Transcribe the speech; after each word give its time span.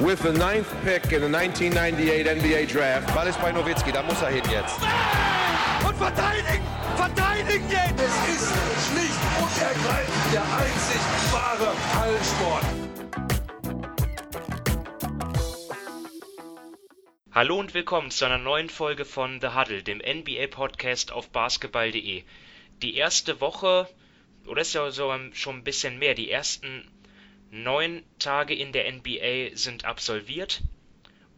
with 0.00 0.20
the 0.22 0.32
ninth 0.32 0.68
pick 0.82 1.12
in 1.12 1.20
the 1.22 1.28
1998 1.28 2.26
NBA 2.26 2.66
Draft. 2.66 3.14
Ball 3.14 3.28
ist 3.28 3.40
bei 3.40 3.52
Nowitzki, 3.52 3.92
da 3.92 4.02
muss 4.02 4.20
er 4.22 4.30
hin 4.30 4.42
jetzt. 4.50 4.76
Und 5.86 5.96
verteidigen! 5.96 6.64
Verteidigen 6.96 7.70
jetzt! 7.70 8.00
Es 8.00 8.14
ist 8.34 8.52
schlicht 8.88 9.20
und 9.40 9.62
ergreifend 9.62 10.32
der 10.32 10.42
einzig 10.42 11.00
wahre 11.32 11.72
Hallensport. 12.00 12.64
Hallo 17.32 17.58
und 17.58 17.74
willkommen 17.74 18.10
zu 18.10 18.24
einer 18.24 18.38
neuen 18.38 18.68
Folge 18.68 19.04
von 19.04 19.40
The 19.40 19.48
Huddle, 19.48 19.82
dem 19.82 19.98
NBA-Podcast 19.98 21.12
auf 21.12 21.30
basketball.de. 21.30 22.22
Die 22.82 22.96
erste 22.96 23.40
Woche, 23.40 23.88
oder 24.46 24.62
ist 24.62 24.74
ja 24.74 24.90
so 24.90 25.12
schon 25.32 25.56
ein 25.56 25.64
bisschen 25.64 25.98
mehr, 25.98 26.14
die 26.14 26.30
ersten 26.30 26.88
neun 27.54 28.02
Tage 28.18 28.54
in 28.54 28.72
der 28.72 28.90
NBA 28.92 29.56
sind 29.56 29.84
absolviert. 29.84 30.60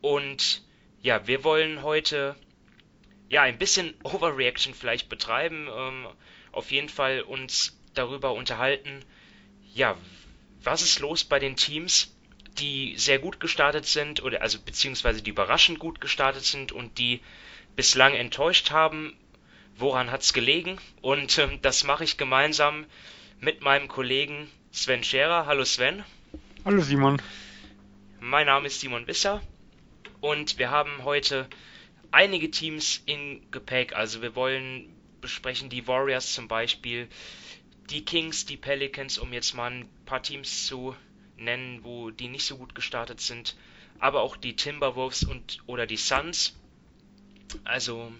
Und 0.00 0.62
ja, 1.02 1.26
wir 1.26 1.44
wollen 1.44 1.82
heute 1.82 2.34
ja 3.28 3.42
ein 3.42 3.58
bisschen 3.58 3.94
Overreaction 4.02 4.74
vielleicht 4.74 5.08
betreiben. 5.08 5.68
Ähm, 5.70 6.08
auf 6.52 6.70
jeden 6.70 6.88
Fall 6.88 7.20
uns 7.20 7.78
darüber 7.94 8.32
unterhalten, 8.32 9.04
ja, 9.74 9.96
was 10.62 10.82
ist 10.82 11.00
los 11.00 11.24
bei 11.24 11.38
den 11.38 11.56
Teams, 11.56 12.16
die 12.58 12.96
sehr 12.96 13.18
gut 13.18 13.38
gestartet 13.38 13.84
sind 13.84 14.22
oder 14.22 14.40
also 14.40 14.58
beziehungsweise 14.58 15.22
die 15.22 15.30
überraschend 15.30 15.78
gut 15.78 16.00
gestartet 16.00 16.44
sind 16.44 16.72
und 16.72 16.96
die 16.98 17.20
bislang 17.74 18.14
enttäuscht 18.14 18.70
haben. 18.70 19.14
Woran 19.76 20.10
hat 20.10 20.22
es 20.22 20.32
gelegen? 20.32 20.78
Und 21.02 21.36
ähm, 21.36 21.60
das 21.60 21.84
mache 21.84 22.04
ich 22.04 22.16
gemeinsam 22.16 22.86
mit 23.38 23.60
meinem 23.60 23.88
Kollegen 23.88 24.50
Sven 24.76 25.02
Scherer. 25.02 25.46
Hallo 25.46 25.64
Sven. 25.64 26.04
Hallo 26.66 26.82
Simon. 26.82 27.16
Mein 28.20 28.44
Name 28.44 28.66
ist 28.66 28.78
Simon 28.78 29.06
Wisser 29.06 29.40
und 30.20 30.58
wir 30.58 30.70
haben 30.70 31.02
heute 31.02 31.48
einige 32.10 32.50
Teams 32.50 33.02
in 33.06 33.50
Gepäck. 33.50 33.94
Also 33.96 34.20
wir 34.20 34.36
wollen 34.36 34.94
besprechen 35.22 35.70
die 35.70 35.88
Warriors 35.88 36.34
zum 36.34 36.46
Beispiel, 36.46 37.08
die 37.88 38.04
Kings, 38.04 38.44
die 38.44 38.58
Pelicans, 38.58 39.16
um 39.16 39.32
jetzt 39.32 39.54
mal 39.54 39.70
ein 39.70 39.88
paar 40.04 40.22
Teams 40.22 40.66
zu 40.66 40.94
nennen, 41.38 41.82
wo 41.82 42.10
die 42.10 42.28
nicht 42.28 42.44
so 42.44 42.58
gut 42.58 42.74
gestartet 42.74 43.22
sind, 43.22 43.56
aber 43.98 44.20
auch 44.20 44.36
die 44.36 44.56
Timberwolves 44.56 45.24
und 45.24 45.60
oder 45.64 45.86
die 45.86 45.96
Suns. 45.96 46.54
Also 47.64 48.12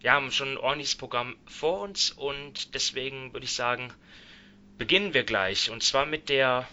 wir 0.00 0.12
haben 0.12 0.32
schon 0.32 0.52
ein 0.52 0.58
ordentliches 0.58 0.94
Programm 0.96 1.36
vor 1.44 1.82
uns 1.82 2.12
und 2.12 2.74
deswegen 2.74 3.34
würde 3.34 3.44
ich 3.44 3.52
sagen, 3.52 3.92
beginnen 4.82 5.14
wir 5.14 5.22
gleich. 5.22 5.70
Und 5.70 5.84
zwar 5.84 6.06
mit 6.06 6.28
der 6.28 6.68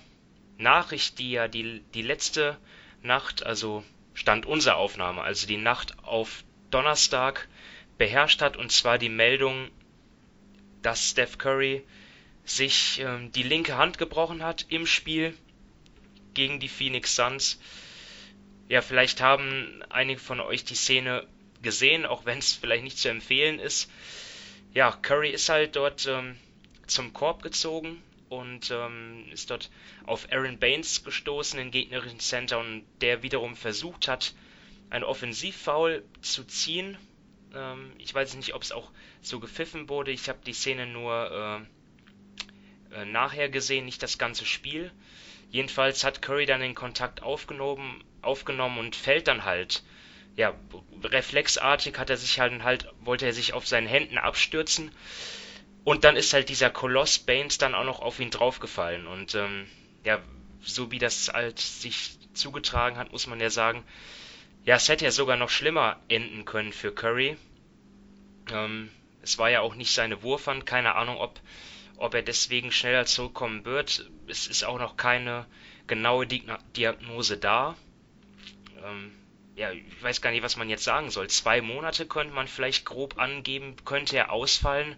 Nachricht, 0.57 1.19
die 1.19 1.29
ja 1.29 1.47
die, 1.47 1.83
die 1.93 2.01
letzte 2.01 2.57
Nacht, 3.03 3.45
also 3.45 3.83
Stand 4.15 4.47
unserer 4.47 4.77
Aufnahme, 4.77 5.21
also 5.21 5.45
die 5.45 5.57
Nacht 5.57 5.95
auf 6.03 6.43
Donnerstag 6.71 7.47
beherrscht 7.99 8.41
hat, 8.41 8.57
und 8.57 8.71
zwar 8.71 8.97
die 8.97 9.09
Meldung, 9.09 9.69
dass 10.81 11.11
Steph 11.11 11.37
Curry 11.37 11.83
sich 12.45 12.99
ähm, 12.99 13.31
die 13.31 13.43
linke 13.43 13.77
Hand 13.77 13.99
gebrochen 13.99 14.41
hat 14.41 14.65
im 14.69 14.87
Spiel 14.87 15.37
gegen 16.33 16.59
die 16.59 16.67
Phoenix 16.67 17.15
Suns. 17.15 17.59
Ja, 18.69 18.81
vielleicht 18.81 19.21
haben 19.21 19.83
einige 19.89 20.19
von 20.19 20.39
euch 20.39 20.63
die 20.63 20.73
Szene 20.73 21.27
gesehen, 21.61 22.07
auch 22.07 22.25
wenn 22.25 22.39
es 22.39 22.53
vielleicht 22.53 22.83
nicht 22.83 22.97
zu 22.97 23.09
empfehlen 23.09 23.59
ist. 23.59 23.87
Ja, 24.73 24.93
Curry 24.93 25.29
ist 25.29 25.47
halt 25.47 25.75
dort 25.75 26.07
ähm, 26.07 26.39
zum 26.89 27.13
Korb 27.13 27.41
gezogen 27.43 28.01
und 28.29 28.71
ähm, 28.71 29.25
ist 29.31 29.49
dort 29.49 29.69
auf 30.05 30.31
Aaron 30.31 30.59
Baines 30.59 31.03
gestoßen, 31.03 31.57
den 31.57 31.71
gegnerischen 31.71 32.19
Center, 32.19 32.59
und 32.59 32.83
der 33.01 33.23
wiederum 33.23 33.55
versucht 33.55 34.07
hat, 34.07 34.33
ein 34.89 35.03
Offensivfoul 35.03 36.03
zu 36.21 36.43
ziehen. 36.45 36.97
Ähm, 37.55 37.91
ich 37.97 38.13
weiß 38.13 38.35
nicht, 38.35 38.53
ob 38.53 38.61
es 38.61 38.71
auch 38.71 38.91
so 39.21 39.39
gepfiffen 39.39 39.89
wurde. 39.89 40.11
Ich 40.11 40.29
habe 40.29 40.39
die 40.45 40.53
Szene 40.53 40.85
nur 40.85 41.65
äh, 42.91 43.01
äh, 43.01 43.05
nachher 43.05 43.49
gesehen, 43.49 43.85
nicht 43.85 44.03
das 44.03 44.17
ganze 44.17 44.45
Spiel. 44.45 44.91
Jedenfalls 45.51 46.03
hat 46.03 46.21
Curry 46.21 46.45
dann 46.45 46.61
den 46.61 46.75
Kontakt 46.75 47.23
aufgenommen, 47.23 48.03
aufgenommen 48.21 48.77
und 48.77 48.95
fällt 48.95 49.27
dann 49.27 49.45
halt. 49.45 49.83
Ja, 50.35 50.53
reflexartig 51.03 51.97
hat 51.97 52.11
er 52.11 52.17
sich 52.17 52.39
halt, 52.39 52.63
halt 52.63 52.87
wollte 53.01 53.25
er 53.25 53.33
sich 53.33 53.53
auf 53.53 53.67
seinen 53.67 53.87
Händen 53.87 54.19
abstürzen 54.19 54.91
und 55.89 56.03
dann 56.03 56.17
ist 56.17 56.33
halt 56.33 56.49
dieser 56.49 56.69
Koloss 56.69 57.17
Baines 57.17 57.57
dann 57.57 57.73
auch 57.73 57.83
noch 57.83 57.99
auf 57.99 58.19
ihn 58.19 58.29
draufgefallen. 58.29 59.07
Und 59.07 59.33
ähm, 59.33 59.65
ja, 60.03 60.19
so 60.61 60.91
wie 60.91 60.99
das 60.99 61.29
halt 61.33 61.57
sich 61.57 62.11
zugetragen 62.35 62.99
hat, 62.99 63.11
muss 63.11 63.25
man 63.25 63.39
ja 63.39 63.49
sagen, 63.49 63.83
ja, 64.65 64.75
es 64.75 64.87
hätte 64.87 65.05
ja 65.05 65.09
sogar 65.09 65.35
noch 65.35 65.49
schlimmer 65.49 65.99
enden 66.07 66.45
können 66.45 66.73
für 66.73 66.93
Curry. 66.93 67.37
Ähm, 68.51 68.89
es 69.23 69.39
war 69.39 69.49
ja 69.49 69.61
auch 69.61 69.73
nicht 69.73 69.91
seine 69.91 70.21
Wurfhand, 70.21 70.67
keine 70.67 70.93
Ahnung, 70.93 71.17
ob, 71.17 71.39
ob 71.97 72.13
er 72.13 72.21
deswegen 72.21 72.71
schneller 72.71 73.07
zurückkommen 73.07 73.65
wird. 73.65 74.11
Es 74.27 74.45
ist 74.45 74.63
auch 74.65 74.77
noch 74.77 74.95
keine 74.95 75.47
genaue 75.87 76.27
Diagnose 76.27 77.39
da. 77.39 77.75
Ähm, 78.85 79.11
ja, 79.55 79.71
ich 79.71 80.03
weiß 80.03 80.21
gar 80.21 80.29
nicht, 80.29 80.43
was 80.43 80.55
man 80.55 80.69
jetzt 80.69 80.83
sagen 80.83 81.09
soll. 81.09 81.29
Zwei 81.29 81.61
Monate 81.61 82.05
könnte 82.05 82.35
man 82.35 82.47
vielleicht 82.47 82.85
grob 82.85 83.17
angeben, 83.17 83.75
könnte 83.85 84.17
er 84.17 84.31
ausfallen. 84.31 84.95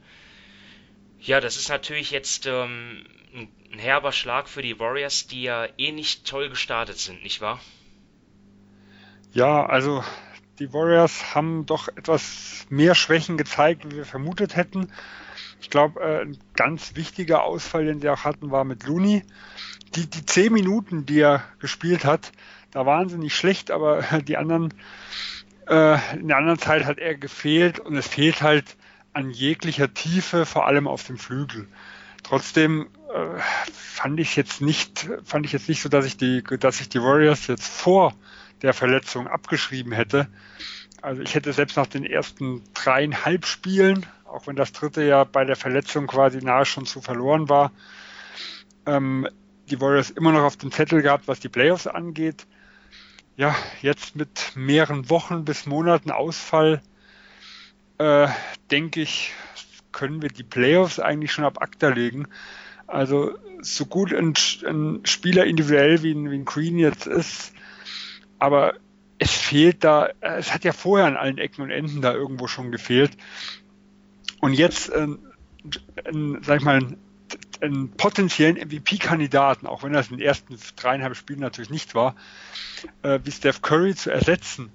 Ja, 1.22 1.40
das 1.40 1.56
ist 1.56 1.70
natürlich 1.70 2.10
jetzt 2.10 2.48
ähm, 2.48 3.06
ein 3.72 3.78
herber 3.78 4.12
Schlag 4.12 4.50
für 4.50 4.64
die 4.64 4.80
Warriors, 4.80 5.28
die 5.28 5.44
ja 5.44 5.68
eh 5.78 5.92
nicht 5.92 6.26
toll 6.26 6.50
gestartet 6.50 6.98
sind, 6.98 7.22
nicht 7.24 7.42
wahr? 7.42 7.60
Ja, 9.32 9.64
also 9.66 10.04
die 10.58 10.74
Warriors 10.74 11.36
haben 11.36 11.68
doch 11.68 11.88
etwas 11.90 12.66
mehr 12.70 12.96
Schwächen 12.96 13.38
gezeigt, 13.38 13.86
wie 13.86 13.98
wir 13.98 14.06
vermutet 14.06 14.56
hätten. 14.56 14.92
Ich 15.62 15.70
glaube, 15.70 16.02
äh, 16.02 16.22
ein 16.24 16.40
ganz 16.56 16.96
wichtiger 16.96 17.44
Ausfall, 17.44 17.86
den 17.86 18.02
sie 18.02 18.10
auch 18.10 18.24
hatten, 18.24 18.50
war 18.50 18.64
mit 18.64 18.84
Looney. 18.88 19.22
Die, 19.96 20.10
die 20.10 20.26
zehn 20.26 20.52
Minuten, 20.52 21.06
die 21.06 21.20
er 21.20 21.44
gespielt 21.60 22.04
hat, 22.04 22.32
da 22.72 22.88
waren 22.88 23.10
sie 23.10 23.18
nicht 23.18 23.36
schlecht, 23.36 23.70
aber 23.70 24.02
die 24.28 24.38
anderen, 24.38 24.74
äh, 25.68 26.00
in 26.18 26.30
der 26.30 26.38
anderen 26.38 26.60
Zeit 26.60 26.86
hat 26.86 26.98
er 26.98 27.16
gefehlt 27.16 27.78
und 27.80 27.96
es 27.96 28.08
fehlt 28.08 28.42
halt 28.42 28.76
an 29.14 29.30
jeglicher 29.30 29.94
Tiefe, 29.94 30.46
vor 30.46 30.66
allem 30.68 30.88
auf 30.88 31.04
dem 31.04 31.18
Flügel. 31.18 31.68
Trotzdem 32.24 32.88
äh, 33.14 33.40
fand 33.74 34.20
ich 34.20 34.36
jetzt 34.36 34.62
nicht, 34.62 35.10
fand 35.24 35.46
ich 35.46 35.52
jetzt 35.52 35.68
nicht 35.68 35.82
so, 35.82 35.90
dass 35.90 36.06
ich 36.06 36.18
die, 36.18 36.44
dass 36.44 36.82
ich 36.82 36.90
die 36.90 37.02
Warriors 37.02 37.48
jetzt 37.48 37.68
vor 37.68 38.14
der 38.62 38.74
Verletzung 38.74 39.28
abgeschrieben 39.28 39.92
hätte. 39.92 40.28
Also 41.02 41.22
ich 41.24 41.34
hätte 41.34 41.52
selbst 41.52 41.78
nach 41.78 41.88
den 41.88 42.06
ersten 42.06 42.62
dreieinhalb 42.74 43.46
Spielen, 43.46 44.06
auch 44.26 44.46
wenn 44.48 44.56
das 44.56 44.72
dritte 44.72 45.04
ja 45.04 45.24
bei 45.24 45.46
der 45.46 45.56
Verletzung 45.56 46.08
quasi 46.08 46.38
nahe 46.40 46.66
schon 46.66 46.86
zu 46.86 47.02
verloren 47.02 47.50
war, 47.50 47.72
ähm, 48.86 49.28
die 49.70 49.82
Warriors 49.82 50.12
immer 50.12 50.32
noch 50.32 50.44
auf 50.44 50.58
dem 50.58 50.72
Zettel 50.72 51.02
gehabt, 51.02 51.28
was 51.28 51.40
die 51.40 51.50
Playoffs 51.50 51.88
angeht. 51.88 52.46
Ja, 53.36 53.56
jetzt 53.82 54.16
mit 54.16 54.52
mehreren 54.56 55.10
Wochen 55.10 55.46
bis 55.46 55.66
Monaten 55.66 56.12
Ausfall 56.12 56.82
äh, 58.02 58.28
denke 58.72 59.02
ich, 59.02 59.32
können 59.92 60.24
wir 60.24 60.30
die 60.30 60.44
Playoffs 60.44 61.00
eigentlich 61.00 61.32
schon 61.32 61.46
ab 61.46 61.62
ACTA 61.62 61.90
legen. 61.90 62.28
Also 62.88 63.38
so 63.62 63.86
gut 63.86 64.12
ein, 64.12 64.34
ein 64.66 65.02
Spieler 65.06 65.46
individuell 65.46 66.02
wie 66.02 66.14
ein, 66.14 66.32
wie 66.32 66.36
ein 66.36 66.46
Green 66.46 66.80
jetzt 66.80 67.06
ist, 67.06 67.54
aber 68.40 68.74
es 69.20 69.32
fehlt 69.32 69.84
da, 69.84 70.10
es 70.20 70.52
hat 70.52 70.64
ja 70.64 70.74
vorher 70.74 71.06
an 71.06 71.16
allen 71.16 71.38
Ecken 71.38 71.62
und 71.62 71.70
Enden 71.70 72.02
da 72.02 72.12
irgendwo 72.12 72.48
schon 72.48 72.72
gefehlt. 72.72 73.12
Und 74.40 74.54
jetzt, 74.54 74.90
äh, 74.90 75.08
ein, 76.06 76.40
sag 76.42 76.58
ich 76.58 76.66
mal, 76.66 76.78
einen, 76.78 76.98
einen 77.62 77.92
potenziellen 77.92 78.56
MVP-Kandidaten, 78.56 79.68
auch 79.68 79.84
wenn 79.84 79.94
das 79.94 80.10
in 80.10 80.18
den 80.18 80.26
ersten 80.26 80.58
dreieinhalb 80.76 81.16
Spielen 81.16 81.40
natürlich 81.40 81.70
nicht 81.70 81.94
war, 81.94 82.16
äh, 83.04 83.20
wie 83.24 83.32
Steph 83.32 83.62
Curry 83.62 83.94
zu 83.94 84.10
ersetzen, 84.10 84.72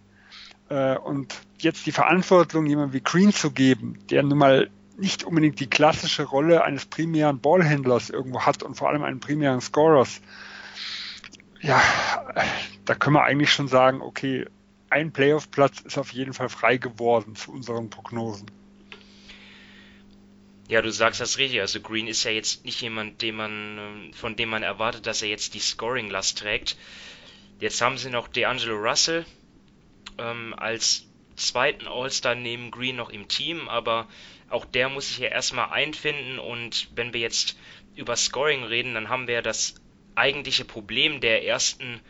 äh, 0.68 0.96
und 0.96 1.34
jetzt 1.58 1.86
die 1.86 1.92
Verantwortung 1.92 2.66
jemand 2.66 2.92
wie 2.92 3.00
Green 3.00 3.32
zu 3.32 3.50
geben, 3.50 3.98
der 4.10 4.22
nun 4.22 4.38
mal 4.38 4.70
nicht 4.98 5.24
unbedingt 5.24 5.60
die 5.60 5.68
klassische 5.68 6.24
Rolle 6.24 6.64
eines 6.64 6.86
primären 6.86 7.40
Ballhändlers 7.40 8.10
irgendwo 8.10 8.42
hat 8.42 8.62
und 8.62 8.74
vor 8.76 8.88
allem 8.88 9.04
einen 9.04 9.20
primären 9.20 9.60
Scorers, 9.60 10.20
ja, 11.60 11.82
da 12.84 12.94
können 12.94 13.16
wir 13.16 13.24
eigentlich 13.24 13.52
schon 13.52 13.68
sagen, 13.68 14.00
okay, 14.00 14.46
ein 14.88 15.12
Playoff-Platz 15.12 15.80
ist 15.80 15.98
auf 15.98 16.12
jeden 16.12 16.32
Fall 16.32 16.48
frei 16.48 16.76
geworden 16.76 17.34
zu 17.34 17.52
unseren 17.52 17.90
Prognosen. 17.90 18.50
Ja, 20.68 20.82
du 20.82 20.90
sagst 20.90 21.20
das 21.20 21.38
richtig. 21.38 21.60
Also 21.60 21.80
Green 21.80 22.08
ist 22.08 22.24
ja 22.24 22.30
jetzt 22.30 22.64
nicht 22.64 22.80
jemand, 22.80 23.22
dem 23.22 23.36
man, 23.36 24.12
von 24.14 24.36
dem 24.36 24.48
man 24.48 24.62
erwartet, 24.62 25.06
dass 25.06 25.22
er 25.22 25.28
jetzt 25.28 25.54
die 25.54 25.60
Scoring-Last 25.60 26.38
trägt. 26.38 26.76
Jetzt 27.60 27.80
haben 27.80 27.98
sie 27.98 28.10
noch 28.10 28.28
D'Angelo 28.28 28.74
Russell, 28.74 29.24
ähm, 30.18 30.54
als 30.56 31.06
zweiten 31.36 31.86
All-Star 31.86 32.34
neben 32.34 32.70
Green 32.70 32.96
noch 32.96 33.10
im 33.10 33.28
Team, 33.28 33.68
aber 33.68 34.08
auch 34.48 34.64
der 34.64 34.88
muss 34.88 35.08
sich 35.08 35.18
ja 35.18 35.28
erstmal 35.28 35.70
einfinden 35.70 36.38
und 36.38 36.88
wenn 36.94 37.12
wir 37.12 37.20
jetzt 37.20 37.58
über 37.94 38.16
Scoring 38.16 38.64
reden, 38.64 38.94
dann 38.94 39.08
haben 39.08 39.26
wir 39.26 39.42
das 39.42 39.74
eigentliche 40.14 40.64
Problem 40.64 41.20
der 41.20 41.44
ersten 41.44 42.00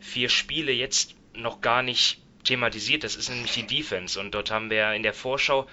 vier 0.00 0.28
Spiele 0.28 0.72
jetzt 0.72 1.14
noch 1.34 1.60
gar 1.60 1.82
nicht 1.82 2.20
thematisiert. 2.44 3.04
Das 3.04 3.16
ist 3.16 3.28
nämlich 3.28 3.52
die 3.52 3.66
Defense. 3.66 4.18
Und 4.20 4.34
dort 4.34 4.50
haben 4.50 4.70
wir 4.70 4.92
in 4.92 5.02
der 5.02 5.14
Vorschau, 5.14 5.66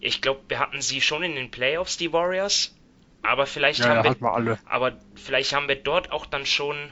ich 0.00 0.20
glaube, 0.20 0.40
wir 0.48 0.58
hatten 0.58 0.80
sie 0.80 1.00
schon 1.00 1.22
in 1.22 1.34
den 1.34 1.50
Playoffs, 1.50 1.96
die 1.96 2.12
Warriors. 2.12 2.74
Aber 3.22 3.46
vielleicht 3.46 3.80
ja, 3.80 3.86
haben 3.86 4.04
ja, 4.04 4.20
wir, 4.20 4.46
wir 4.46 4.58
aber 4.66 4.98
vielleicht 5.14 5.52
haben 5.52 5.68
wir 5.68 5.76
dort 5.76 6.10
auch 6.10 6.26
dann 6.26 6.44
schon 6.44 6.90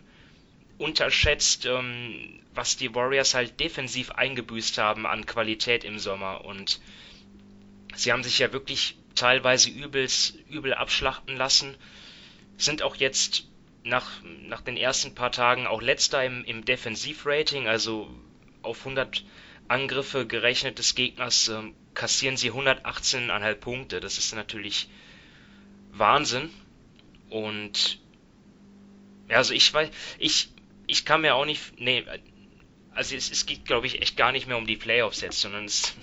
unterschätzt, 0.81 1.67
ähm, 1.67 2.41
was 2.55 2.77
die 2.77 2.95
Warriors 2.95 3.35
halt 3.35 3.61
defensiv 3.61 4.13
eingebüßt 4.13 4.79
haben 4.79 5.07
an 5.07 5.27
Qualität 5.27 5.85
im 5.85 5.99
Sommer. 5.99 6.45
Und 6.45 6.81
sie 7.95 8.13
haben 8.13 8.25
sich 8.25 8.39
ja 8.39 8.53
wirklich 8.53 8.97
teilweise 9.15 9.69
übels, 9.69 10.35
übel 10.49 10.73
abschlachten 10.73 11.37
lassen. 11.37 11.77
Sind 12.57 12.83
auch 12.83 12.97
jetzt 12.97 13.47
nach, 13.85 14.11
nach 14.23 14.63
den 14.63 14.77
ersten 14.77 15.15
paar 15.15 15.33
Tagen 15.33 15.67
auch 15.67 15.83
letzter 15.83 16.25
im, 16.25 16.45
im 16.45 16.65
Defensivrating, 16.65 17.69
also 17.69 18.09
auf 18.63 18.79
100 18.81 19.25
Angriffe 19.69 20.27
gerechnet 20.27 20.79
des 20.79 20.95
Gegners 20.95 21.49
äh, 21.49 21.63
kassieren 21.95 22.39
sie 22.39 22.53
118,5 22.53 23.55
Punkte. 23.57 24.01
Das 24.01 24.17
ist 24.17 24.35
natürlich 24.35 24.89
Wahnsinn. 25.93 26.51
Und 27.29 28.01
also 29.29 29.55
ich 29.55 29.73
weiß, 29.73 29.91
ich, 30.19 30.49
ich 30.91 31.05
kann 31.05 31.21
mir 31.21 31.35
auch 31.35 31.45
nicht, 31.45 31.81
nee, 31.81 32.05
also 32.93 33.15
es, 33.15 33.31
es 33.31 33.47
geht 33.47 33.65
glaube 33.65 33.87
ich 33.87 34.03
echt 34.03 34.17
gar 34.17 34.33
nicht 34.33 34.47
mehr 34.47 34.59
um 34.59 34.67
die 34.67 34.77
Playoffs 34.77 35.21
jetzt, 35.21 35.41
sondern 35.41 35.65
es, 35.65 35.95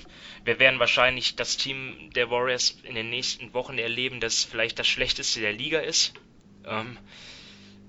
wir 0.45 0.59
werden 0.59 0.79
wahrscheinlich 0.79 1.35
das 1.35 1.57
Team 1.57 2.09
der 2.15 2.31
Warriors 2.31 2.77
in 2.83 2.95
den 2.95 3.09
nächsten 3.09 3.53
Wochen 3.53 3.77
erleben, 3.77 4.19
das 4.19 4.45
vielleicht 4.45 4.79
das 4.79 4.87
schlechteste 4.87 5.41
der 5.41 5.53
Liga 5.53 5.79
ist. 5.79 6.13
Ähm, 6.65 6.97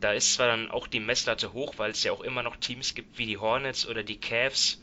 da 0.01 0.13
ist 0.13 0.35
zwar 0.35 0.49
dann 0.49 0.71
auch 0.71 0.87
die 0.87 1.01
Messlatte 1.01 1.53
hoch, 1.53 1.75
weil 1.77 1.91
es 1.91 2.05
ja 2.05 2.13
auch 2.13 2.21
immer 2.21 2.43
noch 2.43 2.57
Teams 2.57 2.95
gibt 2.95 3.19
wie 3.19 3.27
die 3.27 3.39
Hornets 3.39 3.87
oder 3.87 4.03
die 4.03 4.21
Cavs 4.21 4.81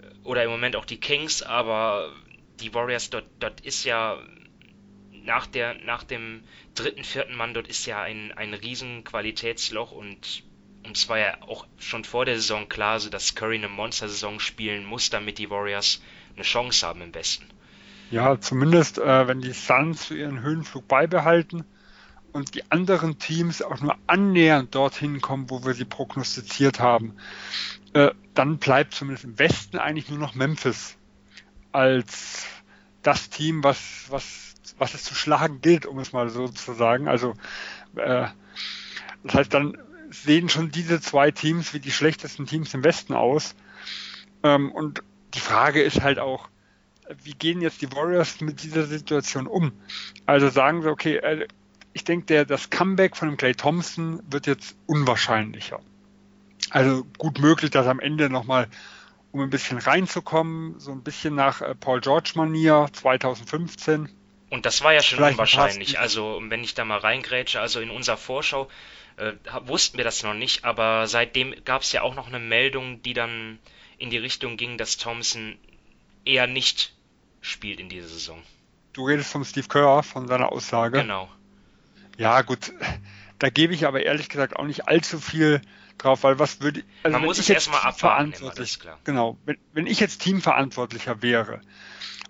äh, 0.00 0.26
oder 0.26 0.44
im 0.44 0.50
Moment 0.50 0.76
auch 0.76 0.84
die 0.84 1.00
Kings, 1.00 1.42
aber 1.42 2.14
die 2.60 2.74
Warriors 2.74 3.10
dort, 3.10 3.26
dort 3.38 3.60
ist 3.60 3.84
ja 3.84 4.20
nach 5.12 5.46
der, 5.46 5.74
nach 5.74 6.04
dem 6.04 6.42
dritten, 6.74 7.04
vierten 7.04 7.36
Mann, 7.36 7.54
dort 7.54 7.68
ist 7.68 7.86
ja 7.86 8.02
ein, 8.02 8.32
ein 8.32 8.54
riesen 8.54 9.04
Qualitätsloch 9.04 9.92
und 9.92 10.42
und 10.88 10.96
es 10.96 11.08
war 11.08 11.18
ja 11.18 11.34
auch 11.42 11.66
schon 11.78 12.04
vor 12.04 12.24
der 12.24 12.36
Saison 12.36 12.68
klar, 12.68 12.98
so 12.98 13.10
dass 13.10 13.34
Curry 13.34 13.56
eine 13.56 13.68
Monster-Saison 13.68 14.40
spielen 14.40 14.84
muss, 14.84 15.10
damit 15.10 15.38
die 15.38 15.50
Warriors 15.50 16.00
eine 16.34 16.44
Chance 16.44 16.86
haben 16.86 17.02
im 17.02 17.14
Westen. 17.14 17.44
Ja, 18.10 18.40
zumindest 18.40 18.98
äh, 18.98 19.28
wenn 19.28 19.42
die 19.42 19.52
Suns 19.52 20.10
ihren 20.10 20.40
Höhenflug 20.40 20.88
beibehalten 20.88 21.64
und 22.32 22.54
die 22.54 22.70
anderen 22.70 23.18
Teams 23.18 23.60
auch 23.60 23.80
nur 23.80 23.96
annähernd 24.06 24.74
dorthin 24.74 25.20
kommen, 25.20 25.50
wo 25.50 25.64
wir 25.64 25.74
sie 25.74 25.84
prognostiziert 25.84 26.80
haben, 26.80 27.16
äh, 27.92 28.10
dann 28.32 28.56
bleibt 28.56 28.94
zumindest 28.94 29.24
im 29.24 29.38
Westen 29.38 29.78
eigentlich 29.78 30.08
nur 30.08 30.18
noch 30.18 30.34
Memphis 30.34 30.96
als 31.70 32.46
das 33.02 33.28
Team, 33.28 33.62
was, 33.62 34.06
was, 34.08 34.54
was 34.78 34.94
es 34.94 35.04
zu 35.04 35.14
schlagen 35.14 35.60
gilt, 35.60 35.84
um 35.84 35.98
es 35.98 36.14
mal 36.14 36.30
so 36.30 36.48
zu 36.48 36.72
sagen. 36.72 37.08
Also 37.08 37.34
äh, 37.96 38.28
das 39.22 39.34
heißt, 39.34 39.52
dann 39.52 39.76
sehen 40.10 40.48
schon 40.48 40.70
diese 40.70 41.00
zwei 41.00 41.30
Teams 41.30 41.74
wie 41.74 41.80
die 41.80 41.92
schlechtesten 41.92 42.46
Teams 42.46 42.74
im 42.74 42.84
Westen 42.84 43.14
aus. 43.14 43.54
Ähm, 44.42 44.72
und 44.72 45.02
die 45.34 45.40
Frage 45.40 45.82
ist 45.82 46.02
halt 46.02 46.18
auch, 46.18 46.48
wie 47.22 47.32
gehen 47.32 47.60
jetzt 47.60 47.82
die 47.82 47.90
Warriors 47.92 48.40
mit 48.40 48.62
dieser 48.62 48.84
Situation 48.84 49.46
um? 49.46 49.72
Also 50.26 50.48
sagen 50.48 50.82
sie, 50.82 50.90
okay, 50.90 51.16
äh, 51.16 51.48
ich 51.92 52.04
denke, 52.04 52.26
der, 52.26 52.44
das 52.44 52.70
Comeback 52.70 53.16
von 53.16 53.28
dem 53.28 53.36
Clay 53.36 53.54
Thompson 53.54 54.22
wird 54.30 54.46
jetzt 54.46 54.76
unwahrscheinlicher. 54.86 55.80
Also 56.70 57.04
gut 57.16 57.38
möglich, 57.38 57.70
dass 57.70 57.86
am 57.86 57.98
Ende 57.98 58.28
nochmal, 58.28 58.68
um 59.32 59.40
ein 59.40 59.50
bisschen 59.50 59.78
reinzukommen, 59.78 60.78
so 60.78 60.92
ein 60.92 61.02
bisschen 61.02 61.34
nach 61.34 61.60
äh, 61.60 61.74
Paul 61.74 62.00
George-Manier 62.00 62.88
2015. 62.92 64.08
Und 64.50 64.66
das 64.66 64.82
war 64.82 64.92
ja 64.92 65.02
schon 65.02 65.22
unwahrscheinlich. 65.22 65.98
Also, 65.98 66.40
wenn 66.42 66.64
ich 66.64 66.74
da 66.74 66.84
mal 66.84 66.98
reingrätsche, 66.98 67.60
also 67.60 67.80
in 67.80 67.90
unserer 67.90 68.16
Vorschau 68.16 68.68
äh, 69.18 69.34
wussten 69.66 69.96
wir 69.96 70.04
das 70.04 70.22
noch 70.22 70.34
nicht, 70.34 70.64
aber 70.64 71.06
seitdem 71.06 71.54
gab 71.64 71.82
es 71.82 71.92
ja 71.92 72.02
auch 72.02 72.14
noch 72.14 72.28
eine 72.28 72.38
Meldung, 72.38 73.02
die 73.02 73.14
dann 73.14 73.58
in 73.98 74.10
die 74.10 74.18
Richtung 74.18 74.56
ging, 74.56 74.78
dass 74.78 74.96
Thompson 74.96 75.56
eher 76.24 76.46
nicht 76.46 76.94
spielt 77.40 77.80
in 77.80 77.88
dieser 77.88 78.08
Saison. 78.08 78.42
Du 78.92 79.06
redest 79.06 79.30
von 79.30 79.44
Steve 79.44 79.68
Kerr, 79.68 80.02
von 80.02 80.28
seiner 80.28 80.52
Aussage. 80.52 81.00
Genau. 81.00 81.28
Ja, 82.16 82.42
gut. 82.42 82.72
Da 83.38 83.50
gebe 83.50 83.72
ich 83.72 83.86
aber 83.86 84.02
ehrlich 84.02 84.28
gesagt 84.28 84.56
auch 84.56 84.64
nicht 84.64 84.88
allzu 84.88 85.20
viel 85.20 85.60
drauf, 85.98 86.22
weil 86.24 86.38
was 86.38 86.60
würde 86.60 86.82
also 87.02 87.16
Man 87.16 87.26
muss 87.26 87.38
es 87.38 87.48
erstmal 87.48 87.80
abwarten, 87.80 88.32
verantwortlich, 88.32 88.78
immer, 88.82 88.98
Genau. 89.04 89.38
Wenn, 89.44 89.58
wenn 89.72 89.86
ich 89.86 90.00
jetzt 90.00 90.22
Teamverantwortlicher 90.22 91.22
wäre 91.22 91.60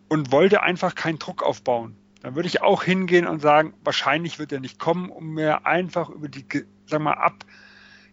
und 0.08 0.32
wollte 0.32 0.62
einfach 0.62 0.94
keinen 0.94 1.19
Druck 1.19 1.43
aufbauen, 1.43 1.96
dann 2.23 2.34
würde 2.34 2.49
ich 2.49 2.62
auch 2.62 2.82
hingehen 2.82 3.26
und 3.26 3.41
sagen, 3.41 3.75
wahrscheinlich 3.84 4.38
wird 4.38 4.52
er 4.52 4.61
nicht 4.61 4.79
kommen, 4.79 5.11
um 5.11 5.34
mir 5.34 5.67
einfach 5.67 6.08
über 6.11 6.29
die, 6.29 6.44
sagen 6.88 7.05
wir 7.05 7.11
mal, 7.11 7.23
ab 7.23 7.44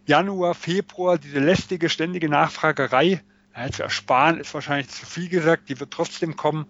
Januar, 0.06 0.54
Februar 0.54 1.18
diese 1.18 1.39
lästige, 1.39 1.89
ständige 1.89 2.30
Nachfragerei 2.30 3.22
ja, 3.56 3.72
zu 3.72 3.83
ersparen, 3.83 4.39
ist 4.39 4.54
wahrscheinlich 4.54 4.89
zu 4.89 5.06
viel 5.06 5.30
gesagt, 5.30 5.69
die 5.69 5.80
wird 5.80 5.92
trotzdem 5.92 6.36
kommen, 6.36 6.66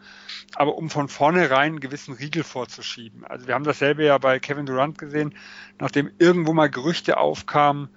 aber 0.55 0.75
um 0.75 0.89
von 0.89 1.09
vornherein 1.09 1.73
einen 1.73 1.79
gewissen 1.79 2.13
Riegel 2.13 2.43
vorzuschieben. 2.43 3.25
Also 3.25 3.47
wir 3.47 3.55
haben 3.55 3.63
dasselbe 3.63 4.05
ja 4.05 4.17
bei 4.17 4.39
Kevin 4.39 4.65
Durant 4.65 4.97
gesehen, 4.97 5.35
nachdem 5.79 6.11
irgendwo 6.19 6.53
mal 6.53 6.69
Gerüchte 6.69 7.17
aufkamen, 7.17 7.89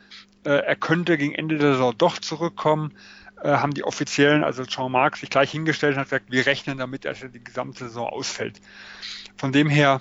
äh, 0.44 0.50
er 0.50 0.76
könnte 0.76 1.18
gegen 1.18 1.34
Ende 1.34 1.58
der 1.58 1.72
Saison 1.72 1.94
doch 1.96 2.18
zurückkommen, 2.18 2.94
äh, 3.42 3.50
haben 3.50 3.74
die 3.74 3.84
Offiziellen, 3.84 4.42
also 4.42 4.64
Jean 4.64 4.90
Marc, 4.90 5.16
sich 5.16 5.30
gleich 5.30 5.50
hingestellt 5.50 5.94
und 5.94 6.00
hat 6.00 6.08
gesagt, 6.08 6.32
wir 6.32 6.46
rechnen 6.46 6.78
damit, 6.78 7.04
dass 7.04 7.22
er 7.22 7.28
die 7.28 7.42
gesamte 7.42 7.84
Saison 7.84 8.08
ausfällt. 8.08 8.60
Von 9.36 9.52
dem 9.52 9.68
her, 9.68 10.00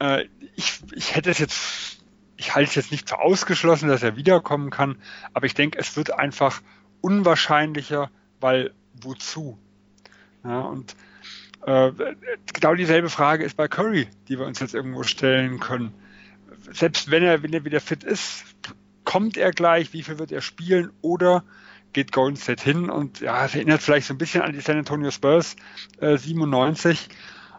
äh, 0.00 0.26
ich, 0.56 0.80
ich 0.94 1.14
hätte 1.14 1.30
es 1.30 1.38
jetzt, 1.38 1.97
ich 2.38 2.54
halte 2.54 2.70
es 2.70 2.74
jetzt 2.76 2.92
nicht 2.92 3.08
für 3.08 3.18
ausgeschlossen, 3.18 3.88
dass 3.88 4.02
er 4.02 4.16
wiederkommen 4.16 4.70
kann, 4.70 4.96
aber 5.34 5.46
ich 5.46 5.54
denke, 5.54 5.78
es 5.78 5.96
wird 5.96 6.12
einfach 6.12 6.62
unwahrscheinlicher, 7.00 8.10
weil 8.40 8.72
wozu? 9.02 9.58
Ja, 10.44 10.60
und 10.60 10.96
äh, 11.66 11.90
genau 12.54 12.74
dieselbe 12.74 13.10
Frage 13.10 13.44
ist 13.44 13.56
bei 13.56 13.68
Curry, 13.68 14.08
die 14.28 14.38
wir 14.38 14.46
uns 14.46 14.60
jetzt 14.60 14.74
irgendwo 14.74 15.02
stellen 15.02 15.58
können. 15.58 15.92
Selbst 16.70 17.10
wenn 17.10 17.24
er, 17.24 17.42
wenn 17.42 17.52
er 17.52 17.64
wieder 17.64 17.80
fit 17.80 18.04
ist, 18.04 18.44
kommt 19.04 19.36
er 19.36 19.50
gleich, 19.50 19.92
wie 19.92 20.02
viel 20.02 20.18
wird 20.18 20.30
er 20.30 20.40
spielen 20.40 20.92
oder 21.02 21.42
geht 21.92 22.12
Golden 22.12 22.36
State 22.36 22.62
hin 22.62 22.88
und 22.88 23.20
ja, 23.20 23.44
es 23.44 23.54
erinnert 23.54 23.82
vielleicht 23.82 24.06
so 24.06 24.14
ein 24.14 24.18
bisschen 24.18 24.42
an 24.42 24.52
die 24.52 24.60
San 24.60 24.76
Antonio 24.76 25.10
Spurs 25.10 25.56
äh, 26.00 26.16
97 26.16 27.08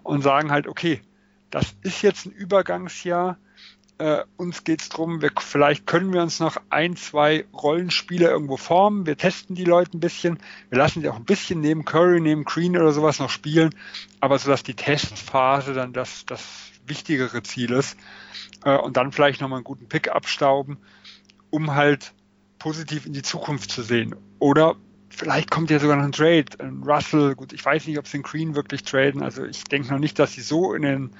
und 0.04 0.22
sagen 0.22 0.51
halt, 0.51 0.68
okay, 0.68 1.01
das 1.50 1.75
ist 1.82 2.01
jetzt 2.01 2.27
ein 2.27 2.32
Übergangsjahr, 2.32 3.38
äh, 4.00 4.24
uns 4.38 4.63
geht 4.63 4.82
es 4.82 4.89
darum, 4.89 5.22
vielleicht 5.39 5.86
können 5.86 6.13
wir 6.13 6.22
uns 6.22 6.39
noch 6.39 6.58
ein, 6.70 6.96
zwei 6.96 7.46
Rollenspiele 7.53 8.29
irgendwo 8.29 8.56
formen. 8.56 9.06
Wir 9.06 9.18
testen 9.18 9.56
die 9.56 9.65
Leute 9.65 9.98
ein 9.98 10.00
bisschen. 10.00 10.39
Wir 10.70 10.77
lassen 10.77 11.01
sie 11.01 11.10
auch 11.10 11.18
ein 11.18 11.25
bisschen 11.25 11.60
neben 11.60 11.84
Curry, 11.84 12.22
neben 12.22 12.46
Green 12.46 12.77
oder 12.77 12.94
sowas 12.94 13.20
noch 13.20 13.29
spielen. 13.29 13.75
Aber 14.22 14.39
so 14.39 14.50
dass 14.50 14.63
die 14.63 14.74
Testphase 14.74 15.74
dann 15.74 15.91
das, 15.91 16.25
das 16.25 16.72
wichtigere 16.86 17.44
Ziel 17.44 17.74
ist. 17.74 17.98
Äh, 18.63 18.77
und 18.77 18.96
dann 18.96 19.12
vielleicht 19.12 19.41
nochmal 19.41 19.58
einen 19.58 19.65
guten 19.65 19.89
Pick 19.89 20.10
abstauben, 20.10 20.77
um 21.50 21.75
halt 21.75 22.13
positiv 22.58 23.06
in 23.06 23.13
die 23.13 23.22
Zukunft 23.22 23.70
zu 23.70 23.84
sehen. 23.84 24.15
Oder 24.39 24.75
vielleicht 25.10 25.51
kommt 25.51 25.72
ja 25.72 25.79
sogar 25.79 25.98
noch 25.98 26.06
ein 26.06 26.13
Trade. 26.13 26.46
Ein 26.60 26.84
Russell, 26.84 27.36
gut, 27.36 27.51
ich 27.51 27.65
weiß 27.65 27.86
nicht, 27.86 28.00
ob 28.00 28.08
sie 28.08 28.20
den 28.20 28.24
Green 28.24 28.56
wirklich 28.56 28.84
traden. 28.84 29.22
Also 29.22 29.44
ich 29.44 29.65
denke 29.65 29.89
noch 29.89 30.00
nicht, 30.00 30.18
dass 30.20 30.34
sie 30.34 30.41
so 30.41 30.74
in 30.74 30.84
den 30.84 31.12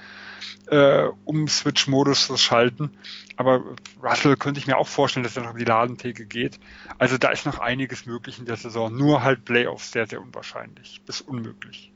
äh, 0.68 1.08
Um-Switch-Modus 1.26 2.32
schalten. 2.42 2.92
Aber 3.36 3.64
Russell 4.02 4.36
könnte 4.36 4.60
ich 4.60 4.68
mir 4.68 4.78
auch 4.78 4.88
vorstellen, 4.88 5.24
dass 5.24 5.38
er 5.38 5.44
noch 5.44 5.52
in 5.52 5.60
die 5.60 5.66
Ladentheke 5.66 6.26
geht. 6.26 6.60
Also 6.98 7.18
da 7.18 7.30
ist 7.30 7.46
noch 7.46 7.60
einiges 7.60 8.06
möglich 8.06 8.40
in 8.40 8.46
der 8.46 8.58
Saison. 8.58 8.96
Nur 8.96 9.24
halt 9.24 9.46
Playoffs 9.46 9.92
sehr, 9.92 10.08
sehr 10.08 10.22
unwahrscheinlich. 10.22 11.02
Bis 11.06 11.22
unmöglich. 11.22 11.92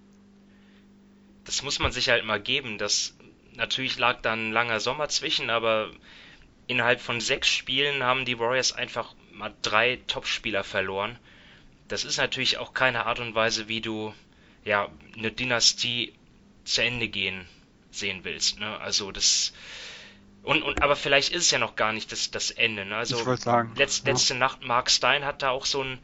Das 1.43 1.61
muss 1.63 1.79
man 1.79 1.91
sich 1.91 2.09
halt 2.09 2.25
mal 2.25 2.39
geben. 2.39 2.77
Das 2.77 3.15
natürlich 3.55 3.97
lag 3.99 4.21
dann 4.21 4.49
ein 4.49 4.51
langer 4.53 4.79
Sommer 4.79 5.09
zwischen, 5.09 5.49
aber 5.49 5.91
innerhalb 6.67 7.01
von 7.01 7.19
sechs 7.19 7.49
Spielen 7.49 8.03
haben 8.03 8.25
die 8.25 8.39
Warriors 8.39 8.71
einfach 8.71 9.13
mal 9.33 9.53
drei 9.61 9.99
Topspieler 10.07 10.63
verloren. 10.63 11.19
Das 11.89 12.05
ist 12.05 12.17
natürlich 12.17 12.57
auch 12.57 12.73
keine 12.73 13.05
Art 13.05 13.19
und 13.19 13.35
Weise, 13.35 13.67
wie 13.67 13.81
du 13.81 14.13
ja 14.63 14.89
eine 15.17 15.31
Dynastie 15.31 16.13
zu 16.63 16.81
Ende 16.81 17.09
gehen 17.09 17.45
sehen 17.95 18.23
willst. 18.23 18.59
Ne? 18.59 18.79
Also 18.79 19.11
das 19.11 19.53
und, 20.43 20.61
und 20.61 20.81
aber 20.81 20.97
vielleicht 20.97 21.33
ist 21.33 21.43
es 21.43 21.51
ja 21.51 21.57
noch 21.57 21.75
gar 21.75 21.93
nicht 21.93 22.11
das, 22.11 22.29
das 22.29 22.51
Ende. 22.51 22.85
Ne? 22.85 22.95
Also 22.95 23.35
sagen, 23.37 23.73
letzt, 23.77 24.05
letzte 24.05 24.33
ja. 24.33 24.39
Nacht 24.39 24.61
Mark 24.61 24.91
Stein 24.91 25.23
hat 25.23 25.41
da 25.41 25.49
auch 25.49 25.65
so 25.65 25.81
einen 25.81 25.99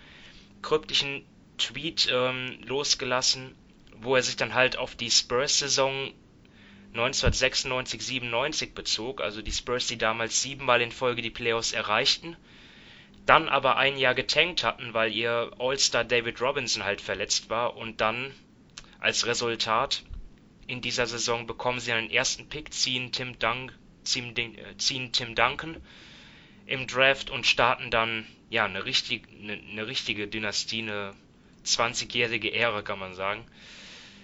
kryptischen 0.62 1.26
Tweet 1.58 2.08
ähm, 2.10 2.58
losgelassen, 2.66 3.54
wo 3.98 4.16
er 4.16 4.24
sich 4.24 4.38
dann 4.38 4.54
halt 4.54 4.78
auf 4.78 4.96
die 4.96 5.12
Spurs-Saison 5.12 6.14
1996, 6.94 8.02
97 8.02 8.74
bezog, 8.74 9.22
also 9.22 9.42
die 9.42 9.52
Spurs, 9.52 9.88
die 9.88 9.98
damals 9.98 10.42
siebenmal 10.42 10.82
in 10.82 10.92
Folge 10.92 11.22
die 11.22 11.30
Playoffs 11.30 11.74
erreichten. 11.74 12.36
dann 13.26 13.48
aber 13.48 13.76
ein 13.76 13.98
Jahr 13.98 14.16
getankt 14.16 14.64
hatten, 14.64 14.94
weil 14.94 15.14
ihr 15.14 15.52
All-Star 15.60 16.04
David 16.04 16.42
Robinson 16.42 16.84
halt 16.84 17.02
verletzt 17.02 17.50
war 17.50 17.76
und 17.76 18.02
dann 18.02 18.34
als 19.00 19.28
Resultat 19.28 20.04
in 20.70 20.82
dieser 20.82 21.08
Saison 21.08 21.48
bekommen 21.48 21.80
sie 21.80 21.92
einen 21.92 22.10
ersten 22.10 22.48
Pick, 22.48 22.74
ziehen 22.74 23.12
Tim, 23.12 23.38
Dunk, 23.40 23.74
ziehen, 24.04 24.36
äh, 24.38 24.78
ziehen 24.78 25.12
Tim 25.12 25.36
Duncan 25.36 25.78
im 26.66 26.88
Draft 26.88 27.30
und 27.30 27.46
starten 27.46 27.90
dann 27.90 28.26
ja 28.50 28.66
eine, 28.66 28.86
richtig, 28.86 29.28
eine, 29.42 29.54
eine 29.54 29.88
richtige 29.88 30.28
Dynastie, 30.28 30.84
eine 30.84 31.14
20-jährige 31.66 32.54
Ära, 32.54 32.84
kann 32.84 33.00
man 33.00 33.16
sagen. 33.16 33.44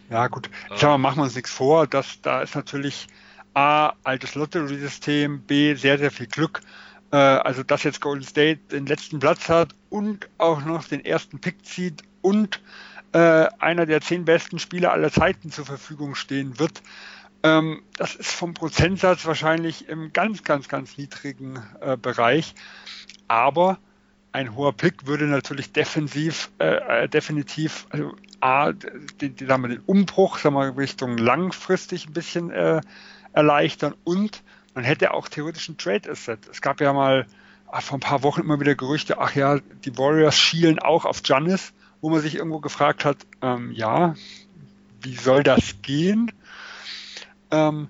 Ja, 0.09 0.27
gut. 0.27 0.49
Ich 0.75 0.81
mal, 0.83 0.99
machen 0.99 1.17
wir 1.17 1.23
uns 1.23 1.35
nichts 1.35 1.51
vor. 1.51 1.87
dass 1.87 2.21
da 2.21 2.41
ist 2.41 2.55
natürlich 2.55 3.07
A, 3.55 3.93
altes 4.03 4.35
Lottery-System, 4.35 5.41
B, 5.41 5.73
sehr, 5.73 5.97
sehr 5.97 6.11
viel 6.11 6.27
Glück 6.27 6.61
äh, 7.11 7.17
also 7.17 7.63
dass 7.63 7.83
jetzt 7.83 8.01
Golden 8.01 8.25
State 8.25 8.59
den 8.71 8.85
letzten 8.85 9.19
Platz 9.19 9.49
hat 9.49 9.73
und 9.89 10.27
auch 10.37 10.63
noch 10.63 10.85
den 10.85 11.03
ersten 11.05 11.39
Pick 11.39 11.65
zieht 11.65 12.03
und 12.21 12.61
äh, 13.15 13.47
einer 13.59 13.85
der 13.85 14.01
zehn 14.01 14.25
besten 14.25 14.59
Spieler 14.59 14.91
aller 14.91 15.09
Zeiten 15.09 15.49
zur 15.49 15.65
Verfügung 15.65 16.15
stehen 16.15 16.59
wird. 16.59 16.81
Ähm, 17.43 17.81
das 17.95 18.13
ist 18.13 18.31
vom 18.31 18.53
Prozentsatz 18.53 19.25
wahrscheinlich 19.25 19.87
im 19.87 20.11
ganz, 20.11 20.43
ganz, 20.43 20.67
ganz 20.67 20.97
niedrigen 20.97 21.63
äh, 21.79 21.95
Bereich. 21.95 22.55
Aber 23.29 23.77
ein 24.33 24.53
hoher 24.53 24.73
Pick 24.73 25.07
würde 25.07 25.27
natürlich 25.27 25.71
defensiv, 25.71 26.51
äh, 26.59 27.03
äh 27.03 27.07
definitiv, 27.07 27.87
also 27.89 28.13
A, 28.41 28.73
den, 28.73 29.37
den, 29.37 29.47
sagen 29.47 29.63
wir, 29.63 29.69
den 29.69 29.83
Umbruch 29.85 30.37
sagen 30.39 30.55
wir, 30.55 30.75
Richtung 30.75 31.17
langfristig 31.17 32.07
ein 32.07 32.13
bisschen 32.13 32.51
äh, 32.51 32.81
erleichtern 33.31 33.95
und 34.03 34.43
man 34.73 34.83
hätte 34.83 35.13
auch 35.13 35.29
theoretisch 35.29 35.69
ein 35.69 35.77
Trade 35.77 36.11
Asset. 36.11 36.49
Es 36.51 36.61
gab 36.61 36.81
ja 36.81 36.91
mal 36.91 37.27
ach, 37.71 37.81
vor 37.81 37.97
ein 37.97 38.01
paar 38.01 38.23
Wochen 38.23 38.41
immer 38.41 38.59
wieder 38.59 38.75
Gerüchte, 38.75 39.19
ach 39.19 39.35
ja, 39.35 39.59
die 39.85 39.97
Warriors 39.97 40.37
schielen 40.37 40.79
auch 40.79 41.05
auf 41.05 41.23
Giannis, 41.23 41.71
wo 42.05 42.09
man 42.11 42.21
sich 42.21 42.35
irgendwo 42.35 42.59
gefragt 42.59 43.03
hat, 43.03 43.17
ähm, 43.41 43.71
ja, 43.71 44.13
wie 45.01 45.15
soll 45.15 45.41
das 45.41 45.81
gehen? 45.81 46.31
Ähm, 47.49 47.87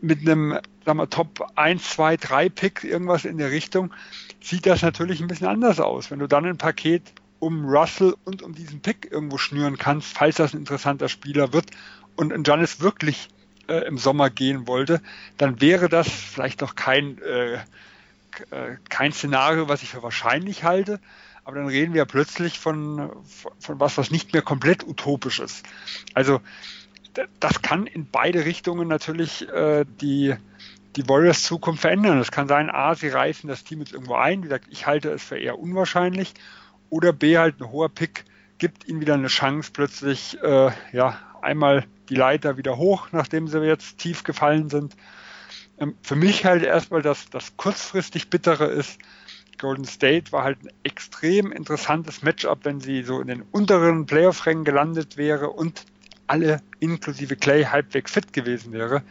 mit 0.00 0.20
einem 0.20 0.56
sagen 0.84 0.98
wir, 0.98 1.10
Top 1.10 1.50
1, 1.56 1.82
2, 1.82 2.16
3 2.16 2.48
Pick, 2.48 2.84
irgendwas 2.84 3.24
in 3.24 3.38
der 3.38 3.50
Richtung, 3.50 3.92
sieht 4.40 4.66
das 4.66 4.82
natürlich 4.82 5.20
ein 5.20 5.26
bisschen 5.26 5.48
anders 5.48 5.80
aus. 5.80 6.12
Wenn 6.12 6.20
du 6.20 6.28
dann 6.28 6.44
ein 6.44 6.58
Paket 6.58 7.02
um 7.40 7.64
Russell 7.64 8.14
und 8.24 8.40
um 8.40 8.54
diesen 8.54 8.82
Pick 8.82 9.10
irgendwo 9.10 9.36
schnüren 9.36 9.78
kannst, 9.78 10.16
falls 10.16 10.36
das 10.36 10.54
ein 10.54 10.58
interessanter 10.58 11.08
Spieler 11.08 11.52
wird 11.52 11.72
und 12.14 12.32
ein 12.32 12.44
Giannis 12.44 12.78
wirklich 12.78 13.30
äh, 13.66 13.84
im 13.84 13.98
Sommer 13.98 14.30
gehen 14.30 14.68
wollte, 14.68 15.02
dann 15.38 15.60
wäre 15.60 15.88
das 15.88 16.08
vielleicht 16.08 16.60
noch 16.60 16.76
kein, 16.76 17.18
äh, 17.18 17.54
äh, 17.54 18.76
kein 18.88 19.10
Szenario, 19.10 19.68
was 19.68 19.82
ich 19.82 19.88
für 19.88 20.04
wahrscheinlich 20.04 20.62
halte. 20.62 21.00
Aber 21.44 21.56
dann 21.56 21.66
reden 21.66 21.94
wir 21.94 22.04
plötzlich 22.04 22.58
von, 22.58 23.10
von 23.58 23.80
was, 23.80 23.98
was 23.98 24.10
nicht 24.10 24.32
mehr 24.32 24.42
komplett 24.42 24.86
utopisch 24.86 25.40
ist. 25.40 25.64
Also 26.14 26.40
das 27.40 27.62
kann 27.62 27.86
in 27.86 28.08
beide 28.10 28.44
Richtungen 28.44 28.88
natürlich 28.88 29.48
äh, 29.48 29.84
die, 30.00 30.34
die 30.96 31.08
Warriors 31.08 31.42
Zukunft 31.42 31.82
verändern. 31.82 32.18
Es 32.18 32.30
kann 32.30 32.48
sein, 32.48 32.70
A, 32.70 32.94
sie 32.94 33.08
reißen 33.08 33.48
das 33.48 33.64
Team 33.64 33.80
jetzt 33.80 33.92
irgendwo 33.92 34.14
ein. 34.14 34.40
Wie 34.40 34.48
gesagt, 34.48 34.66
ich 34.70 34.86
halte 34.86 35.10
es 35.10 35.22
für 35.22 35.38
eher 35.38 35.58
unwahrscheinlich. 35.58 36.34
Oder 36.90 37.12
B, 37.12 37.38
halt 37.38 37.60
ein 37.60 37.70
hoher 37.70 37.88
Pick 37.88 38.24
gibt 38.58 38.86
ihnen 38.86 39.00
wieder 39.00 39.14
eine 39.14 39.26
Chance, 39.26 39.70
plötzlich 39.72 40.40
äh, 40.40 40.70
ja, 40.92 41.18
einmal 41.40 41.84
die 42.08 42.14
Leiter 42.14 42.56
wieder 42.56 42.76
hoch, 42.76 43.08
nachdem 43.10 43.48
sie 43.48 43.58
jetzt 43.58 43.98
tief 43.98 44.22
gefallen 44.22 44.70
sind. 44.70 44.94
Ähm, 45.78 45.96
für 46.02 46.14
mich 46.14 46.44
halt 46.44 46.62
erstmal 46.62 47.02
das, 47.02 47.28
das 47.28 47.56
kurzfristig 47.56 48.30
bittere 48.30 48.66
ist, 48.66 49.00
Golden 49.58 49.84
State 49.84 50.32
war 50.32 50.44
halt 50.44 50.62
ein 50.62 50.70
extrem 50.82 51.52
interessantes 51.52 52.22
Matchup, 52.22 52.64
wenn 52.64 52.80
sie 52.80 53.02
so 53.02 53.20
in 53.20 53.28
den 53.28 53.42
unteren 53.42 54.06
Playoff-Rängen 54.06 54.64
gelandet 54.64 55.16
wäre 55.16 55.50
und 55.50 55.84
alle 56.26 56.62
inklusive 56.80 57.36
Clay 57.36 57.64
halbwegs 57.64 58.12
fit 58.12 58.32
gewesen 58.32 58.72
wäre. 58.72 59.02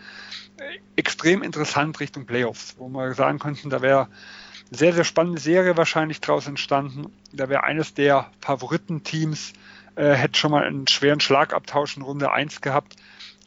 Extrem 0.95 1.43
interessant 1.43 2.00
Richtung 2.00 2.25
Playoffs, 2.25 2.75
wo 2.77 2.89
wir 2.89 3.13
sagen 3.13 3.39
könnten, 3.39 3.69
da 3.69 3.81
wäre 3.81 4.07
eine 4.07 4.77
sehr, 4.77 4.93
sehr 4.93 5.03
spannende 5.03 5.41
Serie 5.41 5.77
wahrscheinlich 5.77 6.21
draus 6.21 6.48
entstanden. 6.48 7.12
Da 7.31 7.50
wäre 7.50 7.63
eines 7.63 7.93
der 7.93 8.31
Favoritenteams 8.39 9.53
äh, 9.95 10.13
hätte 10.13 10.39
schon 10.39 10.51
mal 10.51 10.65
einen 10.65 10.88
schweren 10.88 11.19
Schlagabtausch 11.19 11.98
in 11.98 12.03
Runde 12.03 12.31
1 12.31 12.62
gehabt. 12.62 12.95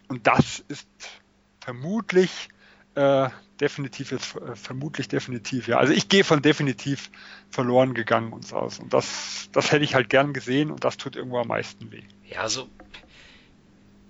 Und 0.09 0.27
das 0.27 0.63
ist 0.69 0.89
vermutlich 1.61 2.49
äh, 2.95 3.29
definitiv 3.61 4.11
jetzt 4.11 4.37
äh, 4.37 4.57
vermutlich 4.57 5.09
definitiv, 5.09 5.69
ja. 5.69 5.79
Also 5.79 5.93
ich 5.93 6.09
gehe 6.09 6.25
von 6.25 6.43
definitiv 6.43 7.11
verloren 7.51 7.95
gegangen 7.95 8.33
uns 8.33 8.53
aus. 8.53 8.79
Und 8.79 8.93
das, 8.93 9.49
das 9.53 9.73
hätte 9.73 9.85
ich 9.85 9.95
halt 9.95 10.09
gern 10.09 10.33
gesehen 10.33 10.71
und 10.71 10.85
das 10.85 10.97
tut 10.97 11.17
irgendwo 11.17 11.39
am 11.39 11.49
meisten 11.49 11.91
weh. 11.93 12.03
Ja, 12.29 12.41
also 12.41 12.69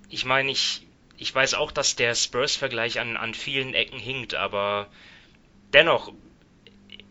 ich 0.09 0.25
meine, 0.25 0.51
ich, 0.51 0.87
ich 1.17 1.33
weiß 1.33 1.53
auch, 1.55 1.71
dass 1.71 1.95
der 1.95 2.15
Spurs-Vergleich 2.15 2.99
an, 2.99 3.17
an 3.17 3.33
vielen 3.33 3.73
Ecken 3.73 3.99
hinkt, 3.99 4.33
aber 4.35 4.87
dennoch 5.73 6.13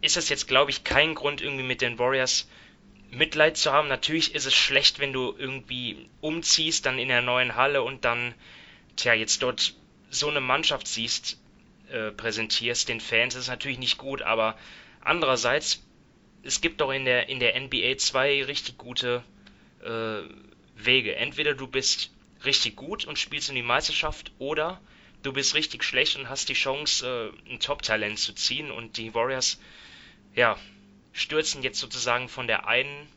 ist 0.01 0.17
es 0.17 0.29
jetzt, 0.29 0.49
glaube 0.49 0.71
ich, 0.71 0.85
kein 0.85 1.15
Grund, 1.15 1.41
irgendwie 1.41 1.65
mit 1.65 1.81
den 1.81 1.99
Warriors 1.99 2.49
Mitleid 3.11 3.57
zu 3.57 3.73
haben. 3.73 3.89
Natürlich 3.89 4.35
ist 4.35 4.45
es 4.45 4.55
schlecht, 4.55 4.99
wenn 4.99 5.13
du 5.13 5.35
irgendwie 5.37 6.09
umziehst, 6.21 6.85
dann 6.85 6.99
in 6.99 7.09
der 7.09 7.23
neuen 7.23 7.55
Halle 7.55 7.83
und 7.83 8.05
dann, 8.05 8.35
tja, 8.97 9.15
jetzt 9.15 9.43
dort 9.43 9.75
so 10.11 10.29
eine 10.29 10.41
Mannschaft 10.41 10.87
siehst, 10.87 11.39
äh, 11.91 12.11
präsentierst 12.11 12.89
den 12.89 13.01
Fans, 13.01 13.35
ist 13.35 13.49
natürlich 13.49 13.79
nicht 13.79 13.99
gut, 13.99 14.23
aber 14.23 14.57
andererseits, 15.01 15.83
es 16.43 16.61
gibt 16.61 16.81
doch 16.81 16.91
in 16.91 17.05
der, 17.05 17.29
in 17.29 17.41
der 17.41 17.59
NBA 17.61 17.97
zwei 17.99 18.45
richtig 18.45 18.79
gute 18.79 19.23
äh, 19.83 20.23
Wege. 20.77 21.17
Entweder 21.17 21.55
du 21.55 21.67
bist 21.67 22.11
richtig 22.45 22.77
gut 22.77 23.05
und 23.07 23.19
spielst 23.19 23.49
in 23.49 23.55
die 23.55 23.63
Meisterschaft 23.63 24.33
oder 24.39 24.81
du 25.23 25.33
bist 25.33 25.55
richtig 25.55 25.85
schlecht 25.85 26.17
und 26.17 26.29
hast 26.29 26.49
die 26.49 26.55
Chance, 26.55 27.33
äh, 27.49 27.53
ein 27.53 27.61
Top-Talent 27.61 28.19
zu 28.19 28.35
ziehen 28.35 28.71
und 28.71 28.97
die 28.97 29.15
Warriors, 29.15 29.61
ja, 30.35 30.59
stürzen 31.13 31.63
jetzt 31.63 31.81
sozusagen 31.81 32.29
von 32.29 32.47
der 32.47 32.67
einen 32.67 33.09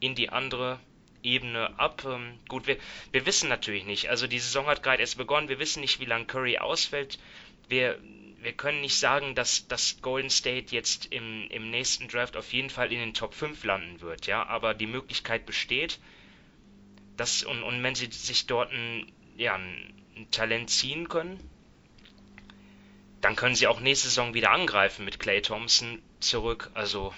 in 0.00 0.14
die 0.14 0.28
andere 0.28 0.78
Ebene 1.22 1.78
ab. 1.78 2.04
Ähm, 2.06 2.38
gut, 2.48 2.66
wir, 2.66 2.76
wir 3.10 3.26
wissen 3.26 3.48
natürlich 3.48 3.84
nicht. 3.84 4.08
Also 4.08 4.26
die 4.26 4.38
Saison 4.38 4.66
hat 4.66 4.82
gerade 4.82 5.00
erst 5.00 5.18
begonnen. 5.18 5.48
Wir 5.48 5.58
wissen 5.58 5.80
nicht, 5.80 6.00
wie 6.00 6.04
lange 6.04 6.26
Curry 6.26 6.58
ausfällt. 6.58 7.18
Wir, 7.68 7.98
wir 8.40 8.52
können 8.52 8.80
nicht 8.80 8.96
sagen, 8.96 9.34
dass, 9.34 9.68
dass 9.68 10.00
Golden 10.02 10.30
State 10.30 10.74
jetzt 10.74 11.12
im, 11.12 11.48
im 11.50 11.70
nächsten 11.70 12.08
Draft 12.08 12.36
auf 12.36 12.52
jeden 12.52 12.70
Fall 12.70 12.92
in 12.92 12.98
den 12.98 13.14
Top 13.14 13.34
5 13.34 13.64
landen 13.64 14.00
wird, 14.00 14.26
ja. 14.26 14.46
Aber 14.46 14.74
die 14.74 14.86
Möglichkeit 14.86 15.46
besteht. 15.46 15.98
Dass, 17.16 17.42
und, 17.42 17.62
und 17.62 17.82
wenn 17.82 17.94
sie 17.94 18.10
sich 18.10 18.46
dort 18.46 18.72
ein, 18.72 19.10
ja, 19.36 19.54
ein, 19.54 19.94
Talent 20.30 20.68
ziehen 20.70 21.08
können, 21.08 21.38
dann 23.20 23.36
können 23.36 23.54
sie 23.54 23.68
auch 23.68 23.80
nächste 23.80 24.08
Saison 24.08 24.34
wieder 24.34 24.50
angreifen 24.50 25.04
mit 25.04 25.20
Clay 25.20 25.42
Thompson 25.42 26.02
zurück. 26.20 26.70
Also 26.74 27.12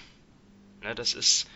Ne, 0.81 0.95
das 0.95 1.13
ist, 1.13 1.47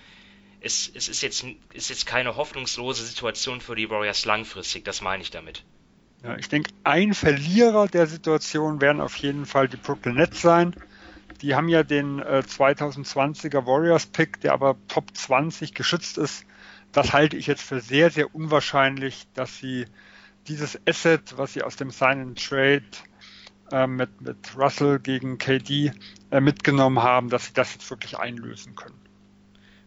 es, 0.62 0.92
es 0.94 1.08
ist, 1.08 1.22
jetzt, 1.22 1.46
ist 1.74 1.90
jetzt 1.90 2.06
keine 2.06 2.36
hoffnungslose 2.36 3.06
Situation 3.06 3.60
für 3.60 3.75
die 3.75 3.90
Warriors 3.90 4.25
langfristig, 4.25 4.86
das 4.86 5.02
meine 5.02 5.24
ich 5.24 5.32
damit. 5.32 5.64
Ja, 6.24 6.38
ich 6.38 6.50
denke, 6.50 6.72
ein 6.84 7.14
Verlierer 7.14 7.88
der 7.88 8.08
Situation 8.08 8.82
werden 8.82 9.02
auf 9.02 9.16
jeden 9.18 9.46
Fall 9.46 9.68
die 9.68 9.78
Brooklyn 9.78 10.16
Nets 10.16 10.42
sein. 10.42 10.76
Die 11.42 11.54
haben 11.56 11.70
ja 11.70 11.84
den 11.84 12.20
äh, 12.20 12.44
2020er 12.46 13.66
Warriors 13.66 14.06
Pick, 14.08 14.42
der 14.42 14.54
aber 14.54 14.78
Top 14.88 15.16
20 15.16 15.74
geschützt 15.74 16.18
ist. 16.18 16.46
Das 16.92 17.14
halte 17.14 17.38
ich 17.38 17.48
jetzt 17.48 17.62
für 17.62 17.82
sehr, 17.82 18.10
sehr 18.10 18.34
unwahrscheinlich, 18.34 19.28
dass 19.34 19.58
sie 19.58 19.86
dieses 20.48 20.80
Asset, 20.88 21.38
was 21.38 21.54
sie 21.54 21.62
aus 21.62 21.76
dem 21.76 21.92
Sign 21.92 22.22
and 22.22 22.44
Trade 22.44 22.84
äh, 23.72 23.88
mit, 23.88 24.22
mit 24.22 24.38
Russell 24.58 25.00
gegen 25.00 25.38
KD 25.38 25.92
äh, 26.32 26.40
mitgenommen 26.40 27.04
haben, 27.04 27.30
dass 27.30 27.48
sie 27.48 27.54
das 27.54 27.74
jetzt 27.74 27.90
wirklich 27.90 28.18
einlösen 28.18 28.76
können. 28.76 29.00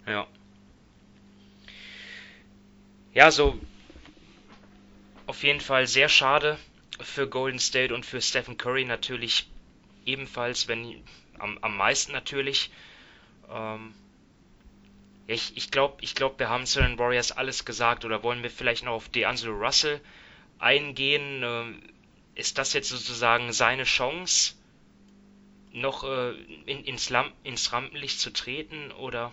Ja. 0.06 0.26
Ja, 3.14 3.30
so 3.30 3.58
auf 5.28 5.42
jeden 5.42 5.60
Fall 5.60 5.86
sehr 5.86 6.08
schade 6.08 6.58
für 7.00 7.28
Golden 7.28 7.58
State 7.58 7.94
und 7.94 8.06
für 8.06 8.20
Stephen 8.22 8.56
Curry 8.56 8.86
natürlich 8.86 9.46
ebenfalls, 10.06 10.68
wenn 10.68 11.02
am, 11.38 11.58
am 11.60 11.76
meisten 11.76 12.12
natürlich. 12.12 12.70
Ähm, 13.50 13.94
ich 15.26 15.54
ich 15.54 15.70
glaube, 15.70 15.98
ich 16.00 16.14
glaub, 16.14 16.38
wir 16.38 16.48
haben 16.48 16.64
zu 16.64 16.80
den 16.80 16.98
Warriors 16.98 17.30
alles 17.30 17.66
gesagt 17.66 18.06
oder 18.06 18.22
wollen 18.22 18.42
wir 18.42 18.50
vielleicht 18.50 18.84
noch 18.84 18.92
auf 18.92 19.10
DeAngelo 19.10 19.52
Russell 19.52 20.00
eingehen? 20.58 21.42
Ähm, 21.44 21.82
ist 22.34 22.56
das 22.56 22.72
jetzt 22.72 22.88
sozusagen 22.88 23.52
seine 23.52 23.84
Chance, 23.84 24.54
noch 25.72 26.04
äh, 26.04 26.30
in, 26.64 26.84
ins, 26.84 27.10
Lam 27.10 27.30
ins 27.44 27.70
Rampenlicht 27.70 28.18
zu 28.18 28.32
treten 28.32 28.92
oder? 28.92 29.32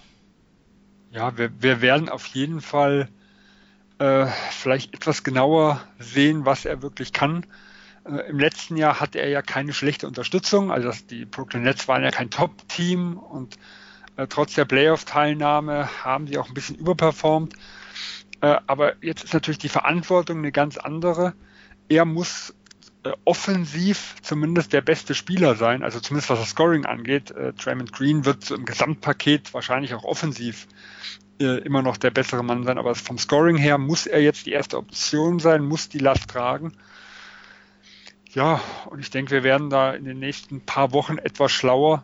Ja, 1.12 1.38
wir, 1.38 1.62
wir 1.62 1.80
werden 1.80 2.10
auf 2.10 2.26
jeden 2.28 2.60
Fall 2.60 3.08
äh, 4.00 4.28
vielleicht 4.52 4.94
etwas 4.94 5.24
genauer 5.24 5.82
sehen, 6.00 6.46
was 6.46 6.66
er 6.66 6.82
wirklich 6.82 7.14
kann. 7.14 7.46
Äh, 8.06 8.30
Im 8.30 8.40
letzten 8.40 8.78
Jahr 8.78 9.00
hatte 9.00 9.20
er 9.20 9.30
ja 9.30 9.42
keine 9.42 9.74
schlechte 9.74 10.08
Unterstützung, 10.08 10.72
also 10.72 10.92
die 11.10 11.26
Brooklyn 11.26 11.64
Nets 11.64 11.88
waren 11.88 12.04
ja 12.04 12.12
kein 12.12 12.30
Top-Team 12.30 13.18
und 13.18 13.58
Äh, 14.18 14.28
trotz 14.28 14.56
der 14.56 14.64
Playoff-Teilnahme 14.64 15.90
haben 16.06 16.28
sie 16.28 16.38
auch 16.38 16.48
ein 16.48 16.54
bisschen 16.54 16.78
überperformt. 16.78 17.54
Äh, 18.40 18.56
aber 18.66 18.96
jetzt 19.04 19.26
ist 19.26 19.34
natürlich 19.34 19.58
die 19.58 19.68
Verantwortung 19.68 20.38
eine 20.38 20.54
ganz 20.54 20.78
andere. 20.78 21.34
Er 21.90 22.06
muss 22.06 22.56
äh, 23.04 23.12
offensiv 23.26 24.16
zumindest 24.22 24.72
der 24.72 24.80
beste 24.80 25.16
Spieler 25.16 25.56
sein, 25.56 25.84
also 25.84 26.00
zumindest 26.00 26.30
was 26.30 26.40
das 26.40 26.52
Scoring 26.52 26.86
angeht. 26.86 27.32
Äh, 27.32 27.52
Draymond 27.52 27.92
Green 27.92 28.24
wird 28.24 28.46
so 28.46 28.56
im 28.56 28.64
Gesamtpaket 28.64 29.54
wahrscheinlich 29.54 29.94
auch 29.94 30.06
offensiv 30.06 30.68
äh, 31.40 31.60
immer 31.60 31.82
noch 31.82 31.98
der 31.98 32.12
bessere 32.12 32.44
Mann 32.44 32.64
sein, 32.64 32.78
aber 32.78 32.96
vom 32.96 33.18
Scoring 33.18 33.58
her 33.58 33.78
muss 33.78 34.08
er 34.08 34.22
jetzt 34.22 34.46
die 34.46 34.52
erste 34.52 34.78
Option 34.78 35.40
sein, 35.40 35.66
muss 35.66 35.90
die 35.90 36.00
Last 36.00 36.30
tragen. 36.30 36.74
Ja, 38.30 38.62
und 38.88 39.00
ich 39.00 39.12
denke, 39.12 39.32
wir 39.32 39.44
werden 39.44 39.70
da 39.70 39.94
in 39.94 40.06
den 40.06 40.20
nächsten 40.20 40.62
paar 40.62 40.92
Wochen 40.92 41.18
etwas 41.18 41.52
schlauer 41.52 42.04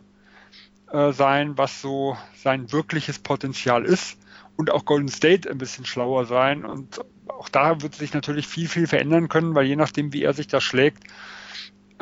äh, 0.90 1.12
sein, 1.12 1.58
was 1.58 1.82
so 1.82 2.16
sein 2.34 2.72
wirkliches 2.72 3.18
Potenzial 3.18 3.84
ist 3.84 4.18
und 4.56 4.70
auch 4.70 4.84
Golden 4.84 5.08
State 5.08 5.50
ein 5.50 5.58
bisschen 5.58 5.84
schlauer 5.84 6.24
sein. 6.24 6.64
Und 6.64 7.00
auch 7.28 7.48
da 7.48 7.82
wird 7.82 7.94
sich 7.94 8.14
natürlich 8.14 8.46
viel, 8.46 8.68
viel 8.68 8.86
verändern 8.86 9.28
können, 9.28 9.54
weil 9.54 9.66
je 9.66 9.76
nachdem, 9.76 10.12
wie 10.12 10.22
er 10.22 10.32
sich 10.32 10.46
da 10.46 10.60
schlägt, 10.60 11.04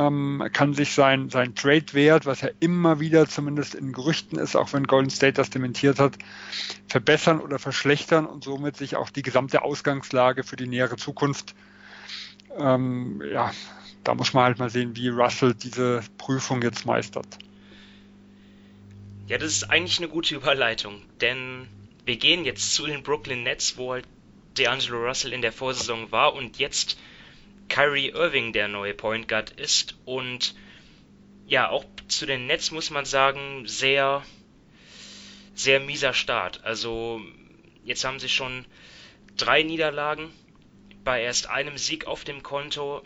ähm, 0.07 0.49
kann 0.53 0.75
sich 0.75 0.93
sein, 0.93 1.31
sein 1.31 1.55
Trade-Wert, 1.55 2.27
was 2.27 2.41
ja 2.41 2.49
immer 2.61 3.01
wieder 3.01 3.29
zumindest 3.29 3.75
in 3.75 3.93
Gerüchten 3.93 4.39
ist, 4.39 4.57
auch 4.57 4.73
wenn 4.73 4.87
Golden 4.87 5.11
State 5.11 5.35
das 5.35 5.51
dementiert 5.51 5.99
hat, 5.99 6.17
verbessern 6.89 7.41
oder 7.41 7.59
verschlechtern 7.59 8.27
und 8.27 8.45
somit 8.45 8.77
sich 8.77 8.97
auch 8.97 9.11
die 9.11 9.23
gesamte 9.23 9.63
Ausgangslage 9.63 10.45
für 10.45 10.57
die 10.57 10.67
nähere 10.67 10.97
Zukunft 10.97 11.55
ähm, 12.59 13.23
ja, 13.33 13.53
da 14.05 14.15
muss 14.15 14.33
man 14.33 14.45
halt 14.45 14.59
mal 14.59 14.71
sehen, 14.71 14.97
wie 14.97 15.09
Russell 15.09 15.55
diese 15.55 16.03
Prüfung 16.19 16.63
jetzt 16.63 16.87
meistert. 16.87 17.27
Ja, 19.29 19.39
das 19.39 19.53
ist 19.53 19.65
eigentlich 19.71 19.99
eine 19.99 20.09
gute 20.09 20.35
Überleitung, 20.35 21.03
denn 21.21 21.69
wir 22.05 22.17
gehen 22.17 22.45
jetzt 22.45 22.75
zu 22.75 22.87
den 22.87 23.03
Brooklyn 23.03 23.45
Nets, 23.45 23.77
wo 23.77 23.93
halt 23.93 24.07
D'Angelo 24.57 25.07
Russell 25.07 25.33
in 25.33 25.43
der 25.43 25.53
Vorsaison 25.53 26.11
war 26.11 26.35
und 26.35 26.59
jetzt 26.59 26.99
Kyrie 27.71 28.11
Irving 28.11 28.53
der 28.53 28.69
neue 28.69 28.95
Point 28.95 29.29
Guard 29.29 29.51
ist 29.51 29.97
und 30.05 30.55
ja, 31.47 31.69
auch 31.71 31.85
zu 32.09 32.27
den 32.27 32.47
Nets 32.47 32.71
muss 32.71 32.91
man 32.91 33.05
sagen, 33.05 33.67
sehr 33.67 34.23
sehr 35.55 35.81
mieser 35.81 36.13
Start. 36.13 36.65
Also 36.65 37.21
jetzt 37.85 38.05
haben 38.05 38.19
sie 38.19 38.29
schon 38.29 38.67
drei 39.37 39.63
Niederlagen 39.63 40.31
bei 41.05 41.23
erst 41.23 41.49
einem 41.49 41.79
Sieg 41.79 42.07
auf 42.07 42.25
dem 42.25 42.43
Konto 42.43 43.03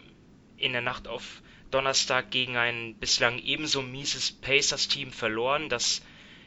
in 0.57 0.73
der 0.73 0.83
Nacht 0.83 1.09
auf 1.09 1.43
Donnerstag 1.71 2.31
gegen 2.31 2.57
ein 2.57 2.95
bislang 2.95 3.39
ebenso 3.39 3.83
mieses 3.83 4.33
Pacers-Team 4.33 5.13
verloren, 5.13 5.69
das 5.69 6.03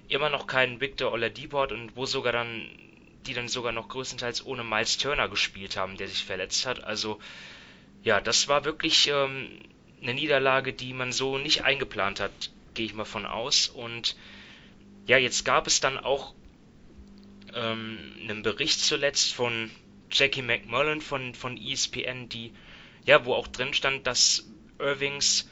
immer 0.08 0.30
noch 0.30 0.48
keinen 0.48 0.80
Victor 0.80 1.12
Oladipo 1.12 1.62
hat 1.62 1.72
und 1.72 1.96
wo 1.96 2.06
sogar 2.06 2.32
dann 2.32 2.68
die 3.26 3.34
dann 3.34 3.50
sogar 3.50 3.74
noch 3.74 3.90
größtenteils 3.90 4.46
ohne 4.46 4.64
Miles 4.64 4.98
Turner 4.98 5.28
gespielt 5.28 5.76
haben, 5.76 5.98
der 5.98 6.08
sich 6.08 6.24
verletzt 6.24 6.66
hat. 6.66 6.84
Also 6.84 7.20
ja, 8.08 8.22
das 8.22 8.48
war 8.48 8.64
wirklich 8.64 9.10
ähm, 9.10 9.50
eine 10.02 10.14
Niederlage, 10.14 10.72
die 10.72 10.94
man 10.94 11.12
so 11.12 11.38
nicht 11.38 11.66
eingeplant 11.66 12.22
hat, 12.22 12.52
gehe 12.74 12.86
ich 12.86 12.94
mal 12.94 13.04
von 13.04 13.26
aus. 13.26 13.68
Und 13.68 14.16
ja, 15.08 15.18
jetzt 15.18 15.44
gab 15.44 15.68
es 15.68 15.82
dann 15.82 15.98
auch 15.98 16.34
ähm, 17.54 17.98
einen 18.22 18.44
Bericht 18.44 18.80
zuletzt 18.80 19.34
von 19.34 19.70
Jackie 20.10 20.42
McMullen 20.42 21.02
von, 21.02 21.36
von 21.36 21.58
ESPN, 21.58 22.30
die 22.30 22.54
ja, 23.04 23.26
wo 23.26 23.34
auch 23.34 23.48
drin 23.48 23.74
stand, 23.74 24.08
dass 24.08 24.50
Irvings, 24.80 25.50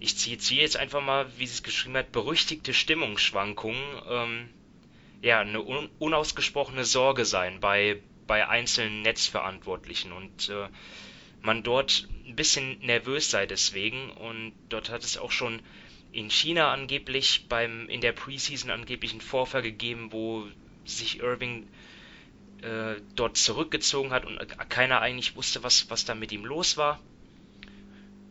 ich 0.00 0.16
ziehe, 0.16 0.62
jetzt 0.62 0.78
einfach 0.78 1.02
mal, 1.02 1.26
wie 1.36 1.46
sie 1.46 1.52
es 1.52 1.62
geschrieben 1.62 1.98
hat, 1.98 2.12
berüchtigte 2.12 2.72
Stimmungsschwankungen, 2.72 3.82
ähm, 4.08 4.48
ja, 5.20 5.40
eine 5.40 5.60
un 5.60 5.90
unausgesprochene 5.98 6.86
Sorge 6.86 7.26
sein 7.26 7.60
bei, 7.60 8.00
bei 8.26 8.48
einzelnen 8.48 9.02
Netzverantwortlichen 9.02 10.12
und 10.12 10.48
äh, 10.48 10.68
man 11.44 11.62
dort 11.62 12.08
ein 12.26 12.36
bisschen 12.36 12.80
nervös 12.80 13.30
sei 13.30 13.46
deswegen 13.46 14.10
und 14.10 14.52
dort 14.68 14.90
hat 14.90 15.04
es 15.04 15.18
auch 15.18 15.30
schon 15.30 15.60
in 16.12 16.30
China 16.30 16.72
angeblich 16.72 17.46
beim 17.48 17.88
in 17.88 18.00
der 18.00 18.12
Preseason 18.12 18.70
angeblich 18.70 19.12
einen 19.12 19.20
Vorfall 19.20 19.62
gegeben, 19.62 20.10
wo 20.10 20.46
sich 20.84 21.20
Irving 21.20 21.68
äh, 22.62 22.96
dort 23.14 23.36
zurückgezogen 23.36 24.10
hat 24.10 24.24
und 24.24 24.38
keiner 24.70 25.00
eigentlich 25.00 25.36
wusste, 25.36 25.62
was, 25.62 25.90
was 25.90 26.04
da 26.04 26.14
mit 26.14 26.32
ihm 26.32 26.44
los 26.44 26.76
war. 26.76 27.00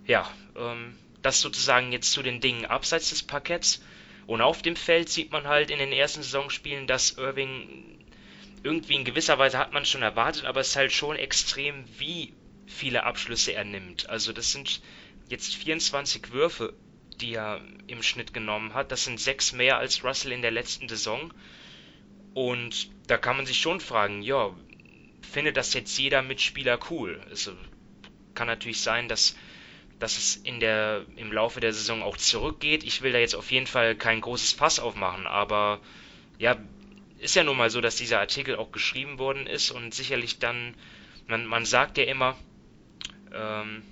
Ja, 0.07 0.29
ähm, 0.55 0.97
das 1.21 1.39
sozusagen 1.41 1.91
jetzt 1.91 2.11
zu 2.11 2.23
den 2.23 2.41
Dingen 2.41 2.65
abseits 2.65 3.09
des 3.09 3.23
Parketts. 3.23 3.83
Und 4.25 4.41
auf 4.41 4.61
dem 4.61 4.75
Feld 4.75 5.09
sieht 5.09 5.31
man 5.31 5.47
halt 5.47 5.69
in 5.69 5.79
den 5.79 5.91
ersten 5.91 6.23
Saisonspielen, 6.23 6.87
dass 6.87 7.11
Irving 7.17 7.99
irgendwie 8.63 8.95
in 8.95 9.05
gewisser 9.05 9.37
Weise 9.37 9.57
hat 9.57 9.73
man 9.73 9.85
schon 9.85 10.01
erwartet, 10.01 10.45
aber 10.45 10.61
es 10.61 10.69
ist 10.69 10.75
halt 10.77 10.93
schon 10.93 11.17
extrem, 11.17 11.83
wie 11.99 12.33
viele 12.65 13.03
Abschlüsse 13.03 13.53
er 13.53 13.63
nimmt. 13.63 14.09
Also 14.09 14.33
das 14.33 14.51
sind 14.51 14.81
jetzt 15.29 15.55
24 15.55 16.31
Würfe, 16.31 16.73
die 17.19 17.33
er 17.33 17.61
im 17.87 18.03
Schnitt 18.03 18.33
genommen 18.33 18.73
hat. 18.73 18.91
Das 18.91 19.03
sind 19.03 19.19
sechs 19.19 19.53
mehr 19.53 19.77
als 19.77 20.03
Russell 20.03 20.31
in 20.31 20.41
der 20.41 20.51
letzten 20.51 20.89
Saison. 20.89 21.33
Und 22.33 22.89
da 23.07 23.17
kann 23.17 23.37
man 23.37 23.45
sich 23.45 23.59
schon 23.59 23.79
fragen, 23.79 24.21
ja, 24.21 24.51
findet 25.21 25.57
das 25.57 25.73
jetzt 25.73 25.97
jeder 25.97 26.21
Mitspieler 26.21 26.79
cool? 26.89 27.21
Also 27.29 27.53
kann 28.33 28.47
natürlich 28.47 28.81
sein, 28.81 29.07
dass, 29.07 29.35
dass 29.99 30.17
es 30.17 30.35
in 30.37 30.59
der, 30.59 31.05
im 31.15 31.31
Laufe 31.31 31.59
der 31.59 31.73
Saison 31.73 32.01
auch 32.01 32.17
zurückgeht. 32.17 32.83
Ich 32.83 33.01
will 33.01 33.11
da 33.11 33.19
jetzt 33.19 33.35
auf 33.35 33.51
jeden 33.51 33.67
Fall 33.67 33.95
kein 33.95 34.21
großes 34.21 34.53
Fass 34.53 34.79
aufmachen, 34.79 35.27
aber 35.27 35.79
ja, 36.39 36.57
ist 37.19 37.35
ja 37.35 37.43
nun 37.43 37.57
mal 37.57 37.69
so, 37.69 37.79
dass 37.79 37.95
dieser 37.95 38.19
Artikel 38.19 38.55
auch 38.55 38.71
geschrieben 38.71 39.17
worden 39.17 39.47
ist 39.47 39.71
und 39.71 39.93
sicherlich 39.93 40.39
dann, 40.39 40.75
man, 41.27 41.45
man 41.45 41.65
sagt 41.65 41.97
ja 41.97 42.03
immer, 42.03 42.35
ähm, 43.33 43.83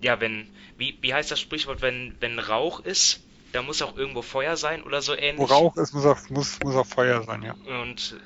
ja, 0.00 0.20
wenn, 0.20 0.48
wie, 0.76 0.98
wie 1.00 1.14
heißt 1.14 1.30
das 1.30 1.40
Sprichwort, 1.40 1.82
wenn, 1.82 2.14
wenn 2.20 2.38
Rauch 2.38 2.80
ist, 2.80 3.22
da 3.52 3.62
muss 3.62 3.82
auch 3.82 3.96
irgendwo 3.96 4.22
Feuer 4.22 4.56
sein 4.56 4.82
oder 4.82 5.02
so 5.02 5.14
ähnlich. 5.14 5.38
Wo 5.38 5.44
Rauch 5.44 5.76
ist, 5.76 5.92
muss 5.92 6.06
auch, 6.06 6.18
muss, 6.30 6.58
muss 6.64 6.74
auch 6.74 6.86
Feuer 6.86 7.22
sein, 7.22 7.42
ja. 7.42 7.54
Und 7.82 8.16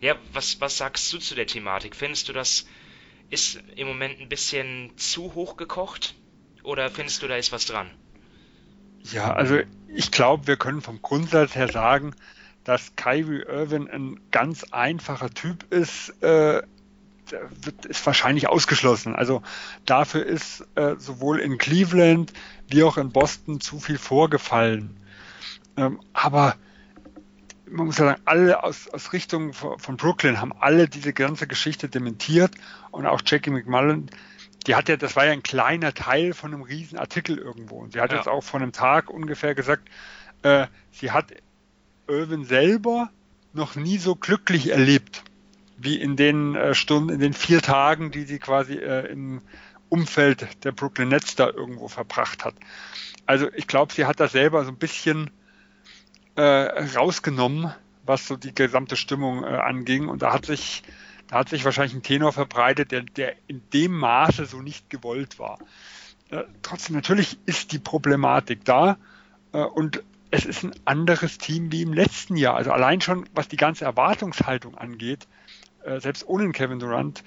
ja, 0.00 0.16
was, 0.32 0.60
was 0.60 0.78
sagst 0.78 1.12
du 1.12 1.18
zu 1.18 1.34
der 1.34 1.46
Thematik? 1.46 1.94
Findest 1.94 2.28
du, 2.28 2.32
das 2.32 2.66
ist 3.28 3.60
im 3.76 3.86
Moment 3.86 4.20
ein 4.20 4.28
bisschen 4.28 4.96
zu 4.96 5.34
hoch 5.34 5.56
gekocht? 5.56 6.14
Oder 6.62 6.90
findest 6.90 7.22
du, 7.22 7.28
da 7.28 7.36
ist 7.36 7.52
was 7.52 7.66
dran? 7.66 7.90
Ja, 9.12 9.32
also 9.32 9.58
ich 9.88 10.10
glaube, 10.10 10.46
wir 10.46 10.56
können 10.56 10.82
vom 10.82 11.00
Grundsatz 11.00 11.54
her 11.54 11.68
sagen, 11.68 12.14
dass 12.64 12.94
Kyrie 12.96 13.42
Irving 13.42 13.88
ein 13.88 14.20
ganz 14.30 14.64
einfacher 14.64 15.30
Typ 15.30 15.72
ist, 15.72 16.10
äh, 16.22 16.62
wird, 17.32 17.86
ist 17.86 18.04
wahrscheinlich 18.06 18.48
ausgeschlossen. 18.48 19.14
Also 19.14 19.42
dafür 19.84 20.24
ist 20.24 20.66
äh, 20.74 20.96
sowohl 20.96 21.40
in 21.40 21.58
Cleveland 21.58 22.32
wie 22.68 22.82
auch 22.82 22.96
in 22.96 23.10
Boston 23.10 23.60
zu 23.60 23.80
viel 23.80 23.98
vorgefallen. 23.98 24.96
Ähm, 25.76 26.00
aber 26.12 26.56
man 27.66 27.86
muss 27.86 27.98
ja 27.98 28.06
sagen, 28.06 28.22
alle 28.24 28.64
aus, 28.64 28.88
aus 28.88 29.12
Richtung 29.12 29.52
von 29.52 29.96
Brooklyn 29.96 30.40
haben 30.40 30.52
alle 30.58 30.88
diese 30.88 31.12
ganze 31.12 31.46
Geschichte 31.46 31.88
dementiert 31.88 32.52
und 32.90 33.06
auch 33.06 33.20
Jackie 33.24 33.50
McMullen, 33.50 34.10
die 34.66 34.74
hat 34.74 34.88
ja, 34.88 34.96
das 34.96 35.16
war 35.16 35.24
ja 35.24 35.32
ein 35.32 35.42
kleiner 35.42 35.94
Teil 35.94 36.34
von 36.34 36.52
einem 36.52 36.62
riesen 36.62 36.98
Artikel 36.98 37.38
irgendwo. 37.38 37.76
Und 37.76 37.92
sie 37.92 38.00
hat 38.00 38.10
ja. 38.10 38.18
jetzt 38.18 38.28
auch 38.28 38.42
vor 38.42 38.60
einem 38.60 38.72
Tag 38.72 39.08
ungefähr 39.08 39.54
gesagt, 39.54 39.88
äh, 40.42 40.66
sie 40.90 41.12
hat 41.12 41.32
Irvin 42.08 42.44
selber 42.44 43.10
noch 43.52 43.76
nie 43.76 43.98
so 43.98 44.16
glücklich 44.16 44.70
erlebt 44.70 45.22
wie 45.82 46.00
in 46.00 46.16
den 46.16 46.54
äh, 46.54 46.74
Stunden, 46.74 47.10
in 47.10 47.20
den 47.20 47.32
vier 47.32 47.62
Tagen, 47.62 48.10
die 48.10 48.24
sie 48.24 48.38
quasi 48.38 48.74
äh, 48.74 49.10
im 49.10 49.40
Umfeld 49.88 50.64
der 50.64 50.72
Brooklyn 50.72 51.08
Nets 51.08 51.36
da 51.36 51.48
irgendwo 51.48 51.88
verbracht 51.88 52.44
hat. 52.44 52.54
Also 53.26 53.48
ich 53.54 53.66
glaube, 53.66 53.92
sie 53.92 54.04
hat 54.06 54.20
das 54.20 54.32
selber 54.32 54.64
so 54.64 54.70
ein 54.70 54.76
bisschen 54.76 55.30
äh, 56.36 56.42
rausgenommen, 56.42 57.72
was 58.04 58.26
so 58.26 58.36
die 58.36 58.54
gesamte 58.54 58.96
Stimmung 58.96 59.42
äh, 59.42 59.46
anging. 59.46 60.08
Und 60.08 60.22
da 60.22 60.32
hat 60.32 60.46
sich, 60.46 60.82
da 61.28 61.38
hat 61.38 61.48
sich 61.48 61.64
wahrscheinlich 61.64 61.94
ein 61.94 62.02
Tenor 62.02 62.32
verbreitet, 62.32 62.92
der, 62.92 63.02
der 63.02 63.34
in 63.46 63.62
dem 63.72 63.96
Maße 63.96 64.46
so 64.46 64.60
nicht 64.60 64.90
gewollt 64.90 65.38
war. 65.38 65.58
Äh, 66.30 66.44
trotzdem, 66.62 66.94
natürlich 66.94 67.38
ist 67.46 67.72
die 67.72 67.78
Problematik 67.78 68.64
da 68.64 68.98
äh, 69.52 69.62
und 69.62 70.02
es 70.30 70.44
ist 70.44 70.62
ein 70.62 70.72
anderes 70.84 71.38
Team 71.38 71.72
wie 71.72 71.82
im 71.82 71.92
letzten 71.92 72.36
Jahr. 72.36 72.54
Also 72.54 72.70
allein 72.70 73.00
schon, 73.00 73.28
was 73.34 73.48
die 73.48 73.56
ganze 73.56 73.84
Erwartungshaltung 73.84 74.76
angeht, 74.76 75.26
selbst 76.00 76.26
ohne 76.28 76.50
Kevin 76.52 76.78
Durant, 76.78 77.22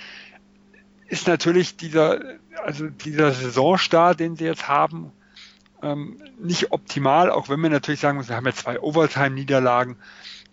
ist 1.07 1.27
natürlich 1.27 1.77
dieser, 1.77 2.19
also 2.63 2.87
dieser 2.87 3.31
Saisonstart, 3.31 4.19
den 4.19 4.35
sie 4.35 4.45
jetzt 4.45 4.67
haben, 4.67 5.11
ähm, 5.81 6.17
nicht 6.39 6.71
optimal, 6.71 7.29
auch 7.29 7.49
wenn 7.49 7.59
wir 7.59 7.69
natürlich 7.69 7.99
sagen 7.99 8.17
müssen, 8.17 8.29
wir 8.29 8.37
haben 8.37 8.45
ja 8.45 8.53
zwei 8.53 8.79
Overtime-Niederlagen. 8.79 9.97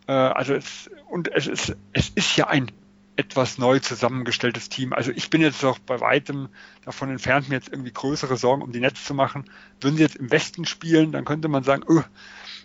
Äh, 0.07 0.13
also 0.13 0.55
es, 0.55 0.91
und 1.09 1.33
es 1.33 1.47
ist, 1.47 1.77
es 1.93 2.11
ist 2.11 2.37
ja 2.37 2.49
ein 2.49 2.71
etwas 3.17 3.59
neu 3.59 3.79
zusammengestelltes 3.79 4.71
Team. 4.71 4.93
Also 4.93 5.13
ich 5.13 5.31
bin 5.31 5.41
jetzt 5.41 5.65
auch 5.65 5.79
bei 5.79 6.01
weitem 6.01 6.49
davon 6.85 7.11
entfernt, 7.11 7.49
mir 7.49 7.57
jetzt 7.57 7.69
irgendwie 7.69 7.93
größere 7.93 8.37
Sorgen 8.37 8.63
um 8.63 8.73
die 8.73 8.81
Netz 8.81 9.05
zu 9.05 9.15
machen. 9.15 9.45
Würden 9.81 9.97
sie 9.97 10.03
jetzt 10.03 10.17
im 10.17 10.31
Westen 10.31 10.65
spielen, 10.65 11.13
dann 11.13 11.25
könnte 11.25 11.49
man 11.49 11.63
sagen, 11.63 11.85
oh, 11.87 12.03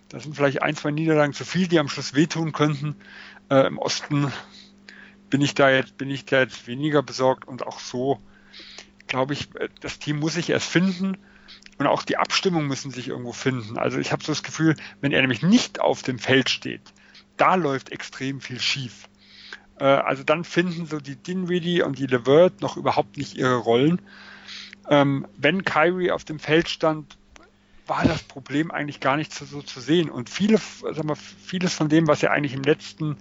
das 0.09 0.23
sind 0.23 0.35
vielleicht 0.35 0.61
ein, 0.61 0.75
zwei 0.75 0.91
Niederlagen 0.91 1.33
zu 1.33 1.45
viel, 1.45 1.67
die 1.67 1.79
am 1.79 1.89
Schluss 1.89 2.13
wehtun 2.13 2.51
könnten. 2.51 2.95
Äh, 3.49 3.67
Im 3.67 3.77
Osten 3.77 4.31
bin 5.29 5.41
ich 5.41 5.55
da 5.55 5.69
jetzt, 5.69 5.97
bin 5.97 6.09
ich 6.09 6.25
da 6.25 6.39
jetzt 6.39 6.67
weniger 6.67 7.01
besorgt 7.03 7.47
und 7.47 7.65
auch 7.65 7.79
so 7.79 8.19
glaube 9.07 9.33
ich, 9.33 9.49
das 9.81 9.99
Team 9.99 10.19
muss 10.19 10.33
sich 10.33 10.49
erst 10.49 10.69
finden 10.69 11.17
und 11.77 11.87
auch 11.87 12.03
die 12.03 12.17
Abstimmung 12.17 12.67
müssen 12.67 12.91
sich 12.91 13.09
irgendwo 13.09 13.33
finden. 13.33 13.77
Also 13.77 13.99
ich 13.99 14.11
habe 14.11 14.23
so 14.23 14.31
das 14.31 14.43
Gefühl, 14.43 14.75
wenn 15.01 15.11
er 15.11 15.21
nämlich 15.21 15.41
nicht 15.41 15.79
auf 15.79 16.01
dem 16.01 16.19
Feld 16.19 16.49
steht, 16.49 16.81
da 17.37 17.55
läuft 17.55 17.91
extrem 17.91 18.41
viel 18.41 18.59
schief. 18.59 19.07
Äh, 19.79 19.85
also 19.85 20.23
dann 20.23 20.43
finden 20.43 20.85
so 20.85 20.99
die 20.99 21.15
Dinwiddie 21.15 21.81
und 21.81 21.99
die 21.99 22.07
Levert 22.07 22.61
noch 22.61 22.77
überhaupt 22.77 23.17
nicht 23.17 23.35
ihre 23.35 23.57
Rollen. 23.57 24.01
Ähm, 24.89 25.27
wenn 25.37 25.65
Kyrie 25.65 26.11
auf 26.11 26.23
dem 26.23 26.39
Feld 26.39 26.69
stand, 26.69 27.17
war 27.87 28.03
das 28.03 28.23
Problem 28.23 28.71
eigentlich 28.71 28.99
gar 28.99 29.17
nicht 29.17 29.33
so, 29.33 29.45
so 29.45 29.61
zu 29.61 29.79
sehen. 29.79 30.09
Und 30.09 30.29
viele, 30.29 30.57
sagen 30.57 31.07
wir, 31.07 31.15
vieles 31.15 31.73
von 31.73 31.89
dem, 31.89 32.07
was 32.07 32.23
er 32.23 32.31
eigentlich 32.31 32.53
im 32.53 32.63
letzten 32.63 33.17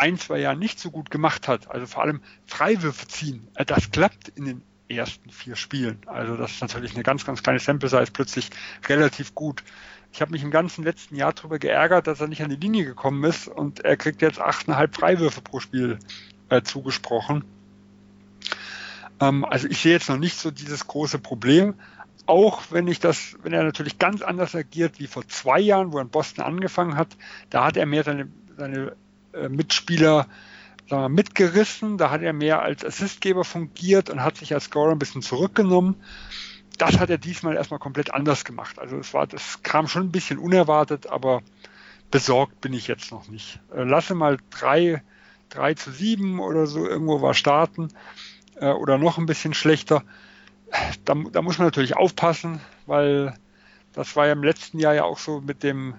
ein, 0.00 0.18
zwei 0.18 0.38
Jahren 0.38 0.58
nicht 0.58 0.80
so 0.80 0.90
gut 0.90 1.10
gemacht 1.10 1.46
hat, 1.46 1.70
also 1.70 1.86
vor 1.86 2.02
allem 2.02 2.22
Freiwürfe 2.46 3.06
ziehen, 3.06 3.46
äh, 3.54 3.64
das 3.64 3.90
klappt 3.90 4.28
in 4.28 4.44
den 4.46 4.62
ersten 4.88 5.30
vier 5.30 5.56
Spielen. 5.56 6.00
Also 6.06 6.36
das 6.36 6.52
ist 6.52 6.62
natürlich 6.62 6.94
eine 6.94 7.04
ganz, 7.04 7.24
ganz 7.24 7.42
kleine 7.42 7.60
Sample 7.60 7.88
Size 7.88 8.10
plötzlich 8.12 8.50
relativ 8.88 9.34
gut. 9.34 9.62
Ich 10.12 10.20
habe 10.20 10.32
mich 10.32 10.42
im 10.42 10.50
ganzen 10.50 10.82
letzten 10.82 11.14
Jahr 11.14 11.32
darüber 11.32 11.58
geärgert, 11.58 12.06
dass 12.06 12.20
er 12.20 12.26
nicht 12.26 12.42
an 12.42 12.50
die 12.50 12.56
Linie 12.56 12.84
gekommen 12.84 13.22
ist 13.24 13.46
und 13.46 13.80
er 13.84 13.96
kriegt 13.96 14.22
jetzt 14.22 14.40
achteinhalb 14.40 14.96
Freiwürfe 14.96 15.40
pro 15.40 15.60
Spiel 15.60 15.98
äh, 16.48 16.62
zugesprochen. 16.62 17.44
Ähm, 19.20 19.44
also 19.44 19.68
ich 19.68 19.78
sehe 19.78 19.92
jetzt 19.92 20.08
noch 20.08 20.18
nicht 20.18 20.36
so 20.36 20.50
dieses 20.50 20.86
große 20.86 21.18
Problem, 21.18 21.74
auch 22.26 22.62
wenn 22.70 22.88
ich 22.88 23.00
das, 23.00 23.36
wenn 23.42 23.52
er 23.52 23.62
natürlich 23.62 23.98
ganz 23.98 24.22
anders 24.22 24.54
agiert 24.54 24.98
wie 24.98 25.06
vor 25.06 25.26
zwei 25.28 25.60
Jahren, 25.60 25.92
wo 25.92 25.98
er 25.98 26.02
in 26.02 26.10
Boston 26.10 26.44
angefangen 26.44 26.96
hat, 26.96 27.08
da 27.50 27.64
hat 27.64 27.76
er 27.76 27.86
mehr 27.86 28.02
seine, 28.02 28.28
seine 28.56 28.96
äh, 29.32 29.48
Mitspieler 29.48 30.26
wir, 30.90 31.08
mitgerissen. 31.08 31.98
Da 31.98 32.10
hat 32.10 32.22
er 32.22 32.32
mehr 32.32 32.62
als 32.62 32.84
Assistgeber 32.84 33.44
fungiert 33.44 34.10
und 34.10 34.22
hat 34.22 34.36
sich 34.36 34.52
als 34.54 34.64
Scorer 34.64 34.92
ein 34.92 34.98
bisschen 34.98 35.22
zurückgenommen. 35.22 35.96
Das 36.78 36.98
hat 36.98 37.10
er 37.10 37.18
diesmal 37.18 37.56
erstmal 37.56 37.80
komplett 37.80 38.12
anders 38.12 38.44
gemacht. 38.44 38.78
Also 38.78 38.96
es 38.96 39.12
war, 39.12 39.26
das 39.26 39.62
kam 39.62 39.86
schon 39.86 40.04
ein 40.04 40.12
bisschen 40.12 40.38
unerwartet, 40.38 41.06
aber 41.06 41.42
besorgt 42.10 42.60
bin 42.60 42.72
ich 42.72 42.88
jetzt 42.88 43.12
noch 43.12 43.28
nicht. 43.28 43.60
Äh, 43.74 43.84
lasse 43.84 44.14
mal 44.14 44.38
drei, 44.50 45.02
drei 45.48 45.74
zu 45.74 45.90
sieben 45.90 46.40
oder 46.40 46.66
so 46.66 46.86
irgendwo 46.86 47.22
war 47.22 47.34
starten 47.34 47.88
äh, 48.56 48.70
oder 48.70 48.98
noch 48.98 49.18
ein 49.18 49.26
bisschen 49.26 49.54
schlechter. 49.54 50.02
Da, 51.04 51.14
da 51.14 51.42
muss 51.42 51.58
man 51.58 51.66
natürlich 51.66 51.96
aufpassen, 51.96 52.60
weil 52.86 53.34
das 53.92 54.14
war 54.14 54.26
ja 54.26 54.32
im 54.32 54.44
letzten 54.44 54.78
Jahr 54.78 54.94
ja 54.94 55.04
auch 55.04 55.18
so 55.18 55.40
mit 55.40 55.62
dem 55.62 55.94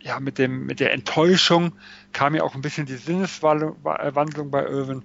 ja, 0.00 0.20
mit 0.20 0.38
dem, 0.38 0.66
mit 0.66 0.80
der 0.80 0.92
Enttäuschung 0.92 1.72
kam 2.14 2.34
ja 2.34 2.42
auch 2.42 2.54
ein 2.54 2.62
bisschen 2.62 2.86
die 2.86 2.96
Sinneswandlung 2.96 3.82
bei 3.82 4.64
Irwin. 4.64 5.02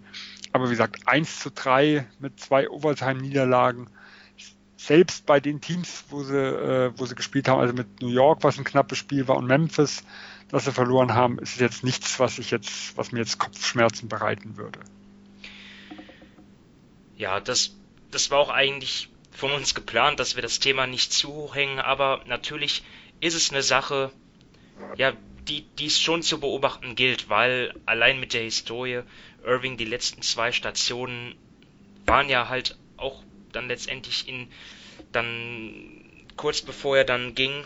Aber 0.54 0.68
wie 0.68 0.72
gesagt, 0.72 1.08
1 1.08 1.40
zu 1.40 1.52
3 1.52 2.08
mit 2.20 2.40
zwei 2.40 2.70
Overtime-Niederlagen. 2.70 3.90
Selbst 4.78 5.26
bei 5.26 5.42
den 5.42 5.60
Teams, 5.60 6.06
wo 6.10 6.24
sie, 6.24 6.38
äh, 6.38 6.92
wo 6.96 7.06
sie 7.06 7.16
gespielt 7.16 7.50
haben, 7.50 7.60
also 7.60 7.74
mit 7.74 8.02
New 8.02 8.08
York, 8.08 8.44
was 8.44 8.58
ein 8.58 8.64
knappes 8.64 8.98
Spiel 8.98 9.28
war, 9.28 9.36
und 9.36 9.46
Memphis, 9.46 10.04
das 10.48 10.66
sie 10.66 10.72
verloren 10.72 11.14
haben, 11.14 11.38
ist 11.40 11.60
jetzt 11.60 11.84
nichts, 11.84 12.20
was 12.20 12.40
ich 12.40 12.50
jetzt, 12.50 12.96
was 12.98 13.12
mir 13.12 13.20
jetzt 13.20 13.38
Kopfschmerzen 13.38 14.08
bereiten 14.08 14.56
würde. 14.56 14.80
Ja, 17.18 17.42
das, 17.42 17.76
das 18.10 18.32
war 18.32 18.40
auch 18.40 18.50
eigentlich 18.50 19.10
von 19.32 19.52
uns 19.52 19.76
geplant, 19.76 20.20
dass 20.20 20.36
wir 20.36 20.42
das 20.42 20.60
Thema 20.60 20.88
nicht 20.88 21.12
zu 21.12 21.28
hoch 21.28 21.56
hängen, 21.56 21.80
aber 21.80 22.24
natürlich 22.26 22.84
ist 23.20 23.36
es 23.36 23.52
eine 23.52 23.62
Sache, 23.62 24.12
ja, 24.96 25.14
die, 25.50 25.62
die 25.62 25.88
es 25.88 26.00
schon 26.00 26.22
zu 26.22 26.40
beobachten 26.40 26.96
gilt, 26.96 27.30
weil 27.30 27.74
allein 27.86 28.20
mit 28.20 28.34
der 28.34 28.44
Historie 28.44 29.02
Irving 29.44 29.78
die 29.78 29.86
letzten 29.86 30.22
zwei 30.22 30.52
Stationen 30.52 31.36
waren 32.06 32.30
ja 32.30 32.50
halt 32.50 32.78
auch 32.98 33.24
dann 33.52 33.68
letztendlich 33.68 34.28
in 34.28 34.48
dann 35.12 36.06
kurz 36.36 36.62
bevor 36.62 36.98
er 36.98 37.04
dann 37.04 37.36
ging, 37.36 37.64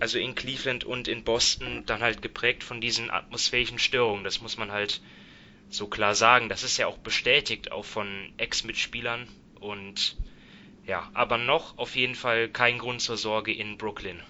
also 0.00 0.18
in 0.18 0.34
Cleveland 0.34 0.84
und 0.84 1.08
in 1.08 1.24
Boston, 1.24 1.84
dann 1.86 2.00
halt 2.00 2.22
geprägt 2.22 2.62
von 2.62 2.80
diesen 2.80 3.10
atmosphärischen 3.10 3.78
Störungen. 3.78 4.24
Das 4.24 4.40
muss 4.40 4.56
man 4.56 4.70
halt 4.70 5.00
so 5.70 5.86
klar 5.88 6.14
sagen. 6.14 6.48
Das 6.48 6.62
ist 6.62 6.76
ja 6.76 6.86
auch 6.86 6.98
bestätigt, 6.98 7.72
auch 7.72 7.84
von 7.84 8.32
Ex-Mitspielern 8.36 9.28
und 9.60 10.16
ja, 10.86 11.10
aber 11.14 11.38
noch 11.38 11.78
auf 11.78 11.96
jeden 11.96 12.14
Fall 12.14 12.48
kein 12.48 12.78
Grund 12.78 13.00
zur 13.00 13.16
Sorge 13.16 13.52
in 13.52 13.78
Brooklyn. 13.78 14.22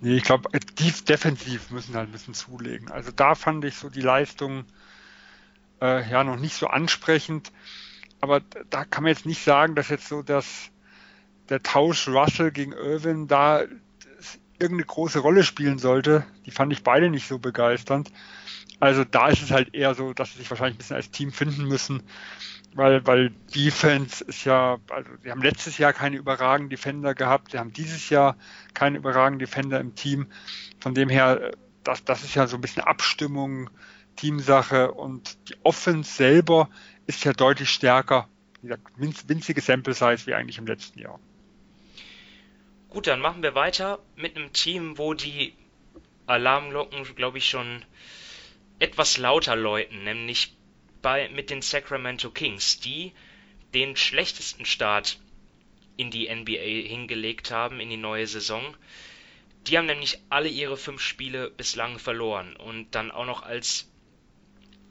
Nee, 0.00 0.16
ich 0.16 0.24
glaube, 0.24 0.48
tief 0.76 1.04
defensiv 1.04 1.70
müssen 1.70 1.94
halt 1.94 2.08
ein 2.08 2.12
bisschen 2.12 2.34
zulegen. 2.34 2.90
Also 2.90 3.10
da 3.10 3.34
fand 3.34 3.64
ich 3.64 3.76
so 3.76 3.90
die 3.90 4.00
Leistung 4.00 4.64
äh, 5.82 6.08
ja 6.10 6.24
noch 6.24 6.36
nicht 6.36 6.54
so 6.54 6.68
ansprechend. 6.68 7.52
Aber 8.20 8.40
da 8.70 8.84
kann 8.84 9.04
man 9.04 9.12
jetzt 9.12 9.26
nicht 9.26 9.44
sagen, 9.44 9.74
dass 9.74 9.88
jetzt 9.88 10.08
so 10.08 10.22
das, 10.22 10.70
der 11.50 11.62
Tausch 11.62 12.08
Russell 12.08 12.50
gegen 12.50 12.72
Irwin 12.72 13.28
da 13.28 13.64
irgendeine 14.58 14.86
große 14.86 15.18
Rolle 15.18 15.42
spielen 15.42 15.78
sollte. 15.78 16.24
Die 16.46 16.50
fand 16.50 16.72
ich 16.72 16.82
beide 16.82 17.10
nicht 17.10 17.26
so 17.26 17.38
begeisternd. 17.38 18.10
Also 18.80 19.04
da 19.04 19.28
ist 19.28 19.42
es 19.42 19.50
halt 19.50 19.74
eher 19.74 19.94
so, 19.94 20.12
dass 20.14 20.32
sie 20.32 20.38
sich 20.38 20.50
wahrscheinlich 20.50 20.76
ein 20.76 20.78
bisschen 20.78 20.96
als 20.96 21.10
Team 21.10 21.32
finden 21.32 21.64
müssen 21.64 22.02
weil, 22.74 23.04
weil 23.06 23.30
Defense 23.54 24.24
ist 24.24 24.44
ja, 24.44 24.78
also 24.90 25.10
sie 25.22 25.30
haben 25.30 25.42
letztes 25.42 25.78
Jahr 25.78 25.92
keine 25.92 26.16
überragenden 26.16 26.70
Defender 26.70 27.14
gehabt, 27.14 27.52
sie 27.52 27.58
haben 27.58 27.72
dieses 27.72 28.10
Jahr 28.10 28.36
keine 28.74 28.98
überragenden 28.98 29.40
Defender 29.40 29.80
im 29.80 29.94
Team. 29.94 30.26
Von 30.78 30.94
dem 30.94 31.08
her, 31.08 31.52
das, 31.82 32.04
das 32.04 32.22
ist 32.22 32.34
ja 32.34 32.46
so 32.46 32.56
ein 32.56 32.60
bisschen 32.60 32.82
Abstimmung, 32.82 33.70
Teamsache 34.16 34.92
und 34.92 35.36
die 35.48 35.56
Offense 35.62 36.12
selber 36.12 36.68
ist 37.06 37.24
ja 37.24 37.32
deutlich 37.32 37.70
stärker. 37.70 38.28
Wie 38.62 38.68
gesagt, 38.68 38.92
winzige 38.96 39.60
Sample 39.60 39.94
Size 39.94 40.26
wie 40.26 40.34
eigentlich 40.34 40.58
im 40.58 40.66
letzten 40.66 41.00
Jahr. 41.00 41.18
Gut, 42.90 43.06
dann 43.06 43.20
machen 43.20 43.42
wir 43.42 43.54
weiter 43.54 44.00
mit 44.16 44.36
einem 44.36 44.52
Team, 44.52 44.98
wo 44.98 45.14
die 45.14 45.54
Alarmglocken, 46.26 47.04
glaube 47.16 47.38
ich, 47.38 47.48
schon 47.48 47.84
etwas 48.80 49.18
lauter 49.18 49.54
läuten, 49.54 50.04
nämlich 50.04 50.56
bei, 51.02 51.28
mit 51.28 51.50
den 51.50 51.62
Sacramento 51.62 52.30
Kings, 52.30 52.80
die 52.80 53.12
den 53.74 53.94
schlechtesten 53.94 54.64
Start 54.64 55.20
in 55.96 56.10
die 56.10 56.34
NBA 56.34 56.88
hingelegt 56.88 57.50
haben, 57.50 57.78
in 57.78 57.90
die 57.90 57.96
neue 57.96 58.26
Saison. 58.26 58.76
Die 59.66 59.76
haben 59.76 59.86
nämlich 59.86 60.18
alle 60.30 60.48
ihre 60.48 60.78
fünf 60.78 61.02
Spiele 61.02 61.50
bislang 61.50 61.98
verloren 61.98 62.56
und 62.56 62.94
dann 62.94 63.10
auch 63.10 63.26
noch 63.26 63.42
als 63.42 63.86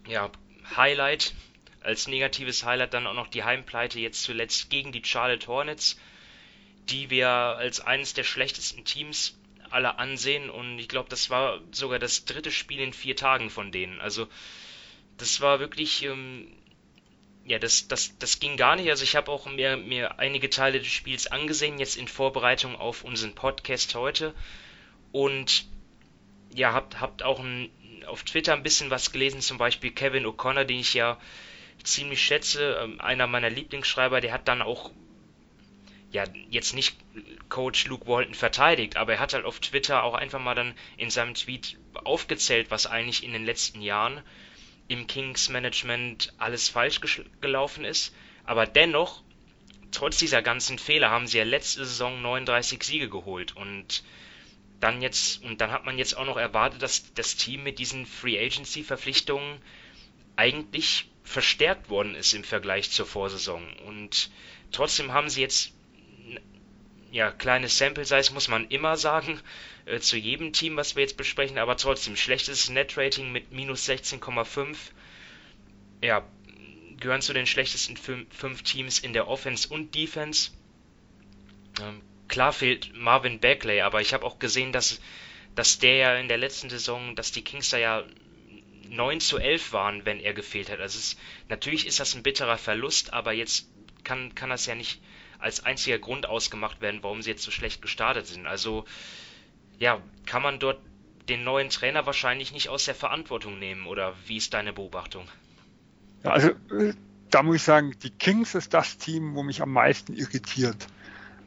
ja, 0.07 0.31
Highlight, 0.75 1.33
als 1.81 2.07
negatives 2.07 2.63
Highlight 2.63 2.93
dann 2.93 3.07
auch 3.07 3.15
noch 3.15 3.27
die 3.27 3.43
Heimpleite 3.43 3.99
jetzt 3.99 4.21
zuletzt 4.21 4.69
gegen 4.69 4.91
die 4.91 5.03
Charlotte 5.03 5.47
Hornets, 5.47 5.99
die 6.89 7.09
wir 7.09 7.27
als 7.27 7.79
eines 7.79 8.13
der 8.13 8.23
schlechtesten 8.23 8.85
Teams 8.85 9.38
alle 9.71 9.99
ansehen 9.99 10.49
und 10.49 10.79
ich 10.79 10.87
glaube, 10.87 11.09
das 11.09 11.29
war 11.29 11.59
sogar 11.71 11.99
das 11.99 12.25
dritte 12.25 12.51
Spiel 12.51 12.79
in 12.79 12.93
vier 12.93 13.15
Tagen 13.15 13.49
von 13.49 13.71
denen. 13.71 14.01
Also 14.01 14.27
das 15.17 15.41
war 15.41 15.59
wirklich, 15.59 16.03
ähm, 16.03 16.47
ja, 17.45 17.59
das, 17.59 17.87
das, 17.87 18.17
das 18.17 18.39
ging 18.39 18.57
gar 18.57 18.75
nicht. 18.75 18.89
Also 18.89 19.03
ich 19.03 19.15
habe 19.15 19.31
auch 19.31 19.45
mir, 19.47 19.77
mir 19.77 20.19
einige 20.19 20.49
Teile 20.49 20.79
des 20.79 20.87
Spiels 20.87 21.27
angesehen, 21.27 21.79
jetzt 21.79 21.97
in 21.97 22.07
Vorbereitung 22.07 22.75
auf 22.75 23.03
unseren 23.03 23.35
Podcast 23.35 23.95
heute. 23.95 24.33
Und 25.11 25.65
ja, 26.53 26.73
habt, 26.73 26.99
habt 26.99 27.23
auch 27.23 27.39
ein, 27.39 27.69
auf 28.07 28.23
Twitter 28.23 28.53
ein 28.53 28.63
bisschen 28.63 28.89
was 28.89 29.11
gelesen, 29.11 29.41
zum 29.41 29.57
Beispiel 29.57 29.91
Kevin 29.91 30.25
O'Connor, 30.25 30.63
den 30.63 30.79
ich 30.79 30.93
ja 30.93 31.19
ziemlich 31.83 32.21
schätze, 32.21 32.79
ähm, 32.81 32.99
einer 33.01 33.27
meiner 33.27 33.49
Lieblingsschreiber, 33.49 34.21
der 34.21 34.33
hat 34.33 34.47
dann 34.47 34.61
auch, 34.61 34.91
ja, 36.11 36.23
jetzt 36.49 36.73
nicht 36.73 36.95
Coach 37.49 37.85
Luke 37.85 38.07
Walton 38.07 38.33
verteidigt, 38.33 38.97
aber 38.97 39.13
er 39.13 39.19
hat 39.19 39.33
halt 39.33 39.45
auf 39.45 39.59
Twitter 39.59 40.03
auch 40.03 40.15
einfach 40.15 40.39
mal 40.39 40.55
dann 40.55 40.73
in 40.97 41.09
seinem 41.09 41.35
Tweet 41.35 41.77
aufgezählt, 41.93 42.71
was 42.71 42.87
eigentlich 42.87 43.23
in 43.23 43.33
den 43.33 43.45
letzten 43.45 43.81
Jahren 43.81 44.21
im 44.87 45.05
Kings 45.05 45.49
Management 45.49 46.33
alles 46.37 46.67
falsch 46.67 46.99
gelaufen 47.41 47.85
ist. 47.85 48.13
Aber 48.43 48.65
dennoch, 48.65 49.23
trotz 49.91 50.17
dieser 50.17 50.41
ganzen 50.41 50.79
Fehler, 50.79 51.11
haben 51.11 51.27
sie 51.27 51.37
ja 51.37 51.43
letzte 51.43 51.85
Saison 51.85 52.21
39 52.21 52.81
Siege 52.83 53.09
geholt 53.09 53.55
und 53.55 54.03
dann 54.79 55.01
jetzt, 55.01 55.43
und 55.43 55.61
dann 55.61 55.71
hat 55.71 55.85
man 55.85 55.97
jetzt 55.97 56.17
auch 56.17 56.25
noch 56.25 56.37
erwartet, 56.37 56.81
dass 56.81 57.13
das 57.13 57.35
Team 57.35 57.63
mit 57.63 57.79
diesen 57.79 58.05
Free 58.05 58.39
Agency 58.39 58.83
Verpflichtungen 58.83 59.61
eigentlich 60.35 61.09
verstärkt 61.23 61.89
worden 61.89 62.15
ist 62.15 62.33
im 62.33 62.43
Vergleich 62.43 62.89
zur 62.89 63.05
Vorsaison. 63.05 63.61
Und 63.85 64.31
trotzdem 64.71 65.11
haben 65.11 65.29
sie 65.29 65.41
jetzt 65.41 65.73
ja, 67.11 67.31
kleine 67.31 67.67
Sample 67.67 68.05
Size 68.05 68.33
muss 68.33 68.47
man 68.47 68.67
immer 68.67 68.97
sagen, 68.97 69.39
äh, 69.85 69.99
zu 69.99 70.17
jedem 70.17 70.53
Team, 70.53 70.75
was 70.75 70.95
wir 70.95 71.03
jetzt 71.03 71.17
besprechen, 71.17 71.57
aber 71.57 71.77
trotzdem, 71.77 72.15
schlechtes 72.15 72.69
Net 72.69 72.97
Rating 72.97 73.31
mit 73.31 73.51
minus 73.51 73.87
16,5. 73.87 74.75
ja, 76.01 76.23
gehören 76.99 77.21
zu 77.21 77.33
den 77.33 77.45
schlechtesten 77.45 77.97
fünf, 77.97 78.27
fünf 78.35 78.63
Teams 78.63 78.99
in 78.99 79.13
der 79.13 79.27
Offense 79.27 79.69
und 79.69 79.95
Defense. 79.95 80.51
Ähm, 81.81 82.01
klar 82.27 82.53
fehlt 82.53 82.93
Marvin 82.93 83.39
Bagley, 83.39 83.81
aber 83.81 84.01
ich 84.01 84.13
habe 84.13 84.25
auch 84.25 84.39
gesehen, 84.39 84.71
dass, 84.71 84.99
dass 85.55 85.79
der 85.79 85.95
ja 85.95 86.15
in 86.15 86.27
der 86.27 86.37
letzten 86.37 86.69
Saison, 86.69 87.15
dass 87.15 87.31
die 87.31 87.43
Kings 87.43 87.69
da 87.69 87.77
ja 87.77 88.03
9 88.89 89.19
zu 89.19 89.37
11 89.37 89.71
waren, 89.71 90.05
wenn 90.05 90.19
er 90.19 90.33
gefehlt 90.33 90.69
hat. 90.69 90.79
Also 90.79 90.99
es, 90.99 91.17
natürlich 91.47 91.85
ist 91.85 91.99
das 91.99 92.15
ein 92.15 92.23
bitterer 92.23 92.57
Verlust, 92.57 93.13
aber 93.13 93.33
jetzt 93.33 93.67
kann, 94.03 94.35
kann 94.35 94.49
das 94.49 94.65
ja 94.65 94.75
nicht 94.75 94.99
als 95.39 95.65
einziger 95.65 95.99
Grund 95.99 96.25
ausgemacht 96.25 96.81
werden, 96.81 96.99
warum 97.01 97.21
sie 97.21 97.31
jetzt 97.31 97.43
so 97.43 97.51
schlecht 97.51 97.81
gestartet 97.81 98.27
sind. 98.27 98.45
Also 98.45 98.85
ja, 99.79 100.01
kann 100.25 100.41
man 100.41 100.59
dort 100.59 100.79
den 101.29 101.43
neuen 101.43 101.69
Trainer 101.69 102.05
wahrscheinlich 102.05 102.51
nicht 102.51 102.69
aus 102.69 102.85
der 102.85 102.95
Verantwortung 102.95 103.59
nehmen 103.59 103.85
oder 103.87 104.13
wie 104.25 104.37
ist 104.37 104.53
deine 104.53 104.73
Beobachtung? 104.73 105.27
Ja, 106.23 106.31
also 106.31 106.51
da 107.29 107.43
muss 107.43 107.57
ich 107.57 107.63
sagen, 107.63 107.95
die 108.03 108.09
Kings 108.09 108.55
ist 108.55 108.73
das 108.73 108.97
Team, 108.97 109.35
wo 109.35 109.43
mich 109.43 109.61
am 109.61 109.71
meisten 109.71 110.13
irritiert. 110.13 110.87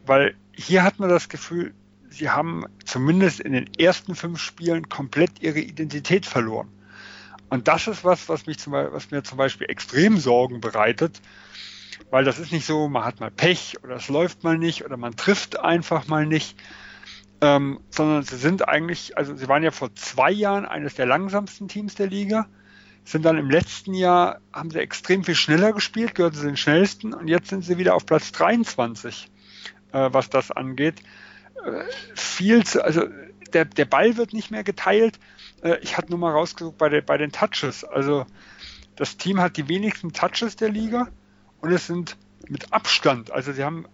Weil 0.07 0.35
hier 0.55 0.83
hat 0.83 0.99
man 0.99 1.09
das 1.09 1.29
Gefühl, 1.29 1.75
sie 2.09 2.31
haben 2.31 2.65
zumindest 2.85 3.41
in 3.41 3.53
den 3.53 3.73
ersten 3.75 4.15
fünf 4.15 4.41
Spielen 4.41 4.89
komplett 4.89 5.43
ihre 5.43 5.61
Identität 5.61 6.27
verloren. 6.27 6.69
Und 7.49 7.69
das 7.69 7.87
ist 7.87 8.05
was, 8.05 8.29
was, 8.29 8.47
mich 8.47 8.59
zum, 8.59 8.73
was 8.73 9.11
mir 9.11 9.23
zum 9.23 9.37
Beispiel 9.37 9.69
extrem 9.69 10.19
Sorgen 10.19 10.61
bereitet, 10.61 11.21
weil 12.11 12.25
das 12.25 12.39
ist 12.39 12.53
nicht 12.53 12.67
so, 12.67 12.89
man 12.89 13.05
hat 13.05 13.21
mal 13.21 13.31
Pech 13.31 13.77
oder 13.83 13.97
es 13.97 14.09
läuft 14.09 14.45
mal 14.45 14.59
nicht 14.59 14.85
oder 14.85 14.97
man 14.97 15.17
trifft 15.17 15.59
einfach 15.59 16.09
mal 16.09 16.27
nicht, 16.27 16.57
ähm, 17.41 17.81
sondern 17.91 18.23
sie 18.23 18.37
sind 18.37 18.69
eigentlich, 18.69 19.17
also 19.17 19.35
sie 19.37 19.49
waren 19.49 19.63
ja 19.63 19.71
vor 19.71 19.95
zwei 19.95 20.31
Jahren 20.31 20.65
eines 20.65 20.95
der 20.95 21.07
langsamsten 21.07 21.69
Teams 21.69 21.95
der 21.95 22.07
Liga, 22.07 22.47
sind 23.05 23.25
dann 23.25 23.37
im 23.37 23.51
letzten 23.51 23.95
Jahr, 23.95 24.41
haben 24.53 24.71
sie 24.71 24.79
extrem 24.79 25.25
viel 25.25 25.35
schneller 25.35 25.73
gespielt, 25.73 26.15
gehörten 26.15 26.37
zu 26.37 26.45
den 26.45 26.57
schnellsten 26.57 27.15
und 27.15 27.29
jetzt 27.29 27.49
sind 27.49 27.65
sie 27.65 27.79
wieder 27.79 27.95
auf 27.95 28.07
Platz 28.07 28.31
23, 28.33 29.31
äh, 29.93 30.09
was 30.13 30.31
das 30.31 30.51
angeht. 30.51 31.01
Äh, 31.65 31.83
viel 32.15 32.65
zu, 32.65 32.85
also 32.85 33.07
der, 33.53 33.65
der 33.65 33.85
Ball 33.85 34.17
wird 34.17 34.33
nicht 34.33 34.51
mehr 34.51 34.65
geteilt. 34.65 35.19
Äh, 35.63 35.79
ich 35.83 35.97
hatte 35.97 36.11
nur 36.11 36.19
mal 36.19 36.33
rausgesucht 36.33 36.79
bei, 36.79 36.89
der, 36.89 37.03
bei 37.03 37.19
den 37.19 37.33
Touches. 37.33 37.85
Also 37.85 38.27
das 38.97 39.17
Team 39.17 39.41
hat 39.41 39.57
die 39.57 39.69
wenigsten 39.69 40.13
Touches 40.13 40.57
der 40.57 40.69
Liga 40.69 41.09
und 41.63 41.73
es 41.73 41.87
sind 41.87 42.17
mit 42.49 42.73
Abstand, 42.73 43.31
also 43.31 43.53
sie 43.53 43.65
haben 43.65 43.87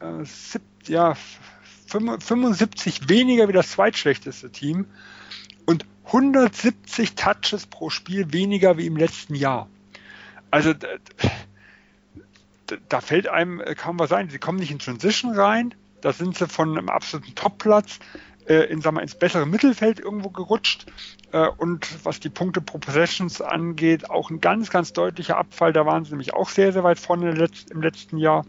äh, 0.00 0.24
sieb, 0.24 0.62
ja, 0.86 1.16
75 1.86 3.08
weniger 3.08 3.48
wie 3.48 3.52
das 3.52 3.70
zweitschlechteste 3.70 4.50
Team 4.50 4.86
und 5.66 5.86
170 6.06 7.14
Touches 7.14 7.66
pro 7.66 7.90
Spiel 7.90 8.32
weniger 8.32 8.76
wie 8.76 8.86
im 8.86 8.96
letzten 8.96 9.34
Jahr. 9.34 9.68
Also 10.50 10.72
da, 10.74 10.88
da 12.88 13.00
fällt 13.00 13.28
einem 13.28 13.62
kaum 13.76 13.98
was 13.98 14.12
ein. 14.12 14.30
Sie 14.30 14.38
kommen 14.38 14.58
nicht 14.58 14.70
in 14.70 14.78
Transition 14.78 15.34
rein, 15.38 15.74
da 16.00 16.12
sind 16.12 16.36
sie 16.36 16.48
von 16.48 16.76
einem 16.76 16.88
absoluten 16.88 17.34
Topplatz 17.34 18.00
äh, 18.46 18.64
in, 18.70 18.80
sag 18.80 18.92
mal, 18.92 19.00
ins 19.00 19.14
bessere 19.14 19.46
Mittelfeld 19.46 20.00
irgendwo 20.00 20.30
gerutscht. 20.30 20.86
Äh, 21.32 21.48
und 21.48 22.04
was 22.04 22.20
die 22.20 22.30
Punkte 22.30 22.60
pro 22.60 22.78
Possessions 22.78 23.40
angeht, 23.40 24.10
auch 24.10 24.30
ein 24.30 24.40
ganz, 24.40 24.70
ganz 24.70 24.92
deutlicher 24.92 25.36
Abfall. 25.36 25.72
Da 25.72 25.86
waren 25.86 26.04
sie 26.04 26.10
nämlich 26.10 26.34
auch 26.34 26.48
sehr, 26.48 26.72
sehr 26.72 26.84
weit 26.84 26.98
vorne 26.98 27.30
im 27.70 27.82
letzten 27.82 28.18
Jahr. 28.18 28.44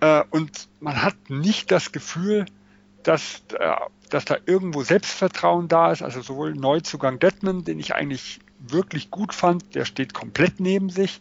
Äh, 0.00 0.22
und 0.30 0.68
man 0.80 1.02
hat 1.02 1.16
nicht 1.28 1.70
das 1.70 1.92
Gefühl, 1.92 2.46
dass, 3.02 3.42
äh, 3.58 3.74
dass 4.10 4.24
da 4.24 4.36
irgendwo 4.46 4.82
Selbstvertrauen 4.82 5.68
da 5.68 5.92
ist. 5.92 6.02
Also 6.02 6.20
sowohl 6.20 6.54
Neuzugang 6.54 7.18
Detman, 7.18 7.64
den 7.64 7.78
ich 7.78 7.94
eigentlich 7.94 8.40
wirklich 8.58 9.10
gut 9.10 9.34
fand, 9.34 9.74
der 9.74 9.84
steht 9.84 10.14
komplett 10.14 10.60
neben 10.60 10.90
sich. 10.90 11.20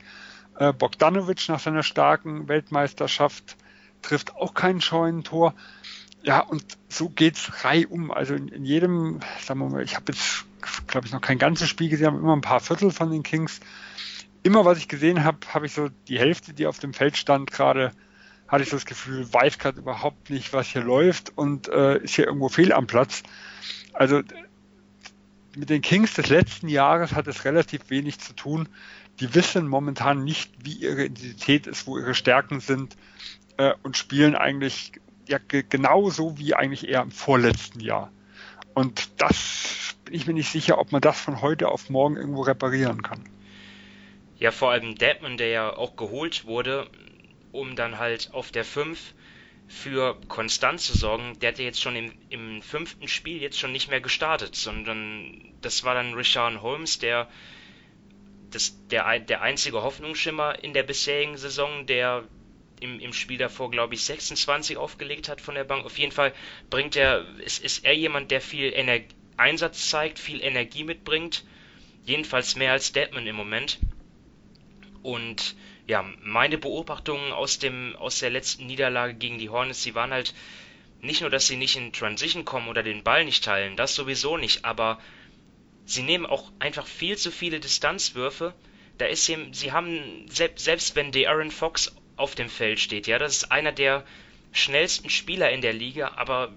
Äh, 0.57 0.73
Bogdanovic 0.73 1.47
nach 1.49 1.59
seiner 1.59 1.83
starken 1.83 2.47
Weltmeisterschaft 2.47 3.57
trifft 4.01 4.35
auch 4.35 4.53
kein 4.53 4.81
Scheunentor. 4.81 5.53
Ja, 6.25 6.39
und 6.39 6.63
so 6.89 7.09
geht's 7.09 7.51
um. 7.89 8.09
Also 8.09 8.33
in, 8.33 8.47
in, 8.47 8.65
jedem, 8.65 9.19
sagen 9.43 9.59
wir 9.59 9.69
mal, 9.69 9.83
ich 9.83 9.95
habe 9.95 10.11
jetzt, 10.11 10.45
glaube 10.87 11.05
ich, 11.05 11.13
noch 11.13 11.21
kein 11.21 11.37
ganzes 11.37 11.69
Spiel 11.69 11.87
gesehen, 11.87 12.07
aber 12.07 12.17
immer 12.17 12.35
ein 12.35 12.41
paar 12.41 12.61
Viertel 12.61 12.89
von 12.89 13.11
den 13.11 13.21
Kings. 13.21 13.59
Immer, 14.41 14.65
was 14.65 14.79
ich 14.79 14.87
gesehen 14.87 15.23
habe, 15.23 15.37
habe 15.53 15.67
ich 15.67 15.73
so 15.73 15.89
die 16.07 16.17
Hälfte, 16.17 16.53
die 16.53 16.65
auf 16.65 16.79
dem 16.79 16.95
Feld 16.95 17.15
stand, 17.15 17.51
gerade 17.51 17.91
hatte 18.47 18.63
ich 18.63 18.69
so 18.69 18.75
das 18.75 18.87
Gefühl, 18.87 19.31
weiß 19.31 19.59
gerade 19.59 19.79
überhaupt 19.79 20.31
nicht, 20.31 20.51
was 20.51 20.67
hier 20.67 20.83
läuft 20.83 21.31
und 21.37 21.67
äh, 21.67 21.99
ist 21.99 22.15
hier 22.15 22.25
irgendwo 22.25 22.49
fehl 22.49 22.73
am 22.73 22.87
Platz. 22.87 23.21
Also 23.93 24.21
mit 25.55 25.69
den 25.69 25.81
Kings 25.81 26.15
des 26.15 26.29
letzten 26.29 26.69
Jahres 26.69 27.13
hat 27.13 27.27
es 27.27 27.45
relativ 27.45 27.89
wenig 27.89 28.19
zu 28.19 28.33
tun. 28.33 28.67
Die 29.19 29.33
wissen 29.35 29.67
momentan 29.67 30.23
nicht, 30.23 30.51
wie 30.63 30.73
ihre 30.73 31.05
Identität 31.05 31.67
ist, 31.67 31.85
wo 31.85 31.99
ihre 31.99 32.15
Stärken 32.15 32.61
sind 32.61 32.97
äh, 33.57 33.73
und 33.83 33.95
spielen 33.95 34.35
eigentlich 34.35 34.93
ja 35.27 35.37
genauso 35.47 36.37
wie 36.37 36.53
eigentlich 36.53 36.87
eher 36.87 37.01
im 37.01 37.11
vorletzten 37.11 37.79
Jahr. 37.79 38.11
Und 38.73 39.21
das 39.21 39.95
bin 40.05 40.13
ich 40.13 40.27
mir 40.27 40.33
nicht 40.33 40.51
sicher, 40.51 40.77
ob 40.77 40.91
man 40.91 41.01
das 41.01 41.19
von 41.19 41.41
heute 41.41 41.69
auf 41.69 41.89
morgen 41.89 42.17
irgendwo 42.17 42.41
reparieren 42.41 43.01
kann. 43.01 43.23
Ja, 44.37 44.51
vor 44.51 44.71
allem 44.71 44.95
Deadman, 44.95 45.37
der 45.37 45.49
ja 45.49 45.75
auch 45.75 45.95
geholt 45.95 46.45
wurde, 46.45 46.89
um 47.51 47.75
dann 47.75 47.97
halt 47.99 48.29
auf 48.33 48.51
der 48.51 48.65
5 48.65 49.13
für 49.67 50.19
Konstanz 50.27 50.85
zu 50.85 50.97
sorgen, 50.97 51.39
der 51.39 51.49
hatte 51.49 51.63
jetzt 51.63 51.81
schon 51.81 51.95
im, 51.95 52.13
im 52.29 52.61
fünften 52.61 53.07
Spiel 53.07 53.41
jetzt 53.41 53.57
schon 53.57 53.71
nicht 53.71 53.89
mehr 53.89 54.01
gestartet, 54.01 54.55
sondern 54.55 55.53
das 55.61 55.83
war 55.83 55.95
dann 55.95 56.13
Richard 56.13 56.61
Holmes, 56.61 56.99
der 56.99 57.27
das, 58.51 58.75
der, 58.87 59.19
der 59.19 59.41
einzige 59.41 59.81
Hoffnungsschimmer 59.81 60.63
in 60.63 60.73
der 60.73 60.83
bisherigen 60.83 61.37
Saison, 61.37 61.85
der 61.85 62.25
im, 62.79 62.99
im 62.99 63.13
Spiel 63.13 63.37
davor, 63.37 63.71
glaube 63.71 63.95
ich, 63.95 64.03
26 64.03 64.77
aufgelegt 64.77 65.29
hat 65.29 65.41
von 65.41 65.55
der 65.55 65.63
Bank. 65.63 65.85
Auf 65.85 65.97
jeden 65.97 66.11
Fall 66.11 66.33
bringt 66.69 66.95
er, 66.95 67.25
ist, 67.39 67.63
ist 67.63 67.85
er 67.85 67.93
jemand, 67.93 68.31
der 68.31 68.41
viel 68.41 68.73
Ener 68.73 68.99
Einsatz 69.37 69.89
zeigt, 69.89 70.19
viel 70.19 70.41
Energie 70.41 70.83
mitbringt. 70.83 71.43
Jedenfalls 72.05 72.55
mehr 72.55 72.71
als 72.71 72.91
Deadman 72.93 73.27
im 73.27 73.35
Moment. 73.35 73.79
Und 75.01 75.55
ja, 75.87 76.03
meine 76.21 76.57
Beobachtungen 76.57 77.31
aus 77.31 77.59
dem 77.59 77.95
aus 77.95 78.19
der 78.19 78.29
letzten 78.29 78.65
Niederlage 78.65 79.13
gegen 79.13 79.37
die 79.37 79.49
Hornets, 79.49 79.83
sie 79.83 79.95
waren 79.95 80.11
halt 80.11 80.33
nicht 81.01 81.21
nur, 81.21 81.29
dass 81.29 81.47
sie 81.47 81.57
nicht 81.57 81.75
in 81.75 81.93
Transition 81.93 82.45
kommen 82.45 82.67
oder 82.67 82.81
den 82.81 83.03
Ball 83.03 83.25
nicht 83.25 83.43
teilen, 83.43 83.75
das 83.75 83.93
sowieso 83.93 84.37
nicht, 84.37 84.65
aber 84.65 84.99
sie 85.85 86.01
nehmen 86.01 86.25
auch 86.25 86.51
einfach 86.59 86.87
viel 86.87 87.17
zu 87.17 87.31
viele 87.31 87.59
Distanzwürfe. 87.59 88.53
Da 88.97 89.05
ist 89.05 89.25
sie, 89.25 89.49
sie 89.51 89.71
haben 89.71 90.25
selbst, 90.29 90.63
selbst 90.63 90.95
wenn 90.95 91.13
Aaron 91.27 91.51
Fox 91.51 91.95
auf 92.15 92.35
dem 92.35 92.49
Feld 92.49 92.79
steht. 92.79 93.07
Ja, 93.07 93.19
das 93.19 93.37
ist 93.37 93.51
einer 93.51 93.71
der 93.71 94.05
schnellsten 94.51 95.09
Spieler 95.09 95.51
in 95.51 95.61
der 95.61 95.73
Liga, 95.73 96.13
aber 96.15 96.53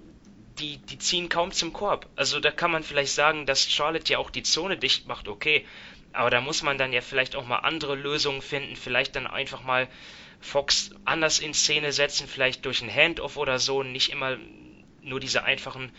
die, 0.59 0.79
die 0.79 0.99
ziehen 0.99 1.29
kaum 1.29 1.53
zum 1.53 1.73
Korb. 1.73 2.09
Also 2.17 2.41
da 2.41 2.51
kann 2.51 2.71
man 2.71 2.83
vielleicht 2.83 3.13
sagen, 3.13 3.47
dass 3.47 3.71
Charlotte 3.71 4.13
ja 4.13 4.19
auch 4.19 4.31
die 4.31 4.43
Zone 4.43 4.77
dicht 4.77 5.07
macht, 5.07 5.29
okay. 5.29 5.65
Aber 6.13 6.31
da 6.31 6.41
muss 6.41 6.63
man 6.63 6.79
dann 6.79 6.93
ja 6.93 7.01
vielleicht 7.01 7.37
auch 7.37 7.47
mal 7.47 7.59
andere 7.59 7.95
Lösungen 7.95 8.43
finden, 8.43 8.77
vielleicht 8.77 9.15
dann 9.17 9.27
einfach 9.27 9.63
mal 9.63 9.89
Fox 10.41 10.91
anders 11.05 11.39
in 11.41 11.55
Szene 11.55 11.93
setzen, 11.93 12.29
vielleicht 12.29 12.65
durch 12.65 12.83
ein 12.83 12.93
Handoff 12.93 13.37
oder 13.37 13.59
so, 13.59 13.83
nicht 13.83 14.11
immer 14.11 14.39
nur 15.03 15.21
diese 15.21 15.45
einfachen 15.45 15.93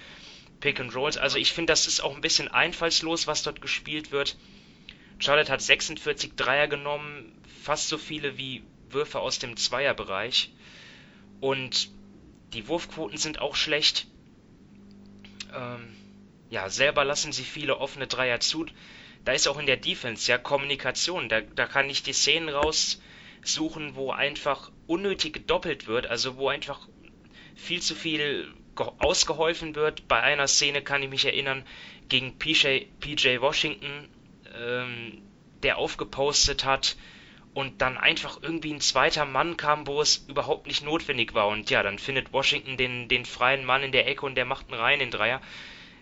Pick 0.59 0.79
and 0.79 0.95
Rolls. 0.95 1.17
Also 1.17 1.37
ich 1.37 1.51
finde, 1.51 1.71
das 1.71 1.87
ist 1.87 2.01
auch 2.01 2.15
ein 2.15 2.21
bisschen 2.21 2.47
einfallslos, 2.47 3.27
was 3.27 3.43
dort 3.43 3.61
gespielt 3.61 4.11
wird. 4.11 4.37
Charlotte 5.19 5.51
hat 5.51 5.61
46 5.61 6.35
Dreier 6.35 6.67
genommen, 6.67 7.33
fast 7.61 7.89
so 7.89 7.97
viele 7.97 8.37
wie 8.37 8.63
Würfe 8.93 9.19
aus 9.19 9.39
dem 9.39 9.57
Zweierbereich. 9.57 10.51
Und 11.39 11.89
die 12.53 12.67
Wurfquoten 12.67 13.17
sind 13.17 13.39
auch 13.39 13.55
schlecht. 13.55 14.07
Ähm, 15.55 15.95
ja, 16.49 16.69
selber 16.69 17.05
lassen 17.05 17.31
sie 17.31 17.43
viele 17.43 17.77
offene 17.77 18.07
Dreier 18.07 18.39
zu. 18.39 18.65
Da 19.25 19.33
ist 19.33 19.47
auch 19.47 19.59
in 19.59 19.65
der 19.65 19.77
Defense 19.77 20.29
ja 20.31 20.37
Kommunikation. 20.37 21.29
Da, 21.29 21.41
da 21.41 21.65
kann 21.67 21.89
ich 21.89 22.03
die 22.03 22.13
Szenen 22.13 22.49
raussuchen, 22.49 23.95
wo 23.95 24.11
einfach 24.11 24.71
unnötig 24.87 25.33
gedoppelt 25.33 25.87
wird, 25.87 26.07
also 26.07 26.37
wo 26.37 26.49
einfach 26.49 26.87
viel 27.55 27.81
zu 27.81 27.95
viel 27.95 28.53
ausgeholfen 28.75 29.75
wird. 29.75 30.07
Bei 30.07 30.21
einer 30.21 30.47
Szene 30.47 30.81
kann 30.81 31.03
ich 31.03 31.09
mich 31.09 31.25
erinnern, 31.25 31.65
gegen 32.07 32.39
PJ, 32.39 32.85
PJ 32.99 33.39
Washington, 33.39 34.09
ähm, 34.57 35.21
der 35.61 35.77
aufgepostet 35.77 36.65
hat, 36.65 36.95
und 37.59 37.81
dann 37.81 37.97
einfach 37.97 38.39
irgendwie 38.41 38.73
ein 38.73 38.79
zweiter 38.79 39.25
Mann 39.25 39.57
kam, 39.57 39.85
wo 39.85 40.01
es 40.01 40.25
überhaupt 40.29 40.67
nicht 40.67 40.81
notwendig 40.85 41.33
war. 41.33 41.49
Und 41.49 41.69
ja, 41.69 41.83
dann 41.83 41.99
findet 41.99 42.31
Washington 42.31 42.77
den, 42.77 43.09
den 43.09 43.25
freien 43.25 43.65
Mann 43.65 43.83
in 43.83 43.91
der 43.91 44.07
Ecke 44.07 44.25
und 44.25 44.35
der 44.35 44.45
macht 44.45 44.71
einen 44.71 44.79
rein 44.79 45.01
in 45.01 45.11
Dreier. 45.11 45.41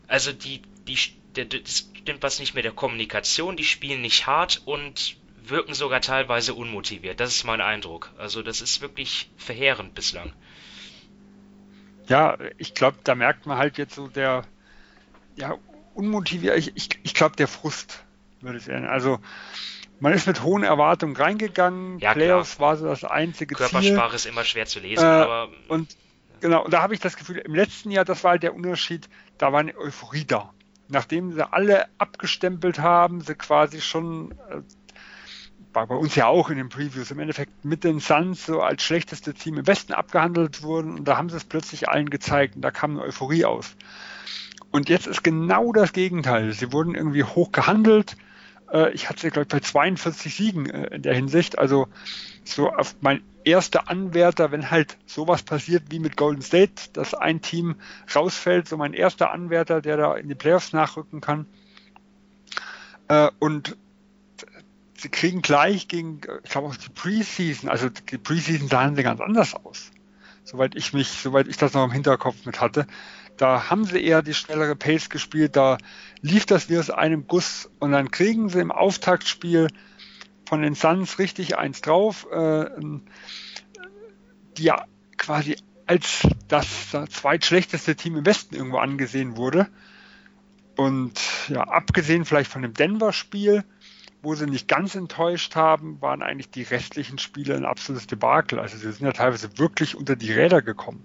Also 0.07 0.31
die, 0.31 0.61
die, 0.87 0.97
das 1.33 1.89
stimmt 1.97 2.21
was 2.21 2.39
nicht 2.39 2.53
mit 2.53 2.63
der 2.63 2.73
Kommunikation, 2.73 3.57
die 3.57 3.63
spielen 3.63 4.01
nicht 4.01 4.27
hart 4.27 4.61
und 4.65 5.17
wirken 5.43 5.73
sogar 5.73 5.99
teilweise 5.99 6.53
unmotiviert. 6.53 7.19
Das 7.19 7.31
ist 7.31 7.43
mein 7.43 7.61
Eindruck. 7.61 8.11
Also 8.19 8.43
das 8.43 8.61
ist 8.61 8.81
wirklich 8.81 9.31
verheerend 9.37 9.95
bislang. 9.95 10.33
Ja, 12.07 12.37
ich 12.59 12.75
glaube, 12.75 12.99
da 13.03 13.15
merkt 13.15 13.47
man 13.47 13.57
halt 13.57 13.79
jetzt 13.79 13.95
so 13.95 14.07
der, 14.07 14.43
ja, 15.35 15.57
unmotiviert, 15.95 16.55
ich, 16.57 16.71
ich, 16.75 16.89
ich 17.01 17.13
glaube, 17.15 17.35
der 17.35 17.47
Frust, 17.47 18.03
würde 18.41 18.59
ich 18.59 18.65
sagen. 18.65 18.85
Also, 18.85 19.19
man 19.99 20.13
ist 20.13 20.27
mit 20.27 20.43
hohen 20.43 20.63
Erwartungen 20.63 21.15
reingegangen. 21.15 21.99
Ja, 21.99 22.13
Playoffs 22.13 22.59
war 22.59 22.77
so 22.77 22.85
das 22.85 23.03
einzige 23.03 23.55
Körpersprache 23.55 23.83
Ziel. 23.83 23.91
Körpersprache 23.93 24.15
ist 24.15 24.25
immer 24.25 24.43
schwer 24.43 24.65
zu 24.65 24.79
lesen, 24.79 25.03
äh, 25.03 25.07
aber. 25.07 25.49
Und 25.67 25.97
genau, 26.39 26.65
und 26.65 26.73
da 26.73 26.81
habe 26.81 26.93
ich 26.93 26.99
das 26.99 27.17
Gefühl, 27.17 27.37
im 27.37 27.55
letzten 27.55 27.91
Jahr, 27.91 28.05
das 28.05 28.23
war 28.23 28.31
halt 28.31 28.43
der 28.43 28.53
Unterschied, 28.53 29.09
da 29.37 29.51
war 29.51 29.59
eine 29.59 29.77
Euphorie 29.77 30.25
da. 30.25 30.53
Nachdem 30.89 31.33
sie 31.33 31.51
alle 31.51 31.87
abgestempelt 31.97 32.79
haben, 32.79 33.21
sie 33.21 33.35
quasi 33.35 33.81
schon 33.81 34.31
äh, 34.49 34.61
bei, 35.73 35.85
bei 35.85 35.95
uns 35.95 36.15
ja 36.15 36.27
auch 36.27 36.49
in 36.49 36.57
den 36.57 36.69
Previews 36.69 37.11
im 37.11 37.19
Endeffekt 37.19 37.65
mit 37.65 37.83
den 37.83 37.99
Suns 37.99 38.45
so 38.45 38.61
als 38.61 38.83
schlechteste 38.83 39.33
Team 39.33 39.57
im 39.57 39.67
Westen 39.67 39.93
abgehandelt 39.93 40.63
wurden 40.63 40.97
und 40.99 41.05
da 41.05 41.17
haben 41.17 41.29
sie 41.29 41.37
es 41.37 41.43
plötzlich 41.43 41.89
allen 41.89 42.09
gezeigt 42.09 42.55
und 42.55 42.61
da 42.61 42.71
kam 42.71 42.91
eine 42.91 43.01
Euphorie 43.01 43.45
aus. 43.45 43.75
Und 44.71 44.89
jetzt 44.89 45.07
ist 45.07 45.23
genau 45.23 45.71
das 45.71 45.93
Gegenteil. 45.93 46.51
Sie 46.51 46.73
wurden 46.73 46.95
irgendwie 46.95 47.23
hoch 47.23 47.51
gehandelt. 47.51 48.17
Äh, 48.71 48.91
ich 48.91 49.09
hatte 49.09 49.29
glaube 49.29 49.43
ich, 49.43 49.47
bei 49.47 49.59
42 49.59 50.33
Siegen 50.33 50.69
äh, 50.69 50.95
in 50.95 51.01
der 51.01 51.13
Hinsicht. 51.13 51.57
Also 51.57 51.87
so 52.43 52.69
auf 52.69 52.95
mein 53.01 53.21
erster 53.43 53.89
Anwärter, 53.89 54.51
wenn 54.51 54.69
halt 54.69 54.97
sowas 55.05 55.43
passiert 55.43 55.83
wie 55.89 55.99
mit 55.99 56.17
Golden 56.17 56.41
State, 56.41 56.89
dass 56.93 57.13
ein 57.13 57.41
Team 57.41 57.75
rausfällt, 58.13 58.67
so 58.67 58.77
mein 58.77 58.93
erster 58.93 59.31
Anwärter, 59.31 59.81
der 59.81 59.97
da 59.97 60.15
in 60.15 60.27
die 60.27 60.35
Playoffs 60.35 60.73
nachrücken 60.73 61.21
kann. 61.21 61.45
Äh, 63.07 63.29
und 63.39 63.77
sie 64.97 65.09
kriegen 65.09 65.41
gleich 65.41 65.87
gegen, 65.87 66.21
ich 66.43 66.49
glaube 66.49 66.67
auch 66.67 66.75
die 66.75 66.89
Preseason, 66.89 67.69
also 67.69 67.89
die 67.89 68.17
Preseason 68.17 68.67
sahen 68.67 68.95
sie 68.95 69.03
ganz 69.03 69.21
anders 69.21 69.53
aus. 69.53 69.91
Soweit 70.43 70.75
ich 70.75 70.93
mich, 70.93 71.09
soweit 71.09 71.47
ich 71.47 71.57
das 71.57 71.73
noch 71.73 71.83
im 71.83 71.91
Hinterkopf 71.91 72.45
mit 72.45 72.61
hatte. 72.61 72.87
Da 73.37 73.69
haben 73.69 73.85
sie 73.85 74.03
eher 74.03 74.21
die 74.21 74.33
schnellere 74.33 74.75
Pace 74.75 75.09
gespielt, 75.09 75.55
da 75.55 75.77
lief 76.21 76.45
das 76.45 76.69
wie 76.69 76.77
aus 76.77 76.89
einem 76.89 77.27
Guss 77.27 77.69
und 77.79 77.91
dann 77.91 78.11
kriegen 78.11 78.49
sie 78.49 78.59
im 78.59 78.71
Auftaktspiel 78.71 79.67
von 80.47 80.61
den 80.61 80.75
Suns 80.75 81.19
richtig 81.19 81.57
eins 81.57 81.81
drauf, 81.81 82.27
äh, 82.31 82.65
die 84.57 84.63
ja 84.63 84.85
quasi 85.17 85.57
als 85.85 86.27
das 86.47 86.95
zweitschlechteste 87.09 87.95
Team 87.95 88.17
im 88.17 88.25
Westen 88.25 88.55
irgendwo 88.55 88.77
angesehen 88.77 89.37
wurde. 89.37 89.67
Und 90.75 91.19
ja, 91.47 91.63
abgesehen 91.63 92.25
vielleicht 92.25 92.51
von 92.51 92.61
dem 92.61 92.73
Denver-Spiel, 92.73 93.63
wo 94.21 94.35
sie 94.35 94.45
nicht 94.45 94.67
ganz 94.67 94.95
enttäuscht 94.95 95.55
haben, 95.55 96.01
waren 96.01 96.21
eigentlich 96.21 96.49
die 96.49 96.63
restlichen 96.63 97.17
Spiele 97.17 97.55
ein 97.55 97.65
absolutes 97.65 98.07
Debakel. 98.07 98.59
Also 98.59 98.77
sie 98.77 98.91
sind 98.91 99.05
ja 99.05 99.13
teilweise 99.13 99.57
wirklich 99.57 99.95
unter 99.95 100.15
die 100.15 100.31
Räder 100.31 100.61
gekommen. 100.61 101.03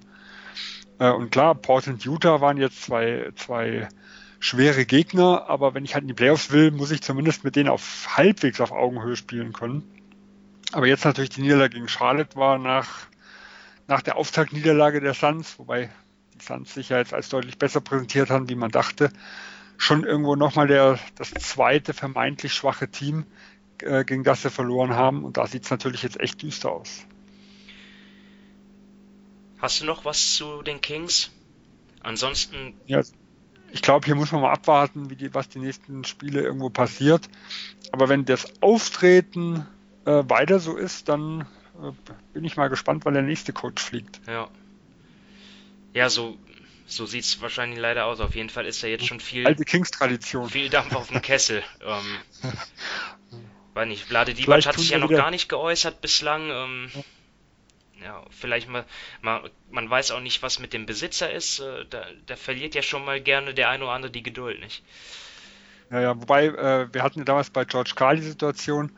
Äh, 1.02 1.10
und 1.10 1.30
klar, 1.32 1.56
Portland 1.56 2.04
Utah 2.04 2.40
waren 2.40 2.58
jetzt 2.58 2.82
zwei, 2.82 3.32
zwei 3.34 3.88
schwere 4.38 4.86
Gegner, 4.86 5.48
aber 5.48 5.74
wenn 5.74 5.84
ich 5.84 5.94
halt 5.94 6.02
in 6.02 6.08
die 6.08 6.14
Playoffs 6.14 6.52
will, 6.52 6.70
muss 6.70 6.92
ich 6.92 7.02
zumindest 7.02 7.42
mit 7.42 7.56
denen 7.56 7.68
auf 7.68 8.16
halbwegs 8.16 8.60
auf 8.60 8.70
Augenhöhe 8.70 9.16
spielen 9.16 9.52
können. 9.52 9.82
Aber 10.70 10.86
jetzt 10.86 11.04
natürlich 11.04 11.30
die 11.30 11.42
Niederlage 11.42 11.74
gegen 11.74 11.88
Charlotte 11.88 12.36
war 12.36 12.58
nach, 12.58 13.08
nach 13.88 14.02
der 14.02 14.16
Auftaktniederlage 14.16 15.00
der 15.00 15.14
Suns, 15.14 15.58
wobei 15.58 15.90
die 16.34 16.44
Suns 16.44 16.72
sich 16.72 16.90
ja 16.90 16.98
jetzt 16.98 17.12
als 17.12 17.28
deutlich 17.28 17.58
besser 17.58 17.80
präsentiert 17.80 18.30
haben, 18.30 18.48
wie 18.48 18.54
man 18.54 18.70
dachte 18.70 19.10
schon 19.78 20.04
irgendwo 20.04 20.36
nochmal 20.36 20.68
der, 20.68 21.00
das 21.16 21.30
zweite 21.30 21.94
vermeintlich 21.94 22.54
schwache 22.54 22.88
Team, 22.88 23.26
äh, 23.78 24.04
gegen 24.04 24.22
das 24.22 24.42
sie 24.42 24.50
verloren 24.50 24.94
haben. 24.94 25.24
Und 25.24 25.36
da 25.36 25.48
sieht 25.48 25.64
es 25.64 25.70
natürlich 25.70 26.04
jetzt 26.04 26.20
echt 26.20 26.40
düster 26.42 26.70
aus. 26.70 27.04
Hast 29.62 29.80
du 29.80 29.84
noch 29.84 30.04
was 30.04 30.34
zu 30.34 30.62
den 30.62 30.80
Kings? 30.80 31.30
Ansonsten. 32.00 32.74
Ja, 32.86 33.00
ich 33.70 33.80
glaube, 33.80 34.04
hier 34.04 34.16
muss 34.16 34.32
man 34.32 34.42
mal 34.42 34.52
abwarten, 34.52 35.08
wie 35.08 35.16
die, 35.16 35.32
was 35.34 35.48
die 35.48 35.60
nächsten 35.60 36.04
Spiele 36.04 36.42
irgendwo 36.42 36.68
passiert. 36.68 37.28
Aber 37.92 38.08
wenn 38.08 38.24
das 38.24 38.60
Auftreten 38.60 39.66
äh, 40.04 40.24
weiter 40.26 40.58
so 40.58 40.76
ist, 40.76 41.08
dann 41.08 41.42
äh, 41.80 41.92
bin 42.32 42.44
ich 42.44 42.56
mal 42.56 42.68
gespannt, 42.68 43.04
wann 43.04 43.14
der 43.14 43.22
nächste 43.22 43.52
Coach 43.52 43.82
fliegt. 43.82 44.20
Ja. 44.26 44.48
Ja, 45.94 46.10
so 46.10 46.36
so 46.86 47.06
sieht 47.06 47.24
es 47.24 47.40
wahrscheinlich 47.40 47.78
leider 47.78 48.06
aus. 48.06 48.20
Auf 48.20 48.34
jeden 48.34 48.50
Fall 48.50 48.66
ist 48.66 48.82
da 48.82 48.88
jetzt 48.88 49.06
schon 49.06 49.20
viel. 49.20 49.46
Alte 49.46 49.64
Kings-Tradition. 49.64 50.50
Viel 50.50 50.68
Dampf 50.68 50.94
auf 50.94 51.08
dem 51.08 51.22
Kessel. 51.22 51.62
ähm, 51.84 52.50
weiß 53.74 53.86
nicht, 53.86 54.04
Vlade 54.04 54.34
Divac 54.34 54.66
hat 54.66 54.78
sich 54.78 54.90
ja 54.90 54.98
noch 54.98 55.08
gar 55.08 55.30
nicht 55.30 55.48
geäußert 55.48 56.00
bislang. 56.00 56.50
Ähm, 56.50 56.90
ja, 56.94 57.02
vielleicht 58.30 58.68
mal, 58.68 58.84
mal, 59.20 59.50
man 59.70 59.88
weiß 59.88 60.10
auch 60.12 60.20
nicht, 60.20 60.42
was 60.42 60.58
mit 60.58 60.72
dem 60.72 60.86
Besitzer 60.86 61.30
ist. 61.30 61.60
Äh, 61.60 61.84
da, 61.88 62.04
da, 62.26 62.36
verliert 62.36 62.74
ja 62.74 62.82
schon 62.82 63.04
mal 63.04 63.20
gerne 63.20 63.54
der 63.54 63.68
eine 63.68 63.84
oder 63.84 63.92
andere 63.92 64.12
die 64.12 64.22
Geduld, 64.22 64.60
nicht? 64.60 64.82
Ja, 65.90 66.00
ja, 66.00 66.20
wobei, 66.20 66.46
äh, 66.46 66.92
wir 66.92 67.02
hatten 67.02 67.20
ja 67.20 67.24
damals 67.24 67.50
bei 67.50 67.64
George 67.64 67.92
Carl 67.94 68.16
die 68.16 68.22
Situation, 68.22 68.92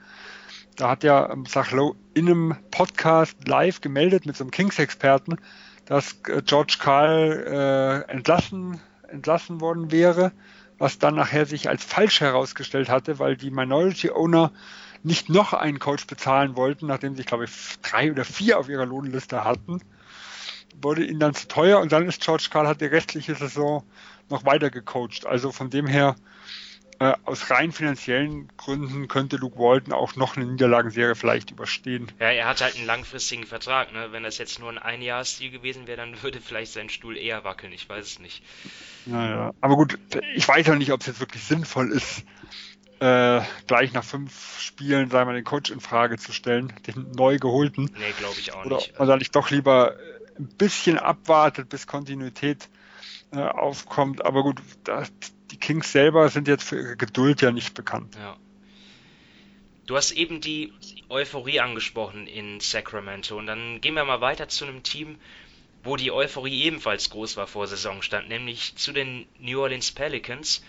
da 0.76 0.90
hat 0.90 1.04
ja 1.04 1.30
ähm, 1.30 1.46
Sachlow 1.46 1.96
in 2.14 2.26
einem 2.26 2.56
Podcast 2.70 3.36
live 3.46 3.80
gemeldet 3.80 4.26
mit 4.26 4.36
so 4.36 4.44
einem 4.44 4.50
Kings-Experten, 4.50 5.38
dass 5.86 6.18
äh, 6.28 6.42
George 6.42 6.76
Karl 6.78 8.04
äh, 8.08 8.10
entlassen, 8.10 8.80
entlassen 9.08 9.60
worden 9.60 9.90
wäre, 9.92 10.32
was 10.78 10.98
dann 10.98 11.14
nachher 11.14 11.46
sich 11.46 11.68
als 11.68 11.84
falsch 11.84 12.20
herausgestellt 12.20 12.88
hatte, 12.88 13.18
weil 13.18 13.36
die 13.36 13.50
Minority 13.50 14.10
Owner 14.10 14.52
nicht 15.04 15.28
noch 15.28 15.52
einen 15.52 15.78
Coach 15.78 16.06
bezahlen 16.06 16.56
wollten, 16.56 16.86
nachdem 16.86 17.14
sie, 17.14 17.24
glaube 17.24 17.44
ich, 17.44 17.50
drei 17.82 18.10
oder 18.10 18.24
vier 18.24 18.58
auf 18.58 18.68
ihrer 18.68 18.86
Lohnliste 18.86 19.44
hatten, 19.44 19.80
wurde 20.80 21.04
ihnen 21.04 21.20
dann 21.20 21.34
zu 21.34 21.46
teuer 21.46 21.80
und 21.80 21.92
dann 21.92 22.08
ist 22.08 22.22
George 22.22 22.48
Karl 22.50 22.66
hat 22.66 22.80
die 22.80 22.86
restliche 22.86 23.34
Saison 23.34 23.84
noch 24.30 24.44
weiter 24.44 24.70
gecoacht. 24.70 25.26
Also 25.26 25.52
von 25.52 25.70
dem 25.70 25.86
her 25.86 26.16
äh, 27.00 27.12
aus 27.24 27.50
rein 27.50 27.72
finanziellen 27.72 28.48
Gründen 28.56 29.08
könnte 29.08 29.36
Luke 29.36 29.58
Walton 29.58 29.92
auch 29.92 30.16
noch 30.16 30.36
eine 30.36 30.46
Niederlagenserie 30.46 31.14
vielleicht 31.14 31.50
überstehen. 31.50 32.10
Ja, 32.18 32.30
er 32.30 32.46
hat 32.46 32.62
halt 32.62 32.76
einen 32.76 32.86
langfristigen 32.86 33.44
Vertrag. 33.44 33.92
Ne? 33.92 34.08
Wenn 34.12 34.22
das 34.22 34.38
jetzt 34.38 34.58
nur 34.58 34.70
ein 34.70 34.78
Einjahresdeal 34.78 35.50
gewesen 35.50 35.86
wäre, 35.86 35.98
dann 35.98 36.22
würde 36.22 36.40
vielleicht 36.40 36.72
sein 36.72 36.88
Stuhl 36.88 37.16
eher 37.16 37.44
wackeln. 37.44 37.72
Ich 37.72 37.88
weiß 37.88 38.06
es 38.06 38.18
nicht. 38.20 38.42
Naja, 39.06 39.52
aber 39.60 39.76
gut, 39.76 39.98
ich 40.34 40.48
weiß 40.48 40.70
auch 40.70 40.76
nicht, 40.76 40.92
ob 40.92 41.00
es 41.00 41.08
jetzt 41.08 41.20
wirklich 41.20 41.42
sinnvoll 41.42 41.92
ist, 41.92 42.24
äh, 43.04 43.42
gleich 43.66 43.92
nach 43.92 44.02
fünf 44.02 44.58
Spielen, 44.58 45.10
sagen 45.10 45.28
wir, 45.28 45.34
den 45.34 45.44
Coach 45.44 45.70
in 45.70 45.80
Frage 45.80 46.16
zu 46.16 46.32
stellen, 46.32 46.72
den 46.86 47.12
neu 47.12 47.38
geholten. 47.38 47.90
Nee, 47.98 48.14
glaube 48.18 48.36
ich 48.38 48.52
auch 48.52 48.64
Oder 48.64 48.76
nicht. 48.76 48.90
Oder 48.90 48.98
man 49.00 49.08
dann 49.08 49.18
nicht 49.18 49.36
doch 49.36 49.50
lieber 49.50 49.94
ein 50.38 50.48
bisschen 50.48 50.98
abwartet, 50.98 51.68
bis 51.68 51.86
Kontinuität 51.86 52.70
äh, 53.32 53.40
aufkommt. 53.40 54.24
Aber 54.24 54.42
gut, 54.42 54.62
das, 54.84 55.12
die 55.50 55.58
Kings 55.58 55.92
selber 55.92 56.30
sind 56.30 56.48
jetzt 56.48 56.64
für 56.64 56.80
ihre 56.80 56.96
Geduld 56.96 57.42
ja 57.42 57.52
nicht 57.52 57.74
bekannt. 57.74 58.16
Ja. 58.16 58.36
Du 59.86 59.96
hast 59.96 60.12
eben 60.12 60.40
die 60.40 60.72
Euphorie 61.10 61.60
angesprochen 61.60 62.26
in 62.26 62.60
Sacramento 62.60 63.36
und 63.36 63.44
dann 63.44 63.82
gehen 63.82 63.92
wir 63.94 64.04
mal 64.06 64.22
weiter 64.22 64.48
zu 64.48 64.64
einem 64.64 64.82
Team, 64.82 65.18
wo 65.82 65.96
die 65.96 66.10
Euphorie 66.10 66.62
ebenfalls 66.62 67.10
groß 67.10 67.36
war 67.36 67.46
vor 67.46 67.66
Saisonstand, 67.66 68.30
nämlich 68.30 68.76
zu 68.76 68.92
den 68.92 69.26
New 69.38 69.60
Orleans 69.60 69.92
Pelicans. 69.92 70.62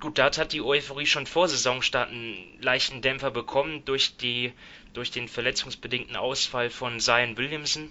Gut, 0.00 0.18
dort 0.18 0.38
hat 0.38 0.52
die 0.52 0.60
Euphorie 0.60 1.06
schon 1.06 1.26
vor 1.26 1.48
Saisonstart 1.48 2.10
einen 2.10 2.60
leichten 2.60 3.00
Dämpfer 3.00 3.30
bekommen 3.30 3.84
durch, 3.84 4.16
die, 4.16 4.52
durch 4.92 5.10
den 5.10 5.28
verletzungsbedingten 5.28 6.16
Ausfall 6.16 6.68
von 6.70 7.00
Zion 7.00 7.36
Williamson 7.36 7.90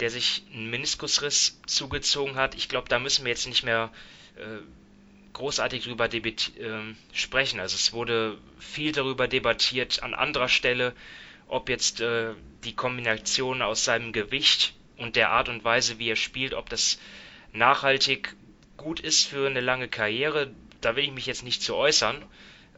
der 0.00 0.10
sich 0.10 0.42
einen 0.52 0.70
Meniskusriss 0.70 1.60
zugezogen 1.66 2.36
hat. 2.36 2.54
Ich 2.54 2.68
glaube, 2.68 2.88
da 2.88 2.98
müssen 2.98 3.24
wir 3.24 3.30
jetzt 3.30 3.46
nicht 3.46 3.64
mehr 3.64 3.90
äh, 4.36 4.60
großartig 5.32 5.84
drüber 5.84 6.12
äh, 6.12 6.22
sprechen. 7.12 7.60
Also 7.60 7.76
es 7.76 7.92
wurde 7.92 8.38
viel 8.58 8.92
darüber 8.92 9.28
debattiert 9.28 10.02
an 10.02 10.14
anderer 10.14 10.48
Stelle, 10.48 10.94
ob 11.48 11.68
jetzt 11.68 12.00
äh, 12.00 12.34
die 12.64 12.74
Kombination 12.74 13.62
aus 13.62 13.84
seinem 13.84 14.12
Gewicht 14.12 14.74
und 14.98 15.16
der 15.16 15.30
Art 15.30 15.48
und 15.48 15.64
Weise, 15.64 15.98
wie 15.98 16.10
er 16.10 16.16
spielt, 16.16 16.54
ob 16.54 16.68
das 16.68 16.98
nachhaltig 17.52 18.34
gut 18.76 19.00
ist 19.00 19.26
für 19.26 19.46
eine 19.46 19.60
lange 19.60 19.88
Karriere. 19.88 20.52
Da 20.86 20.94
will 20.94 21.04
ich 21.04 21.12
mich 21.12 21.26
jetzt 21.26 21.42
nicht 21.42 21.62
zu 21.62 21.74
äußern. 21.74 22.24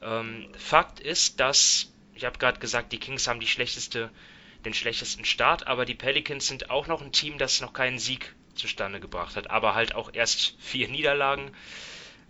Ähm, 0.00 0.48
Fakt 0.56 0.98
ist, 0.98 1.40
dass, 1.40 1.92
ich 2.14 2.24
habe 2.24 2.38
gerade 2.38 2.58
gesagt, 2.58 2.92
die 2.92 2.98
Kings 2.98 3.28
haben 3.28 3.38
die 3.38 3.46
schlechteste 3.46 4.10
den 4.64 4.74
schlechtesten 4.74 5.24
Start, 5.24 5.66
aber 5.66 5.84
die 5.84 5.94
Pelicans 5.94 6.46
sind 6.46 6.70
auch 6.70 6.86
noch 6.86 7.02
ein 7.02 7.12
Team, 7.12 7.38
das 7.38 7.60
noch 7.60 7.72
keinen 7.72 7.98
Sieg 7.98 8.34
zustande 8.54 8.98
gebracht 8.98 9.36
hat, 9.36 9.50
aber 9.50 9.74
halt 9.74 9.94
auch 9.94 10.10
erst 10.14 10.56
vier 10.58 10.88
Niederlagen. 10.96 11.52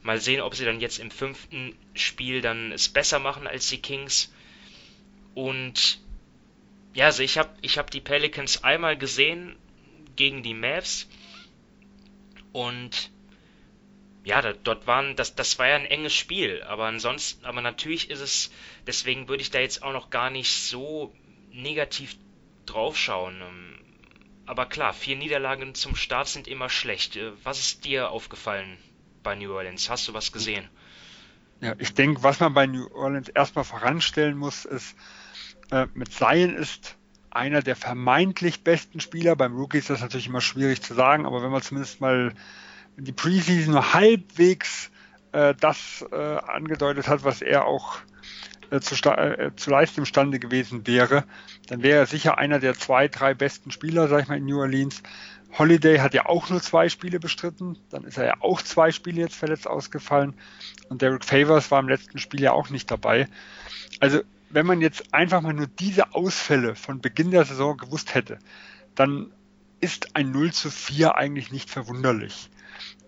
Mal 0.03 0.20
sehen, 0.20 0.40
ob 0.40 0.57
sie 0.57 0.64
dann 0.64 0.80
jetzt 0.80 0.98
im 0.98 1.12
fünften 1.12 1.76
Spiel 1.94 2.40
dann 2.40 2.72
es 2.72 2.88
besser 2.88 3.20
machen 3.20 3.46
als 3.46 3.68
die 3.68 3.80
Kings. 3.80 4.32
Und 5.34 6.00
ja, 6.94 7.07
also 7.07 7.22
ich 7.22 7.38
habe 7.38 7.50
ich 7.62 7.78
hab 7.78 7.90
die 7.90 8.00
Pelicans 8.00 8.64
einmal 8.64 8.96
gesehen 8.96 9.57
gegen 10.16 10.42
die 10.42 10.55
Mavs 10.55 11.09
und 12.53 13.11
ja, 14.24 14.42
da, 14.42 14.52
dort 14.52 14.86
waren, 14.86 15.16
das, 15.16 15.34
das 15.34 15.58
war 15.58 15.68
ja 15.68 15.76
ein 15.76 15.86
enges 15.86 16.14
Spiel, 16.14 16.62
aber 16.64 16.86
ansonsten, 16.86 17.44
aber 17.44 17.60
natürlich 17.60 18.10
ist 18.10 18.20
es, 18.20 18.50
deswegen 18.86 19.28
würde 19.28 19.42
ich 19.42 19.50
da 19.50 19.60
jetzt 19.60 19.82
auch 19.82 19.92
noch 19.92 20.10
gar 20.10 20.30
nicht 20.30 20.52
so 20.52 21.14
negativ 21.50 22.16
draufschauen. 22.66 23.40
Ähm, 23.40 23.78
aber 24.46 24.66
klar, 24.66 24.92
vier 24.92 25.16
Niederlagen 25.16 25.74
zum 25.74 25.94
Start 25.96 26.28
sind 26.28 26.48
immer 26.48 26.68
schlecht. 26.68 27.16
Äh, 27.16 27.32
was 27.44 27.58
ist 27.58 27.84
dir 27.84 28.10
aufgefallen 28.10 28.78
bei 29.22 29.34
New 29.34 29.52
Orleans? 29.52 29.88
Hast 29.90 30.08
du 30.08 30.14
was 30.14 30.32
gesehen? 30.32 30.68
Ja, 31.60 31.74
ich 31.78 31.94
denke, 31.94 32.22
was 32.22 32.40
man 32.40 32.54
bei 32.54 32.66
New 32.66 32.86
Orleans 32.94 33.28
erstmal 33.28 33.64
voranstellen 33.64 34.36
muss, 34.36 34.64
ist, 34.64 34.96
äh, 35.70 35.86
mit 35.94 36.12
Zion 36.12 36.54
ist 36.54 36.96
einer 37.30 37.62
der 37.62 37.76
vermeintlich 37.76 38.62
besten 38.62 39.00
Spieler. 39.00 39.36
Beim 39.36 39.56
Rookie 39.56 39.78
ist 39.78 39.90
das 39.90 40.00
natürlich 40.00 40.28
immer 40.28 40.40
schwierig 40.40 40.82
zu 40.82 40.94
sagen, 40.94 41.26
aber 41.26 41.42
wenn 41.42 41.50
man 41.50 41.62
zumindest 41.62 42.00
mal 42.00 42.32
die 42.99 43.12
Preseason 43.12 43.72
nur 43.72 43.94
halbwegs 43.94 44.90
äh, 45.32 45.55
das 45.59 46.05
äh, 46.11 46.16
angedeutet 46.16 47.09
hat, 47.09 47.24
was 47.24 47.42
er 47.42 47.66
auch 47.66 47.99
äh, 48.70 48.80
zu, 48.80 48.94
äh, 49.11 49.51
zu 49.57 49.70
leisten 49.70 50.01
imstande 50.01 50.38
gewesen 50.38 50.86
wäre, 50.86 51.24
dann 51.68 51.82
wäre 51.82 52.01
er 52.01 52.07
sicher 52.07 52.38
einer 52.38 52.59
der 52.59 52.74
zwei, 52.74 53.09
drei 53.09 53.34
besten 53.34 53.70
Spieler, 53.70 54.09
sag 54.09 54.22
ich 54.22 54.28
mal, 54.28 54.38
in 54.38 54.46
New 54.46 54.59
Orleans. 54.59 55.03
Holiday 55.57 55.99
hat 55.99 56.12
ja 56.12 56.26
auch 56.26 56.51
nur 56.51 56.61
zwei 56.61 56.90
Spiele 56.90 57.18
bestritten, 57.20 57.78
dann 57.90 58.05
ist 58.05 58.18
er 58.18 58.26
ja 58.26 58.34
auch 58.40 58.61
zwei 58.61 58.92
Spiele 58.92 59.22
jetzt 59.22 59.36
verletzt 59.36 59.66
ausgefallen 59.66 60.34
und 60.90 61.01
Derek 61.01 61.24
Favors 61.24 61.70
war 61.70 61.80
im 61.80 61.88
letzten 61.88 62.18
Spiel 62.18 62.42
ja 62.42 62.53
auch 62.53 62.68
nicht 62.68 62.90
dabei. 62.90 63.28
Also 64.01 64.20
wenn 64.51 64.66
man 64.66 64.80
jetzt 64.82 65.14
einfach 65.14 65.40
mal 65.40 65.55
nur 65.55 65.66
diese 65.66 66.14
Ausfälle 66.14 66.74
von 66.74 67.01
Beginn 67.01 67.30
der 67.30 67.44
Saison 67.44 67.76
gewusst 67.76 68.14
hätte, 68.14 68.38
dann 68.94 69.32
ist 69.80 70.16
ein 70.16 70.30
0 70.30 70.53
zu 70.53 70.70
4 70.70 71.16
eigentlich 71.16 71.51
nicht 71.53 71.70
verwunderlich. 71.70 72.51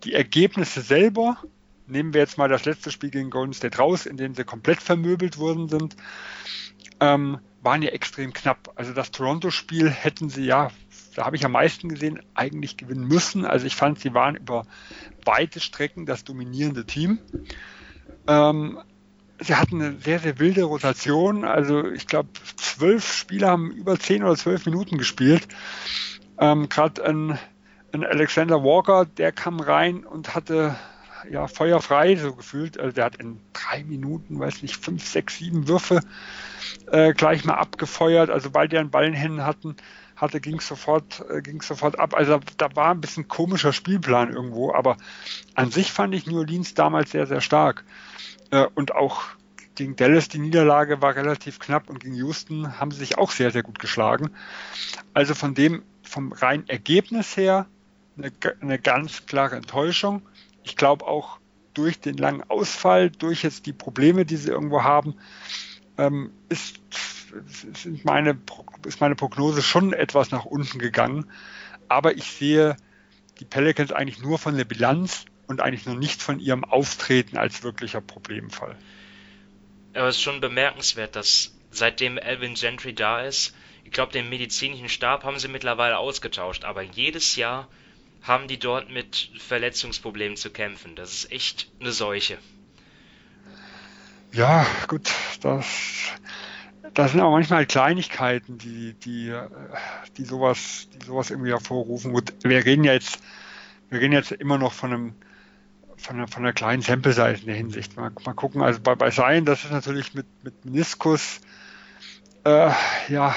Die 0.04 0.14
Ergebnisse 0.14 0.80
selber, 0.80 1.38
nehmen 1.86 2.14
wir 2.14 2.20
jetzt 2.20 2.38
mal 2.38 2.48
das 2.48 2.64
letzte 2.64 2.90
Spiel 2.90 3.10
gegen 3.10 3.30
Golden 3.30 3.52
State 3.52 3.78
raus, 3.78 4.06
in 4.06 4.16
dem 4.16 4.34
sie 4.34 4.44
komplett 4.44 4.80
vermöbelt 4.80 5.38
worden 5.38 5.68
sind, 5.68 5.96
ähm, 7.00 7.38
waren 7.62 7.82
ja 7.82 7.90
extrem 7.90 8.32
knapp. 8.32 8.72
Also 8.76 8.92
das 8.92 9.10
Toronto-Spiel 9.10 9.90
hätten 9.90 10.30
sie 10.30 10.44
ja, 10.44 10.70
da 11.14 11.26
habe 11.26 11.36
ich 11.36 11.44
am 11.44 11.52
meisten 11.52 11.88
gesehen, 11.88 12.20
eigentlich 12.34 12.76
gewinnen 12.76 13.06
müssen. 13.06 13.44
Also 13.44 13.66
ich 13.66 13.76
fand, 13.76 13.98
sie 13.98 14.14
waren 14.14 14.36
über 14.36 14.66
weite 15.24 15.60
Strecken 15.60 16.06
das 16.06 16.24
dominierende 16.24 16.86
Team. 16.86 17.18
Ähm, 18.26 18.78
sie 19.40 19.54
hatten 19.54 19.82
eine 19.82 19.98
sehr, 19.98 20.20
sehr 20.20 20.38
wilde 20.38 20.64
Rotation. 20.64 21.44
Also 21.44 21.86
ich 21.90 22.06
glaube, 22.06 22.30
zwölf 22.56 23.12
Spieler 23.12 23.48
haben 23.48 23.70
über 23.70 23.98
zehn 23.98 24.22
oder 24.22 24.36
zwölf 24.36 24.64
Minuten 24.66 24.98
gespielt. 24.98 25.48
Ähm, 26.38 26.68
Gerade 26.68 27.04
ein, 27.04 27.38
ein, 27.92 28.04
Alexander 28.04 28.62
Walker, 28.62 29.04
der 29.04 29.32
kam 29.32 29.60
rein 29.60 30.04
und 30.04 30.34
hatte 30.34 30.76
ja 31.30 31.46
feuerfrei 31.46 32.16
so 32.16 32.34
gefühlt. 32.34 32.78
Also 32.78 32.94
der 32.94 33.04
hat 33.06 33.16
in 33.16 33.40
drei 33.52 33.84
Minuten, 33.84 34.38
weiß 34.38 34.62
nicht, 34.62 34.76
fünf, 34.76 35.06
sechs, 35.06 35.38
sieben 35.38 35.68
Würfe 35.68 36.00
äh, 36.90 37.12
gleich 37.12 37.44
mal 37.44 37.54
abgefeuert. 37.54 38.30
Also 38.30 38.54
weil 38.54 38.68
die 38.68 38.78
einen 38.78 38.90
Ball 38.90 39.06
in 39.06 39.14
Händen 39.14 39.44
hatten, 39.44 39.76
hatte, 40.16 40.40
ging 40.40 40.60
sofort, 40.60 41.24
äh, 41.30 41.42
ging 41.42 41.62
sofort 41.62 41.98
ab. 41.98 42.14
Also 42.14 42.40
da 42.56 42.74
war 42.74 42.90
ein 42.90 43.00
bisschen 43.00 43.28
komischer 43.28 43.72
Spielplan 43.72 44.32
irgendwo, 44.32 44.72
aber 44.72 44.96
an 45.54 45.70
sich 45.70 45.92
fand 45.92 46.14
ich 46.14 46.26
New 46.26 46.38
Orleans 46.38 46.74
damals 46.74 47.10
sehr, 47.10 47.26
sehr 47.26 47.40
stark. 47.40 47.84
Äh, 48.50 48.66
und 48.74 48.94
auch 48.94 49.22
gegen 49.74 49.96
Dallas 49.96 50.28
die 50.28 50.38
Niederlage 50.38 51.00
war 51.00 51.16
relativ 51.16 51.58
knapp 51.58 51.88
und 51.88 52.00
gegen 52.00 52.14
Houston 52.14 52.78
haben 52.78 52.90
sie 52.90 52.98
sich 52.98 53.18
auch 53.18 53.30
sehr, 53.30 53.50
sehr 53.50 53.62
gut 53.62 53.78
geschlagen. 53.78 54.30
Also 55.14 55.34
von 55.34 55.54
dem, 55.54 55.82
vom 56.02 56.32
reinen 56.32 56.68
Ergebnis 56.68 57.36
her 57.36 57.66
eine, 58.24 58.32
eine 58.60 58.78
ganz 58.78 59.26
klare 59.26 59.56
Enttäuschung. 59.56 60.22
Ich 60.62 60.76
glaube 60.76 61.06
auch 61.06 61.38
durch 61.74 62.00
den 62.00 62.16
langen 62.16 62.42
Ausfall, 62.48 63.10
durch 63.10 63.42
jetzt 63.42 63.66
die 63.66 63.72
Probleme, 63.72 64.24
die 64.24 64.36
sie 64.36 64.50
irgendwo 64.50 64.82
haben, 64.82 65.14
ähm, 65.98 66.32
ist, 66.48 66.80
sind 67.74 68.04
meine, 68.04 68.38
ist 68.86 69.00
meine 69.00 69.14
Prognose 69.14 69.62
schon 69.62 69.92
etwas 69.92 70.30
nach 70.30 70.44
unten 70.44 70.78
gegangen. 70.78 71.30
Aber 71.88 72.16
ich 72.16 72.30
sehe 72.32 72.76
die 73.38 73.44
Pelicans 73.44 73.92
eigentlich 73.92 74.20
nur 74.20 74.38
von 74.38 74.56
der 74.56 74.64
Bilanz 74.64 75.24
und 75.46 75.60
eigentlich 75.60 75.86
noch 75.86 75.96
nicht 75.96 76.22
von 76.22 76.38
ihrem 76.38 76.64
Auftreten 76.64 77.36
als 77.36 77.62
wirklicher 77.62 78.00
Problemfall. 78.00 78.76
Aber 79.94 80.08
es 80.08 80.16
ist 80.16 80.22
schon 80.22 80.40
bemerkenswert, 80.40 81.16
dass 81.16 81.52
seitdem 81.70 82.18
Alvin 82.18 82.54
Gentry 82.54 82.94
da 82.94 83.22
ist, 83.22 83.54
ich 83.84 83.90
glaube, 83.90 84.12
den 84.12 84.28
medizinischen 84.28 84.88
Stab 84.88 85.24
haben 85.24 85.38
sie 85.38 85.48
mittlerweile 85.48 85.98
ausgetauscht, 85.98 86.64
aber 86.64 86.82
jedes 86.82 87.34
Jahr 87.34 87.66
haben 88.22 88.48
die 88.48 88.58
dort 88.58 88.90
mit 88.90 89.30
Verletzungsproblemen 89.38 90.36
zu 90.36 90.50
kämpfen. 90.50 90.94
Das 90.94 91.12
ist 91.12 91.32
echt 91.32 91.70
eine 91.80 91.92
Seuche. 91.92 92.38
Ja, 94.32 94.64
gut, 94.86 95.10
das, 95.40 95.66
das 96.94 97.12
sind 97.12 97.20
auch 97.20 97.32
manchmal 97.32 97.66
Kleinigkeiten, 97.66 98.58
die, 98.58 98.94
die, 98.94 99.34
die 100.16 100.24
sowas, 100.24 100.88
die 100.94 101.04
sowas 101.04 101.30
irgendwie 101.30 101.50
hervorrufen. 101.50 102.12
Gut, 102.12 102.32
wir 102.42 102.64
reden 102.64 102.84
jetzt, 102.84 103.18
wir 103.88 104.00
reden 104.00 104.12
jetzt 104.12 104.32
immer 104.32 104.58
noch 104.58 104.72
von 104.72 104.92
einem 104.92 105.14
von 106.00 106.16
einer, 106.16 106.28
von 106.28 106.42
einer 106.42 106.52
kleinen 106.52 106.82
Sample-Size 106.82 107.40
in 107.40 107.46
der 107.46 107.56
Hinsicht. 107.56 107.96
Mal, 107.96 108.10
mal 108.24 108.32
gucken, 108.32 108.62
also 108.62 108.80
bei, 108.80 108.94
bei 108.94 109.10
Sein, 109.10 109.44
das 109.44 109.64
ist 109.64 109.70
natürlich 109.70 110.14
mit, 110.14 110.26
mit 110.42 110.64
Meniskus, 110.64 111.40
äh, 112.44 112.70
ja, 113.08 113.36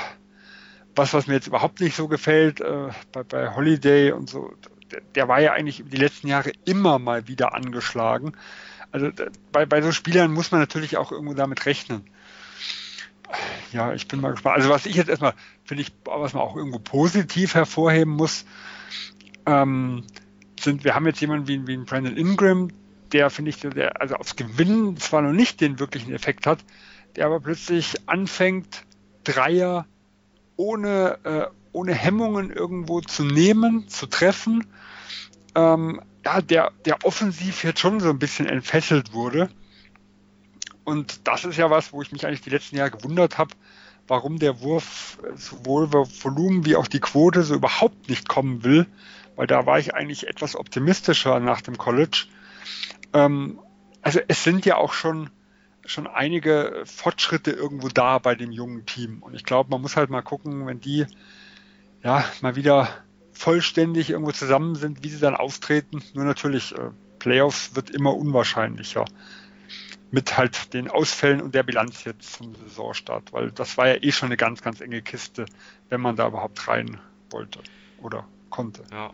was, 0.95 1.13
was 1.13 1.27
mir 1.27 1.33
jetzt 1.33 1.47
überhaupt 1.47 1.81
nicht 1.81 1.95
so 1.95 2.07
gefällt, 2.07 2.61
äh, 2.61 2.89
bei, 3.11 3.23
bei 3.23 3.53
Holiday 3.53 4.11
und 4.11 4.29
so, 4.29 4.53
der, 5.15 5.27
war 5.27 5.39
ja 5.39 5.53
eigentlich 5.53 5.83
die 5.85 5.97
letzten 5.97 6.27
Jahre 6.27 6.51
immer 6.65 6.99
mal 6.99 7.27
wieder 7.27 7.53
angeschlagen. 7.53 8.33
Also 8.91 9.09
bei, 9.51 9.65
bei 9.65 9.81
so 9.81 9.91
Spielern 9.91 10.31
muss 10.31 10.51
man 10.51 10.59
natürlich 10.59 10.97
auch 10.97 11.11
irgendwo 11.11 11.33
damit 11.33 11.65
rechnen. 11.65 12.03
Ja, 13.71 13.93
ich 13.93 14.07
bin 14.07 14.21
mal 14.21 14.31
gespannt. 14.31 14.57
Also 14.57 14.69
was 14.69 14.85
ich 14.85 14.95
jetzt 14.95 15.09
erstmal, 15.09 15.33
finde 15.63 15.81
ich, 15.81 15.91
was 16.05 16.33
man 16.33 16.43
auch 16.43 16.55
irgendwo 16.55 16.79
positiv 16.79 17.55
hervorheben 17.55 18.13
muss, 18.13 18.45
ähm, 19.45 20.03
sind, 20.59 20.83
wir 20.83 20.95
haben 20.95 21.07
jetzt 21.07 21.19
jemanden 21.19 21.47
wie, 21.47 21.67
wie 21.67 21.77
Brandon 21.77 22.15
Ingram, 22.15 22.69
der 23.11 23.29
finde 23.29 23.49
ich, 23.49 23.57
der 23.59 24.01
also 24.01 24.15
aufs 24.15 24.35
Gewinnen 24.35 24.97
zwar 24.97 25.21
noch 25.21 25.33
nicht 25.33 25.61
den 25.61 25.79
wirklichen 25.79 26.13
Effekt 26.13 26.45
hat, 26.45 26.59
der 27.15 27.25
aber 27.25 27.39
plötzlich 27.39 27.95
anfängt, 28.07 28.85
Dreier 29.23 29.85
ohne, 30.55 31.17
äh, 31.23 31.45
ohne 31.71 31.93
Hemmungen 31.93 32.51
irgendwo 32.51 33.01
zu 33.01 33.23
nehmen, 33.23 33.87
zu 33.87 34.07
treffen. 34.07 34.65
Ähm, 35.55 36.01
ja, 36.25 36.41
der, 36.41 36.71
der 36.85 37.03
offensiv 37.03 37.63
jetzt 37.63 37.79
schon 37.79 37.99
so 37.99 38.09
ein 38.09 38.19
bisschen 38.19 38.47
entfesselt 38.47 39.13
wurde. 39.13 39.49
Und 40.83 41.27
das 41.27 41.45
ist 41.45 41.57
ja 41.57 41.69
was, 41.69 41.93
wo 41.93 42.01
ich 42.01 42.11
mich 42.11 42.25
eigentlich 42.25 42.41
die 42.41 42.49
letzten 42.49 42.77
Jahre 42.77 42.91
gewundert 42.91 43.37
habe, 43.37 43.53
warum 44.07 44.39
der 44.39 44.61
Wurf 44.61 45.17
sowohl 45.35 45.91
Volumen 45.93 46.65
wie 46.65 46.75
auch 46.75 46.87
die 46.87 46.99
Quote 46.99 47.43
so 47.43 47.55
überhaupt 47.55 48.09
nicht 48.09 48.27
kommen 48.27 48.63
will 48.63 48.87
weil 49.35 49.47
da 49.47 49.65
war 49.65 49.79
ich 49.79 49.93
eigentlich 49.93 50.27
etwas 50.27 50.55
optimistischer 50.55 51.39
nach 51.39 51.61
dem 51.61 51.77
College. 51.77 52.25
Ähm, 53.13 53.59
also 54.01 54.19
es 54.27 54.43
sind 54.43 54.65
ja 54.65 54.77
auch 54.77 54.93
schon, 54.93 55.29
schon 55.85 56.07
einige 56.07 56.83
Fortschritte 56.85 57.51
irgendwo 57.51 57.89
da 57.89 58.19
bei 58.19 58.35
dem 58.35 58.51
jungen 58.51 58.85
Team. 58.85 59.21
Und 59.21 59.35
ich 59.35 59.43
glaube, 59.43 59.69
man 59.69 59.81
muss 59.81 59.97
halt 59.97 60.09
mal 60.09 60.21
gucken, 60.21 60.65
wenn 60.65 60.79
die 60.79 61.05
ja 62.03 62.25
mal 62.41 62.55
wieder 62.55 62.89
vollständig 63.31 64.09
irgendwo 64.09 64.31
zusammen 64.31 64.75
sind, 64.75 65.03
wie 65.03 65.09
sie 65.09 65.19
dann 65.19 65.35
auftreten. 65.35 66.01
Nur 66.13 66.25
natürlich, 66.25 66.73
äh, 66.73 66.91
Playoffs 67.19 67.75
wird 67.75 67.89
immer 67.89 68.15
unwahrscheinlicher. 68.15 69.05
Mit 70.11 70.37
halt 70.37 70.73
den 70.73 70.89
Ausfällen 70.89 71.41
und 71.41 71.55
der 71.55 71.63
Bilanz 71.63 72.03
jetzt 72.03 72.33
zum 72.33 72.53
Saisonstart, 72.55 73.33
weil 73.33 73.51
das 73.51 73.77
war 73.77 73.87
ja 73.87 73.95
eh 73.95 74.11
schon 74.11 74.27
eine 74.27 74.37
ganz, 74.37 74.61
ganz 74.61 74.79
enge 74.79 75.01
Kiste, 75.01 75.45
wenn 75.89 76.01
man 76.01 76.15
da 76.15 76.27
überhaupt 76.27 76.67
rein 76.67 76.99
wollte 77.31 77.59
oder 77.99 78.27
konnte. 78.51 78.83
Ja 78.91 79.11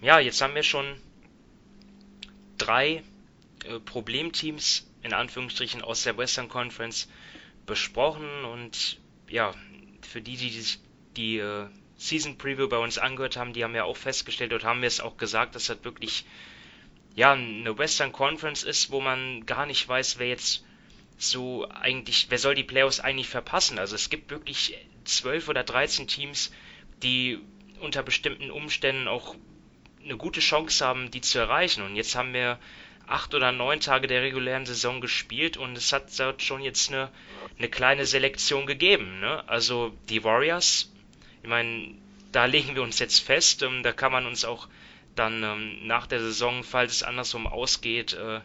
ja, 0.00 0.18
jetzt 0.20 0.40
haben 0.40 0.54
wir 0.54 0.62
schon 0.62 0.86
drei 2.58 3.02
äh, 3.68 3.80
Problemteams 3.80 4.90
in 5.02 5.12
Anführungsstrichen 5.12 5.82
aus 5.82 6.02
der 6.02 6.16
Western 6.18 6.48
Conference 6.48 7.08
besprochen 7.64 8.44
und 8.44 8.98
ja, 9.28 9.54
für 10.02 10.20
die, 10.20 10.36
die 10.36 10.50
sich 10.50 10.78
die 11.16 11.38
äh, 11.38 11.66
Season 11.96 12.36
Preview 12.38 12.68
bei 12.68 12.78
uns 12.78 12.98
angehört 12.98 13.36
haben, 13.36 13.52
die 13.52 13.64
haben 13.64 13.74
ja 13.74 13.84
auch 13.84 13.96
festgestellt, 13.96 14.52
dort 14.52 14.64
haben 14.64 14.82
wir 14.82 14.88
es 14.88 15.00
auch 15.00 15.16
gesagt, 15.16 15.54
dass 15.54 15.66
das 15.66 15.84
wirklich 15.84 16.24
ja 17.14 17.32
eine 17.32 17.78
Western 17.78 18.12
Conference 18.12 18.62
ist, 18.62 18.90
wo 18.90 19.00
man 19.00 19.46
gar 19.46 19.66
nicht 19.66 19.88
weiß, 19.88 20.18
wer 20.18 20.28
jetzt 20.28 20.64
so 21.16 21.66
eigentlich, 21.70 22.26
wer 22.28 22.38
soll 22.38 22.54
die 22.54 22.64
Playoffs 22.64 23.00
eigentlich 23.00 23.28
verpassen. 23.28 23.78
Also 23.78 23.94
es 23.94 24.10
gibt 24.10 24.30
wirklich 24.30 24.76
zwölf 25.04 25.48
oder 25.48 25.64
dreizehn 25.64 26.06
Teams, 26.06 26.52
die 27.02 27.38
unter 27.80 28.02
bestimmten 28.02 28.50
Umständen 28.50 29.08
auch 29.08 29.34
eine 30.04 30.16
gute 30.16 30.40
Chance 30.40 30.84
haben, 30.84 31.10
die 31.10 31.22
zu 31.22 31.38
erreichen. 31.38 31.82
Und 31.82 31.96
jetzt 31.96 32.14
haben 32.14 32.34
wir 32.34 32.58
acht 33.06 33.34
oder 33.34 33.52
neun 33.52 33.80
Tage 33.80 34.06
der 34.06 34.22
regulären 34.22 34.66
Saison 34.66 35.00
gespielt 35.00 35.56
und 35.56 35.76
es 35.76 35.92
hat 35.92 36.18
dort 36.18 36.42
schon 36.42 36.62
jetzt 36.62 36.92
eine, 36.92 37.10
eine 37.58 37.68
kleine 37.68 38.04
Selektion 38.04 38.66
gegeben. 38.66 39.20
Ne? 39.20 39.48
Also 39.48 39.96
die 40.08 40.24
Warriors, 40.24 40.92
ich 41.42 41.48
meine, 41.48 41.94
da 42.32 42.44
legen 42.46 42.74
wir 42.74 42.82
uns 42.82 42.98
jetzt 42.98 43.20
fest, 43.20 43.62
ähm, 43.62 43.82
da 43.82 43.92
kann 43.92 44.12
man 44.12 44.26
uns 44.26 44.44
auch 44.44 44.68
dann 45.14 45.42
ähm, 45.42 45.86
nach 45.86 46.06
der 46.06 46.20
Saison, 46.20 46.64
falls 46.64 46.92
es 46.92 47.02
andersrum 47.02 47.46
ausgeht, 47.46 48.12
äh, 48.12 48.40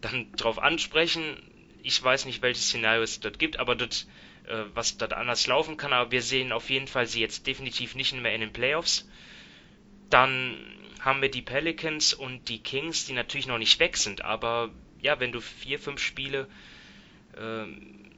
dann 0.00 0.32
drauf 0.32 0.58
ansprechen. 0.58 1.36
Ich 1.82 2.02
weiß 2.02 2.24
nicht, 2.26 2.42
welches 2.42 2.68
Szenario 2.68 3.02
es 3.02 3.20
dort 3.20 3.38
gibt, 3.38 3.58
aber 3.58 3.74
dort, 3.74 4.06
äh, 4.46 4.64
was 4.74 4.96
dort 4.96 5.12
anders 5.12 5.46
laufen 5.46 5.76
kann, 5.76 5.92
aber 5.92 6.10
wir 6.10 6.22
sehen 6.22 6.52
auf 6.52 6.70
jeden 6.70 6.86
Fall 6.86 7.06
sie 7.06 7.20
jetzt 7.20 7.46
definitiv 7.46 7.94
nicht 7.94 8.14
mehr 8.14 8.34
in 8.34 8.40
den 8.40 8.52
Playoffs. 8.52 9.08
Dann 10.08 10.56
haben 11.02 11.20
wir 11.20 11.30
die 11.30 11.42
Pelicans 11.42 12.14
und 12.14 12.48
die 12.48 12.60
Kings, 12.60 13.06
die 13.06 13.12
natürlich 13.12 13.48
noch 13.48 13.58
nicht 13.58 13.80
weg 13.80 13.96
sind, 13.96 14.24
aber 14.24 14.70
ja, 15.00 15.18
wenn 15.18 15.32
du 15.32 15.40
vier, 15.40 15.80
fünf 15.80 16.00
Spiele 16.00 16.48
ähm, 17.36 18.12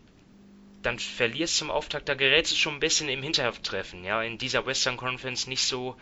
dann 0.83 0.99
verlierst 0.99 1.57
zum 1.57 1.71
Auftakt, 1.71 2.11
da 2.11 2.15
gerätst 2.15 2.53
du 2.53 2.57
schon 2.57 2.75
ein 2.75 2.81
bisschen 2.81 3.09
im 3.09 3.23
Hintertreffen, 3.23 4.05
ja, 4.05 4.23
in 4.23 4.37
dieser 4.37 4.67
Western 4.67 4.99
Conference 4.99 5.47
nicht 5.47 5.65
so 5.65 5.97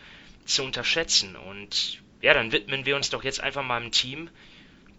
zu 0.45 0.65
unterschätzen. 0.65 1.37
Und 1.37 2.03
ja, 2.21 2.35
dann 2.35 2.51
widmen 2.51 2.85
wir 2.85 2.97
uns 2.97 3.11
doch 3.11 3.23
jetzt 3.23 3.41
einfach 3.41 3.63
mal 3.63 3.81
einem 3.81 3.93
Team, 3.93 4.29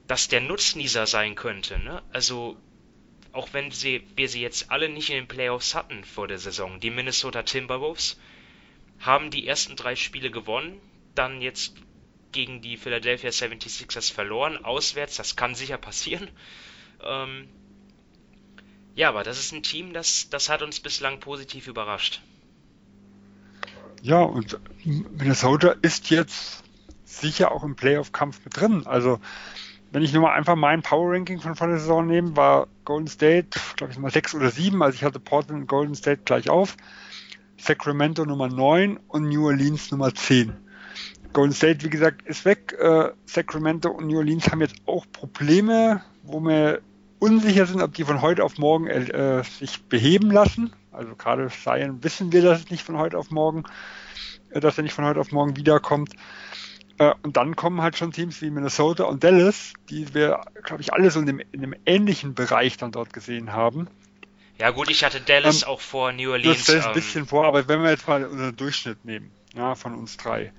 das 0.08 0.30
der 0.30 0.40
Nutznießer 0.40 1.06
sein 1.06 1.36
könnte, 1.36 1.80
ne? 1.80 2.02
Also, 2.14 2.58
auch 3.34 3.50
wenn 3.52 3.72
sie, 3.72 4.04
wir 4.16 4.30
sie 4.30 4.42
jetzt 4.42 4.72
alle 4.72 4.88
nicht 4.88 5.10
in 5.10 5.16
den 5.16 5.28
Playoffs 5.28 5.76
hatten 5.76 6.06
vor 6.06 6.30
der 6.30 6.38
Saison, 6.38 6.80
die 6.80 6.92
Minnesota 6.92 7.44
Timberwolves 7.44 8.18
haben 9.00 9.32
die 9.32 9.46
ersten 9.46 9.76
drei 9.76 9.98
Spiele 9.98 10.32
gewonnen, 10.32 10.80
dann 11.16 11.42
jetzt 11.42 11.76
gegen 12.32 12.62
die 12.62 12.78
Philadelphia 12.78 13.30
76ers 13.30 14.12
verloren, 14.12 14.64
auswärts, 14.64 15.18
das 15.18 15.36
kann 15.36 15.56
sicher 15.56 15.78
passieren. 15.78 16.30
Ähm, 17.04 17.48
ja, 18.96 19.10
aber 19.10 19.24
das 19.24 19.40
ist 19.40 19.54
ein 19.54 19.64
Team, 19.64 19.94
das, 19.94 20.30
das 20.30 20.50
hat 20.50 20.62
uns 20.62 20.80
bislang 20.80 21.20
positiv 21.20 21.68
überrascht. 21.68 22.22
Ja, 24.02 24.22
und 24.22 24.60
Minnesota 24.84 25.76
ist 25.82 26.10
jetzt 26.10 26.64
sicher 27.06 27.52
auch 27.52 27.64
im 27.64 27.76
Playoff-Kampf 27.76 28.42
mit 28.44 28.60
drin. 28.60 28.86
Also, 28.86 29.20
wenn 29.92 30.04
ich 30.04 30.12
nur 30.12 30.24
mal 30.24 30.34
einfach 30.34 30.56
mein 30.56 30.82
Power-Ranking 30.82 31.40
von 31.40 31.56
vor 31.56 31.68
der 31.68 31.80
Saison 31.80 32.06
nehme, 32.06 32.36
war 32.36 32.68
Golden 32.84 33.08
State, 33.08 33.58
glaube 33.78 33.94
ich, 33.94 34.00
mal 34.00 34.12
6 34.12 34.36
oder 34.36 34.50
7. 34.50 34.82
Also, 34.82 34.96
ich 34.96 35.04
hatte 35.04 35.20
Portland 35.20 35.62
und 35.62 35.68
Golden 35.68 35.96
State 35.96 36.24
gleich 36.26 36.50
auf. 36.50 36.76
Sacramento 37.58 38.26
Nummer 38.26 38.50
9 38.50 38.98
und 39.08 39.30
New 39.30 39.46
Orleans 39.46 39.92
Nummer 39.92 40.14
10. 40.14 40.54
Golden 41.34 41.54
State, 41.54 41.84
wie 41.84 41.90
gesagt, 41.90 42.22
ist 42.24 42.46
weg. 42.46 42.76
Äh, 42.80 43.12
Sacramento 43.26 43.90
und 43.90 44.08
New 44.08 44.18
Orleans 44.18 44.50
haben 44.50 44.62
jetzt 44.62 44.76
auch 44.86 45.06
Probleme, 45.12 46.02
wo 46.24 46.40
wir 46.40 46.82
unsicher 47.20 47.66
sind, 47.66 47.82
ob 47.82 47.94
die 47.94 48.04
von 48.04 48.22
heute 48.22 48.44
auf 48.44 48.58
morgen 48.58 48.88
äh, 48.88 49.44
sich 49.44 49.84
beheben 49.84 50.32
lassen. 50.32 50.74
Also 50.92 51.16
gerade 51.16 51.50
Zion 51.50 52.04
wissen 52.04 52.32
wir, 52.32 52.42
dass 52.42 52.60
es 52.60 52.70
nicht 52.70 52.84
von 52.84 52.98
heute 52.98 53.18
auf 53.18 53.32
morgen, 53.32 53.64
äh, 54.52 54.60
dass 54.60 54.78
er 54.78 54.84
nicht 54.84 54.94
von 54.94 55.06
heute 55.06 55.20
auf 55.20 55.32
morgen 55.32 55.56
wiederkommt. 55.56 56.14
Äh, 56.98 57.14
und 57.24 57.38
dann 57.38 57.56
kommen 57.56 57.82
halt 57.82 57.98
schon 57.98 58.12
Teams 58.12 58.42
wie 58.42 58.50
Minnesota 58.50 59.06
und 59.06 59.24
Dallas, 59.24 59.74
die 59.90 60.14
wir, 60.14 60.42
glaube 60.64 60.82
ich, 60.82 60.94
alle 60.94 61.10
so 61.12 61.20
in 61.20 61.26
dem, 61.26 61.40
in 61.52 61.64
einem 61.64 61.76
ähnlichen 61.86 62.36
Bereich 62.36 62.78
dann 62.78 62.92
dort 62.92 63.14
gesehen 63.14 63.54
haben. 63.54 63.88
Ja 64.60 64.70
gut, 64.70 64.90
ich 64.90 65.04
hatte 65.04 65.20
Dallas 65.20 65.64
ähm, 65.64 65.70
auch 65.70 65.82
vor 65.82 66.12
New 66.12 66.32
Orleans. 66.32 66.66
Das 66.66 66.76
ist 66.76 66.84
ein 66.84 66.90
ähm, 66.90 66.94
bisschen 66.94 67.26
vor, 67.26 67.46
aber 67.46 67.68
wenn 67.68 67.82
wir 67.82 67.90
jetzt 67.90 68.08
mal 68.08 68.24
unseren 68.26 68.56
Durchschnitt 68.56 69.04
nehmen, 69.04 69.32
ja, 69.56 69.76
von 69.76 69.96
uns 69.96 70.18
drei, 70.18 70.52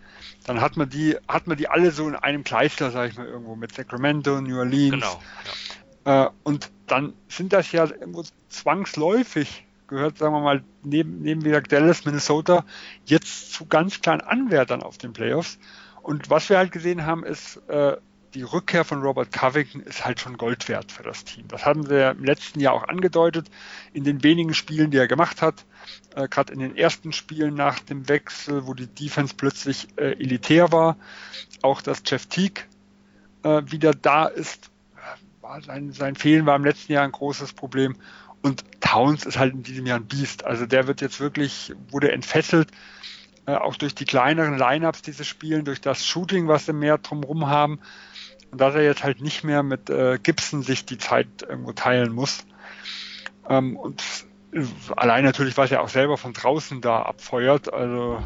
dann 0.46 0.60
hat 0.60 0.76
man 0.76 0.88
die, 0.88 1.16
hat 1.28 1.46
man 1.46 1.56
die 1.56 1.68
alle 1.68 1.90
so 1.90 2.08
in 2.08 2.16
einem 2.16 2.44
Kleister, 2.44 2.90
sage 2.90 3.10
ich 3.10 3.16
mal, 3.16 3.26
irgendwo 3.26 3.56
mit 3.56 3.74
Sacramento, 3.74 4.40
New 4.40 4.58
Orleans. 4.58 4.92
Genau. 4.92 5.20
Ja 5.44 5.52
äh, 6.04 6.28
und 6.42 6.70
dann 6.86 7.14
sind 7.28 7.52
das 7.52 7.72
ja 7.72 7.84
irgendwo 7.84 8.24
zwangsläufig, 8.48 9.64
gehört, 9.88 10.18
sagen 10.18 10.34
wir 10.34 10.40
mal, 10.40 10.62
neben, 10.82 11.22
neben 11.22 11.42
wie 11.42 11.48
gesagt 11.48 11.72
Dallas, 11.72 12.04
Minnesota, 12.04 12.64
jetzt 13.06 13.52
zu 13.52 13.66
ganz 13.66 14.00
kleinen 14.00 14.20
Anwärtern 14.20 14.82
auf 14.82 14.98
den 14.98 15.12
Playoffs. 15.12 15.58
Und 16.02 16.30
was 16.30 16.48
wir 16.50 16.58
halt 16.58 16.72
gesehen 16.72 17.06
haben, 17.06 17.24
ist, 17.24 17.56
äh, 17.68 17.96
die 18.34 18.42
Rückkehr 18.42 18.84
von 18.84 19.02
Robert 19.02 19.32
Covington 19.32 19.80
ist 19.80 20.04
halt 20.04 20.20
schon 20.20 20.36
Gold 20.36 20.68
wert 20.68 20.90
für 20.90 21.02
das 21.02 21.24
Team. 21.24 21.46
Das 21.48 21.64
haben 21.64 21.88
wir 21.88 22.10
im 22.10 22.24
letzten 22.24 22.60
Jahr 22.60 22.74
auch 22.74 22.88
angedeutet, 22.88 23.48
in 23.92 24.04
den 24.04 24.22
wenigen 24.22 24.54
Spielen, 24.54 24.90
die 24.90 24.98
er 24.98 25.06
gemacht 25.06 25.40
hat. 25.40 25.64
Äh, 26.16 26.28
Gerade 26.28 26.52
in 26.52 26.58
den 26.58 26.76
ersten 26.76 27.12
Spielen 27.12 27.54
nach 27.54 27.78
dem 27.78 28.08
Wechsel, 28.08 28.66
wo 28.66 28.74
die 28.74 28.88
Defense 28.88 29.34
plötzlich 29.36 29.88
äh, 29.96 30.12
elitär 30.12 30.72
war. 30.72 30.96
Auch 31.62 31.80
dass 31.80 32.02
Jeff 32.04 32.26
Teague 32.26 32.64
äh, 33.44 33.62
wieder 33.66 33.92
da 33.92 34.26
ist, 34.26 34.70
sein, 35.64 35.92
sein 35.92 36.16
Fehlen 36.16 36.46
war 36.46 36.56
im 36.56 36.64
letzten 36.64 36.92
Jahr 36.92 37.04
ein 37.04 37.12
großes 37.12 37.52
Problem. 37.52 37.96
Und 38.42 38.64
Towns 38.80 39.24
ist 39.24 39.38
halt 39.38 39.54
in 39.54 39.62
diesem 39.62 39.86
Jahr 39.86 39.98
ein 39.98 40.06
Biest. 40.06 40.44
Also 40.44 40.66
der 40.66 40.86
wird 40.86 41.00
jetzt 41.00 41.20
wirklich, 41.20 41.72
wurde 41.90 42.12
entfesselt, 42.12 42.70
äh, 43.46 43.54
auch 43.54 43.76
durch 43.76 43.94
die 43.94 44.04
kleineren 44.04 44.58
Lineups, 44.58 45.02
die 45.02 45.12
sie 45.12 45.24
spielen, 45.24 45.64
durch 45.64 45.80
das 45.80 46.04
Shooting, 46.06 46.48
was 46.48 46.66
sie 46.66 46.72
mehr 46.72 46.98
drumherum 46.98 47.46
haben. 47.46 47.78
Und 48.54 48.60
dass 48.60 48.74
er 48.76 48.84
jetzt 48.84 49.02
halt 49.02 49.20
nicht 49.20 49.42
mehr 49.42 49.64
mit 49.64 49.90
äh, 49.90 50.18
Gibson 50.22 50.62
sich 50.62 50.84
die 50.84 50.98
Zeit 50.98 51.26
irgendwo 51.42 51.72
teilen 51.72 52.12
muss. 52.12 52.46
Ähm, 53.48 53.76
und 53.76 54.02
allein 54.94 55.24
natürlich, 55.24 55.56
was 55.56 55.72
er 55.72 55.82
auch 55.82 55.88
selber 55.88 56.16
von 56.16 56.32
draußen 56.32 56.80
da 56.80 57.02
abfeuert. 57.02 57.72
Also 57.72 58.22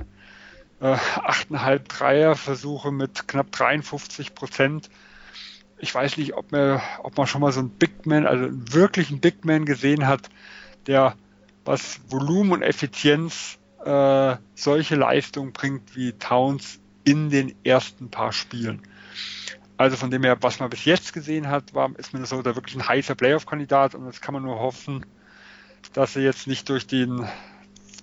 äh, 0.80 0.94
8,5 0.94 1.78
Dreier-Versuche 1.88 2.92
mit 2.92 3.26
knapp 3.26 3.50
53 3.52 4.34
Prozent 4.34 4.90
ich 5.78 5.94
weiß 5.94 6.16
nicht, 6.16 6.34
ob 6.34 6.52
man, 6.52 6.80
ob 7.02 7.16
man 7.16 7.26
schon 7.26 7.40
mal 7.40 7.52
so 7.52 7.60
einen 7.60 7.70
Big 7.70 8.06
Man, 8.06 8.26
also 8.26 8.44
einen 8.44 8.72
wirklichen 8.72 9.20
Big 9.20 9.44
Man 9.44 9.64
gesehen 9.64 10.06
hat, 10.06 10.28
der 10.86 11.14
was 11.64 12.00
Volumen 12.08 12.52
und 12.52 12.62
Effizienz 12.62 13.58
äh, 13.84 14.36
solche 14.54 14.96
Leistungen 14.96 15.52
bringt 15.52 15.94
wie 15.94 16.12
Towns 16.12 16.80
in 17.04 17.30
den 17.30 17.54
ersten 17.64 18.10
paar 18.10 18.32
Spielen. 18.32 18.82
Also 19.78 19.96
von 19.96 20.10
dem 20.10 20.24
her, 20.24 20.36
was 20.40 20.60
man 20.60 20.68
bis 20.68 20.84
jetzt 20.84 21.12
gesehen 21.12 21.48
hat, 21.48 21.72
war, 21.72 21.90
ist 21.96 22.12
Minnesota 22.12 22.54
wirklich 22.54 22.76
ein 22.76 22.86
heißer 22.86 23.14
Playoff-Kandidat 23.14 23.94
und 23.94 24.04
jetzt 24.06 24.20
kann 24.20 24.34
man 24.34 24.42
nur 24.42 24.58
hoffen, 24.58 25.06
dass 25.94 26.12
sie 26.12 26.20
jetzt 26.20 26.46
nicht 26.46 26.68
durch 26.68 26.86
den 26.86 27.26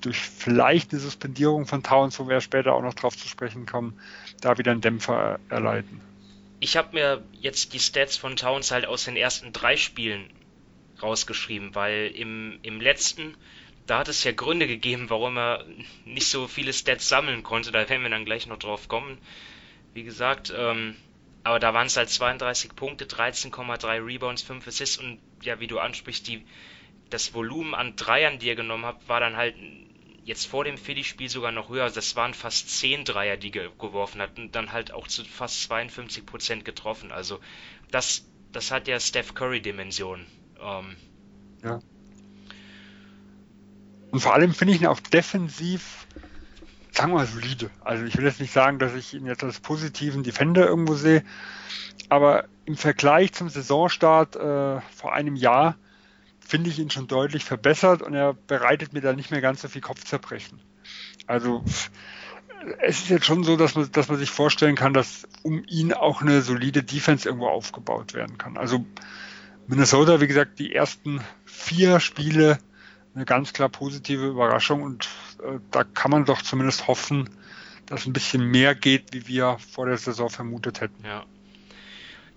durch 0.02 0.20
vielleicht 0.20 0.92
eine 0.92 1.00
Suspendierung 1.02 1.66
von 1.66 1.82
Towns, 1.84 2.20
wo 2.20 2.28
wir 2.28 2.40
später 2.40 2.74
auch 2.74 2.82
noch 2.82 2.94
drauf 2.94 3.18
zu 3.18 3.28
sprechen 3.28 3.66
kommen, 3.66 4.00
da 4.42 4.58
wieder 4.58 4.72
einen 4.72 4.82
Dämpfer 4.82 5.40
erleiden 5.50 6.02
ich 6.60 6.78
habe 6.78 6.94
mir 6.94 7.24
jetzt 7.40 7.74
die 7.74 7.80
Stats 7.80 8.18
von 8.18 8.36
Towns 8.36 8.72
halt 8.72 8.86
aus 8.86 9.06
den 9.06 9.16
ersten 9.16 9.54
drei 9.54 9.78
Spielen 9.78 10.30
rausgeschrieben, 11.02 11.76
weil 11.76 12.12
im, 12.16 12.60
im 12.64 12.80
letzten, 12.82 13.36
da 13.86 14.00
hat 14.00 14.08
es 14.08 14.24
ja 14.24 14.32
Gründe 14.32 14.68
gegeben, 14.68 15.10
warum 15.10 15.38
er 15.38 15.66
nicht 16.06 16.28
so 16.28 16.48
viele 16.48 16.74
Stats 16.74 17.10
sammeln 17.10 17.44
konnte. 17.44 17.72
Da 17.72 17.88
werden 17.88 18.04
wir 18.04 18.10
dann 18.10 18.26
gleich 18.26 18.48
noch 18.48 18.58
drauf 18.58 18.88
kommen. 18.88 19.18
Wie 19.94 20.04
gesagt, 20.04 20.54
ähm, 20.58 20.96
aber 21.46 21.60
da 21.60 21.76
waren 21.76 21.86
es 21.86 21.96
halt 21.96 22.10
32 22.10 22.76
Punkte, 22.76 23.06
13,3 23.06 24.04
Rebounds, 24.04 24.42
5 24.42 24.68
Assists 24.68 24.98
und 24.98 25.20
ja, 25.44 25.60
wie 25.60 25.68
du 25.68 25.78
ansprichst, 25.78 26.28
die, 26.28 26.44
das 27.12 27.36
Volumen 27.36 27.76
an 27.76 27.96
Dreiern, 27.96 28.40
die 28.40 28.50
er 28.50 28.56
genommen 28.56 28.84
hat, 28.84 29.08
war 29.08 29.20
dann 29.20 29.38
halt 29.38 29.56
jetzt 30.24 30.48
vor 30.48 30.64
dem 30.64 30.76
Philly-Spiel 30.76 31.30
sogar 31.30 31.52
noch 31.52 31.70
höher. 31.70 31.88
Das 31.92 32.16
waren 32.16 32.34
fast 32.34 32.72
10 32.80 33.06
Dreier, 33.06 33.38
die 33.38 33.54
er 33.54 33.70
geworfen 33.70 34.22
hat 34.22 34.40
und 34.40 34.56
dann 34.56 34.72
halt 34.72 34.92
auch 34.92 35.08
zu 35.08 35.24
fast 35.24 35.62
52 35.66 36.26
Prozent 36.26 36.66
getroffen. 36.66 37.12
Also 37.12 37.40
das, 37.92 38.26
das 38.52 38.72
hat 38.72 38.88
ja 38.88 39.00
Steph 39.00 39.36
Curry-Dimension. 39.36 40.26
Ähm, 40.60 40.96
ja. 41.64 41.80
Und 44.10 44.20
vor 44.20 44.34
allem 44.34 44.52
finde 44.52 44.74
ich 44.74 44.82
ihn 44.82 44.88
auch 44.88 45.00
defensiv, 45.00 46.08
sagen 46.96 47.12
wir 47.12 47.18
mal, 47.18 47.26
solide. 47.26 47.70
Also 47.84 48.06
ich 48.06 48.18
will 48.18 48.26
jetzt 48.26 48.40
nicht 48.40 48.54
sagen, 48.54 48.80
dass 48.80 48.94
ich 48.94 49.14
ihn 49.14 49.26
jetzt 49.26 49.44
als 49.44 49.60
positiven 49.60 50.24
Defender 50.24 50.68
irgendwo 50.68 50.96
sehe, 50.96 51.24
aber 52.10 52.46
im 52.66 52.78
Vergleich 52.78 53.34
zum 53.34 53.50
Saisonstart 53.50 54.36
äh, 54.36 54.82
vor 54.96 55.14
einem 55.14 55.36
Jahr 55.36 55.76
finde 56.40 56.70
ich 56.70 56.80
ihn 56.80 56.92
schon 56.92 57.08
deutlich 57.08 57.44
verbessert 57.44 58.02
und 58.02 58.14
er 58.14 58.34
bereitet 58.34 58.94
mir 58.94 59.02
da 59.02 59.14
nicht 59.14 59.32
mehr 59.32 59.42
ganz 59.42 59.62
so 59.62 59.68
viel 59.68 59.82
Kopfzerbrechen. 59.82 60.60
Also 61.28 61.64
es 62.82 63.02
ist 63.02 63.10
jetzt 63.10 63.26
schon 63.26 63.44
so, 63.44 63.58
dass 63.58 63.76
man, 63.76 63.92
dass 63.92 64.08
man 64.08 64.18
sich 64.18 64.30
vorstellen 64.30 64.76
kann, 64.76 64.94
dass 64.94 65.28
um 65.44 65.64
ihn 65.68 65.94
auch 65.94 66.22
eine 66.22 66.42
solide 66.42 66.84
Defense 66.84 67.28
irgendwo 67.28 67.48
aufgebaut 67.48 68.14
werden 68.14 68.38
kann. 68.38 68.58
Also 68.58 68.86
Minnesota, 69.68 70.22
wie 70.22 70.28
gesagt, 70.28 70.60
die 70.60 70.74
ersten 70.74 71.22
vier 71.46 72.00
Spiele 72.00 72.60
eine 73.16 73.26
ganz 73.26 73.54
klar 73.54 73.70
positive 73.70 74.28
Überraschung 74.28 74.84
und 74.84 75.08
äh, 75.44 75.60
da 75.72 75.84
kann 75.84 76.12
man 76.12 76.26
doch 76.26 76.42
zumindest 76.42 76.88
hoffen, 76.88 77.30
dass 77.86 78.06
ein 78.06 78.14
bisschen 78.14 78.44
mehr 78.44 78.76
geht, 78.76 79.14
wie 79.14 79.28
wir 79.28 79.58
vor 79.60 79.86
der 79.86 79.98
Saison 79.98 80.30
vermutet 80.30 80.82
hätten. 80.82 81.04
Ja. 81.06 81.26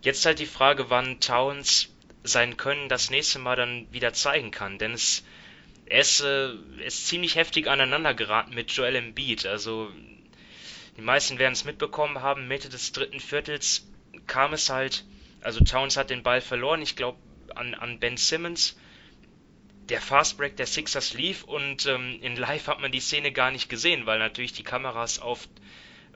Jetzt 0.02 0.24
halt 0.26 0.38
die 0.38 0.46
Frage, 0.46 0.90
wann 0.90 1.20
Towns 1.20 1.88
sein 2.22 2.56
Können 2.56 2.88
das 2.88 3.10
nächste 3.10 3.38
Mal 3.38 3.56
dann 3.56 3.86
wieder 3.90 4.12
zeigen 4.12 4.50
kann. 4.50 4.78
Denn 4.78 4.92
es, 4.92 5.24
er 5.86 6.00
ist, 6.00 6.20
äh, 6.20 6.52
ist 6.84 7.06
ziemlich 7.06 7.36
heftig 7.36 7.68
aneinander 7.68 8.14
geraten 8.14 8.54
mit 8.54 8.70
Joel 8.72 8.96
Embiid. 8.96 9.46
Also 9.46 9.90
die 10.96 11.02
meisten 11.02 11.38
werden 11.38 11.52
es 11.52 11.64
mitbekommen 11.64 12.20
haben, 12.22 12.48
Mitte 12.48 12.68
des 12.68 12.92
dritten 12.92 13.20
Viertels 13.20 13.86
kam 14.26 14.52
es 14.52 14.68
halt, 14.68 15.04
also 15.40 15.60
Towns 15.60 15.96
hat 15.96 16.10
den 16.10 16.22
Ball 16.22 16.40
verloren, 16.40 16.82
ich 16.82 16.96
glaube 16.96 17.18
an, 17.54 17.74
an 17.74 17.98
Ben 17.98 18.16
Simmons. 18.16 18.76
Der 19.88 20.00
Fastbreak 20.00 20.56
der 20.56 20.66
Sixers 20.66 21.14
lief 21.14 21.44
und 21.44 21.86
ähm, 21.86 22.18
in 22.20 22.36
Live 22.36 22.66
hat 22.66 22.80
man 22.80 22.92
die 22.92 23.00
Szene 23.00 23.32
gar 23.32 23.50
nicht 23.50 23.68
gesehen, 23.68 24.04
weil 24.06 24.18
natürlich 24.18 24.52
die 24.52 24.62
Kameras 24.62 25.18
auf 25.18 25.48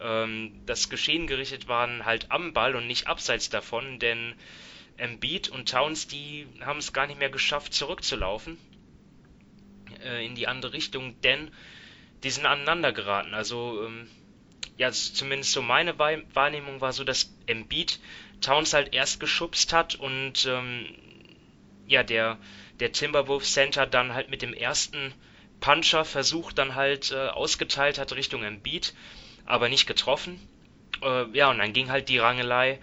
ähm, 0.01 0.61
das 0.67 0.91
Geschehen 0.91 1.27
gerichtet 1.27 1.69
waren, 1.69 2.05
halt 2.05 2.31
am 2.31 2.53
Ball 2.53 2.77
und 2.77 2.87
nicht 2.87 3.07
abseits 3.07 3.49
davon, 3.49 3.99
denn 3.99 4.35
Embiid 4.99 5.49
und 5.49 5.71
Towns, 5.71 6.07
die 6.07 6.47
haben 6.61 6.79
es 6.79 6.93
gar 6.93 7.07
nicht 7.07 7.19
mehr 7.19 7.31
geschafft, 7.31 7.73
zurückzulaufen 7.73 8.59
äh, 10.05 10.25
in 10.25 10.35
die 10.35 10.49
andere 10.49 10.75
Richtung, 10.75 11.19
denn 11.23 11.51
die 12.23 12.31
sind 12.31 12.47
aneinander 12.47 12.93
geraten. 12.93 13.35
Also 13.35 13.85
ähm, 13.87 14.09
ja, 14.77 14.91
zumindest 14.91 15.53
so 15.53 15.63
meine 15.63 15.99
Wahrnehmung 15.99 16.81
war 16.81 16.93
so, 16.93 17.05
dass 17.05 17.35
Embiid 17.47 18.01
Towns 18.41 18.75
halt 18.75 18.93
erst 18.95 19.21
geschubst 19.21 19.73
hat 19.73 19.95
und 19.95 20.47
ähm, 20.47 20.87
ja, 21.87 22.03
der, 22.03 22.39
der 22.83 22.91
Timberwolves 22.91 23.53
Center 23.53 23.87
dann 23.87 24.13
halt 24.13 24.29
mit 24.29 24.43
dem 24.43 24.53
ersten 24.53 25.15
Puncher 25.61 26.05
versucht 26.05 26.59
dann 26.59 26.75
halt 26.75 27.13
äh, 27.13 27.29
ausgeteilt 27.29 27.97
hat 27.97 28.13
Richtung 28.13 28.43
Embiid, 28.43 28.93
aber 29.47 29.69
nicht 29.69 29.87
getroffen. 29.87 30.41
Äh, 31.01 31.27
ja, 31.33 31.49
und 31.49 31.59
dann 31.59 31.73
ging 31.73 31.93
halt 31.93 32.09
die 32.09 32.19
Rangelei 32.19 32.81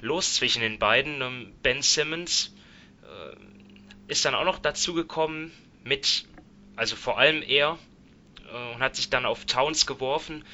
los 0.00 0.36
zwischen 0.36 0.62
den 0.62 0.78
beiden. 0.78 1.20
Ähm, 1.20 1.52
ben 1.62 1.82
Simmons 1.82 2.54
äh, 3.02 3.36
ist 4.10 4.24
dann 4.24 4.34
auch 4.34 4.46
noch 4.46 4.58
dazu 4.58 4.94
gekommen 4.94 5.52
mit, 5.84 6.24
also 6.74 6.96
vor 6.96 7.18
allem 7.18 7.42
er, 7.42 7.78
äh, 8.50 8.74
und 8.74 8.80
hat 8.80 8.96
sich 8.96 9.10
dann 9.10 9.26
auf 9.26 9.44
Towns 9.44 9.84
geworfen. 9.86 10.46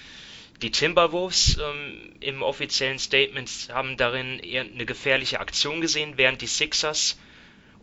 Die 0.60 0.72
Timberwolves 0.72 1.56
ähm, 1.58 2.16
im 2.18 2.42
offiziellen 2.42 2.98
Statement 2.98 3.68
haben 3.72 3.96
darin 3.96 4.40
eher 4.40 4.62
eine 4.62 4.86
gefährliche 4.86 5.38
Aktion 5.38 5.80
gesehen, 5.80 6.14
während 6.16 6.42
die 6.42 6.48
Sixers 6.48 7.16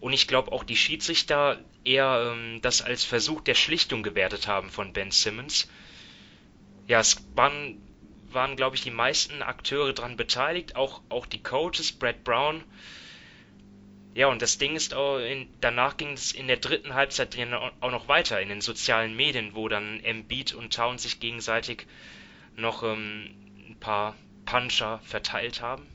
und 0.06 0.14
ich 0.14 0.28
glaube 0.28 0.52
auch 0.52 0.64
die 0.64 0.76
Schiedsrichter 0.76 1.60
eher 1.84 2.32
ähm, 2.32 2.60
das 2.62 2.84
als 2.84 3.04
Versuch 3.04 3.42
der 3.42 3.56
Schlichtung 3.56 4.04
gewertet 4.04 4.48
haben 4.48 4.70
von 4.70 4.94
Ben 4.94 5.10
Simmons. 5.10 5.68
Ja, 6.86 7.00
es 7.00 7.26
waren, 7.34 7.82
waren 8.30 8.56
glaube 8.56 8.76
ich, 8.76 8.84
die 8.84 8.92
meisten 8.92 9.42
Akteure 9.42 9.94
daran 9.94 10.16
beteiligt, 10.16 10.76
auch, 10.76 11.02
auch 11.10 11.26
die 11.26 11.42
Coaches, 11.42 11.92
Brad 11.92 12.24
Brown. 12.24 12.64
Ja, 14.14 14.28
und 14.28 14.44
das 14.44 14.60
Ding 14.60 14.76
ist 14.76 14.94
auch, 14.94 15.18
in, 15.18 15.50
danach 15.60 15.98
ging 15.98 16.12
es 16.12 16.34
in 16.34 16.46
der 16.46 16.58
dritten 16.58 16.94
Halbzeit 16.94 17.36
auch 17.80 17.90
noch 17.90 18.08
weiter 18.08 18.40
in 18.40 18.50
den 18.50 18.62
sozialen 18.62 19.16
Medien, 19.16 19.56
wo 19.56 19.70
dann 19.70 20.02
Embiid 20.02 20.54
und 20.54 20.72
Town 20.72 21.00
sich 21.00 21.20
gegenseitig 21.20 21.88
noch 22.56 22.84
ähm, 22.84 23.32
ein 23.70 23.78
paar 23.80 24.16
Puncher 24.46 25.00
verteilt 25.00 25.64
haben. 25.64 25.88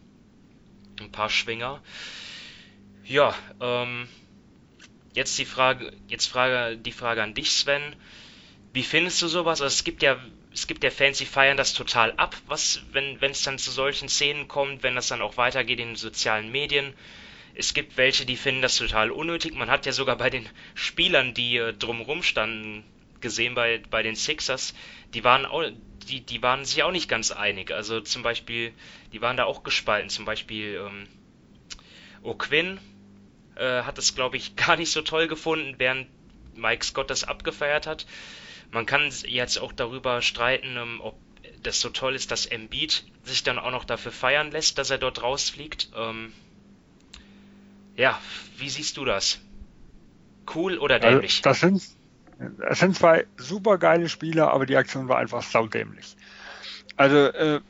Ein 0.98 1.12
paar 1.12 1.30
Schwinger. 1.30 1.80
Ja, 3.10 3.34
ähm, 3.60 4.06
jetzt 5.14 5.36
die 5.36 5.44
Frage, 5.44 5.92
jetzt 6.06 6.28
Frage, 6.28 6.76
die 6.78 6.92
Frage 6.92 7.24
an 7.24 7.34
dich, 7.34 7.50
Sven. 7.50 7.96
Wie 8.72 8.84
findest 8.84 9.20
du 9.20 9.26
sowas? 9.26 9.60
Also 9.60 9.74
es 9.74 9.82
gibt 9.82 10.04
ja, 10.04 10.16
es 10.52 10.68
gibt 10.68 10.84
ja 10.84 10.92
Fans, 10.92 11.18
die 11.18 11.26
feiern 11.26 11.56
das 11.56 11.74
total 11.74 12.12
ab, 12.12 12.36
was, 12.46 12.82
wenn, 12.92 13.20
wenn 13.20 13.32
es 13.32 13.42
dann 13.42 13.58
zu 13.58 13.72
solchen 13.72 14.08
Szenen 14.08 14.46
kommt, 14.46 14.84
wenn 14.84 14.94
das 14.94 15.08
dann 15.08 15.22
auch 15.22 15.36
weitergeht 15.36 15.80
in 15.80 15.88
den 15.88 15.96
sozialen 15.96 16.52
Medien. 16.52 16.94
Es 17.56 17.74
gibt 17.74 17.96
welche, 17.96 18.24
die 18.26 18.36
finden 18.36 18.62
das 18.62 18.76
total 18.76 19.10
unnötig. 19.10 19.56
Man 19.56 19.70
hat 19.72 19.86
ja 19.86 19.92
sogar 19.92 20.16
bei 20.16 20.30
den 20.30 20.48
Spielern, 20.76 21.34
die 21.34 21.56
äh, 21.56 21.72
drumherum 21.72 22.22
standen, 22.22 22.84
gesehen 23.20 23.56
bei, 23.56 23.82
bei 23.90 24.04
den 24.04 24.14
Sixers, 24.14 24.72
die 25.14 25.24
waren 25.24 25.46
auch, 25.46 25.64
die, 26.08 26.20
die 26.20 26.42
waren 26.42 26.64
sich 26.64 26.84
auch 26.84 26.92
nicht 26.92 27.08
ganz 27.08 27.32
einig. 27.32 27.72
Also 27.72 28.02
zum 28.02 28.22
Beispiel, 28.22 28.72
die 29.12 29.20
waren 29.20 29.36
da 29.36 29.46
auch 29.46 29.64
gespalten. 29.64 30.10
Zum 30.10 30.26
Beispiel 30.26 30.80
ähm, 30.86 31.08
O'Quinn 32.22 32.78
äh, 33.60 33.82
hat 33.82 33.98
es, 33.98 34.14
glaube 34.14 34.36
ich, 34.36 34.56
gar 34.66 34.76
nicht 34.76 34.90
so 34.90 35.02
toll 35.02 35.28
gefunden, 35.28 35.74
während 35.78 36.08
Mike 36.56 36.84
Scott 36.84 37.10
das 37.10 37.24
abgefeiert 37.24 37.86
hat. 37.86 38.06
Man 38.72 38.86
kann 38.86 39.10
jetzt 39.26 39.58
auch 39.60 39.72
darüber 39.72 40.22
streiten, 40.22 40.76
ähm, 40.76 41.00
ob 41.00 41.16
das 41.62 41.80
so 41.80 41.90
toll 41.90 42.14
ist, 42.14 42.30
dass 42.30 42.46
Embiid 42.46 43.04
sich 43.24 43.42
dann 43.42 43.58
auch 43.58 43.70
noch 43.70 43.84
dafür 43.84 44.12
feiern 44.12 44.50
lässt, 44.50 44.78
dass 44.78 44.90
er 44.90 44.98
dort 44.98 45.22
rausfliegt. 45.22 45.90
Ähm, 45.94 46.32
ja, 47.96 48.18
wie 48.56 48.68
siehst 48.68 48.96
du 48.96 49.04
das? 49.04 49.40
Cool 50.54 50.78
oder 50.78 50.98
dämlich? 50.98 51.42
Also, 51.44 51.50
das 51.50 51.60
sind, 51.60 52.58
das 52.58 52.78
sind 52.78 52.96
zwei 52.96 53.26
super 53.36 53.78
geile 53.78 54.08
Spieler, 54.08 54.52
aber 54.52 54.64
die 54.64 54.76
Aktion 54.76 55.08
war 55.08 55.18
einfach 55.18 55.42
saudämlich. 55.42 56.16
Also, 56.96 57.16
äh, 57.16 57.60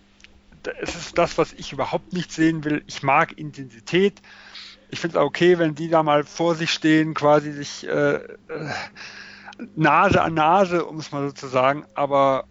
es 0.81 0.95
ist 0.95 1.19
das, 1.19 1.39
was 1.39 1.53
ich 1.55 1.73
überhaupt 1.73 2.13
nicht 2.13 2.33
sehen 2.33 2.65
will. 2.65 2.85
Ich 2.87 3.03
mag 3.03 3.37
Intensität 3.39 4.21
ich 4.91 5.01
finde 5.01 5.19
es 5.19 5.25
okay, 5.25 5.59
wenn 5.59 5.75
die 5.75 5.89
da 5.89 6.03
mal 6.03 6.25
vor 6.25 6.55
sich 6.55 6.71
stehen, 6.71 7.15
quasi 7.15 7.53
sich 7.53 7.87
äh, 7.87 8.21
Nase 9.77 10.23
an 10.23 10.35
Nase, 10.35 10.85
um 10.85 10.99
es 10.99 11.13
mal 11.13 11.29
so 11.29 11.33
zu 11.33 11.47
sagen, 11.47 11.85
aber 11.95 12.45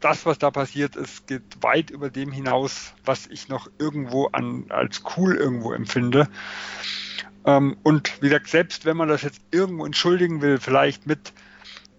das, 0.00 0.26
was 0.26 0.38
da 0.38 0.50
passiert 0.50 0.96
ist, 0.96 1.26
geht 1.26 1.62
weit 1.62 1.90
über 1.90 2.10
dem 2.10 2.30
hinaus, 2.30 2.92
was 3.04 3.26
ich 3.26 3.48
noch 3.48 3.68
irgendwo 3.78 4.26
an, 4.26 4.66
als 4.68 5.02
cool 5.16 5.36
irgendwo 5.36 5.72
empfinde. 5.72 6.28
Ähm, 7.44 7.76
und 7.82 8.20
wie 8.20 8.28
gesagt, 8.28 8.48
selbst 8.48 8.84
wenn 8.84 8.96
man 8.96 9.08
das 9.08 9.22
jetzt 9.22 9.40
irgendwo 9.50 9.86
entschuldigen 9.86 10.42
will, 10.42 10.58
vielleicht 10.58 11.06
mit 11.06 11.32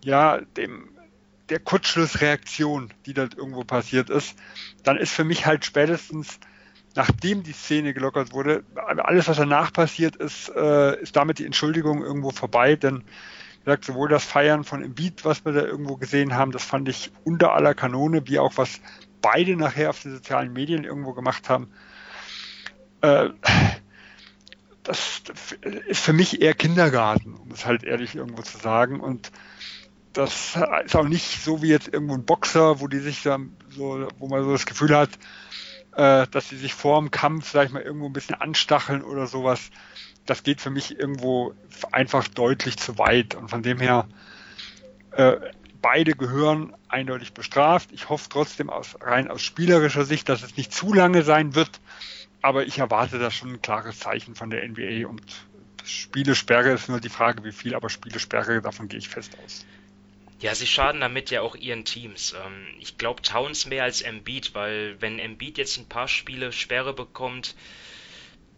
ja, 0.03 0.39
dem, 0.57 0.89
der 1.49 1.59
Kurzschlussreaktion, 1.59 2.93
die 3.05 3.13
dort 3.13 3.35
irgendwo 3.35 3.63
passiert 3.63 4.09
ist, 4.09 4.37
dann 4.83 4.97
ist 4.97 5.13
für 5.13 5.23
mich 5.23 5.45
halt 5.45 5.65
spätestens 5.65 6.39
nachdem 6.95 7.43
die 7.43 7.53
Szene 7.53 7.93
gelockert 7.93 8.33
wurde, 8.33 8.63
alles, 8.75 9.27
was 9.27 9.37
danach 9.37 9.71
passiert 9.71 10.15
ist, 10.15 10.49
äh, 10.55 10.99
ist 11.01 11.15
damit 11.15 11.39
die 11.39 11.45
Entschuldigung 11.45 12.03
irgendwo 12.03 12.31
vorbei, 12.31 12.75
denn 12.75 13.03
gesagt, 13.67 13.85
sowohl 13.85 14.07
das 14.07 14.23
Feiern 14.23 14.63
von 14.63 14.81
Embiid, 14.81 15.25
was 15.25 15.43
wir 15.43 15.51
da 15.51 15.61
irgendwo 15.61 15.97
gesehen 15.97 16.35
haben, 16.35 16.53
das 16.53 16.63
fand 16.63 16.87
ich 16.87 17.11
unter 17.25 17.53
aller 17.53 17.73
Kanone, 17.73 18.25
wie 18.25 18.39
auch 18.39 18.53
was 18.55 18.79
beide 19.21 19.57
nachher 19.57 19.89
auf 19.89 20.01
den 20.01 20.13
sozialen 20.13 20.53
Medien 20.53 20.85
irgendwo 20.85 21.11
gemacht 21.13 21.49
haben. 21.49 21.69
Äh, 23.01 23.29
das 24.83 25.21
ist 25.87 25.99
für 25.99 26.13
mich 26.13 26.41
eher 26.41 26.53
Kindergarten, 26.53 27.33
um 27.33 27.51
es 27.51 27.65
halt 27.65 27.83
ehrlich 27.83 28.15
irgendwo 28.15 28.41
zu 28.41 28.57
sagen. 28.57 29.01
Und 29.01 29.33
das 30.13 30.57
ist 30.85 30.95
auch 30.95 31.07
nicht 31.07 31.43
so 31.43 31.61
wie 31.61 31.67
jetzt 31.67 31.89
irgendwo 31.89 32.13
ein 32.13 32.23
Boxer, 32.23 32.79
wo 32.79 32.87
die 32.87 32.99
sich 32.99 33.21
dann 33.21 33.51
so, 33.69 34.07
wo 34.17 34.29
man 34.29 34.45
so 34.45 34.53
das 34.53 34.65
Gefühl 34.65 34.95
hat, 34.95 35.09
äh, 35.97 36.27
dass 36.27 36.47
sie 36.47 36.57
sich 36.57 36.75
vor 36.75 36.99
dem 36.99 37.09
Kampf, 37.09 37.51
sag 37.51 37.65
ich 37.65 37.71
mal, 37.73 37.81
irgendwo 37.81 38.05
ein 38.05 38.13
bisschen 38.13 38.35
anstacheln 38.35 39.01
oder 39.01 39.25
sowas. 39.25 39.71
Das 40.27 40.43
geht 40.43 40.61
für 40.61 40.69
mich 40.69 40.99
irgendwo 40.99 41.55
einfach 41.91 42.27
deutlich 42.27 42.77
zu 42.77 42.99
weit. 42.99 43.33
Und 43.33 43.49
von 43.49 43.63
dem 43.63 43.79
her, 43.79 44.07
äh, 45.11 45.37
beide 45.81 46.13
gehören 46.13 46.73
eindeutig 46.87 47.33
bestraft. 47.33 47.91
Ich 47.91 48.09
hoffe 48.09 48.29
trotzdem 48.29 48.69
aus, 48.69 48.95
rein 49.01 49.27
aus 49.27 49.41
spielerischer 49.41 50.05
Sicht, 50.05 50.29
dass 50.29 50.43
es 50.43 50.55
nicht 50.55 50.71
zu 50.71 50.93
lange 50.93 51.23
sein 51.23 51.55
wird. 51.55 51.79
Aber 52.43 52.67
ich 52.67 52.77
erwarte 52.77 53.17
da 53.17 53.31
schon 53.31 53.53
ein 53.53 53.61
klares 53.63 53.97
Zeichen 53.97 54.35
von 54.35 54.51
der 54.51 54.67
NBA 54.67 55.07
und 55.07 55.23
Spielesperre 55.83 56.71
ist 56.71 56.89
nur 56.89 56.99
die 56.99 57.09
Frage, 57.09 57.43
wie 57.43 57.51
viel, 57.51 57.73
aber 57.73 57.89
Spielesperre, 57.89 58.61
davon 58.61 58.87
gehe 58.87 58.99
ich 58.99 59.09
fest 59.09 59.35
aus. 59.43 59.65
Ja, 60.39 60.55
sie 60.55 60.65
schaden 60.65 61.01
damit 61.01 61.29
ja 61.29 61.41
auch 61.41 61.55
ihren 61.55 61.85
Teams. 61.85 62.33
Ähm, 62.33 62.73
ich 62.79 62.97
glaube 62.97 63.21
Towns 63.21 63.65
mehr 63.67 63.83
als 63.83 64.01
Embiid, 64.01 64.53
weil 64.55 64.99
wenn 64.99 65.19
Embiid 65.19 65.57
jetzt 65.59 65.77
ein 65.77 65.87
paar 65.89 66.07
Spiele 66.07 66.51
Sperre 66.51 66.93
bekommt, 66.93 67.55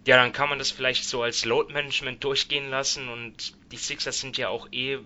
ja, 0.07 0.17
dann 0.17 0.31
kann 0.33 0.49
man 0.49 0.59
das 0.59 0.71
vielleicht 0.71 1.05
so 1.05 1.21
als 1.23 1.45
Load 1.45 1.71
Management 1.73 2.23
durchgehen 2.23 2.69
lassen 2.69 3.09
und 3.09 3.53
die 3.71 3.77
Sixers 3.77 4.19
sind 4.19 4.37
ja 4.37 4.49
auch 4.49 4.67
eh, 4.71 4.99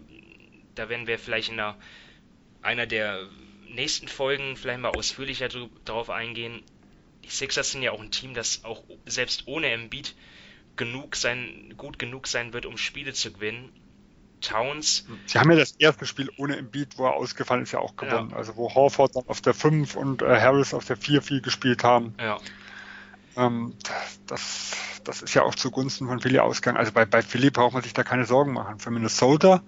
da 0.76 0.90
werden 0.90 1.08
wir 1.08 1.20
vielleicht 1.20 1.50
in 1.50 1.60
einer, 1.60 1.78
einer 2.62 2.88
der 2.88 3.30
nächsten 3.70 4.08
Folgen 4.10 4.58
vielleicht 4.58 4.82
mal 4.82 4.90
ausführlicher 4.90 5.50
darauf 5.86 6.10
eingehen. 6.10 6.64
Die 7.26 7.30
Sixers 7.30 7.72
sind 7.72 7.84
ja 7.84 7.92
auch 7.94 8.02
ein 8.02 8.12
Team, 8.12 8.34
das 8.36 8.64
auch 8.66 8.86
selbst 9.06 9.44
ohne 9.48 9.72
Embiid 9.72 10.16
genug 10.78 11.16
sein, 11.18 11.74
gut 11.78 12.00
genug 12.00 12.28
sein 12.28 12.54
wird, 12.54 12.66
um 12.68 12.78
Spiele 12.78 13.14
zu 13.14 13.34
gewinnen. 13.34 13.72
Towns. 14.44 15.06
Sie 15.26 15.40
haben 15.40 15.50
ja 15.50 15.58
das 15.58 15.72
erste 15.80 16.06
Spiel 16.06 16.30
ohne 16.38 16.58
Embiid, 16.58 16.98
wo 16.98 17.06
er 17.06 17.14
ausgefallen 17.14 17.64
ist, 17.64 17.72
ja 17.72 17.80
auch 17.80 17.96
gewonnen. 17.96 18.32
Ja. 18.32 18.38
Also 18.38 18.56
wo 18.56 18.74
Horford 18.74 19.16
dann 19.16 19.24
auf 19.28 19.42
der 19.42 19.54
5 19.54 19.96
und 19.96 20.22
äh, 20.22 20.40
Harris 20.40 20.74
auf 20.74 20.86
der 20.86 20.98
4 20.98 21.22
viel 21.22 21.42
gespielt 21.42 21.84
haben. 21.84 22.14
Ja. 22.20 22.40
Ähm, 23.36 23.74
das, 24.28 24.72
das 25.04 25.22
ist 25.22 25.34
ja 25.34 25.42
auch 25.44 25.56
zugunsten 25.56 26.08
von 26.08 26.20
Philly 26.20 26.40
ausgegangen. 26.40 26.78
Also 26.78 26.92
bei, 26.92 27.06
bei 27.06 27.22
Philly 27.22 27.50
braucht 27.50 27.74
man 27.74 27.84
sich 27.84 27.94
da 27.94 28.04
keine 28.04 28.26
Sorgen 28.26 28.54
machen. 28.54 28.80
Für 28.80 28.92
Minnesota 28.92 29.64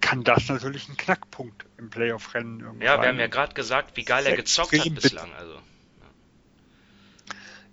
kann 0.00 0.24
das 0.24 0.48
natürlich 0.48 0.88
ein 0.88 0.96
Knackpunkt 0.96 1.66
im 1.76 1.90
Playoff-Rennen 1.90 2.60
irgendwie 2.60 2.84
Ja, 2.84 3.00
wir 3.00 3.08
haben 3.08 3.18
ja 3.18 3.26
gerade 3.26 3.54
gesagt, 3.54 3.96
wie 3.96 4.04
geil 4.04 4.24
er 4.26 4.36
gezockt 4.36 4.78
hat 4.78 4.94
bislang. 4.94 5.32
Also, 5.34 5.58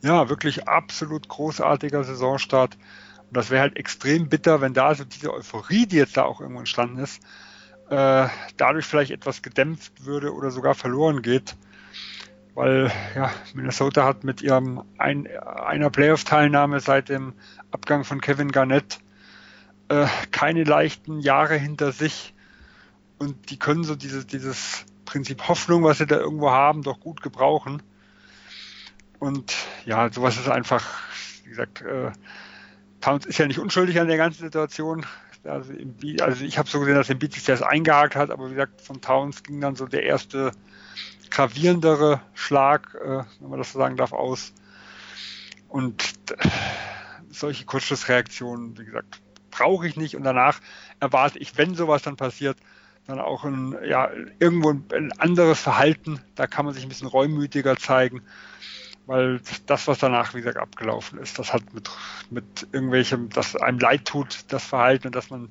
ja. 0.01 0.21
ja, 0.21 0.29
wirklich 0.29 0.67
absolut 0.67 1.27
großartiger 1.27 2.03
Saisonstart. 2.03 2.77
Und 3.27 3.37
das 3.37 3.49
wäre 3.49 3.61
halt 3.61 3.77
extrem 3.77 4.29
bitter, 4.29 4.61
wenn 4.61 4.73
da 4.73 4.93
so 4.95 5.03
diese 5.03 5.33
Euphorie, 5.33 5.85
die 5.85 5.97
jetzt 5.97 6.17
da 6.17 6.23
auch 6.23 6.41
irgendwo 6.41 6.59
entstanden 6.59 6.99
ist, 6.99 7.21
äh, 7.89 8.27
dadurch 8.57 8.85
vielleicht 8.85 9.11
etwas 9.11 9.41
gedämpft 9.41 10.05
würde 10.05 10.33
oder 10.33 10.51
sogar 10.51 10.75
verloren 10.75 11.21
geht. 11.21 11.55
Weil 12.53 12.91
ja, 13.15 13.31
Minnesota 13.53 14.05
hat 14.05 14.23
mit 14.23 14.41
ihrem 14.41 14.83
ein, 14.97 15.27
einer 15.27 15.89
Playoff-Teilnahme 15.89 16.79
seit 16.79 17.09
dem 17.09 17.33
Abgang 17.71 18.03
von 18.05 18.21
Kevin 18.21 18.51
Garnett 18.51 18.99
äh, 19.89 20.07
keine 20.31 20.63
leichten 20.63 21.19
Jahre 21.19 21.55
hinter 21.57 21.91
sich. 21.91 22.33
Und 23.19 23.49
die 23.49 23.59
können 23.59 23.83
so 23.83 23.95
dieses, 23.95 24.25
dieses 24.25 24.85
Prinzip 25.05 25.47
Hoffnung, 25.47 25.83
was 25.83 25.99
sie 25.99 26.07
da 26.07 26.17
irgendwo 26.17 26.51
haben, 26.51 26.81
doch 26.81 26.99
gut 26.99 27.21
gebrauchen. 27.21 27.83
Und 29.19 29.53
ja, 29.85 30.11
sowas 30.11 30.37
ist 30.37 30.49
einfach, 30.49 31.01
wie 31.43 31.49
gesagt, 31.49 31.81
äh, 31.81 32.11
Towns 33.05 33.27
ist 33.27 33.37
ja 33.37 33.45
nicht 33.45 33.59
unschuldig 33.59 33.99
an 33.99 34.07
der 34.07 34.17
ganzen 34.17 34.41
Situation. 34.41 35.05
Also, 35.43 35.71
also 36.21 36.43
ich 36.43 36.57
habe 36.57 36.67
so 36.67 36.79
gesehen, 36.79 36.95
dass 36.95 37.11
Embiid 37.11 37.33
sich 37.33 37.43
das 37.43 37.61
eingehakt 37.61 38.15
hat, 38.15 38.31
aber 38.31 38.47
wie 38.47 38.55
gesagt, 38.55 38.81
von 38.81 38.99
Towns 38.99 39.43
ging 39.43 39.61
dann 39.61 39.75
so 39.75 39.85
der 39.85 40.01
erste 40.01 40.51
gravierendere 41.29 42.19
Schlag, 42.33 42.95
äh, 42.95 43.23
wenn 43.39 43.49
man 43.49 43.59
das 43.59 43.73
so 43.73 43.77
sagen 43.77 43.95
darf, 43.95 44.11
aus. 44.11 44.53
Und 45.69 46.15
solche 47.29 47.65
Kurzschlussreaktionen, 47.65 48.75
wie 48.79 48.85
gesagt, 48.85 49.21
brauche 49.51 49.87
ich 49.87 49.97
nicht. 49.97 50.15
Und 50.15 50.23
danach 50.23 50.59
erwarte 50.99 51.37
ich, 51.37 51.59
wenn 51.59 51.75
sowas 51.75 52.01
dann 52.01 52.17
passiert, 52.17 52.57
dann 53.05 53.19
auch 53.19 53.43
ein, 53.43 53.77
ja, 53.87 54.09
irgendwo 54.39 54.71
ein 54.71 55.11
anderes 55.19 55.59
Verhalten. 55.59 56.21
Da 56.33 56.47
kann 56.47 56.65
man 56.65 56.73
sich 56.73 56.81
ein 56.81 56.89
bisschen 56.89 57.07
reumütiger 57.07 57.77
zeigen, 57.77 58.23
weil 59.07 59.39
das, 59.65 59.87
was 59.87 59.99
danach, 59.99 60.33
wie 60.33 60.39
gesagt, 60.39 60.57
abgelaufen 60.57 61.19
ist, 61.19 61.37
das 61.37 61.53
hat 61.53 61.73
mit, 61.73 61.89
mit 62.29 62.67
irgendwelchem, 62.71 63.29
dass 63.29 63.55
einem 63.55 63.79
leid 63.79 64.05
tut, 64.05 64.45
das 64.47 64.63
Verhalten 64.65 65.07
und 65.07 65.15
dass 65.15 65.29
man, 65.29 65.49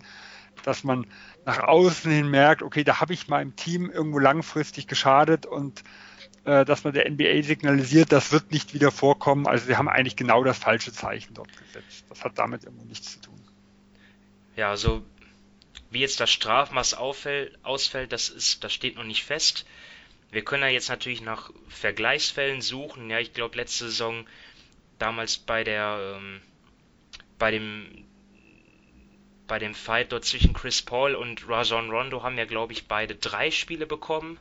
dass 0.65 0.85
man 0.85 1.07
nach 1.45 1.61
außen 1.61 2.11
hin 2.11 2.29
merkt, 2.29 2.63
okay, 2.63 2.85
da 2.85 3.01
habe 3.01 3.13
ich 3.13 3.29
meinem 3.29 3.55
Team 3.55 3.91
irgendwo 3.91 4.19
langfristig 4.19 4.87
geschadet 4.87 5.47
und 5.47 5.85
äh, 6.45 6.65
dass 6.65 6.85
man 6.85 6.93
der 6.93 7.11
NBA 7.11 7.43
signalisiert, 7.43 8.13
das 8.13 8.33
wird 8.33 8.51
nicht 8.51 8.75
wieder 8.75 8.91
vorkommen. 8.91 9.47
Also 9.47 9.67
sie 9.67 9.77
haben 9.77 9.89
eigentlich 9.89 10.17
genau 10.17 10.43
das 10.45 10.59
falsche 10.59 10.93
Zeichen 10.93 11.35
dort 11.35 11.49
gesetzt. 11.59 12.05
Das 12.09 12.25
hat 12.25 12.39
damit 12.39 12.65
irgendwo 12.65 12.85
nichts 12.85 13.13
zu 13.13 13.21
tun. 13.21 13.41
Ja, 14.57 14.71
also 14.71 15.05
wie 15.91 16.01
jetzt 16.01 16.21
das 16.21 16.31
Strafmaß 16.31 16.95
auffällt, 16.95 17.59
ausfällt, 17.63 18.13
das 18.13 18.29
ist, 18.29 18.65
das 18.65 18.73
steht 18.73 18.97
noch 18.97 19.05
nicht 19.05 19.25
fest. 19.25 19.65
Wir 20.35 20.45
können 20.45 20.65
ja 20.65 20.69
jetzt 20.69 20.89
natürlich 20.89 21.21
nach 21.21 21.51
Vergleichsfällen 21.69 22.61
suchen. 22.61 23.09
Ja, 23.09 23.21
ich 23.21 23.35
glaube 23.35 23.57
letzte 23.57 23.85
Saison 23.85 24.27
damals 24.99 25.39
bei 25.39 25.63
der 25.63 26.17
ähm, 26.17 26.43
bei 27.39 27.53
dem 27.53 28.05
bei 29.47 29.61
dem 29.61 29.77
Fight 29.77 30.11
dort 30.11 30.25
zwischen 30.25 30.53
Chris 30.53 30.83
Paul 30.83 31.15
und 31.15 31.49
Rajon 31.49 31.89
Rondo 31.89 32.25
haben 32.25 32.37
ja 32.37 32.47
glaube 32.47 32.73
ich 32.73 32.89
beide 32.89 33.15
drei 33.15 33.53
Spiele 33.53 33.87
bekommen. 33.87 34.41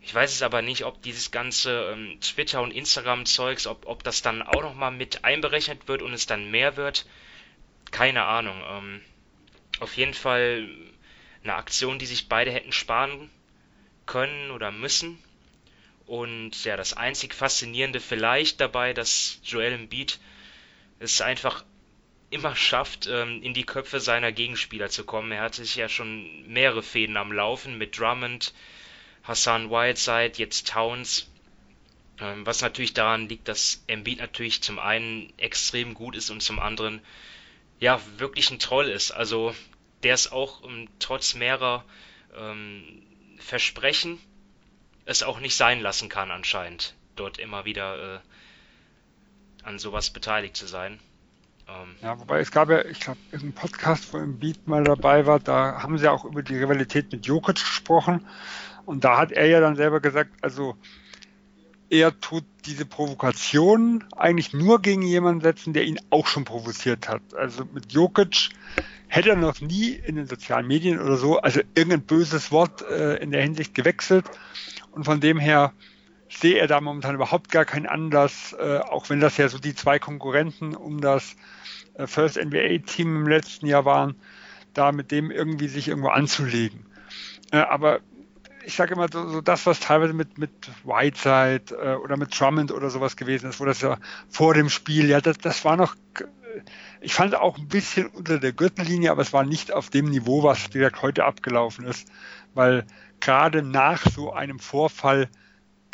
Ich 0.00 0.14
weiß 0.14 0.32
es 0.32 0.40
aber 0.40 0.62
nicht, 0.62 0.86
ob 0.86 1.02
dieses 1.02 1.30
ganze 1.30 1.90
ähm, 1.92 2.18
Twitter 2.22 2.62
und 2.62 2.70
Instagram 2.70 3.26
Zeugs, 3.26 3.66
ob, 3.66 3.86
ob 3.86 4.02
das 4.02 4.22
dann 4.22 4.40
auch 4.40 4.62
nochmal 4.62 4.92
mit 4.92 5.26
einberechnet 5.26 5.88
wird 5.88 6.00
und 6.00 6.14
es 6.14 6.24
dann 6.24 6.50
mehr 6.50 6.78
wird. 6.78 7.04
Keine 7.90 8.24
Ahnung. 8.24 8.62
Ähm, 8.66 9.02
auf 9.80 9.94
jeden 9.98 10.14
Fall 10.14 10.70
eine 11.42 11.56
Aktion, 11.56 11.98
die 11.98 12.06
sich 12.06 12.30
beide 12.30 12.50
hätten 12.50 12.72
sparen 12.72 13.28
können 14.06 14.50
oder 14.50 14.70
müssen. 14.70 15.18
Und 16.06 16.64
ja, 16.64 16.76
das 16.76 16.94
einzig 16.94 17.34
Faszinierende 17.34 18.00
vielleicht 18.00 18.60
dabei, 18.60 18.92
dass 18.92 19.38
Joel 19.44 19.72
Embiid 19.72 20.18
es 20.98 21.20
einfach 21.20 21.64
immer 22.30 22.54
schafft, 22.56 23.06
ähm, 23.06 23.42
in 23.42 23.54
die 23.54 23.64
Köpfe 23.64 24.00
seiner 24.00 24.32
Gegenspieler 24.32 24.88
zu 24.88 25.04
kommen. 25.04 25.32
Er 25.32 25.42
hatte 25.42 25.64
sich 25.64 25.76
ja 25.76 25.88
schon 25.88 26.48
mehrere 26.48 26.82
Fäden 26.82 27.16
am 27.16 27.32
Laufen 27.32 27.78
mit 27.78 27.98
Drummond, 27.98 28.54
Hassan 29.24 29.70
Whiteside, 29.70 30.32
jetzt 30.36 30.68
Towns. 30.68 31.28
Ähm, 32.20 32.46
was 32.46 32.60
natürlich 32.60 32.94
daran 32.94 33.28
liegt, 33.28 33.48
dass 33.48 33.82
Embiid 33.86 34.18
natürlich 34.18 34.62
zum 34.62 34.78
einen 34.78 35.32
extrem 35.38 35.94
gut 35.94 36.14
ist 36.14 36.30
und 36.30 36.42
zum 36.42 36.58
anderen 36.60 37.00
ja 37.80 38.00
wirklich 38.18 38.50
ein 38.50 38.58
Troll 38.58 38.88
ist. 38.88 39.10
Also 39.10 39.54
der 40.02 40.14
es 40.14 40.30
auch 40.30 40.62
um, 40.62 40.88
trotz 40.98 41.34
mehrerer 41.34 41.84
ähm, 42.36 43.02
Versprechen 43.40 44.18
es 45.04 45.22
auch 45.22 45.40
nicht 45.40 45.56
sein 45.56 45.80
lassen 45.80 46.08
kann 46.08 46.30
anscheinend, 46.30 46.94
dort 47.16 47.38
immer 47.38 47.64
wieder 47.64 48.16
äh, 48.16 48.18
an 49.64 49.78
sowas 49.78 50.10
beteiligt 50.10 50.56
zu 50.56 50.66
sein. 50.66 51.00
Ähm, 51.68 51.96
ja, 52.02 52.18
wobei 52.20 52.40
es 52.40 52.50
gab 52.50 52.70
ja, 52.70 52.84
ich 52.84 53.00
glaube, 53.00 53.18
im 53.32 53.52
Podcast, 53.52 54.12
wo 54.12 54.18
im 54.18 54.38
Beat 54.38 54.68
mal 54.68 54.84
dabei 54.84 55.26
war, 55.26 55.40
da 55.40 55.82
haben 55.82 55.98
sie 55.98 56.08
auch 56.08 56.24
über 56.24 56.42
die 56.42 56.56
Rivalität 56.56 57.10
mit 57.12 57.26
Jokic 57.26 57.56
gesprochen 57.56 58.26
und 58.86 59.04
da 59.04 59.18
hat 59.18 59.32
er 59.32 59.46
ja 59.46 59.60
dann 59.60 59.76
selber 59.76 60.00
gesagt, 60.00 60.30
also 60.42 60.76
er 61.90 62.18
tut 62.20 62.44
diese 62.66 62.86
Provokation 62.86 64.04
eigentlich 64.16 64.52
nur 64.52 64.80
gegen 64.80 65.02
jemanden 65.02 65.40
setzen, 65.40 65.72
der 65.72 65.84
ihn 65.84 65.98
auch 66.10 66.28
schon 66.28 66.44
provoziert 66.44 67.08
hat. 67.08 67.22
Also 67.34 67.64
mit 67.64 67.92
Jokic 67.92 68.50
hätte 69.10 69.30
er 69.30 69.36
noch 69.36 69.60
nie 69.60 69.90
in 69.90 70.14
den 70.14 70.26
sozialen 70.26 70.68
Medien 70.68 71.00
oder 71.00 71.16
so, 71.16 71.40
also 71.40 71.60
irgendein 71.74 72.02
böses 72.02 72.52
Wort 72.52 72.82
äh, 72.82 73.16
in 73.16 73.32
der 73.32 73.42
Hinsicht 73.42 73.74
gewechselt. 73.74 74.24
Und 74.92 75.04
von 75.04 75.20
dem 75.20 75.38
her 75.38 75.72
sehe 76.28 76.58
er 76.58 76.68
da 76.68 76.80
momentan 76.80 77.16
überhaupt 77.16 77.50
gar 77.50 77.64
keinen 77.64 77.86
Anlass, 77.86 78.54
äh, 78.58 78.78
auch 78.78 79.10
wenn 79.10 79.18
das 79.18 79.36
ja 79.36 79.48
so 79.48 79.58
die 79.58 79.74
zwei 79.74 79.98
Konkurrenten 79.98 80.76
um 80.76 81.00
das 81.00 81.34
äh, 81.94 82.06
First 82.06 82.36
NBA-Team 82.36 83.16
im 83.16 83.26
letzten 83.26 83.66
Jahr 83.66 83.84
waren, 83.84 84.14
da 84.74 84.92
mit 84.92 85.10
dem 85.10 85.32
irgendwie 85.32 85.66
sich 85.66 85.88
irgendwo 85.88 86.10
anzulegen. 86.10 86.86
Äh, 87.50 87.58
aber 87.58 87.98
ich 88.64 88.76
sage 88.76 88.94
immer 88.94 89.08
so, 89.12 89.28
so, 89.28 89.40
das, 89.40 89.66
was 89.66 89.80
teilweise 89.80 90.12
mit, 90.12 90.38
mit 90.38 90.50
Whiteside 90.84 91.74
äh, 91.82 91.94
oder 91.96 92.16
mit 92.16 92.38
Drummond 92.38 92.70
oder 92.70 92.90
sowas 92.90 93.16
gewesen 93.16 93.50
ist, 93.50 93.58
wo 93.58 93.64
das 93.64 93.80
ja 93.80 93.98
vor 94.28 94.54
dem 94.54 94.68
Spiel, 94.68 95.08
ja, 95.08 95.20
das, 95.20 95.38
das 95.38 95.64
war 95.64 95.76
noch 95.76 95.96
ich 97.00 97.14
fand 97.14 97.34
auch 97.34 97.58
ein 97.58 97.68
bisschen 97.68 98.06
unter 98.08 98.38
der 98.38 98.52
Gürtellinie, 98.52 99.10
aber 99.10 99.22
es 99.22 99.32
war 99.32 99.44
nicht 99.44 99.72
auf 99.72 99.90
dem 99.90 100.06
Niveau, 100.06 100.42
was 100.42 100.70
direkt 100.70 101.02
heute 101.02 101.24
abgelaufen 101.24 101.84
ist, 101.84 102.08
weil 102.54 102.86
gerade 103.20 103.62
nach 103.62 104.04
so 104.10 104.32
einem 104.32 104.58
Vorfall 104.58 105.28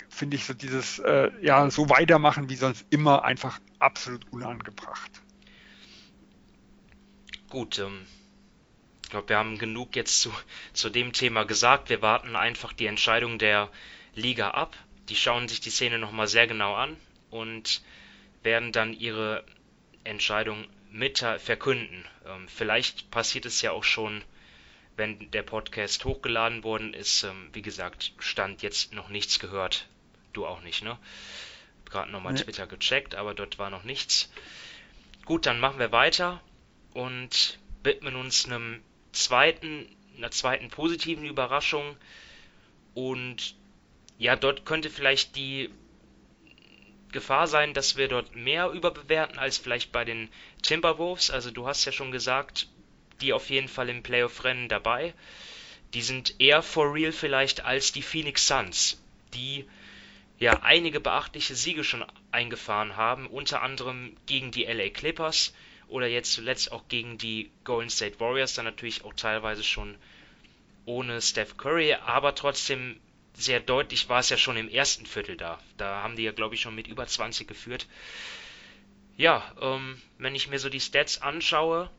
finde 0.09 0.37
ich 0.37 0.45
so 0.45 0.55
dieses, 0.55 0.99
äh, 0.99 1.31
ja, 1.43 1.71
so 1.71 1.91
weitermachen 1.91 2.49
wie 2.49 2.57
sonst 2.57 2.87
immer 2.91 3.25
einfach 3.25 3.61
absolut 3.79 4.25
unangebracht. 4.33 5.11
Gut, 7.51 7.79
ähm, 7.79 8.07
ich 9.05 9.11
glaube, 9.11 9.29
wir 9.29 9.37
haben 9.37 9.59
genug 9.59 9.95
jetzt 9.95 10.21
zu, 10.21 10.33
zu 10.73 10.91
dem 10.91 11.13
Thema 11.13 11.45
gesagt. 11.45 11.91
Wir 11.91 12.03
warten 12.03 12.35
einfach 12.35 12.73
die 12.73 12.87
Entscheidung 12.87 13.39
der 13.39 13.71
Liga 14.15 14.51
ab. 14.51 14.77
Die 15.09 15.17
schauen 15.17 15.47
sich 15.47 15.61
die 15.61 15.71
Szene 15.71 15.99
nochmal 15.99 16.27
sehr 16.27 16.49
genau 16.49 16.75
an 16.75 16.97
und 17.31 17.83
werden 18.43 18.73
dann 18.73 18.93
ihre 18.93 19.45
Entscheidung 20.07 20.67
mit 20.91 21.19
verkünden. 21.39 22.05
Ähm, 22.27 22.49
vielleicht 22.49 23.11
passiert 23.11 23.47
es 23.47 23.61
ja 23.63 23.73
auch 23.73 23.85
schon, 23.85 24.23
wenn 24.97 25.31
der 25.31 25.43
Podcast 25.43 26.05
hochgeladen 26.05 26.65
worden 26.65 26.95
ist. 26.95 27.25
Ähm, 27.25 27.51
wie 27.53 27.63
gesagt, 27.63 28.13
stand 28.19 28.63
jetzt 28.63 28.95
noch 28.95 29.09
nichts 29.09 29.39
gehört. 29.39 29.89
Du 30.33 30.47
auch 30.47 30.63
nicht, 30.63 30.83
ne? 30.83 30.99
Gerade 31.85 32.11
nochmal 32.11 32.33
nee. 32.33 32.43
Twitter 32.43 32.67
gecheckt, 32.67 33.15
aber 33.15 33.35
dort 33.35 33.59
war 33.59 33.71
noch 33.71 33.85
nichts. 33.85 34.31
Gut, 35.25 35.47
dann 35.47 35.61
machen 35.61 35.79
wir 35.79 35.93
weiter 35.93 36.41
und 36.95 37.59
widmen 37.83 38.17
uns 38.17 38.47
einem 38.47 38.83
zweiten, 39.13 39.87
einer 40.17 40.31
zweiten 40.31 40.69
positiven 40.69 41.25
Überraschung. 41.25 41.97
Und 42.95 43.55
ja, 44.19 44.37
dort 44.37 44.65
könnte 44.65 44.91
vielleicht 44.91 45.37
die 45.37 45.71
Gefahr 47.17 47.47
sein, 47.47 47.73
dass 47.73 47.97
wir 47.97 48.09
dort 48.09 48.37
mehr 48.37 48.71
überbewerten 48.71 49.39
als 49.39 49.57
vielleicht 49.57 49.91
bei 49.91 50.05
den 50.05 50.29
Timberwolves. 50.63 51.31
Also 51.31 51.51
du 51.51 51.67
hast 51.67 51.85
ja 51.87 51.93
schon 51.93 52.13
gesagt, 52.13 52.69
die 53.23 53.33
auf 53.33 53.49
jeden 53.49 53.69
Fall 53.69 53.89
im 53.89 54.03
Playoff-Rennen 54.03 54.69
dabei. 54.69 55.15
Die 55.95 56.03
sind 56.03 56.35
eher 56.39 56.63
for 56.63 56.93
real 56.93 57.13
vielleicht 57.13 57.65
als 57.65 57.93
die 57.93 58.03
Phoenix 58.03 58.47
Suns, 58.47 59.03
die 59.33 59.65
ja 60.39 60.63
einige 60.63 61.01
beachtliche 61.01 61.55
Siege 61.55 61.85
schon 61.85 62.05
eingefahren 62.33 62.97
haben, 62.97 63.27
unter 63.29 63.63
anderem 63.63 64.15
gegen 64.27 64.51
die 64.51 64.65
LA 64.65 64.91
Clippers 64.91 65.55
oder 65.89 66.07
jetzt 66.07 66.33
zuletzt 66.33 66.71
auch 66.71 66.87
gegen 66.89 67.17
die 67.17 67.51
Golden 67.65 67.89
State 67.89 68.21
Warriors, 68.21 68.53
dann 68.53 68.67
natürlich 68.67 69.05
auch 69.05 69.15
teilweise 69.15 69.65
schon 69.65 69.97
ohne 70.85 71.23
Steph 71.23 71.57
Curry, 71.57 71.95
aber 71.95 72.35
trotzdem 72.35 73.01
sehr 73.37 73.61
deutlich 73.61 74.09
war 74.09 74.21
es 74.21 74.31
ja 74.31 74.37
schon 74.37 74.57
im 74.57 74.69
ersten 74.69 75.07
Viertel 75.07 75.37
da. 75.37 75.59
Da 75.77 76.03
haben 76.03 76.17
die 76.17 76.23
ja, 76.23 76.33
glaube 76.33 76.55
ich, 76.55 76.61
schon 76.61 76.75
mit 76.75 76.87
über 76.89 77.07
20 77.07 77.47
geführt. 77.47 77.87
Ja, 79.17 79.55
ähm, 79.61 80.01
wenn 80.19 80.35
ich 80.35 80.49
mir 80.49 80.59
so 80.59 80.69
die 80.69 80.81
Stats 80.81 81.23
anschaue, 81.23 81.91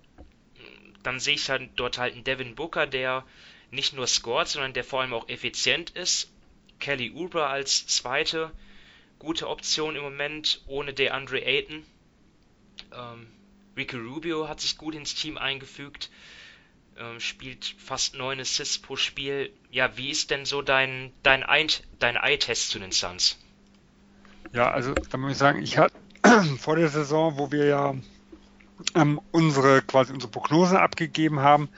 dann 1.04 1.20
sehe 1.20 1.36
ich 1.36 1.50
halt 1.50 1.70
dort 1.76 1.98
halt 1.98 2.14
einen 2.14 2.24
Devin 2.24 2.56
Booker, 2.56 2.88
der 2.88 3.26
nicht 3.72 3.94
nur 3.94 4.08
scoret, 4.08 4.48
sondern 4.48 4.74
der 4.74 4.84
vor 4.84 5.02
allem 5.02 5.14
auch 5.14 5.30
effizient 5.30 5.92
ist. 5.92 6.32
Kelly 6.80 7.12
Oubre 7.12 7.48
als 7.48 7.88
zweite 7.88 8.52
gute 9.20 9.48
Option 9.48 9.96
im 9.96 10.04
Moment, 10.04 10.62
ohne 10.68 10.94
DeAndre 10.94 11.44
Ayton. 11.44 11.86
Ähm, 12.94 13.28
Ricky 13.76 13.98
Rubio 13.98 14.48
hat 14.48 14.62
sich 14.62 14.78
gut 14.78 14.96
ins 14.96 15.16
Team 15.16 15.38
eingefügt. 15.38 16.10
Ähm, 17.00 17.20
spielt 17.20 17.76
fast 17.78 18.16
neun 18.16 18.40
Assists 18.40 18.80
pro 18.80 18.96
Spiel. 18.96 19.52
Ja, 19.70 19.98
wie 19.98 20.10
ist 20.10 20.32
denn 20.32 20.46
so 20.46 20.62
dein, 20.64 21.14
dein, 21.22 21.46
dein 22.00 22.16
Eye-Test 22.16 22.70
zu 22.70 22.80
den 22.80 22.92
Suns? 22.92 23.38
Ja, 24.52 24.72
also 24.72 24.96
da 25.10 25.18
muss 25.18 25.34
ich 25.34 25.38
sagen, 25.38 25.62
ich 25.62 25.78
hatte 25.78 25.96
vor 26.60 26.76
der 26.76 26.90
Saison, 26.90 27.38
wo 27.38 27.52
wir 27.52 27.66
ja 27.66 27.96
ähm, 28.96 29.22
unsere 29.32 29.82
quasi 29.84 30.12
unsere 30.12 30.32
Prognosen 30.32 30.78
abgegeben 30.78 31.42
haben, 31.42 31.70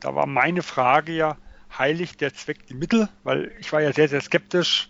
da 0.00 0.14
war 0.14 0.26
meine 0.26 0.62
Frage 0.62 1.12
ja, 1.12 1.38
heiligt 1.78 2.20
der 2.20 2.34
Zweck 2.34 2.66
die 2.66 2.74
Mittel? 2.74 3.08
Weil 3.22 3.52
ich 3.60 3.72
war 3.72 3.80
ja 3.80 3.92
sehr, 3.92 4.08
sehr 4.08 4.20
skeptisch, 4.20 4.88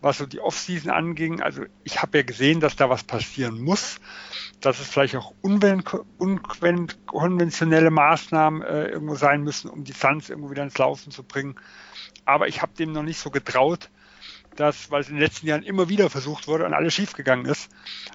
was 0.00 0.18
so 0.18 0.26
die 0.26 0.40
Offseason 0.40 0.90
anging. 0.90 1.42
Also 1.42 1.62
ich 1.84 2.02
habe 2.02 2.18
ja 2.18 2.24
gesehen, 2.24 2.60
dass 2.60 2.76
da 2.76 2.90
was 2.90 3.04
passieren 3.04 3.60
muss 3.60 4.00
dass 4.60 4.78
es 4.78 4.88
vielleicht 4.88 5.16
auch 5.16 5.32
unkonventionelle 5.42 7.90
Maßnahmen 7.90 8.62
äh, 8.62 8.84
irgendwo 8.86 9.14
sein 9.14 9.42
müssen, 9.42 9.70
um 9.70 9.84
die 9.84 9.92
Suns 9.92 10.28
irgendwo 10.28 10.50
wieder 10.50 10.62
ins 10.62 10.76
Laufen 10.78 11.10
zu 11.10 11.22
bringen. 11.22 11.56
Aber 12.24 12.48
ich 12.48 12.62
habe 12.62 12.72
dem 12.78 12.92
noch 12.92 13.02
nicht 13.02 13.18
so 13.18 13.30
getraut, 13.30 13.90
dass, 14.56 14.90
weil 14.90 15.00
es 15.00 15.08
in 15.08 15.14
den 15.14 15.22
letzten 15.22 15.46
Jahren 15.46 15.62
immer 15.62 15.88
wieder 15.88 16.10
versucht 16.10 16.48
wurde 16.48 16.66
und 16.66 16.74
alles 16.74 16.94
schiefgegangen 16.94 17.46
ist. 17.46 17.70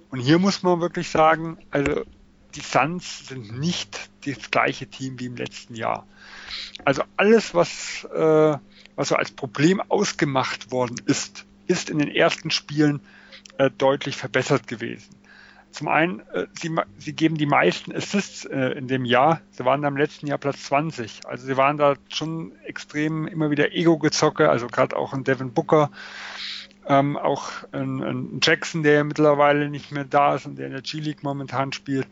Und 0.09 0.19
hier 0.19 0.37
muss 0.37 0.63
man 0.63 0.81
wirklich 0.81 1.09
sagen, 1.09 1.57
also 1.71 2.03
die 2.53 2.61
Suns 2.61 3.27
sind 3.27 3.57
nicht 3.59 4.09
das 4.25 4.51
gleiche 4.51 4.87
Team 4.87 5.19
wie 5.19 5.25
im 5.25 5.35
letzten 5.35 5.75
Jahr. 5.75 6.05
Also 6.85 7.03
alles, 7.17 7.53
was, 7.53 8.07
äh, 8.13 8.57
was 8.95 9.09
so 9.09 9.15
als 9.15 9.31
Problem 9.31 9.81
ausgemacht 9.89 10.71
worden 10.71 10.95
ist, 11.05 11.45
ist 11.67 11.89
in 11.89 11.99
den 11.99 12.09
ersten 12.09 12.51
Spielen 12.51 13.01
äh, 13.57 13.69
deutlich 13.77 14.15
verbessert 14.17 14.67
gewesen. 14.67 15.15
Zum 15.75 15.89
einen, 15.89 16.21
äh, 16.31 16.47
sie, 16.53 16.73
sie 16.97 17.13
geben 17.13 17.37
die 17.37 17.45
meisten 17.45 17.93
Assists 17.93 18.45
äh, 18.45 18.69
in 18.77 18.87
dem 18.87 19.03
Jahr. 19.03 19.41
Sie 19.51 19.65
waren 19.65 19.81
da 19.81 19.89
im 19.89 19.97
letzten 19.97 20.25
Jahr 20.25 20.37
Platz 20.37 20.63
20. 20.63 21.27
Also 21.27 21.45
sie 21.45 21.57
waren 21.57 21.75
da 21.75 21.95
schon 22.07 22.53
extrem 22.63 23.27
immer 23.27 23.51
wieder 23.51 23.73
Ego-Gezocke, 23.73 24.49
also 24.49 24.67
gerade 24.67 24.95
auch 24.95 25.11
ein 25.11 25.25
Devin 25.25 25.51
Booker, 25.51 25.91
ähm, 26.87 27.17
auch 27.17 27.49
ein, 27.73 28.01
ein, 28.01 28.39
Jackson, 28.41 28.83
der 28.83 28.93
ja 28.93 29.03
mittlerweile 29.03 29.69
nicht 29.69 29.91
mehr 29.91 30.05
da 30.05 30.35
ist 30.35 30.45
und 30.45 30.57
der 30.57 30.67
in 30.67 30.71
der 30.71 30.81
G-League 30.81 31.23
momentan 31.23 31.73
spielt. 31.73 32.07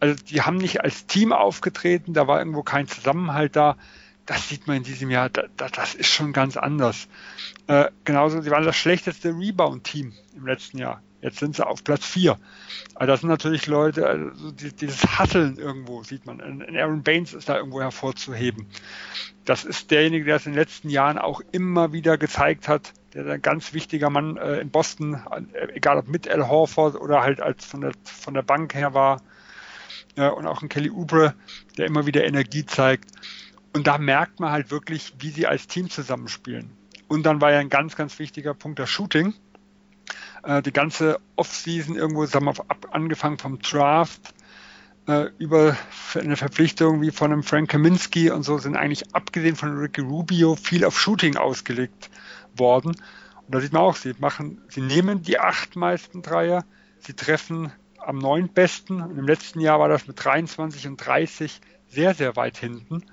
Also 0.00 0.20
die 0.24 0.42
haben 0.42 0.56
nicht 0.56 0.80
als 0.80 1.06
Team 1.06 1.32
aufgetreten, 1.32 2.12
da 2.12 2.26
war 2.26 2.40
irgendwo 2.40 2.64
kein 2.64 2.88
Zusammenhalt 2.88 3.54
da. 3.54 3.76
Das 4.26 4.48
sieht 4.48 4.66
man 4.66 4.78
in 4.78 4.82
diesem 4.82 5.10
Jahr, 5.10 5.30
da, 5.30 5.44
da, 5.56 5.68
das 5.68 5.94
ist 5.94 6.08
schon 6.08 6.32
ganz 6.32 6.56
anders. 6.56 7.08
Äh, 7.68 7.90
genauso, 8.04 8.40
sie 8.42 8.50
waren 8.50 8.64
das 8.64 8.76
schlechteste 8.76 9.28
Rebound-Team 9.30 10.12
im 10.36 10.46
letzten 10.46 10.78
Jahr. 10.78 11.00
Jetzt 11.22 11.38
sind 11.38 11.56
sie 11.56 11.66
auf 11.66 11.82
Platz 11.82 12.04
4. 12.06 12.38
Aber 12.94 13.06
das 13.06 13.20
sind 13.20 13.30
natürlich 13.30 13.66
Leute, 13.66 14.06
also 14.06 14.50
dieses 14.52 15.18
Hasseln 15.18 15.56
irgendwo 15.56 16.02
sieht 16.02 16.26
man. 16.26 16.40
Aaron 16.76 17.02
Baines 17.02 17.34
ist 17.34 17.48
da 17.48 17.56
irgendwo 17.56 17.80
hervorzuheben. 17.80 18.66
Das 19.44 19.64
ist 19.64 19.90
derjenige, 19.90 20.24
der 20.24 20.36
es 20.36 20.46
in 20.46 20.52
den 20.52 20.58
letzten 20.58 20.90
Jahren 20.90 21.18
auch 21.18 21.40
immer 21.52 21.92
wieder 21.92 22.18
gezeigt 22.18 22.68
hat, 22.68 22.92
der 23.14 23.26
ein 23.26 23.42
ganz 23.42 23.72
wichtiger 23.72 24.10
Mann 24.10 24.36
äh, 24.36 24.58
in 24.58 24.70
Boston, 24.70 25.14
äh, 25.52 25.68
egal 25.74 25.98
ob 25.98 26.08
mit 26.08 26.28
Al 26.28 26.48
Horford 26.48 26.96
oder 26.96 27.22
halt 27.22 27.40
als 27.40 27.64
von 27.64 27.80
der, 27.80 27.92
von 28.04 28.34
der 28.34 28.42
Bank 28.42 28.74
her 28.74 28.92
war. 28.92 29.22
Äh, 30.16 30.28
und 30.28 30.46
auch 30.46 30.62
ein 30.62 30.68
Kelly 30.68 30.90
Oubre, 30.90 31.34
der 31.78 31.86
immer 31.86 32.06
wieder 32.06 32.24
Energie 32.24 32.66
zeigt. 32.66 33.10
Und 33.76 33.86
da 33.86 33.98
merkt 33.98 34.40
man 34.40 34.50
halt 34.50 34.70
wirklich, 34.70 35.12
wie 35.18 35.28
sie 35.28 35.46
als 35.46 35.66
Team 35.66 35.90
zusammenspielen. 35.90 36.70
Und 37.08 37.24
dann 37.24 37.42
war 37.42 37.52
ja 37.52 37.58
ein 37.58 37.68
ganz, 37.68 37.94
ganz 37.94 38.18
wichtiger 38.18 38.54
Punkt 38.54 38.78
das 38.78 38.88
Shooting 38.88 39.34
äh, 40.44 40.62
die 40.62 40.72
ganze 40.72 41.20
Offseason 41.36 41.94
irgendwo, 41.94 42.24
sagen 42.24 42.46
wir, 42.46 42.54
ab, 42.68 42.86
angefangen 42.90 43.38
vom 43.38 43.58
Draft 43.58 44.34
äh, 45.06 45.28
über 45.38 45.76
eine 46.14 46.36
Verpflichtung 46.36 47.02
wie 47.02 47.10
von 47.10 47.32
einem 47.32 47.42
Frank 47.42 47.68
Kaminski 47.68 48.30
und 48.30 48.44
so 48.44 48.56
sind 48.56 48.76
eigentlich 48.76 49.14
abgesehen 49.14 49.56
von 49.56 49.76
Ricky 49.76 50.00
Rubio 50.00 50.56
viel 50.56 50.84
auf 50.84 50.98
Shooting 50.98 51.36
ausgelegt 51.36 52.10
worden. 52.56 52.90
Und 52.90 53.54
da 53.54 53.60
sieht 53.60 53.72
man 53.72 53.82
auch, 53.82 53.96
sie 53.96 54.14
machen, 54.18 54.62
sie 54.68 54.80
nehmen 54.80 55.22
die 55.22 55.38
acht 55.38 55.76
meisten 55.76 56.22
Dreier, 56.22 56.64
sie 56.98 57.12
treffen 57.12 57.72
am 57.98 58.18
neun 58.18 58.48
besten. 58.48 59.02
Und 59.02 59.18
im 59.18 59.26
letzten 59.26 59.60
Jahr 59.60 59.78
war 59.80 59.88
das 59.88 60.06
mit 60.06 60.24
23 60.24 60.88
und 60.88 60.96
30 60.96 61.60
sehr, 61.88 62.14
sehr 62.14 62.36
weit 62.36 62.56
hinten. 62.56 63.04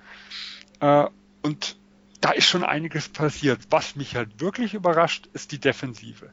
Äh, 0.84 1.08
und 1.42 1.78
da 2.22 2.32
ist 2.32 2.48
schon 2.48 2.64
einiges 2.64 3.10
passiert. 3.10 3.60
Was 3.70 3.96
mich 3.96 4.16
halt 4.16 4.40
wirklich 4.40 4.74
überrascht, 4.74 5.28
ist 5.34 5.52
die 5.52 5.60
Defensive 5.60 6.32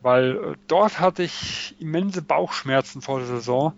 weil 0.00 0.36
äh, 0.36 0.54
dort 0.66 1.00
hatte 1.00 1.22
ich 1.22 1.74
immense 1.80 2.22
Bauchschmerzen 2.22 3.02
vor 3.02 3.18
der 3.18 3.28
Saison, 3.28 3.72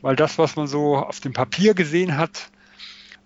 weil 0.00 0.16
das, 0.16 0.38
was 0.38 0.56
man 0.56 0.66
so 0.66 0.96
auf 0.96 1.20
dem 1.20 1.32
Papier 1.32 1.74
gesehen 1.74 2.16
hat, 2.16 2.50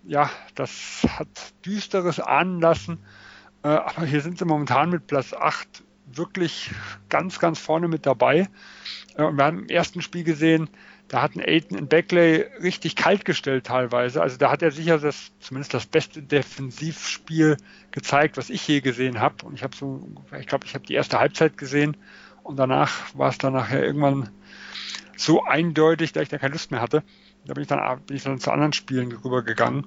ja, 0.04 0.30
das 0.54 1.06
hat 1.18 1.28
düsteres 1.64 2.18
ahnen 2.18 2.60
lassen. 2.60 2.98
Äh, 3.62 3.68
aber 3.68 4.06
hier 4.06 4.20
sind 4.20 4.38
sie 4.38 4.44
momentan 4.44 4.90
mit 4.90 5.06
Platz 5.06 5.32
8 5.32 5.84
wirklich 6.06 6.70
ganz, 7.08 7.38
ganz 7.38 7.58
vorne 7.58 7.88
mit 7.88 8.06
dabei. 8.06 8.48
Äh, 9.16 9.22
und 9.22 9.36
wir 9.36 9.44
haben 9.44 9.60
im 9.60 9.68
ersten 9.68 10.02
Spiel 10.02 10.24
gesehen, 10.24 10.68
da 11.12 11.20
hatten 11.20 11.40
Aiden 11.40 11.78
und 11.78 11.90
Beckley 11.90 12.46
richtig 12.62 12.96
kalt 12.96 13.26
gestellt 13.26 13.66
teilweise. 13.66 14.22
Also 14.22 14.38
da 14.38 14.50
hat 14.50 14.62
er 14.62 14.70
sicher 14.70 14.98
das, 14.98 15.30
zumindest 15.40 15.74
das 15.74 15.84
beste 15.84 16.22
Defensivspiel 16.22 17.58
gezeigt, 17.90 18.38
was 18.38 18.48
ich 18.48 18.66
je 18.66 18.80
gesehen 18.80 19.20
habe. 19.20 19.44
Und 19.44 19.52
ich 19.52 19.62
habe 19.62 19.76
so, 19.76 20.08
ich 20.40 20.46
glaube, 20.46 20.64
ich 20.64 20.72
habe 20.74 20.86
die 20.86 20.94
erste 20.94 21.20
Halbzeit 21.20 21.58
gesehen 21.58 21.98
und 22.42 22.56
danach 22.56 23.14
war 23.14 23.28
es 23.28 23.36
dann 23.36 23.52
nachher 23.52 23.84
irgendwann 23.84 24.30
so 25.14 25.44
eindeutig, 25.44 26.14
dass 26.14 26.22
ich 26.22 26.28
da 26.30 26.38
keine 26.38 26.54
Lust 26.54 26.70
mehr 26.70 26.80
hatte. 26.80 27.02
Da 27.44 27.52
bin 27.52 27.60
ich 27.60 27.68
dann, 27.68 28.00
bin 28.06 28.16
ich 28.16 28.22
dann 28.22 28.38
zu 28.38 28.50
anderen 28.50 28.72
Spielen 28.72 29.12
rübergegangen. 29.12 29.86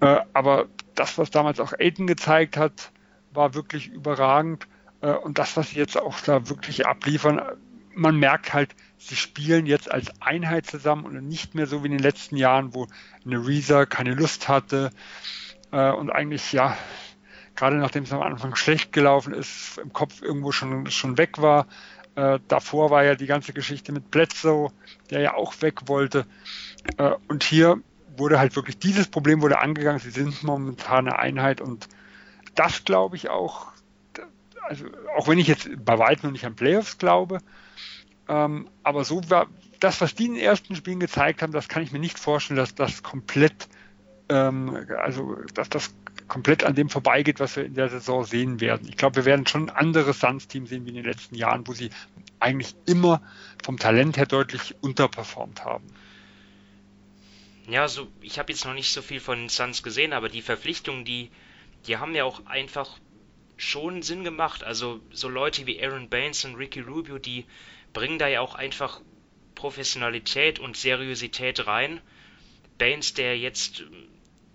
Äh, 0.00 0.22
aber 0.32 0.66
das, 0.96 1.18
was 1.18 1.30
damals 1.30 1.60
auch 1.60 1.72
Aiden 1.72 2.08
gezeigt 2.08 2.56
hat, 2.56 2.90
war 3.32 3.54
wirklich 3.54 3.92
überragend. 3.92 4.66
Äh, 5.02 5.12
und 5.12 5.38
das, 5.38 5.56
was 5.56 5.70
sie 5.70 5.76
jetzt 5.76 5.96
auch 5.96 6.18
da 6.18 6.48
wirklich 6.48 6.84
abliefern, 6.84 7.40
man 7.94 8.16
merkt 8.16 8.52
halt, 8.54 8.74
sie 8.98 9.16
spielen 9.16 9.66
jetzt 9.66 9.90
als 9.90 10.10
Einheit 10.20 10.66
zusammen 10.66 11.04
und 11.04 11.26
nicht 11.26 11.54
mehr 11.54 11.66
so 11.66 11.82
wie 11.82 11.86
in 11.86 11.92
den 11.92 12.02
letzten 12.02 12.36
Jahren, 12.36 12.74
wo 12.74 12.86
eine 13.24 13.46
Reza 13.46 13.86
keine 13.86 14.14
Lust 14.14 14.48
hatte 14.48 14.90
äh, 15.70 15.90
und 15.90 16.10
eigentlich 16.10 16.52
ja 16.52 16.76
gerade 17.54 17.76
nachdem 17.76 18.04
es 18.04 18.12
am 18.12 18.22
Anfang 18.22 18.54
schlecht 18.54 18.92
gelaufen 18.92 19.34
ist, 19.34 19.78
im 19.78 19.92
Kopf 19.92 20.22
irgendwo 20.22 20.52
schon, 20.52 20.90
schon 20.90 21.18
weg 21.18 21.40
war. 21.40 21.66
Äh, 22.14 22.38
davor 22.48 22.90
war 22.90 23.04
ja 23.04 23.14
die 23.14 23.26
ganze 23.26 23.52
Geschichte 23.52 23.92
mit 23.92 24.10
Bledsoe, 24.10 24.70
der 25.10 25.20
ja 25.20 25.34
auch 25.34 25.60
weg 25.62 25.88
wollte. 25.88 26.26
Äh, 26.98 27.12
und 27.28 27.44
hier 27.44 27.80
wurde 28.16 28.38
halt 28.38 28.56
wirklich 28.56 28.78
dieses 28.78 29.08
Problem 29.08 29.40
wurde 29.40 29.58
angegangen. 29.58 29.98
Sie 29.98 30.10
sind 30.10 30.42
momentan 30.42 31.08
eine 31.08 31.18
Einheit 31.18 31.60
und 31.60 31.88
das 32.54 32.84
glaube 32.84 33.16
ich 33.16 33.30
auch, 33.30 33.71
also 34.68 34.86
auch 35.16 35.28
wenn 35.28 35.38
ich 35.38 35.46
jetzt 35.46 35.68
bei 35.84 35.98
weitem 35.98 36.28
noch 36.28 36.32
nicht 36.32 36.46
an 36.46 36.56
Playoffs 36.56 36.98
glaube, 36.98 37.38
ähm, 38.28 38.68
aber 38.82 39.04
so 39.04 39.20
war 39.28 39.48
das, 39.80 40.00
was 40.00 40.14
die 40.14 40.26
in 40.26 40.34
den 40.34 40.42
ersten 40.42 40.76
Spielen 40.76 41.00
gezeigt 41.00 41.42
haben, 41.42 41.52
das 41.52 41.68
kann 41.68 41.82
ich 41.82 41.92
mir 41.92 41.98
nicht 41.98 42.18
vorstellen, 42.18 42.56
dass 42.56 42.74
das 42.74 43.02
komplett, 43.02 43.68
ähm, 44.28 44.86
also 45.02 45.36
dass 45.54 45.68
das 45.68 45.94
komplett 46.28 46.64
an 46.64 46.74
dem 46.74 46.88
vorbeigeht, 46.88 47.40
was 47.40 47.56
wir 47.56 47.64
in 47.64 47.74
der 47.74 47.88
Saison 47.88 48.24
sehen 48.24 48.60
werden. 48.60 48.88
Ich 48.88 48.96
glaube, 48.96 49.16
wir 49.16 49.24
werden 49.24 49.46
schon 49.46 49.68
ein 49.68 49.76
anderes 49.76 50.20
Suns-Team 50.20 50.66
sehen 50.66 50.86
wie 50.86 50.90
in 50.90 50.96
den 50.96 51.04
letzten 51.04 51.34
Jahren, 51.34 51.66
wo 51.66 51.72
sie 51.72 51.90
eigentlich 52.38 52.74
immer 52.86 53.20
vom 53.62 53.78
Talent 53.78 54.16
her 54.16 54.26
deutlich 54.26 54.76
unterperformt 54.80 55.64
haben. 55.64 55.84
Ja, 57.68 57.86
so 57.88 58.08
ich 58.20 58.38
habe 58.38 58.52
jetzt 58.52 58.64
noch 58.64 58.74
nicht 58.74 58.92
so 58.92 59.02
viel 59.02 59.20
von 59.20 59.38
den 59.38 59.48
Suns 59.48 59.82
gesehen, 59.82 60.12
aber 60.12 60.28
die 60.28 60.42
Verpflichtungen, 60.42 61.04
die, 61.04 61.30
die 61.86 61.96
haben 61.96 62.14
ja 62.14 62.24
auch 62.24 62.46
einfach 62.46 62.98
schon 63.56 64.02
Sinn 64.02 64.24
gemacht. 64.24 64.64
Also 64.64 65.00
so 65.10 65.28
Leute 65.28 65.66
wie 65.66 65.82
Aaron 65.82 66.08
Baines 66.08 66.44
und 66.44 66.56
Ricky 66.56 66.80
Rubio, 66.80 67.18
die 67.18 67.46
bringen 67.92 68.18
da 68.18 68.28
ja 68.28 68.40
auch 68.40 68.54
einfach 68.54 69.00
Professionalität 69.54 70.58
und 70.58 70.76
Seriosität 70.76 71.66
rein. 71.66 72.00
Baines, 72.78 73.14
der 73.14 73.38
jetzt 73.38 73.84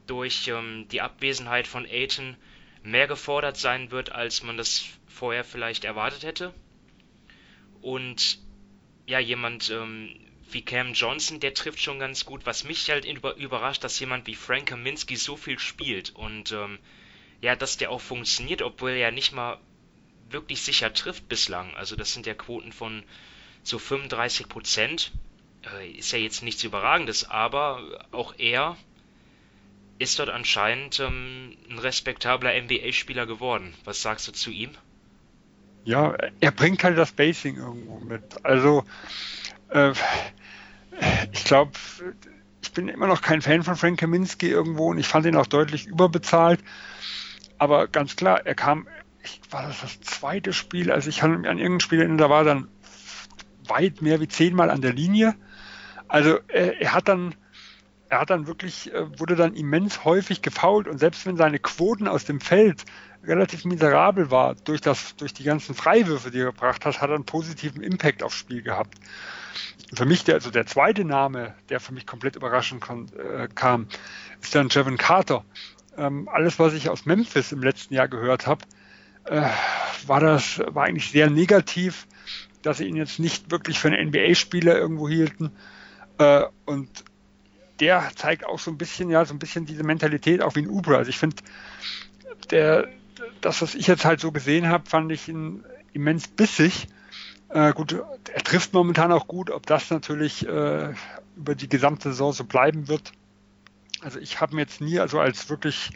durch 0.08 0.48
ähm, 0.48 0.88
die 0.92 1.02
Abwesenheit 1.02 1.68
von 1.68 1.86
Aiton 1.86 2.36
mehr 2.84 3.08
gefordert 3.08 3.58
sein 3.58 3.92
wird, 3.92 4.12
als 4.12 4.44
man 4.44 4.58
das 4.58 4.86
vorher 5.08 5.44
vielleicht 5.44 5.84
erwartet 5.84 6.24
hätte. 6.24 6.54
Und 7.82 8.40
ja, 9.06 9.20
jemand 9.20 9.70
ähm, 9.70 10.10
wie 10.50 10.64
Cam 10.64 10.94
Johnson, 10.94 11.40
der 11.40 11.54
trifft 11.54 11.82
schon 11.82 12.00
ganz 12.00 12.26
gut. 12.26 12.46
Was 12.46 12.64
mich 12.64 12.90
halt 12.90 13.06
über 13.06 13.36
überrascht, 13.36 13.84
dass 13.84 14.00
jemand 14.00 14.28
wie 14.28 14.36
Frank 14.36 14.68
Kaminski 14.68 15.16
so 15.16 15.36
viel 15.36 15.60
spielt 15.60 16.16
und 16.16 16.52
ähm, 16.52 16.80
ja, 17.42 17.56
dass 17.56 17.78
der 17.78 17.92
auch 17.92 18.02
funktioniert, 18.02 18.62
obwohl 18.62 18.92
er 18.92 19.12
nicht 19.12 19.34
mal 19.34 19.58
wirklich 20.30 20.62
sicher 20.62 20.94
trifft 20.94 21.30
bislang. 21.30 21.74
Also 21.76 21.96
das 21.96 22.14
sind 22.14 22.26
ja 22.26 22.34
Quoten 22.34 22.72
von 22.72 23.04
so 23.64 23.80
35 23.80 24.50
Prozent. 24.50 25.12
Äh, 25.80 25.92
ist 25.92 26.12
ja 26.12 26.20
jetzt 26.20 26.44
nichts 26.44 26.64
Überragendes, 26.64 27.30
aber 27.30 27.82
auch 28.12 28.34
er 28.38 28.78
ist 30.00 30.20
dort 30.20 30.30
anscheinend 30.30 31.00
ähm, 31.00 31.58
ein 31.70 31.80
respektabler 31.80 32.54
NBA-Spieler 32.62 33.26
geworden. 33.26 33.74
Was 33.84 34.02
sagst 34.02 34.28
du 34.28 34.32
zu 34.32 34.52
ihm? 34.52 34.72
Ja, 35.86 36.16
er 36.40 36.52
bringt 36.52 36.84
halt 36.84 36.98
das 36.98 37.14
Basing 37.14 37.58
irgendwo 37.58 38.00
mit. 38.00 38.22
Also, 38.44 38.84
äh, 39.70 39.94
ich 41.32 41.44
glaube, 41.46 41.72
ich 42.62 42.72
bin 42.74 42.90
immer 42.90 43.08
noch 43.08 43.22
kein 43.22 43.42
Fan 43.42 43.64
von 43.64 43.76
Frank 43.76 44.00
Kaminski 44.00 44.50
irgendwo 44.50 44.90
und 44.90 44.98
ich 44.98 45.08
fand 45.08 45.26
ihn 45.26 45.36
auch 45.36 45.48
deutlich 45.48 45.88
überbezahlt. 45.88 46.60
Aber 47.58 47.88
ganz 47.88 48.16
klar, 48.16 48.46
er 48.46 48.56
kam, 48.56 48.88
ich, 49.24 49.42
war 49.50 49.64
das 49.64 49.82
das 49.82 50.00
zweite 50.02 50.54
Spiel, 50.54 50.92
also 50.92 51.10
ich 51.10 51.20
kann 51.20 51.42
mich 51.42 51.50
an 51.50 51.58
irgendein 51.58 51.82
Spiel 51.82 52.00
erinnern, 52.00 52.18
da 52.18 52.30
war 52.30 52.44
dann 52.44 52.68
weit 53.68 54.02
mehr 54.02 54.20
wie 54.22 54.28
zehnmal 54.28 54.70
an 54.70 54.82
der 54.82 54.94
Linie. 54.94 55.36
Also 56.08 56.40
er, 56.48 56.80
er 56.82 56.94
hat 56.94 57.08
dann 57.08 57.36
er 58.10 58.22
hat 58.22 58.30
dann 58.30 58.48
wirklich, 58.48 58.94
äh, 58.94 59.20
wurde 59.20 59.36
dann 59.36 59.54
immens 59.54 60.06
häufig 60.06 60.42
gefault 60.42 60.88
und 60.88 60.98
selbst 60.98 61.26
wenn 61.26 61.38
seine 61.38 61.60
Quoten 61.60 62.08
aus 62.08 62.26
dem 62.26 62.40
Feld 62.40 62.86
relativ 63.24 63.66
miserabel 63.66 64.32
war, 64.32 64.56
durch, 64.56 64.82
das, 64.82 65.16
durch 65.18 65.34
die 65.34 65.44
ganzen 65.44 65.76
Freiwürfe, 65.76 66.32
die 66.32 66.40
er 66.40 66.46
gebracht 66.46 66.86
hat, 66.86 67.02
hat 67.02 67.10
er 67.10 67.16
einen 67.16 67.26
positiven 67.26 67.84
Impact 67.84 68.24
aufs 68.24 68.36
Spiel 68.36 68.62
gehabt. 68.62 68.96
Für 69.94 70.06
mich, 70.06 70.24
der, 70.24 70.36
also 70.36 70.50
der 70.50 70.66
zweite 70.66 71.04
Name, 71.04 71.56
der 71.70 71.80
für 71.80 71.94
mich 71.94 72.06
komplett 72.06 72.36
überraschend 72.36 72.86
äh, 73.16 73.48
kam, 73.54 73.88
ist 74.42 74.56
dann 74.56 74.70
Jevin 74.70 74.98
Carter. 74.98 75.44
Ähm, 75.98 76.30
alles, 76.30 76.60
was 76.60 76.74
ich 76.74 76.90
aus 76.90 77.06
Memphis 77.06 77.52
im 77.52 77.64
letzten 77.64 77.94
Jahr 77.94 78.08
gehört 78.08 78.48
habe, 78.48 78.64
äh, 79.26 79.42
war 80.06 80.20
das 80.20 80.62
war 80.68 80.86
eigentlich 80.86 81.12
sehr 81.12 81.30
negativ, 81.30 82.08
dass 82.62 82.78
sie 82.78 82.86
ihn 82.86 82.96
jetzt 82.96 83.20
nicht 83.20 83.52
wirklich 83.52 83.80
für 83.80 83.90
einen 83.90 84.10
NBA-Spieler 84.10 84.78
irgendwo 84.78 85.10
hielten. 85.10 85.52
Äh, 86.18 86.44
und 86.66 87.04
der 87.80 88.10
zeigt 88.16 88.46
auch 88.46 88.60
so 88.60 88.72
ein 88.72 88.78
bisschen, 88.78 89.10
ja, 89.10 89.26
so 89.26 89.34
ein 89.34 89.40
bisschen 89.40 89.66
diese 89.66 89.84
Mentalität 89.84 90.42
auch 90.42 90.56
wie 90.56 90.62
ein 90.62 90.70
Uber. 90.70 90.98
Also 90.98 91.10
ich 91.10 91.18
finde, 91.18 91.38
der, 92.50 92.88
das, 93.42 93.62
was 93.62 93.76
ich 93.76 93.88
jetzt 93.88 94.06
halt 94.06 94.20
so 94.20 94.32
gesehen 94.32 94.68
habe, 94.70 94.90
fand 94.90 95.12
ich 95.12 95.28
ihn 95.28 95.64
immens 95.94 96.28
bissig. 96.28 96.88
Äh, 97.50 97.74
gut, 97.74 97.94
er 98.34 98.44
trifft 98.44 98.74
momentan 98.74 99.12
auch 99.12 99.28
gut. 99.28 99.52
Ob 99.52 99.66
das 99.66 99.90
natürlich 99.90 100.48
äh, 100.48 100.94
über 101.36 101.56
die 101.56 101.70
gesamte 101.70 102.10
Saison 102.10 102.34
so 102.34 102.44
bleiben 102.44 102.88
wird. 102.88 103.12
Also 104.08 104.20
ich 104.20 104.40
habe 104.40 104.54
ihn 104.54 104.60
jetzt 104.60 104.80
nie 104.80 105.02
also 105.02 105.20
als 105.20 105.50
wirklich 105.50 105.90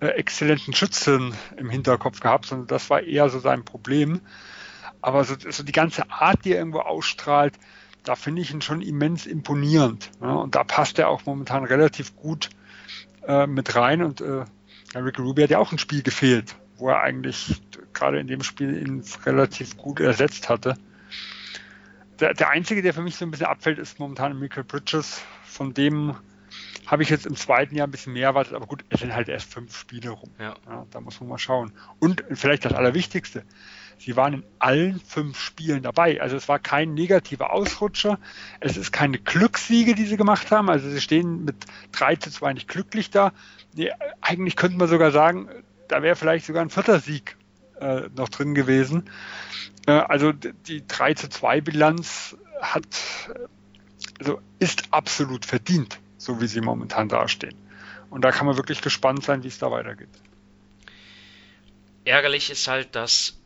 äh, 0.00 0.08
exzellenten 0.08 0.74
Schützen 0.74 1.32
im 1.56 1.70
Hinterkopf 1.70 2.18
gehabt, 2.18 2.46
sondern 2.46 2.66
das 2.66 2.90
war 2.90 3.02
eher 3.02 3.28
so 3.28 3.38
sein 3.38 3.64
Problem. 3.64 4.20
Aber 5.00 5.22
so, 5.22 5.36
so 5.38 5.62
die 5.62 5.70
ganze 5.70 6.10
Art, 6.10 6.44
die 6.44 6.54
er 6.54 6.58
irgendwo 6.58 6.80
ausstrahlt, 6.80 7.54
da 8.02 8.16
finde 8.16 8.42
ich 8.42 8.50
ihn 8.50 8.62
schon 8.62 8.82
immens 8.82 9.26
imponierend. 9.26 10.10
Ja, 10.20 10.32
und 10.32 10.56
da 10.56 10.64
passt 10.64 10.98
er 10.98 11.08
auch 11.08 11.24
momentan 11.24 11.62
relativ 11.62 12.16
gut 12.16 12.50
äh, 13.28 13.46
mit 13.46 13.76
rein. 13.76 14.02
Und 14.02 14.20
äh, 14.20 14.44
Ricky 14.96 15.22
Ruby 15.22 15.42
hat 15.42 15.50
ja 15.50 15.60
auch 15.60 15.70
ein 15.70 15.78
Spiel 15.78 16.02
gefehlt, 16.02 16.56
wo 16.78 16.88
er 16.88 17.00
eigentlich 17.02 17.62
gerade 17.92 18.18
in 18.18 18.26
dem 18.26 18.42
Spiel 18.42 18.76
ihn 18.76 19.04
relativ 19.24 19.76
gut 19.76 20.00
ersetzt 20.00 20.48
hatte. 20.48 20.74
Der, 22.18 22.34
der 22.34 22.48
einzige, 22.48 22.82
der 22.82 22.92
für 22.92 23.02
mich 23.02 23.14
so 23.14 23.24
ein 23.24 23.30
bisschen 23.30 23.46
abfällt, 23.46 23.78
ist 23.78 24.00
momentan 24.00 24.36
Michael 24.36 24.64
Bridges. 24.64 25.22
Von 25.44 25.74
dem 25.74 26.16
habe 26.86 27.02
ich 27.02 27.10
jetzt 27.10 27.26
im 27.26 27.36
zweiten 27.36 27.74
Jahr 27.74 27.86
ein 27.86 27.90
bisschen 27.90 28.12
mehr 28.12 28.28
erwartet, 28.28 28.54
aber 28.54 28.66
gut, 28.66 28.84
es 28.88 29.00
sind 29.00 29.14
halt 29.14 29.28
erst 29.28 29.52
fünf 29.52 29.76
Spiele 29.76 30.10
rum. 30.10 30.30
Ja. 30.38 30.54
ja. 30.66 30.86
da 30.90 31.00
muss 31.00 31.20
man 31.20 31.28
mal 31.28 31.38
schauen. 31.38 31.72
Und 31.98 32.24
vielleicht 32.32 32.64
das 32.64 32.72
Allerwichtigste, 32.72 33.44
Sie 33.98 34.16
waren 34.16 34.34
in 34.34 34.44
allen 34.58 35.00
fünf 35.00 35.40
Spielen 35.40 35.82
dabei. 35.82 36.20
Also 36.20 36.36
es 36.36 36.48
war 36.48 36.58
kein 36.58 36.94
negativer 36.94 37.52
Ausrutscher. 37.52 38.18
Es 38.60 38.76
ist 38.76 38.92
keine 38.92 39.18
Glückssiege, 39.18 39.94
die 39.94 40.04
sie 40.04 40.16
gemacht 40.16 40.50
haben. 40.50 40.68
Also 40.68 40.90
sie 40.90 41.00
stehen 41.00 41.44
mit 41.44 41.56
3 41.92 42.16
zu 42.16 42.30
2 42.30 42.52
nicht 42.54 42.68
glücklich 42.68 43.10
da. 43.10 43.32
Nee, 43.74 43.90
eigentlich 44.20 44.56
könnte 44.56 44.76
man 44.76 44.88
sogar 44.88 45.12
sagen, 45.12 45.48
da 45.88 46.02
wäre 46.02 46.16
vielleicht 46.16 46.46
sogar 46.46 46.62
ein 46.62 46.70
vierter 46.70 47.00
Sieg 47.00 47.36
äh, 47.80 48.02
noch 48.14 48.28
drin 48.28 48.54
gewesen. 48.54 49.08
Äh, 49.86 49.92
also 49.92 50.32
die 50.32 50.86
3 50.86 51.14
zu 51.14 51.28
2 51.28 51.62
Bilanz 51.62 52.36
hat, 52.60 52.86
also 54.18 54.40
ist 54.58 54.84
absolut 54.90 55.44
verdient, 55.46 55.98
so 56.26 56.40
wie 56.40 56.46
sie 56.46 56.60
momentan 56.60 57.08
dastehen. 57.08 57.54
Und 58.10 58.22
da 58.22 58.32
kann 58.32 58.46
man 58.46 58.56
wirklich 58.56 58.82
gespannt 58.82 59.24
sein, 59.24 59.42
wie 59.42 59.48
es 59.48 59.58
da 59.58 59.70
weitergeht. 59.70 60.10
Ärgerlich 62.04 62.50
ist 62.50 62.68
halt, 62.68 62.94
dass 62.94 63.40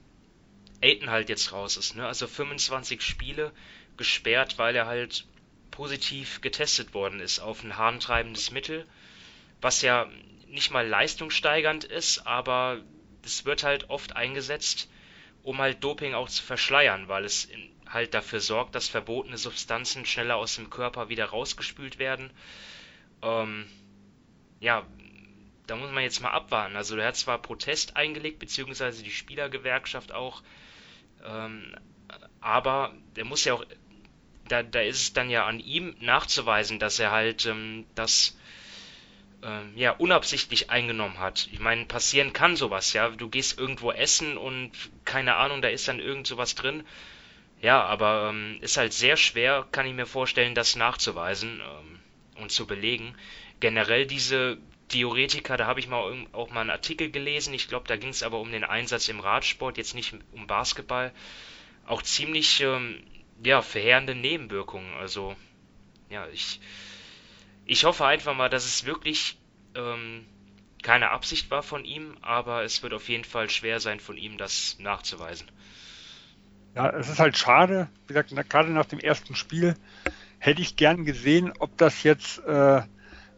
Aiton 0.83 1.11
halt 1.11 1.29
jetzt 1.29 1.53
raus 1.53 1.77
ist. 1.77 1.97
Ne? 1.97 2.07
Also 2.07 2.27
25 2.27 3.03
Spiele 3.03 3.53
gesperrt, 3.97 4.59
weil 4.59 4.75
er 4.77 4.87
halt 4.87 5.27
positiv 5.71 6.41
getestet 6.41 6.95
worden 6.95 7.21
ist 7.21 7.39
auf 7.39 7.63
ein 7.63 7.77
harntreibendes 7.77 8.51
Mittel, 8.51 8.87
was 9.61 9.83
ja 9.83 10.09
nicht 10.49 10.71
mal 10.71 10.87
leistungssteigernd 10.87 11.85
ist, 11.85 12.27
aber 12.27 12.81
es 13.25 13.45
wird 13.45 13.63
halt 13.63 13.89
oft 13.89 14.17
eingesetzt, 14.17 14.91
um 15.43 15.59
halt 15.59 15.83
Doping 15.85 16.15
auch 16.15 16.29
zu 16.29 16.43
verschleiern, 16.43 17.09
weil 17.09 17.25
es 17.25 17.49
halt 17.93 18.15
dafür 18.15 18.41
sorgt, 18.41 18.75
dass 18.75 18.89
verbotene 18.89 19.37
Substanzen 19.37 20.07
schneller 20.07 20.37
aus 20.37 20.57
dem 20.57 20.71
Körper 20.71 21.09
wieder 21.09 21.27
rausgespült 21.27 21.99
werden. 21.99 22.31
Ähm, 23.23 23.67
ja, 24.61 24.87
da 25.67 25.77
muss 25.77 25.91
man 25.91 26.03
jetzt 26.03 26.21
mal 26.21 26.31
abwarten. 26.31 26.77
Also 26.77 26.97
er 26.97 27.09
hat 27.09 27.17
zwar 27.17 27.39
Protest 27.39 27.97
eingelegt, 27.97 28.39
beziehungsweise 28.39 29.03
die 29.03 29.11
Spielergewerkschaft 29.11 30.13
auch, 30.13 30.43
ähm, 31.25 31.75
aber 32.41 32.95
der 33.17 33.25
muss 33.25 33.45
ja 33.45 33.55
auch, 33.55 33.65
da, 34.49 34.63
da 34.63 34.81
ist 34.81 35.01
es 35.01 35.13
dann 35.13 35.31
ja 35.31 35.47
an 35.47 35.61
ihm 35.61 35.95
nachzuweisen, 36.01 36.79
dass 36.79 36.99
er 36.99 37.11
halt 37.11 37.47
ähm, 37.47 37.87
das 37.95 38.37
ähm, 39.43 39.73
ja 39.77 39.93
unabsichtlich 39.93 40.71
eingenommen 40.71 41.19
hat. 41.19 41.49
Ich 41.53 41.61
meine, 41.61 41.85
passieren 41.85 42.33
kann 42.33 42.57
sowas, 42.57 42.93
ja. 42.93 43.09
Du 43.11 43.29
gehst 43.29 43.59
irgendwo 43.59 43.93
essen 43.93 44.37
und 44.37 44.73
keine 45.05 45.37
Ahnung, 45.37 45.63
da 45.63 45.69
ist 45.69 45.87
dann 45.89 46.01
irgend 46.01 46.27
sowas 46.27 46.55
drin. 46.55 46.85
Ja, 47.63 47.83
aber 47.85 48.31
ähm, 48.31 48.59
ist 48.63 48.77
halt 48.79 48.93
sehr 48.93 49.17
schwer, 49.17 49.67
kann 49.71 49.87
ich 49.87 49.95
mir 49.95 50.07
vorstellen, 50.07 50.55
das 50.55 50.77
nachzuweisen 50.77 51.61
ähm, 51.61 51.99
und 52.43 52.51
zu 52.51 52.67
belegen. 52.67 53.15
Generell 53.61 54.07
diese 54.07 54.59
Diuretiker, 54.93 55.57
da 55.57 55.67
habe 55.67 55.79
ich 55.81 55.87
mal 55.87 56.27
auch 56.33 56.51
mal 56.51 56.63
einen 56.63 56.71
Artikel 56.71 57.11
gelesen. 57.11 57.53
Ich 57.55 57.69
glaube, 57.69 57.87
da 57.87 57.97
ging 57.97 58.09
es 58.11 58.23
aber 58.23 58.41
um 58.41 58.51
den 58.51 58.65
Einsatz 58.65 59.09
im 59.09 59.21
Radsport, 59.21 59.77
jetzt 59.77 59.95
nicht 59.95 60.15
um 60.33 60.47
Basketball. 60.47 61.13
Auch 61.87 62.03
ziemlich 62.03 62.61
ähm, 62.61 63.05
ja, 63.45 63.63
verheerende 63.63 64.15
Nebenwirkungen. 64.15 64.95
Also, 64.95 65.37
ja, 66.09 66.27
ich, 66.29 66.61
ich 67.67 67.85
hoffe 67.85 68.07
einfach 68.07 68.35
mal, 68.35 68.49
dass 68.49 68.65
es 68.65 68.87
wirklich 68.87 69.37
ähm, 69.75 70.27
keine 70.83 71.11
Absicht 71.11 71.51
war 71.51 71.63
von 71.63 71.85
ihm, 71.85 72.17
aber 72.23 72.65
es 72.65 72.83
wird 72.83 72.95
auf 72.95 73.09
jeden 73.09 73.25
Fall 73.25 73.51
schwer 73.51 73.81
sein, 73.81 74.01
von 74.01 74.17
ihm 74.17 74.39
das 74.39 74.79
nachzuweisen. 74.79 75.51
Ja, 76.75 76.91
es 76.91 77.09
ist 77.09 77.19
halt 77.19 77.37
schade. 77.37 77.89
Wie 78.07 78.15
gesagt, 78.15 78.51
gerade 78.51 78.71
nach 78.71 78.87
dem 78.87 79.01
ersten 79.01 79.35
Spiel 79.35 79.75
hätte 80.39 80.63
ich 80.63 80.77
gern 80.77 81.05
gesehen, 81.05 81.53
ob 81.59 81.77
das 81.77 82.03
jetzt 82.03 82.39
äh, 82.47 82.83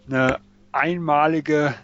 eine 0.06 0.40
einmalige 0.70 1.74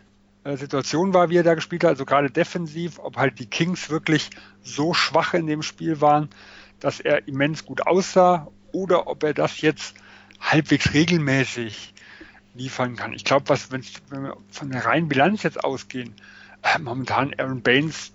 äh, 0.45 0.57
Situation 0.57 1.15
war, 1.15 1.31
wie 1.31 1.39
er 1.39 1.43
da 1.43 1.55
gespielt 1.55 1.85
hat, 1.85 1.91
also 1.91 2.05
gerade 2.05 2.31
defensiv, 2.31 2.99
ob 2.99 3.17
halt 3.17 3.39
die 3.39 3.47
Kings 3.47 3.91
wirklich 3.91 4.31
so 4.63 4.95
schwach 4.95 5.35
in 5.35 5.47
dem 5.47 5.63
Spiel 5.63 6.01
waren, 6.01 6.29
dass 6.81 7.01
er 7.01 7.27
immens 7.27 7.65
gut 7.65 7.87
aussah 7.87 8.49
oder 8.73 9.07
ob 9.07 9.23
er 9.25 9.35
das 9.35 9.61
jetzt 9.61 9.97
halbwegs 10.41 10.95
regelmäßig 10.95 11.95
liefern 12.55 12.97
kann. 12.97 13.13
Ich 13.13 13.25
glaube, 13.25 13.57
wenn 13.71 13.83
wir 14.23 14.37
von 14.51 14.71
der 14.71 14.85
reinen 14.85 15.09
Bilanz 15.09 15.43
jetzt 15.43 15.63
ausgehen, 15.63 16.15
äh, 16.63 16.79
momentan 16.79 17.35
Aaron 17.39 17.63
Baines, 17.63 18.13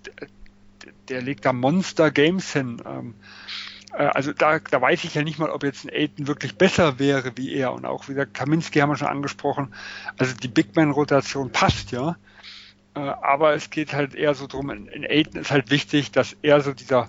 der, 1.08 1.22
legt 1.22 1.44
da 1.44 1.52
Monster 1.52 2.10
Games 2.10 2.52
hin. 2.52 2.82
Ähm, 2.86 3.14
äh, 3.92 4.04
also 4.04 4.32
da, 4.32 4.58
da 4.58 4.80
weiß 4.80 5.04
ich 5.04 5.14
ja 5.14 5.22
nicht 5.22 5.38
mal, 5.38 5.50
ob 5.50 5.62
jetzt 5.62 5.84
ein 5.84 5.90
Aiden 5.90 6.26
wirklich 6.26 6.56
besser 6.56 6.98
wäre 6.98 7.32
wie 7.36 7.52
er. 7.52 7.72
Und 7.72 7.84
auch, 7.84 8.08
wie 8.08 8.14
gesagt, 8.14 8.34
Kaminski 8.34 8.80
haben 8.80 8.90
wir 8.90 8.96
schon 8.96 9.08
angesprochen. 9.08 9.74
Also 10.18 10.34
die 10.34 10.48
Big 10.48 10.74
Man-Rotation 10.76 11.50
passt 11.50 11.92
ja. 11.92 12.16
Äh, 12.94 13.00
aber 13.00 13.54
es 13.54 13.70
geht 13.70 13.92
halt 13.92 14.14
eher 14.14 14.34
so 14.34 14.46
drum, 14.46 14.70
in 14.70 15.04
Aiden 15.04 15.40
ist 15.40 15.50
halt 15.50 15.70
wichtig, 15.70 16.12
dass 16.12 16.36
er 16.42 16.60
so 16.60 16.72
dieser 16.72 17.08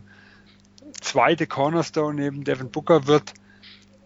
zweite 1.01 1.47
Cornerstone 1.47 2.15
neben 2.15 2.43
Devin 2.43 2.71
Booker 2.71 3.07
wird, 3.07 3.33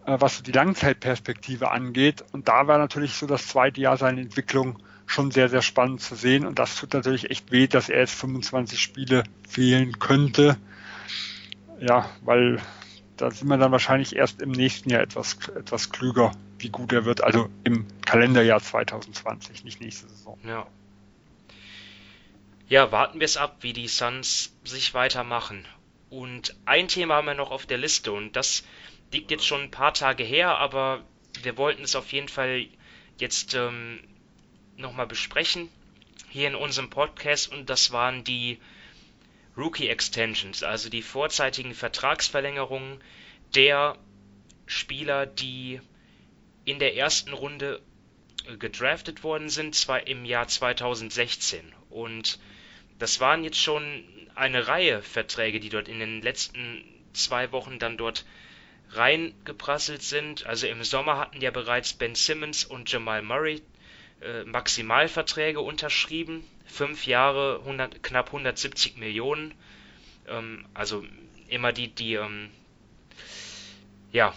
äh, 0.06 0.16
was 0.20 0.36
so 0.36 0.42
die 0.42 0.52
Langzeitperspektive 0.52 1.70
angeht. 1.70 2.24
Und 2.32 2.48
da 2.48 2.66
war 2.66 2.78
natürlich 2.78 3.14
so 3.14 3.26
das 3.26 3.46
zweite 3.46 3.80
Jahr 3.80 3.96
seine 3.96 4.20
Entwicklung 4.20 4.78
schon 5.10 5.30
sehr, 5.30 5.48
sehr 5.48 5.62
spannend 5.62 6.00
zu 6.00 6.14
sehen. 6.14 6.46
Und 6.46 6.58
das 6.58 6.76
tut 6.76 6.94
natürlich 6.94 7.30
echt 7.30 7.50
weh, 7.50 7.66
dass 7.66 7.88
er 7.88 8.00
jetzt 8.00 8.14
25 8.14 8.80
Spiele 8.80 9.24
fehlen 9.48 9.98
könnte. 9.98 10.56
Ja, 11.80 12.08
weil 12.22 12.60
da 13.16 13.30
sind 13.30 13.48
wir 13.48 13.58
dann 13.58 13.72
wahrscheinlich 13.72 14.16
erst 14.16 14.40
im 14.40 14.50
nächsten 14.50 14.90
Jahr 14.90 15.02
etwas, 15.02 15.36
etwas 15.48 15.90
klüger, 15.90 16.32
wie 16.58 16.70
gut 16.70 16.92
er 16.92 17.04
wird. 17.04 17.22
Also 17.22 17.50
im 17.64 17.86
Kalenderjahr 18.04 18.60
2020, 18.60 19.64
nicht 19.64 19.80
nächste 19.80 20.08
Saison. 20.08 20.38
Ja. 20.44 20.66
Ja, 22.68 22.92
warten 22.92 23.18
wir 23.18 23.24
es 23.24 23.36
ab, 23.36 23.56
wie 23.60 23.72
die 23.72 23.88
Suns 23.88 24.54
sich 24.64 24.94
weitermachen. 24.94 25.66
Und 26.08 26.56
ein 26.66 26.86
Thema 26.86 27.16
haben 27.16 27.26
wir 27.26 27.34
noch 27.34 27.50
auf 27.50 27.66
der 27.66 27.78
Liste 27.78 28.12
und 28.12 28.36
das 28.36 28.64
liegt 29.12 29.30
jetzt 29.32 29.46
schon 29.46 29.62
ein 29.62 29.70
paar 29.70 29.92
Tage 29.92 30.22
her, 30.22 30.58
aber 30.58 31.02
wir 31.42 31.56
wollten 31.56 31.82
es 31.82 31.96
auf 31.96 32.12
jeden 32.12 32.28
Fall 32.28 32.66
jetzt 33.18 33.54
ähm, 33.54 34.00
nochmal 34.80 35.06
besprechen 35.06 35.68
hier 36.28 36.48
in 36.48 36.54
unserem 36.54 36.90
Podcast 36.90 37.50
und 37.52 37.68
das 37.68 37.90
waren 37.92 38.24
die 38.24 38.58
Rookie 39.56 39.88
Extensions, 39.88 40.62
also 40.62 40.88
die 40.88 41.02
vorzeitigen 41.02 41.74
Vertragsverlängerungen 41.74 43.02
der 43.54 43.98
Spieler, 44.66 45.26
die 45.26 45.80
in 46.64 46.78
der 46.78 46.96
ersten 46.96 47.32
Runde 47.32 47.82
gedraftet 48.58 49.24
worden 49.24 49.48
sind, 49.48 49.74
zwar 49.74 50.06
im 50.06 50.24
Jahr 50.24 50.46
2016. 50.46 51.74
Und 51.90 52.38
das 52.98 53.20
waren 53.20 53.44
jetzt 53.44 53.58
schon 53.58 54.04
eine 54.34 54.68
Reihe 54.68 55.02
Verträge, 55.02 55.60
die 55.60 55.68
dort 55.68 55.88
in 55.88 55.98
den 55.98 56.22
letzten 56.22 56.84
zwei 57.12 57.50
Wochen 57.52 57.78
dann 57.78 57.96
dort 57.96 58.24
reingeprasselt 58.90 60.02
sind. 60.02 60.46
Also 60.46 60.68
im 60.68 60.82
Sommer 60.84 61.18
hatten 61.18 61.40
ja 61.40 61.50
bereits 61.50 61.92
Ben 61.92 62.14
Simmons 62.14 62.64
und 62.64 62.90
Jamal 62.90 63.22
Murray 63.22 63.62
äh, 64.20 64.44
Maximalverträge 64.44 65.60
unterschrieben 65.60 66.44
fünf 66.70 67.06
Jahre 67.06 67.60
100, 67.60 68.02
knapp 68.02 68.28
170 68.28 68.96
Millionen. 68.96 69.54
Ähm, 70.28 70.64
also 70.74 71.04
immer 71.48 71.72
die, 71.72 71.88
die, 71.88 72.14
ähm, 72.14 72.50
ja, 74.12 74.34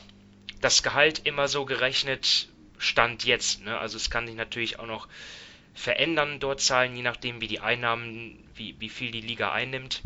das 0.62 0.84
Gehalt 0.84 1.22
immer 1.26 1.48
so 1.48 1.66
gerechnet, 1.66 2.50
Stand 2.78 3.24
jetzt. 3.24 3.64
Ne? 3.64 3.78
Also 3.78 3.98
es 3.98 4.10
kann 4.10 4.28
sich 4.28 4.36
natürlich 4.36 4.80
auch 4.80 4.88
noch 4.88 5.08
verändern 5.74 6.40
dort 6.40 6.62
Zahlen, 6.62 6.96
je 6.96 7.02
nachdem 7.02 7.42
wie 7.42 7.48
die 7.48 7.60
Einnahmen, 7.60 8.38
wie, 8.56 8.76
wie 8.80 8.90
viel 8.90 9.12
die 9.12 9.22
Liga 9.22 9.52
einnimmt. 9.52 10.02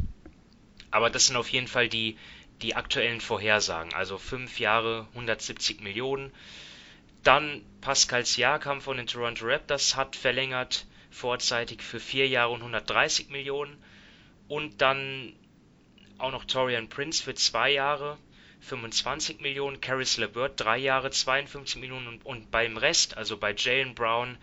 aber 0.91 1.09
das 1.09 1.27
sind 1.27 1.35
auf 1.35 1.49
jeden 1.49 1.67
Fall 1.67 1.89
die, 1.89 2.17
die 2.61 2.75
aktuellen 2.75 3.21
Vorhersagen. 3.21 3.93
Also 3.93 4.17
fünf 4.17 4.59
Jahre, 4.59 5.07
170 5.13 5.81
Millionen. 5.81 6.31
Dann 7.27 7.61
Pascal 7.81 8.25
Siakam 8.25 8.79
von 8.79 8.95
den 8.95 9.05
Toronto 9.05 9.45
Raptors 9.45 9.97
hat 9.97 10.15
verlängert 10.15 10.85
vorzeitig 11.11 11.83
für 11.83 11.99
vier 11.99 12.25
Jahre 12.25 12.53
und 12.53 12.61
130 12.61 13.27
Millionen. 13.27 13.83
Und 14.47 14.81
dann 14.81 15.33
auch 16.19 16.31
noch 16.31 16.45
Torian 16.45 16.87
Prince 16.87 17.21
für 17.21 17.35
zwei 17.35 17.71
Jahre 17.71 18.17
25 18.61 19.41
Millionen, 19.41 19.81
Caris 19.81 20.15
LeVert 20.15 20.53
drei 20.55 20.77
Jahre 20.77 21.11
52 21.11 21.81
Millionen 21.81 22.07
und, 22.07 22.25
und 22.25 22.49
beim 22.49 22.77
Rest, 22.77 23.17
also 23.17 23.35
bei 23.35 23.53
Jalen 23.53 23.93
Brown, 23.93 24.37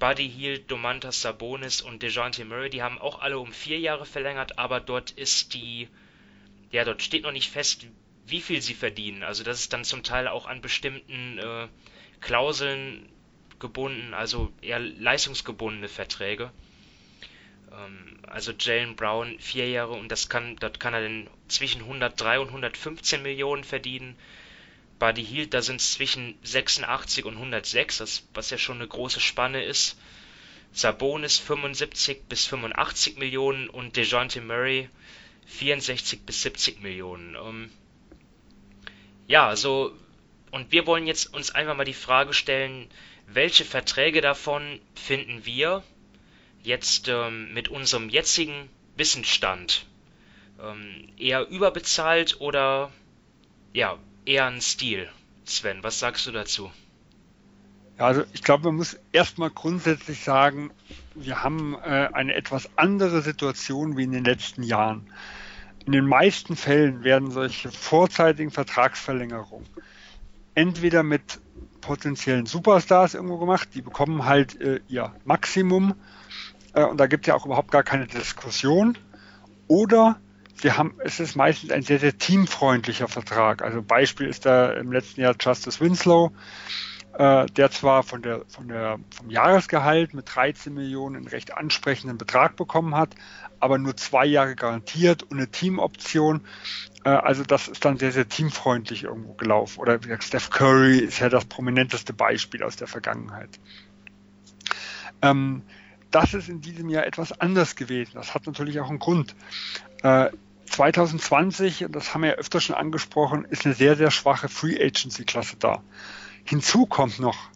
Buddy 0.00 0.28
Hield, 0.28 0.68
Domantas 0.68 1.22
Sabonis 1.22 1.80
und 1.82 2.02
DeJounte 2.02 2.44
Murray, 2.44 2.68
die 2.68 2.82
haben 2.82 2.98
auch 2.98 3.20
alle 3.20 3.38
um 3.38 3.52
vier 3.52 3.78
Jahre 3.78 4.06
verlängert, 4.06 4.58
aber 4.58 4.80
dort 4.80 5.12
ist 5.12 5.54
die, 5.54 5.86
ja, 6.72 6.84
dort 6.84 7.00
steht 7.00 7.22
noch 7.22 7.30
nicht 7.30 7.48
fest, 7.48 7.86
wie 8.26 8.40
viel 8.40 8.60
sie 8.60 8.74
verdienen. 8.74 9.22
Also 9.22 9.44
das 9.44 9.60
ist 9.60 9.72
dann 9.72 9.84
zum 9.84 10.02
Teil 10.02 10.26
auch 10.26 10.46
an 10.46 10.60
bestimmten 10.60 11.38
äh, 11.38 11.68
Klauseln 12.20 13.08
gebunden, 13.58 14.14
also 14.14 14.52
eher 14.60 14.78
leistungsgebundene 14.78 15.88
Verträge. 15.88 16.50
Ähm, 17.72 18.18
also 18.26 18.52
Jalen 18.52 18.96
Brown 18.96 19.38
vier 19.38 19.68
Jahre 19.68 19.92
und 19.92 20.10
das 20.10 20.28
kann, 20.28 20.56
dort 20.56 20.80
kann 20.80 20.94
er 20.94 21.02
dann 21.02 21.28
zwischen 21.48 21.82
103 21.82 22.40
und 22.40 22.48
115 22.48 23.22
Millionen 23.22 23.64
verdienen. 23.64 24.16
Buddy 24.98 25.24
Hield, 25.24 25.54
da 25.54 25.62
sind 25.62 25.80
es 25.80 25.92
zwischen 25.92 26.36
86 26.42 27.24
und 27.24 27.34
106, 27.34 27.98
das, 27.98 28.28
was 28.34 28.50
ja 28.50 28.58
schon 28.58 28.78
eine 28.78 28.88
große 28.88 29.20
Spanne 29.20 29.62
ist. 29.62 29.96
Sabonis 30.72 31.38
75 31.38 32.24
bis 32.28 32.46
85 32.46 33.16
Millionen 33.16 33.70
und 33.70 33.96
DeJounte 33.96 34.40
Murray 34.40 34.88
64 35.46 36.22
bis 36.22 36.42
70 36.42 36.82
Millionen. 36.82 37.36
Ähm, 37.36 37.70
ja, 39.26 39.54
so 39.56 39.96
und 40.50 40.72
wir 40.72 40.86
wollen 40.86 41.06
jetzt 41.06 41.32
uns 41.34 41.50
einfach 41.50 41.76
mal 41.76 41.84
die 41.84 41.94
Frage 41.94 42.32
stellen, 42.32 42.88
welche 43.26 43.64
Verträge 43.64 44.20
davon 44.20 44.80
finden 44.94 45.44
wir 45.44 45.82
jetzt 46.62 47.08
ähm, 47.08 47.52
mit 47.52 47.68
unserem 47.68 48.08
jetzigen 48.08 48.68
Wissensstand 48.96 49.86
ähm, 50.60 51.08
eher 51.18 51.48
überbezahlt 51.48 52.40
oder 52.40 52.90
ja, 53.72 53.98
eher 54.24 54.46
ein 54.46 54.60
Stil? 54.60 55.08
Sven, 55.44 55.82
was 55.82 55.98
sagst 55.98 56.26
du 56.26 56.32
dazu? 56.32 56.70
Also 57.98 58.24
ich 58.32 58.42
glaube, 58.42 58.64
man 58.64 58.76
muss 58.76 58.98
erstmal 59.12 59.50
grundsätzlich 59.50 60.20
sagen, 60.20 60.70
wir 61.14 61.42
haben 61.42 61.74
äh, 61.74 62.08
eine 62.12 62.34
etwas 62.34 62.70
andere 62.76 63.22
Situation 63.22 63.96
wie 63.96 64.04
in 64.04 64.12
den 64.12 64.24
letzten 64.24 64.62
Jahren. 64.62 65.10
In 65.84 65.92
den 65.92 66.06
meisten 66.06 66.54
Fällen 66.54 67.02
werden 67.02 67.30
solche 67.30 67.70
vorzeitigen 67.72 68.50
Vertragsverlängerungen 68.50 69.66
entweder 70.58 71.04
mit 71.04 71.40
potenziellen 71.80 72.46
Superstars 72.46 73.14
irgendwo 73.14 73.38
gemacht, 73.38 73.68
die 73.74 73.80
bekommen 73.80 74.24
halt 74.24 74.60
äh, 74.60 74.80
ihr 74.88 75.14
Maximum 75.24 75.94
äh, 76.74 76.84
und 76.84 76.98
da 76.98 77.06
gibt 77.06 77.26
es 77.26 77.28
ja 77.28 77.36
auch 77.36 77.46
überhaupt 77.46 77.70
gar 77.70 77.84
keine 77.84 78.08
Diskussion. 78.08 78.98
Oder 79.68 80.18
sie 80.60 80.72
haben, 80.72 80.94
es 80.98 81.20
ist 81.20 81.36
meistens 81.36 81.70
ein 81.70 81.82
sehr, 81.82 82.00
sehr 82.00 82.18
teamfreundlicher 82.18 83.06
Vertrag. 83.06 83.62
Also 83.62 83.82
Beispiel 83.82 84.26
ist 84.26 84.46
da 84.46 84.72
im 84.72 84.90
letzten 84.90 85.20
Jahr 85.20 85.36
Justice 85.38 85.78
Winslow, 85.78 86.32
äh, 87.16 87.46
der 87.46 87.70
zwar 87.70 88.02
von 88.02 88.22
der, 88.22 88.42
von 88.48 88.66
der, 88.66 88.98
vom 89.14 89.30
Jahresgehalt 89.30 90.12
mit 90.12 90.34
13 90.34 90.74
Millionen 90.74 91.16
einen 91.16 91.28
recht 91.28 91.56
ansprechenden 91.56 92.18
Betrag 92.18 92.56
bekommen 92.56 92.96
hat, 92.96 93.14
aber 93.60 93.78
nur 93.78 93.96
zwei 93.96 94.26
Jahre 94.26 94.56
garantiert 94.56 95.22
und 95.22 95.36
eine 95.38 95.48
Teamoption. 95.48 96.42
Äh, 97.04 97.10
also 97.10 97.42
das 97.44 97.68
ist 97.68 97.84
dann 97.84 97.98
sehr, 97.98 98.12
sehr 98.12 98.28
teamfreundlich 98.28 99.04
irgendwo 99.04 99.34
gelaufen. 99.34 99.80
Oder 99.80 100.02
wie 100.02 100.08
gesagt, 100.08 100.24
Steph 100.24 100.50
Curry 100.50 100.98
ist 100.98 101.20
ja 101.20 101.28
das 101.28 101.44
prominenteste 101.44 102.12
Beispiel 102.12 102.62
aus 102.62 102.76
der 102.76 102.86
Vergangenheit. 102.86 103.58
Ähm, 105.22 105.62
das 106.10 106.34
ist 106.34 106.48
in 106.48 106.60
diesem 106.60 106.88
Jahr 106.88 107.06
etwas 107.06 107.38
anders 107.38 107.76
gewesen. 107.76 108.12
Das 108.14 108.34
hat 108.34 108.46
natürlich 108.46 108.80
auch 108.80 108.88
einen 108.88 108.98
Grund. 108.98 109.34
Äh, 110.02 110.30
2020, 110.66 111.86
und 111.86 111.96
das 111.96 112.14
haben 112.14 112.22
wir 112.22 112.30
ja 112.30 112.36
öfter 112.36 112.60
schon 112.60 112.76
angesprochen, 112.76 113.44
ist 113.46 113.64
eine 113.64 113.74
sehr, 113.74 113.96
sehr 113.96 114.10
schwache 114.10 114.48
Free 114.48 114.76
Agency-Klasse 114.76 115.56
da. 115.58 115.82
Hinzu 116.44 116.86
kommt 116.86 117.18
noch, 117.18 117.50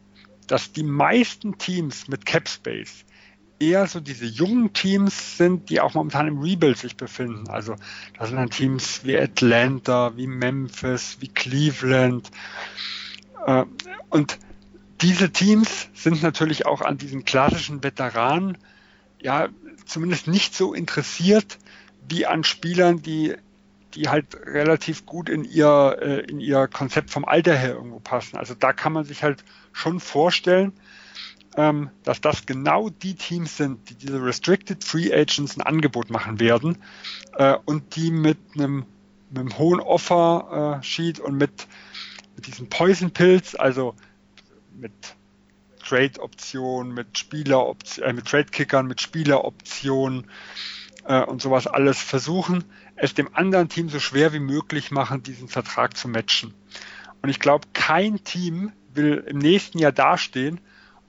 dass 0.46 0.72
die 0.72 0.82
meisten 0.82 1.58
Teams 1.58 2.08
mit 2.08 2.26
Cap 2.26 2.48
Space 2.48 3.04
eher 3.62 3.86
so 3.86 4.00
diese 4.00 4.26
jungen 4.26 4.72
Teams 4.72 5.36
sind, 5.36 5.70
die 5.70 5.80
auch 5.80 5.94
momentan 5.94 6.26
im 6.26 6.40
Rebuild 6.40 6.78
sich 6.78 6.96
befinden. 6.96 7.48
Also 7.48 7.76
das 8.18 8.28
sind 8.28 8.38
dann 8.38 8.50
Teams 8.50 9.04
wie 9.04 9.16
Atlanta, 9.18 10.16
wie 10.16 10.26
Memphis, 10.26 11.18
wie 11.20 11.28
Cleveland. 11.28 12.30
Äh, 13.46 13.64
und 14.10 14.38
diese 15.00 15.30
Teams 15.30 15.88
sind 15.94 16.22
natürlich 16.22 16.66
auch 16.66 16.80
an 16.80 16.98
diesen 16.98 17.24
klassischen 17.24 17.82
Veteranen 17.82 18.58
ja 19.20 19.48
zumindest 19.86 20.28
nicht 20.28 20.54
so 20.54 20.74
interessiert 20.74 21.58
wie 22.08 22.26
an 22.26 22.44
Spielern, 22.44 23.02
die 23.02 23.36
die 23.94 24.08
halt 24.08 24.34
relativ 24.46 25.04
gut 25.06 25.28
in 25.28 25.44
ihr, 25.44 25.98
äh, 26.00 26.20
in 26.20 26.40
ihr 26.40 26.66
Konzept 26.66 27.10
vom 27.10 27.24
Alter 27.26 27.54
her 27.54 27.74
irgendwo 27.74 28.00
passen. 28.00 28.38
Also 28.38 28.54
da 28.54 28.72
kann 28.72 28.92
man 28.92 29.04
sich 29.04 29.22
halt 29.22 29.44
schon 29.72 30.00
vorstellen, 30.00 30.72
ähm, 31.56 31.90
dass 32.02 32.20
das 32.20 32.46
genau 32.46 32.88
die 32.88 33.14
Teams 33.14 33.56
sind, 33.56 33.90
die 33.90 33.94
diese 33.94 34.22
Restricted 34.22 34.84
Free 34.84 35.12
Agents 35.12 35.56
ein 35.56 35.62
Angebot 35.62 36.10
machen 36.10 36.40
werden 36.40 36.78
äh, 37.36 37.56
und 37.64 37.96
die 37.96 38.10
mit 38.10 38.38
einem, 38.54 38.86
mit 39.30 39.40
einem 39.40 39.58
hohen 39.58 39.80
Offer-Sheet 39.80 41.20
und 41.20 41.36
mit, 41.36 41.66
mit 42.36 42.46
diesen 42.46 42.68
Poison 42.68 43.10
Pills, 43.10 43.54
also 43.54 43.94
mit 44.74 44.92
Trade-Optionen, 45.84 46.94
mit 46.94 47.18
Spieler, 47.18 47.74
äh, 48.00 48.12
mit 48.12 48.26
Trade-Kickern, 48.26 48.86
mit 48.86 49.02
Spieleroptionen 49.02 50.26
äh, 51.04 51.22
und 51.22 51.42
sowas 51.42 51.66
alles 51.66 52.00
versuchen, 52.00 52.64
es 52.96 53.14
dem 53.14 53.34
anderen 53.34 53.68
Team 53.68 53.90
so 53.90 54.00
schwer 54.00 54.32
wie 54.32 54.40
möglich 54.40 54.90
machen, 54.90 55.22
diesen 55.22 55.48
Vertrag 55.48 55.96
zu 55.96 56.08
matchen. 56.08 56.54
Und 57.20 57.28
ich 57.28 57.40
glaube, 57.40 57.68
kein 57.72 58.24
Team 58.24 58.72
will 58.94 59.24
im 59.26 59.38
nächsten 59.38 59.78
Jahr 59.78 59.92
dastehen 59.92 60.60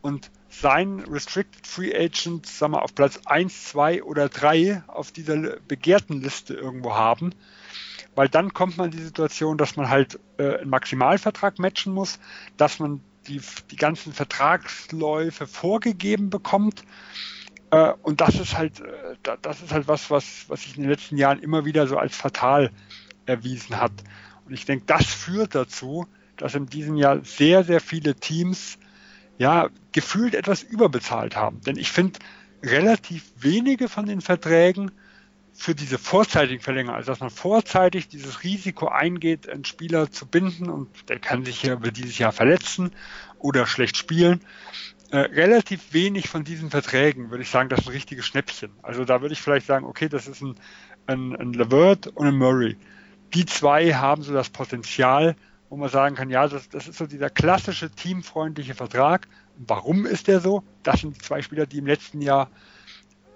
und 0.04 0.30
sein 0.50 1.00
Restricted 1.00 1.66
Free 1.66 1.96
Agent, 1.96 2.46
sagen 2.46 2.74
wir, 2.74 2.84
auf 2.84 2.94
Platz 2.94 3.22
1, 3.26 3.70
2 3.70 4.04
oder 4.04 4.30
3 4.30 4.84
auf 4.88 5.12
dieser 5.12 5.58
begehrten 5.62 6.22
Liste 6.22 6.54
irgendwo 6.54 6.94
haben. 6.94 7.34
Weil 8.14 8.30
dann 8.30 8.54
kommt 8.54 8.78
man 8.78 8.92
in 8.92 8.98
die 8.98 9.04
Situation, 9.04 9.58
dass 9.58 9.76
man 9.76 9.90
halt 9.90 10.20
äh, 10.38 10.58
einen 10.58 10.70
Maximalvertrag 10.70 11.58
matchen 11.58 11.94
muss, 11.94 12.20
dass 12.58 12.80
man 12.80 13.02
die, 13.28 13.42
die 13.72 13.76
ganzen 13.78 14.14
Vertragsläufe 14.14 15.48
vorgegeben 15.48 16.30
bekommt. 16.30 16.84
Äh, 17.72 17.94
und 18.04 18.22
das 18.22 18.40
ist 18.40 18.58
halt, 18.58 18.82
äh, 18.82 19.38
das 19.42 19.64
ist 19.64 19.72
halt 19.72 19.88
was, 19.88 20.12
was, 20.12 20.46
was 20.50 20.64
sich 20.64 20.76
in 20.76 20.84
den 20.84 20.92
letzten 20.92 21.18
Jahren 21.18 21.40
immer 21.40 21.66
wieder 21.66 21.88
so 21.88 21.98
als 21.98 22.16
fatal 22.16 22.72
erwiesen 23.26 23.80
hat. 23.80 23.94
Und 24.46 24.54
ich 24.54 24.66
denke, 24.66 24.86
das 24.86 25.06
führt 25.06 25.56
dazu, 25.56 26.06
dass 26.36 26.56
in 26.56 26.66
diesem 26.66 26.98
Jahr 26.98 27.24
sehr, 27.24 27.64
sehr 27.64 27.80
viele 27.80 28.16
Teams 28.16 28.78
ja 29.44 29.70
gefühlt 29.92 30.36
etwas 30.36 30.64
überbezahlt 30.64 31.36
haben. 31.36 31.60
Denn 31.62 31.78
ich 31.78 31.92
finde, 31.92 32.20
relativ 32.64 33.32
wenige 33.38 33.90
von 33.90 34.06
den 34.06 34.22
Verträgen 34.22 34.92
für 35.54 35.76
diese 35.76 36.00
vorzeitigen 36.00 36.62
Verlängerungen, 36.62 36.98
also 36.98 37.12
dass 37.12 37.20
man 37.20 37.30
vorzeitig 37.30 38.08
dieses 38.08 38.44
Risiko 38.44 38.88
eingeht, 38.88 39.50
einen 39.50 39.66
Spieler 39.66 40.10
zu 40.10 40.26
binden 40.26 40.70
und 40.70 40.88
der 41.10 41.20
kann 41.20 41.46
sich 41.46 41.62
ja 41.62 41.74
über 41.74 41.92
dieses 41.92 42.18
Jahr 42.18 42.32
verletzen 42.32 42.92
oder 43.38 43.68
schlecht 43.68 43.98
spielen. 43.98 44.40
Äh, 45.12 45.18
relativ 45.18 45.94
wenig 45.94 46.30
von 46.30 46.44
diesen 46.44 46.72
Verträgen 46.72 47.30
würde 47.30 47.44
ich 47.44 47.50
sagen, 47.50 47.70
das 47.70 47.82
ist 47.82 47.88
ein 47.88 47.94
richtiges 47.94 48.26
Schnäppchen. 48.26 48.72
Also 48.82 49.06
da 49.06 49.22
würde 49.22 49.34
ich 49.34 49.42
vielleicht 49.42 49.68
sagen, 49.68 49.86
okay, 49.86 50.10
das 50.10 50.28
ist 50.28 50.42
ein, 50.42 50.56
ein, 51.06 51.36
ein 51.36 51.54
Levert 51.54 52.08
und 52.08 52.28
ein 52.28 52.38
Murray. 52.38 52.78
Die 53.34 53.46
zwei 53.46 53.94
haben 53.94 54.24
so 54.24 54.34
das 54.34 54.50
Potenzial, 54.50 55.36
wo 55.74 55.78
man 55.78 55.90
sagen 55.90 56.14
kann, 56.14 56.30
ja, 56.30 56.48
das, 56.48 56.70
das 56.70 56.88
ist 56.88 57.00
so 57.00 57.08
dieser 57.08 57.32
klassische 57.32 57.90
teamfreundliche 57.90 58.76
Vertrag. 58.76 59.28
Warum 59.58 60.06
ist 60.06 60.28
der 60.28 60.40
so? 60.40 60.62
Das 60.84 61.02
sind 61.02 61.16
die 61.16 61.20
zwei 61.20 61.42
Spieler, 61.42 61.66
die 61.66 61.80
im 61.80 61.88
letzten 61.88 62.22
Jahr 62.22 62.52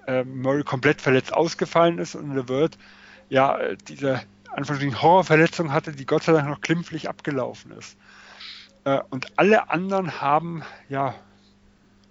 äh, 0.05 0.23
Murray 0.23 0.63
komplett 0.63 1.01
verletzt 1.01 1.33
ausgefallen 1.33 1.97
ist 1.97 2.13
und 2.13 2.35
LeVert 2.35 2.77
ja 3.29 3.57
diese 3.87 4.21
Anführungsstrichen 4.51 5.01
Horrorverletzung 5.01 5.73
hatte, 5.73 5.93
die 5.93 6.05
Gott 6.05 6.21
sei 6.21 6.33
Dank 6.33 6.47
noch 6.47 6.61
klimpflich 6.61 7.09
abgelaufen 7.09 7.71
ist. 7.71 7.97
Äh, 8.83 8.99
und 9.09 9.39
alle 9.39 9.71
anderen 9.71 10.21
haben 10.21 10.61
ja 10.89 11.15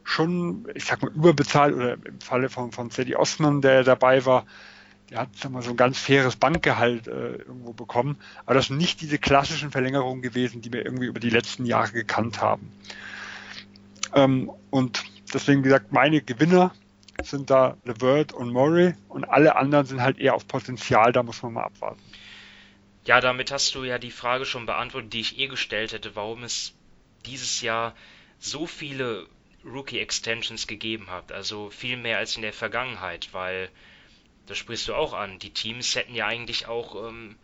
schon, 0.03 0.67
ich 0.75 0.87
sag 0.87 1.03
mal, 1.03 1.13
überbezahlt 1.13 1.73
oder 1.73 1.93
im 2.05 2.21
Falle 2.21 2.49
von, 2.49 2.73
von 2.73 2.91
Sadie 2.91 3.15
Osman, 3.15 3.61
der 3.61 3.85
dabei 3.85 4.27
war, 4.27 4.45
der 5.11 5.19
hat 5.21 5.29
sag 5.37 5.53
mal, 5.53 5.63
so 5.63 5.71
ein 5.71 5.77
ganz 5.77 5.99
faires 5.99 6.37
Bankgehalt 6.37 7.07
äh, 7.07 7.37
irgendwo 7.37 7.73
bekommen. 7.73 8.17
Aber 8.45 8.55
das 8.55 8.67
sind 8.67 8.79
nicht 8.79 9.01
diese 9.01 9.19
klassischen 9.19 9.71
Verlängerungen 9.71 10.23
gewesen, 10.23 10.63
die 10.63 10.73
wir 10.73 10.85
irgendwie 10.85 11.07
über 11.07 11.21
die 11.21 11.31
letzten 11.31 11.65
Jahre 11.65 11.93
gekannt 11.93 12.41
haben. 12.41 12.73
Ähm, 14.15 14.51
und 14.71 15.05
deswegen, 15.33 15.63
gesagt, 15.63 15.93
meine 15.93 16.21
Gewinner 16.21 16.75
sind 17.23 17.51
da 17.51 17.77
LeVert 17.85 18.33
und 18.33 18.53
Murray 18.53 18.95
und 19.09 19.25
alle 19.25 19.57
anderen 19.57 19.87
sind 19.87 20.03
halt 20.03 20.19
eher 20.19 20.35
auf 20.35 20.47
Potenzial, 20.47 21.13
da 21.13 21.23
muss 21.23 21.43
man 21.43 21.55
mal 21.55 21.65
abwarten. 21.65 22.01
Ja, 23.05 23.21
damit 23.21 23.53
hast 23.53 23.75
du 23.75 23.85
ja 23.85 23.99
die 23.99 24.11
Frage 24.11 24.45
schon 24.45 24.67
beantwortet, 24.67 25.13
die 25.13 25.21
ich 25.21 25.39
eh 25.39 25.47
gestellt 25.47 25.93
hätte, 25.93 26.17
warum 26.17 26.43
es 26.43 26.75
dieses 27.25 27.61
Jahr 27.61 27.95
so 28.39 28.67
viele 28.67 29.27
Rookie 29.65 29.99
Extensions 29.99 30.67
gegeben 30.67 31.11
hat. 31.11 31.33
Also 31.33 31.71
viel 31.71 31.97
mehr 31.97 32.19
als 32.19 32.37
in 32.37 32.43
der 32.43 32.53
Vergangenheit, 32.53 33.29
weil, 33.33 33.69
das 34.47 34.59
sprichst 34.59 34.89
du 34.89 34.95
auch 34.95 35.13
an, 35.13 35.39
die 35.39 35.51
Teams 35.51 35.95
hätten 35.95 36.15
ja 36.15 36.27
eigentlich 36.27 36.67
auch 36.67 37.09
ähm, 37.09 37.37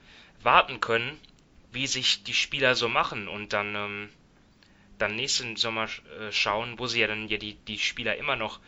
warten 0.43 0.81
können, 0.81 1.19
wie 1.73 1.87
sich 1.87 2.23
die 2.23 2.35
Spieler 2.35 2.75
so 2.75 2.89
machen 2.89 3.29
und 3.29 3.53
dann, 3.53 3.75
ähm, 3.75 4.09
dann 4.99 5.17
nächsten 5.17 5.57
Sommer 5.57 5.85
äh, 5.85 6.31
schauen, 6.31 6.79
wo 6.79 6.87
sie 6.87 7.01
ja 7.01 7.07
dann 7.07 7.29
ja 7.29 7.39
die, 7.39 7.55
die 7.55 7.79
Spieler 7.79 8.17
immer 8.17 8.37
noch 8.37 8.61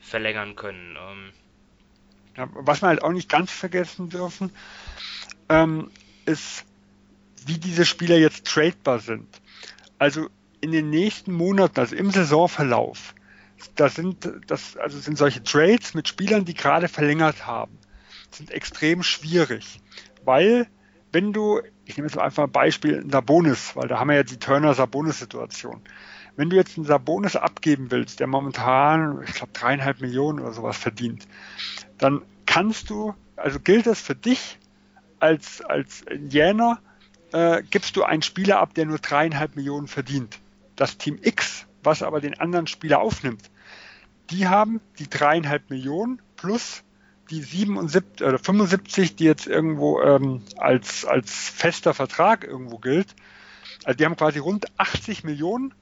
verlängern 0.00 0.54
können. 0.56 0.96
Ähm, 1.00 1.32
ja, 2.36 2.48
was 2.52 2.82
wir 2.82 2.88
halt 2.88 3.02
auch 3.02 3.12
nicht 3.12 3.28
ganz 3.28 3.50
vergessen 3.50 4.08
dürfen, 4.08 4.52
ähm, 5.48 5.90
ist, 6.26 6.64
wie 7.46 7.58
diese 7.58 7.84
Spieler 7.84 8.16
jetzt 8.16 8.46
tradebar 8.46 8.98
sind. 8.98 9.28
Also 9.98 10.28
in 10.60 10.72
den 10.72 10.90
nächsten 10.90 11.32
Monaten, 11.32 11.78
also 11.78 11.94
im 11.94 12.10
Saisonverlauf, 12.10 13.14
das 13.76 13.94
sind, 13.94 14.30
das, 14.46 14.76
also 14.76 14.98
sind 14.98 15.18
solche 15.18 15.42
Trades 15.42 15.94
mit 15.94 16.08
Spielern, 16.08 16.44
die 16.44 16.54
gerade 16.54 16.88
verlängert 16.88 17.46
haben, 17.46 17.78
sind 18.30 18.50
extrem 18.50 19.02
schwierig, 19.02 19.80
weil 20.24 20.66
wenn 21.12 21.32
du, 21.32 21.60
ich 21.84 21.96
nehme 21.96 22.08
jetzt 22.08 22.18
einfach 22.18 22.44
ein 22.44 22.50
Beispiel 22.50 23.04
Sabonis, 23.08 23.76
weil 23.76 23.86
da 23.86 24.00
haben 24.00 24.08
wir 24.08 24.16
ja 24.16 24.22
die 24.24 24.38
Turner-Sabonis-Situation. 24.38 25.80
Wenn 26.34 26.50
du 26.50 26.56
jetzt 26.56 26.76
einen 26.76 26.86
Sabonis 26.86 27.36
abgeben 27.36 27.92
willst, 27.92 28.18
der 28.18 28.26
momentan, 28.26 29.22
ich 29.22 29.34
glaube, 29.34 29.52
dreieinhalb 29.52 30.00
Millionen 30.00 30.40
oder 30.40 30.52
sowas 30.52 30.76
verdient, 30.76 31.28
dann 31.98 32.22
kannst 32.46 32.90
du, 32.90 33.14
also 33.36 33.60
gilt 33.60 33.86
das 33.86 34.00
für 34.00 34.16
dich 34.16 34.58
als, 35.20 35.60
als 35.60 36.02
Indianer, 36.02 36.80
äh, 37.32 37.62
gibst 37.62 37.94
du 37.94 38.02
einen 38.02 38.22
Spieler 38.22 38.58
ab, 38.58 38.74
der 38.74 38.86
nur 38.86 38.98
dreieinhalb 38.98 39.54
Millionen 39.54 39.86
verdient. 39.86 40.40
Das 40.74 40.98
Team 40.98 41.20
X, 41.22 41.66
was 41.84 42.02
aber 42.02 42.20
den 42.20 42.38
anderen 42.38 42.66
Spieler 42.66 43.00
aufnimmt, 43.00 43.50
die 44.30 44.48
haben 44.48 44.80
die 44.98 45.08
dreieinhalb 45.08 45.70
Millionen 45.70 46.20
plus 46.36 46.82
die 47.30 47.42
77 47.42 48.26
oder 48.26 48.38
75, 48.38 49.16
die 49.16 49.24
jetzt 49.24 49.46
irgendwo 49.46 50.00
ähm, 50.02 50.42
als, 50.56 51.04
als 51.04 51.48
fester 51.48 51.94
Vertrag 51.94 52.44
irgendwo 52.44 52.78
gilt. 52.78 53.14
Also 53.84 53.96
die 53.96 54.04
haben 54.04 54.16
quasi 54.16 54.38
rund 54.38 54.66
80 54.78 55.24
Millionen 55.24 55.74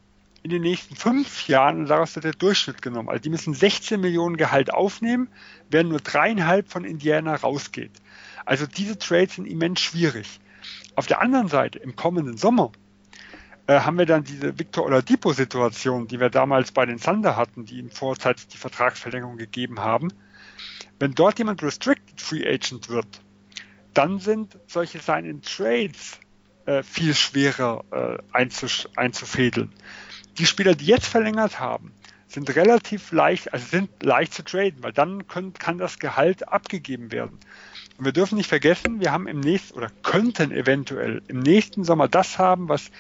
in 0.42 0.50
den 0.50 0.62
nächsten 0.62 0.96
fünf 0.96 1.46
Jahren 1.48 1.80
und 1.80 1.86
daraus 1.86 2.14
wird 2.14 2.24
der 2.24 2.32
Durchschnitt 2.32 2.82
genommen. 2.82 3.08
Also 3.08 3.22
die 3.22 3.30
müssen 3.30 3.54
16 3.54 4.00
Millionen 4.00 4.36
Gehalt 4.36 4.72
aufnehmen, 4.72 5.28
während 5.70 5.90
nur 5.90 6.00
dreieinhalb 6.00 6.68
von 6.68 6.84
Indiana 6.84 7.34
rausgeht. 7.34 7.92
Also 8.44 8.66
diese 8.66 8.98
Trades 8.98 9.36
sind 9.36 9.46
immens 9.46 9.80
schwierig. 9.80 10.40
Auf 10.96 11.06
der 11.06 11.20
anderen 11.20 11.48
Seite, 11.48 11.78
im 11.78 11.96
kommenden 11.96 12.36
Sommer, 12.36 12.72
äh, 13.72 13.80
haben 13.80 13.98
wir 13.98 14.06
dann 14.06 14.24
diese 14.24 14.58
Victor 14.58 14.84
Oladipo-Situation, 14.84 16.06
die 16.06 16.20
wir 16.20 16.30
damals 16.30 16.72
bei 16.72 16.84
den 16.84 16.98
Thunder 16.98 17.36
hatten, 17.36 17.64
die 17.64 17.78
ihm 17.78 17.90
vorzeitig 17.90 18.48
die 18.48 18.58
Vertragsverlängerung 18.58 19.36
gegeben 19.36 19.80
haben. 19.80 20.08
Wenn 20.98 21.14
dort 21.14 21.38
jemand 21.38 21.62
Restricted 21.62 22.20
Free 22.20 22.46
Agent 22.46 22.88
wird, 22.88 23.06
dann 23.94 24.18
sind 24.18 24.58
solche 24.66 24.98
Sign-in 24.98 25.42
Trades 25.42 26.18
äh, 26.66 26.82
viel 26.82 27.14
schwerer 27.14 27.84
äh, 27.90 28.18
einzuf 28.32 28.88
einzufädeln. 28.96 29.72
Die 30.38 30.46
Spieler, 30.46 30.74
die 30.74 30.86
jetzt 30.86 31.06
verlängert 31.06 31.58
haben, 31.58 31.92
sind 32.26 32.54
relativ 32.54 33.12
leicht, 33.12 33.52
also 33.52 33.66
sind 33.66 33.90
leicht 34.02 34.34
zu 34.34 34.44
traden, 34.44 34.82
weil 34.82 34.92
dann 34.92 35.26
können, 35.28 35.52
kann 35.54 35.78
das 35.78 35.98
Gehalt 35.98 36.48
abgegeben 36.48 37.12
werden. 37.12 37.38
Und 37.98 38.04
wir 38.04 38.12
dürfen 38.12 38.36
nicht 38.36 38.48
vergessen, 38.48 39.00
wir 39.00 39.12
haben 39.12 39.26
im 39.26 39.40
nächsten 39.40 39.76
oder 39.76 39.90
könnten 40.02 40.50
eventuell 40.50 41.22
im 41.28 41.40
nächsten 41.40 41.84
Sommer 41.84 42.08
das 42.08 42.38
haben, 42.38 42.68
was 42.68 42.90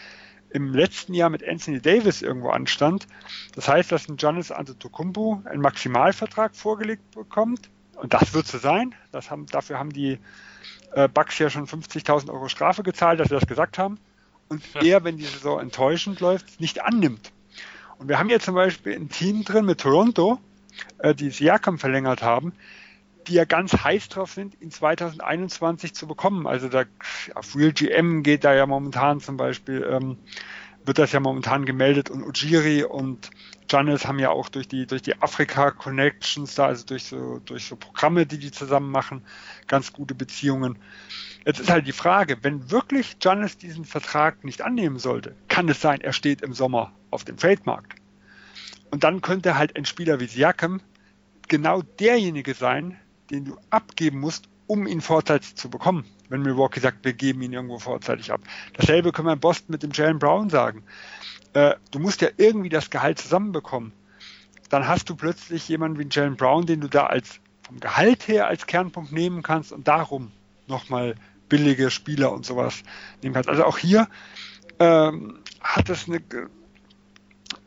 im 0.52 0.72
letzten 0.72 1.14
Jahr 1.14 1.30
mit 1.30 1.46
Anthony 1.46 1.80
Davis 1.80 2.22
irgendwo 2.22 2.50
anstand. 2.50 3.06
Das 3.54 3.68
heißt, 3.68 3.90
dass 3.90 4.08
ein 4.08 4.16
Giannis 4.16 4.50
Antetokounmpo 4.50 5.42
einen 5.44 5.62
Maximalvertrag 5.62 6.54
vorgelegt 6.54 7.10
bekommt. 7.12 7.70
Und 7.96 8.14
das 8.14 8.34
wird 8.34 8.46
so 8.46 8.58
sein. 8.58 8.94
Das 9.12 9.30
haben, 9.30 9.46
dafür 9.46 9.78
haben 9.78 9.92
die 9.92 10.18
äh, 10.92 11.08
Bucks 11.08 11.38
ja 11.38 11.50
schon 11.50 11.66
50.000 11.66 12.30
Euro 12.30 12.48
Strafe 12.48 12.82
gezahlt, 12.82 13.20
dass 13.20 13.28
sie 13.28 13.34
das 13.34 13.46
gesagt 13.46 13.78
haben 13.78 13.98
und 14.52 14.62
er, 14.82 15.02
wenn 15.02 15.16
die 15.16 15.24
Saison 15.24 15.60
enttäuschend 15.60 16.20
läuft, 16.20 16.60
nicht 16.60 16.82
annimmt. 16.82 17.32
Und 17.98 18.08
wir 18.08 18.18
haben 18.18 18.28
jetzt 18.28 18.44
zum 18.44 18.54
Beispiel 18.54 18.94
ein 18.94 19.08
Team 19.08 19.44
drin 19.44 19.64
mit 19.64 19.80
Toronto, 19.80 20.38
äh, 20.98 21.14
die 21.14 21.30
Siakam 21.30 21.78
verlängert 21.78 22.22
haben, 22.22 22.52
die 23.28 23.34
ja 23.34 23.44
ganz 23.44 23.72
heiß 23.72 24.08
drauf 24.08 24.32
sind, 24.32 24.60
ihn 24.60 24.70
2021 24.70 25.94
zu 25.94 26.06
bekommen. 26.06 26.46
Also 26.46 26.68
da 26.68 26.84
auf 27.34 27.56
Real 27.56 27.72
GM 27.72 28.22
geht 28.22 28.44
da 28.44 28.54
ja 28.54 28.66
momentan 28.66 29.20
zum 29.20 29.36
Beispiel, 29.36 29.86
ähm, 29.88 30.18
wird 30.84 30.98
das 30.98 31.12
ja 31.12 31.20
momentan 31.20 31.64
gemeldet 31.64 32.10
und 32.10 32.24
Ujiri 32.24 32.84
und 32.84 33.30
Janis 33.70 34.06
haben 34.06 34.18
ja 34.18 34.30
auch 34.30 34.48
durch 34.48 34.68
die, 34.68 34.86
durch 34.86 35.02
die 35.02 35.20
Afrika-Connections 35.22 36.54
da, 36.54 36.66
also 36.66 36.84
durch 36.84 37.04
so, 37.04 37.40
durch 37.44 37.66
so 37.66 37.76
Programme, 37.76 38.26
die 38.26 38.38
die 38.38 38.50
zusammen 38.50 38.90
machen, 38.90 39.22
ganz 39.66 39.92
gute 39.92 40.14
Beziehungen. 40.14 40.78
Jetzt 41.46 41.60
ist 41.60 41.70
halt 41.70 41.86
die 41.86 41.92
Frage, 41.92 42.38
wenn 42.42 42.70
wirklich 42.70 43.18
Giannis 43.18 43.56
diesen 43.56 43.84
Vertrag 43.84 44.44
nicht 44.44 44.62
annehmen 44.62 44.98
sollte, 44.98 45.34
kann 45.48 45.68
es 45.68 45.80
sein, 45.80 46.00
er 46.00 46.12
steht 46.12 46.42
im 46.42 46.52
Sommer 46.52 46.92
auf 47.10 47.24
dem 47.24 47.36
Trademarkt. 47.36 47.94
Und 48.90 49.04
dann 49.04 49.22
könnte 49.22 49.56
halt 49.56 49.76
ein 49.76 49.86
Spieler 49.86 50.20
wie 50.20 50.26
Siakam 50.26 50.80
genau 51.48 51.82
derjenige 51.82 52.54
sein, 52.54 52.98
den 53.30 53.44
du 53.44 53.56
abgeben 53.70 54.20
musst, 54.20 54.48
um 54.66 54.86
ihn 54.86 55.00
vorzeitig 55.00 55.56
zu 55.56 55.68
bekommen. 55.68 56.04
Wenn 56.28 56.42
Milwaukee 56.42 56.80
sagt, 56.80 57.04
wir 57.04 57.12
geben 57.12 57.42
ihn 57.42 57.52
irgendwo 57.52 57.78
vorzeitig 57.78 58.32
ab. 58.32 58.40
Dasselbe 58.74 59.12
können 59.12 59.28
wir 59.28 59.34
in 59.34 59.40
Boston 59.40 59.72
mit 59.72 59.82
dem 59.82 59.90
Jalen 59.92 60.18
Brown 60.18 60.50
sagen. 60.50 60.84
Äh, 61.52 61.74
du 61.90 61.98
musst 61.98 62.22
ja 62.22 62.28
irgendwie 62.36 62.70
das 62.70 62.90
Gehalt 62.90 63.18
zusammenbekommen. 63.18 63.92
Dann 64.70 64.88
hast 64.88 65.10
du 65.10 65.16
plötzlich 65.16 65.68
jemanden 65.68 65.98
wie 65.98 66.08
Jalen 66.10 66.36
Brown, 66.36 66.64
den 66.64 66.80
du 66.80 66.88
da 66.88 67.06
als 67.06 67.40
vom 67.66 67.80
Gehalt 67.80 68.28
her 68.28 68.48
als 68.48 68.66
Kernpunkt 68.66 69.12
nehmen 69.12 69.42
kannst 69.42 69.72
und 69.72 69.88
darum 69.88 70.32
nochmal 70.66 71.14
billige 71.48 71.90
Spieler 71.90 72.32
und 72.32 72.46
sowas 72.46 72.82
nehmen 73.22 73.34
kannst. 73.34 73.48
Also 73.48 73.64
auch 73.64 73.78
hier 73.78 74.08
ähm, 74.78 75.38
hat 75.60 75.90
es 75.90 76.08
eine, 76.08 76.22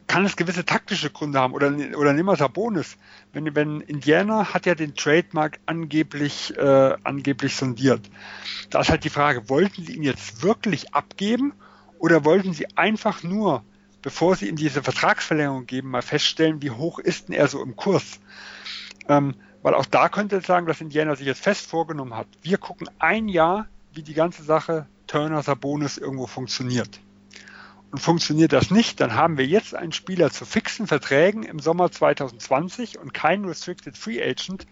kann 0.08 0.26
es 0.26 0.36
gewisse 0.36 0.66
taktische 0.66 1.10
Gründe 1.10 1.40
haben. 1.40 1.54
Oder, 1.54 1.74
oder 1.98 2.14
nehmen 2.14 2.30
wir 2.30 2.36
Sabonis. 2.36 2.98
Wenn, 3.34 3.56
wenn 3.56 3.82
Indiana 3.82 4.54
hat 4.54 4.66
ja 4.66 4.76
den 4.76 4.96
Trademark 4.96 5.60
angeblich, 5.66 6.56
äh, 6.58 6.96
angeblich 7.04 7.56
sondiert. 7.56 8.02
Da 8.70 8.82
ist 8.82 8.90
halt 8.90 9.04
die 9.04 9.10
Frage, 9.10 9.50
wollten 9.50 9.84
sie 9.84 9.96
ihn 9.96 10.04
jetzt 10.04 10.44
wirklich 10.44 10.94
abgeben 10.94 11.54
oder 12.00 12.24
wollten 12.24 12.54
sie 12.54 12.68
einfach 12.78 13.24
nur, 13.24 13.64
bevor 14.02 14.36
sie 14.36 14.48
ihm 14.48 14.56
diese 14.56 14.84
Vertragsverlängerung 14.84 15.66
geben, 15.66 15.90
mal 15.90 16.02
feststellen, 16.02 16.62
wie 16.62 16.72
hoch 16.72 17.00
ist 17.00 17.28
denn 17.28 17.36
er 17.36 17.48
so 17.48 17.64
im 17.64 17.76
Kurs? 17.76 18.20
Ähm, 19.08 19.36
weil 19.64 19.74
auch 19.74 19.86
da 19.86 20.10
könnte 20.10 20.38
es 20.38 20.46
sagen, 20.46 20.68
dass 20.68 20.82
Indiana 20.82 21.16
sich 21.16 21.26
jetzt 21.26 21.42
fest 21.42 21.66
vorgenommen 21.66 22.16
hat. 22.16 22.28
Wir 22.44 22.60
gucken 22.60 22.88
ein 23.00 23.28
Jahr 23.28 23.68
wie 23.94 24.04
die 24.04 24.14
ganze 24.14 24.44
Sache 24.44 24.86
Turner 25.08 25.42
Sabonis 25.42 25.98
irgendwo 25.98 26.28
funktioniert. 26.28 27.00
Und 27.96 28.02
funktioniert 28.02 28.52
das 28.52 28.72
nicht, 28.72 29.00
dann 29.00 29.16
haben 29.16 29.38
wir 29.38 29.46
jetzt 29.46 29.74
einen 29.74 29.94
Spieler 29.94 30.30
zu 30.30 30.44
fixen 30.44 30.86
Verträgen 30.86 31.44
im 31.44 31.60
Sommer 31.60 31.94
2020 31.94 33.00
und 33.00 33.14
keinen 33.14 33.46
Restricted 33.46 33.98
Free 33.98 34.22
Agent 34.22 34.68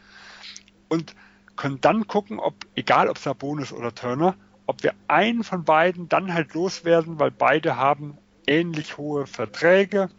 und 0.89 1.15
können 1.55 1.79
dann 1.79 2.05
gucken, 2.05 2.37
ob, 2.37 2.53
egal 2.75 3.07
ob 3.07 3.17
Sabonis 3.17 3.71
oder 3.71 3.95
Turner, 3.95 4.35
ob 4.65 4.83
wir 4.83 4.93
einen 5.07 5.45
von 5.45 5.63
beiden 5.63 6.09
dann 6.09 6.33
halt 6.33 6.53
loswerden, 6.53 7.17
weil 7.17 7.31
beide 7.31 7.77
haben 7.77 8.17
ähnlich 8.45 8.97
hohe 8.97 9.25
Verträge. 9.25 10.09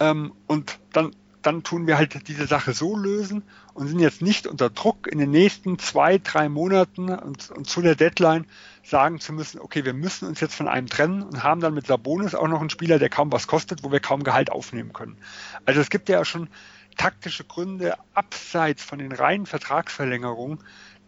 Ähm, 0.00 0.32
und 0.46 0.78
dann 0.94 1.14
dann 1.42 1.62
tun 1.62 1.86
wir 1.86 1.98
halt 1.98 2.28
diese 2.28 2.46
Sache 2.46 2.72
so 2.72 2.96
lösen 2.96 3.42
und 3.74 3.88
sind 3.88 3.98
jetzt 3.98 4.22
nicht 4.22 4.46
unter 4.46 4.70
Druck 4.70 5.06
in 5.06 5.18
den 5.18 5.30
nächsten 5.30 5.78
zwei, 5.78 6.18
drei 6.18 6.48
Monaten 6.48 7.10
und, 7.10 7.50
und, 7.50 7.68
zu 7.68 7.82
der 7.82 7.94
Deadline 7.94 8.46
sagen 8.82 9.20
zu 9.20 9.32
müssen, 9.32 9.60
okay, 9.60 9.84
wir 9.84 9.92
müssen 9.92 10.26
uns 10.26 10.40
jetzt 10.40 10.54
von 10.54 10.68
einem 10.68 10.88
trennen 10.88 11.22
und 11.22 11.42
haben 11.42 11.60
dann 11.60 11.74
mit 11.74 11.86
Sabonis 11.86 12.34
auch 12.34 12.48
noch 12.48 12.60
einen 12.60 12.70
Spieler, 12.70 12.98
der 12.98 13.08
kaum 13.08 13.30
was 13.32 13.46
kostet, 13.46 13.84
wo 13.84 13.92
wir 13.92 14.00
kaum 14.00 14.24
Gehalt 14.24 14.50
aufnehmen 14.50 14.92
können. 14.92 15.16
Also 15.64 15.80
es 15.80 15.88
gibt 15.88 16.08
ja 16.08 16.24
schon 16.24 16.48
taktische 16.96 17.44
Gründe 17.44 17.96
abseits 18.14 18.82
von 18.82 18.98
den 18.98 19.12
reinen 19.12 19.46
Vertragsverlängerungen, 19.46 20.58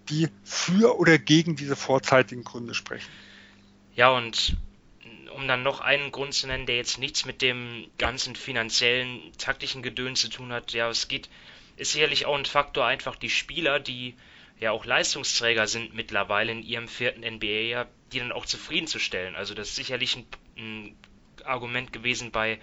die 0.08 0.28
für 0.44 0.98
oder 0.98 1.18
gegen 1.18 1.56
diese 1.56 1.76
vorzeitigen 1.76 2.44
Gründe 2.44 2.74
sprechen. 2.74 3.10
Ja, 3.94 4.10
und 4.10 4.56
um 5.34 5.48
dann 5.48 5.62
noch 5.62 5.80
einen 5.80 6.12
Grund 6.12 6.34
zu 6.34 6.46
nennen, 6.46 6.66
der 6.66 6.76
jetzt 6.76 6.98
nichts 6.98 7.24
mit 7.24 7.42
dem 7.42 7.86
ganzen 7.98 8.36
finanziellen, 8.36 9.20
taktischen 9.38 9.82
Gedöns 9.82 10.20
zu 10.20 10.28
tun 10.28 10.52
hat, 10.52 10.72
ja, 10.72 10.88
es 10.88 11.08
geht, 11.08 11.28
ist 11.76 11.92
sicherlich 11.92 12.26
auch 12.26 12.36
ein 12.36 12.44
Faktor 12.44 12.86
einfach 12.86 13.16
die 13.16 13.30
Spieler, 13.30 13.80
die 13.80 14.14
ja 14.58 14.70
auch 14.70 14.84
Leistungsträger 14.84 15.66
sind 15.66 15.94
mittlerweile 15.94 16.52
in 16.52 16.62
ihrem 16.62 16.88
vierten 16.88 17.20
NBA-Jahr, 17.20 17.86
die 18.12 18.18
dann 18.20 18.32
auch 18.32 18.46
zufriedenzustellen. 18.46 19.34
Also 19.34 19.54
das 19.54 19.68
ist 19.68 19.76
sicherlich 19.76 20.16
ein, 20.16 20.26
ein 20.56 20.96
Argument 21.44 21.92
gewesen 21.92 22.30
bei 22.30 22.58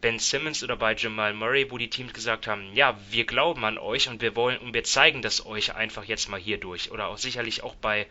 Ben 0.00 0.18
Simmons 0.18 0.62
oder 0.62 0.76
bei 0.76 0.94
Jamal 0.94 1.34
Murray, 1.34 1.70
wo 1.70 1.78
die 1.78 1.90
Teams 1.90 2.12
gesagt 2.12 2.46
haben, 2.46 2.72
ja, 2.74 2.96
wir 3.10 3.24
glauben 3.24 3.64
an 3.64 3.78
euch 3.78 4.08
und 4.08 4.20
wir 4.22 4.36
wollen 4.36 4.58
und 4.58 4.72
wir 4.72 4.84
zeigen 4.84 5.22
das 5.22 5.44
euch 5.44 5.74
einfach 5.74 6.04
jetzt 6.04 6.28
mal 6.28 6.38
hier 6.38 6.58
durch. 6.58 6.92
Oder 6.92 7.08
auch 7.08 7.18
sicherlich 7.18 7.62
auch 7.62 7.74
bei, 7.74 8.06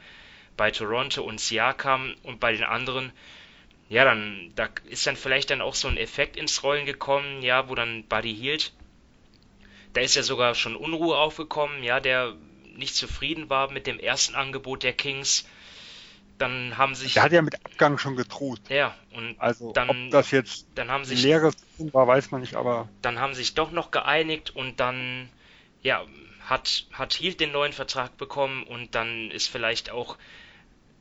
bei 0.58 0.72
Toronto 0.72 1.24
und 1.24 1.40
Siakam 1.40 2.16
und 2.24 2.40
bei 2.40 2.52
den 2.52 2.64
anderen. 2.64 3.14
Ja, 3.90 4.04
dann 4.04 4.52
da 4.56 4.68
ist 4.90 5.08
dann 5.08 5.16
vielleicht 5.16 5.50
dann 5.50 5.62
auch 5.62 5.76
so 5.76 5.88
ein 5.88 5.96
Effekt 5.96 6.36
ins 6.36 6.62
Rollen 6.62 6.86
gekommen, 6.86 7.42
ja, 7.42 7.70
wo 7.70 7.76
dann 7.76 8.04
Buddy 8.04 8.36
Hield, 8.36 8.74
da 9.94 10.02
ist 10.02 10.16
ja 10.16 10.24
sogar 10.24 10.56
schon 10.56 10.76
Unruhe 10.76 11.18
aufgekommen, 11.18 11.84
ja, 11.84 12.02
der 12.02 12.36
nicht 12.78 12.96
zufrieden 12.96 13.50
war 13.50 13.72
mit 13.72 13.88
dem 13.88 14.00
ersten 14.00 14.36
Angebot 14.36 14.84
der 14.84 14.94
Kings 14.94 15.46
dann 16.38 16.78
haben 16.78 16.96
sich. 16.96 17.14
Der 17.14 17.24
hat 17.24 17.32
ja 17.32 17.42
mit 17.42 17.56
Abgang 17.66 17.98
schon 17.98 18.16
gedroht. 18.16 18.60
Ja, 18.70 18.96
und 19.12 19.36
also, 19.40 19.74
dann, 19.74 19.90
ob 19.90 20.12
das 20.12 20.32
jetzt 20.32 20.68
dann 20.76 20.90
haben 20.90 21.06
sich, 21.06 21.22
leere 21.22 21.52
war, 21.78 22.08
weiß 22.08 22.32
man 22.32 22.42
nicht, 22.42 22.56
aber. 22.56 22.88
Dann 23.02 23.20
haben 23.20 23.34
sich 23.34 23.54
doch 23.54 23.72
noch 23.72 23.92
geeinigt 23.92 24.52
und 24.56 24.80
dann, 24.80 25.30
ja, 25.82 26.04
hat, 26.46 26.86
hat 26.94 27.14
Hield 27.14 27.40
den 27.40 27.52
neuen 27.52 27.74
Vertrag 27.74 28.18
bekommen 28.18 28.64
und 28.64 28.96
dann 28.96 29.32
ist 29.32 29.48
vielleicht 29.48 29.90
auch 29.90 30.18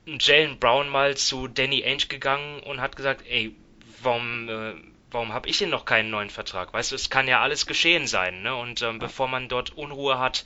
Jalen 0.06 0.58
Brown 0.58 0.88
mal 0.88 1.16
zu 1.16 1.48
Danny 1.48 1.84
Ainge 1.84 2.06
gegangen 2.08 2.60
und 2.60 2.80
hat 2.80 2.96
gesagt, 2.96 3.24
ey, 3.28 3.54
warum, 4.02 4.48
äh, 4.48 4.74
warum 5.10 5.32
habe 5.32 5.48
ich 5.48 5.58
denn 5.58 5.70
noch 5.70 5.84
keinen 5.84 6.10
neuen 6.10 6.30
Vertrag? 6.30 6.72
Weißt 6.72 6.92
du, 6.92 6.94
es 6.94 7.10
kann 7.10 7.28
ja 7.28 7.40
alles 7.40 7.66
geschehen 7.66 8.06
sein, 8.06 8.42
ne? 8.42 8.54
Und 8.54 8.82
ähm, 8.82 8.98
bevor 8.98 9.28
man 9.28 9.48
dort 9.48 9.76
Unruhe 9.76 10.18
hat, 10.18 10.44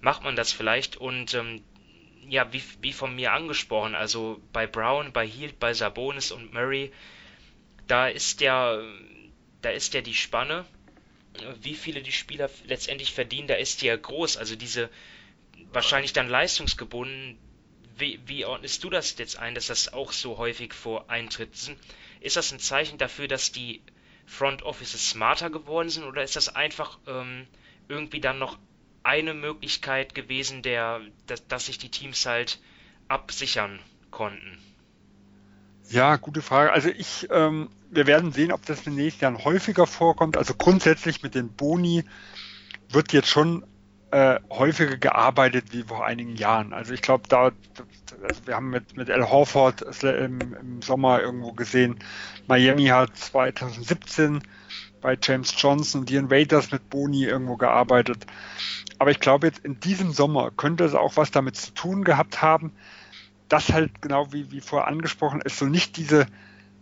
macht 0.00 0.24
man 0.24 0.36
das 0.36 0.52
vielleicht 0.52 0.96
und 0.96 1.34
ähm, 1.34 1.62
ja, 2.28 2.52
wie, 2.52 2.62
wie 2.80 2.92
von 2.92 3.14
mir 3.14 3.32
angesprochen, 3.32 3.94
also 3.94 4.40
bei 4.52 4.66
Brown, 4.66 5.12
bei 5.12 5.26
Hield, 5.26 5.58
bei 5.58 5.74
Sabonis 5.74 6.32
und 6.32 6.52
Murray, 6.52 6.92
da 7.86 8.08
ist 8.08 8.40
ja, 8.40 8.78
da 9.60 9.70
ist 9.70 9.94
ja 9.94 10.00
die 10.00 10.14
Spanne, 10.14 10.64
wie 11.62 11.74
viele 11.74 12.02
die 12.02 12.12
Spieler 12.12 12.48
letztendlich 12.66 13.12
verdienen, 13.12 13.48
da 13.48 13.54
ist 13.54 13.82
die 13.82 13.86
ja 13.86 13.96
groß, 13.96 14.36
also 14.36 14.56
diese 14.56 14.88
wahrscheinlich 15.72 16.12
dann 16.12 16.28
leistungsgebunden. 16.28 17.38
Wie, 17.96 18.20
wie 18.26 18.44
ordnest 18.44 18.82
du 18.82 18.90
das 18.90 19.16
jetzt 19.18 19.38
ein, 19.38 19.54
dass 19.54 19.68
das 19.68 19.92
auch 19.92 20.10
so 20.12 20.38
häufig 20.38 20.72
vor 20.72 21.08
eintritt? 21.10 21.50
Ist 22.20 22.36
das 22.36 22.52
ein 22.52 22.58
Zeichen 22.58 22.98
dafür, 22.98 23.28
dass 23.28 23.52
die 23.52 23.82
Front 24.26 24.62
Offices 24.62 25.10
smarter 25.10 25.50
geworden 25.50 25.90
sind 25.90 26.04
oder 26.04 26.22
ist 26.22 26.34
das 26.34 26.54
einfach 26.54 26.98
ähm, 27.06 27.46
irgendwie 27.88 28.20
dann 28.20 28.38
noch 28.38 28.58
eine 29.04 29.34
Möglichkeit 29.34 30.14
gewesen, 30.14 30.62
der, 30.62 31.00
dass, 31.26 31.46
dass 31.46 31.66
sich 31.66 31.78
die 31.78 31.90
Teams 31.90 32.26
halt 32.26 32.58
absichern 33.08 33.78
konnten? 34.10 34.58
Ja, 35.90 36.16
gute 36.16 36.42
Frage. 36.42 36.72
Also 36.72 36.88
ich, 36.88 37.28
ähm, 37.30 37.68
wir 37.90 38.06
werden 38.06 38.32
sehen, 38.32 38.50
ob 38.50 38.64
das 38.66 38.78
in 38.86 38.96
den 38.96 39.04
nächsten 39.04 39.22
Jahren 39.22 39.44
häufiger 39.44 39.86
vorkommt. 39.86 40.36
Also 40.36 40.54
grundsätzlich 40.54 41.22
mit 41.22 41.34
den 41.34 41.50
Boni 41.50 42.04
wird 42.88 43.12
jetzt 43.12 43.28
schon 43.28 43.64
äh, 44.10 44.40
häufiger 44.48 44.96
gearbeitet 44.96 45.66
wie 45.72 45.82
vor 45.82 46.06
einigen 46.06 46.36
Jahren. 46.36 46.72
Also 46.72 46.94
ich 46.94 47.02
glaube, 47.02 47.24
da, 47.28 47.50
also 48.22 48.46
wir 48.46 48.54
haben 48.54 48.70
mit, 48.70 48.96
mit 48.96 49.10
Al 49.10 49.28
Horford 49.28 49.82
im, 50.04 50.40
im 50.40 50.82
Sommer 50.82 51.20
irgendwo 51.20 51.52
gesehen, 51.52 51.98
Miami 52.46 52.86
hat 52.86 53.16
2017 53.16 54.40
bei 55.04 55.18
James 55.20 55.54
Johnson 55.58 56.00
und 56.00 56.10
Ian 56.10 56.30
Waiters 56.30 56.72
mit 56.72 56.88
Boni 56.88 57.24
irgendwo 57.24 57.58
gearbeitet. 57.58 58.24
Aber 58.98 59.10
ich 59.10 59.20
glaube, 59.20 59.46
jetzt 59.46 59.62
in 59.62 59.78
diesem 59.78 60.12
Sommer 60.12 60.50
könnte 60.50 60.82
es 60.82 60.94
auch 60.94 61.18
was 61.18 61.30
damit 61.30 61.56
zu 61.56 61.74
tun 61.74 62.04
gehabt 62.04 62.40
haben, 62.40 62.72
dass 63.50 63.70
halt 63.70 64.00
genau 64.00 64.32
wie, 64.32 64.50
wie 64.50 64.62
vorher 64.62 64.88
angesprochen, 64.88 65.42
es 65.44 65.58
so 65.58 65.66
nicht 65.66 65.98
diese 65.98 66.26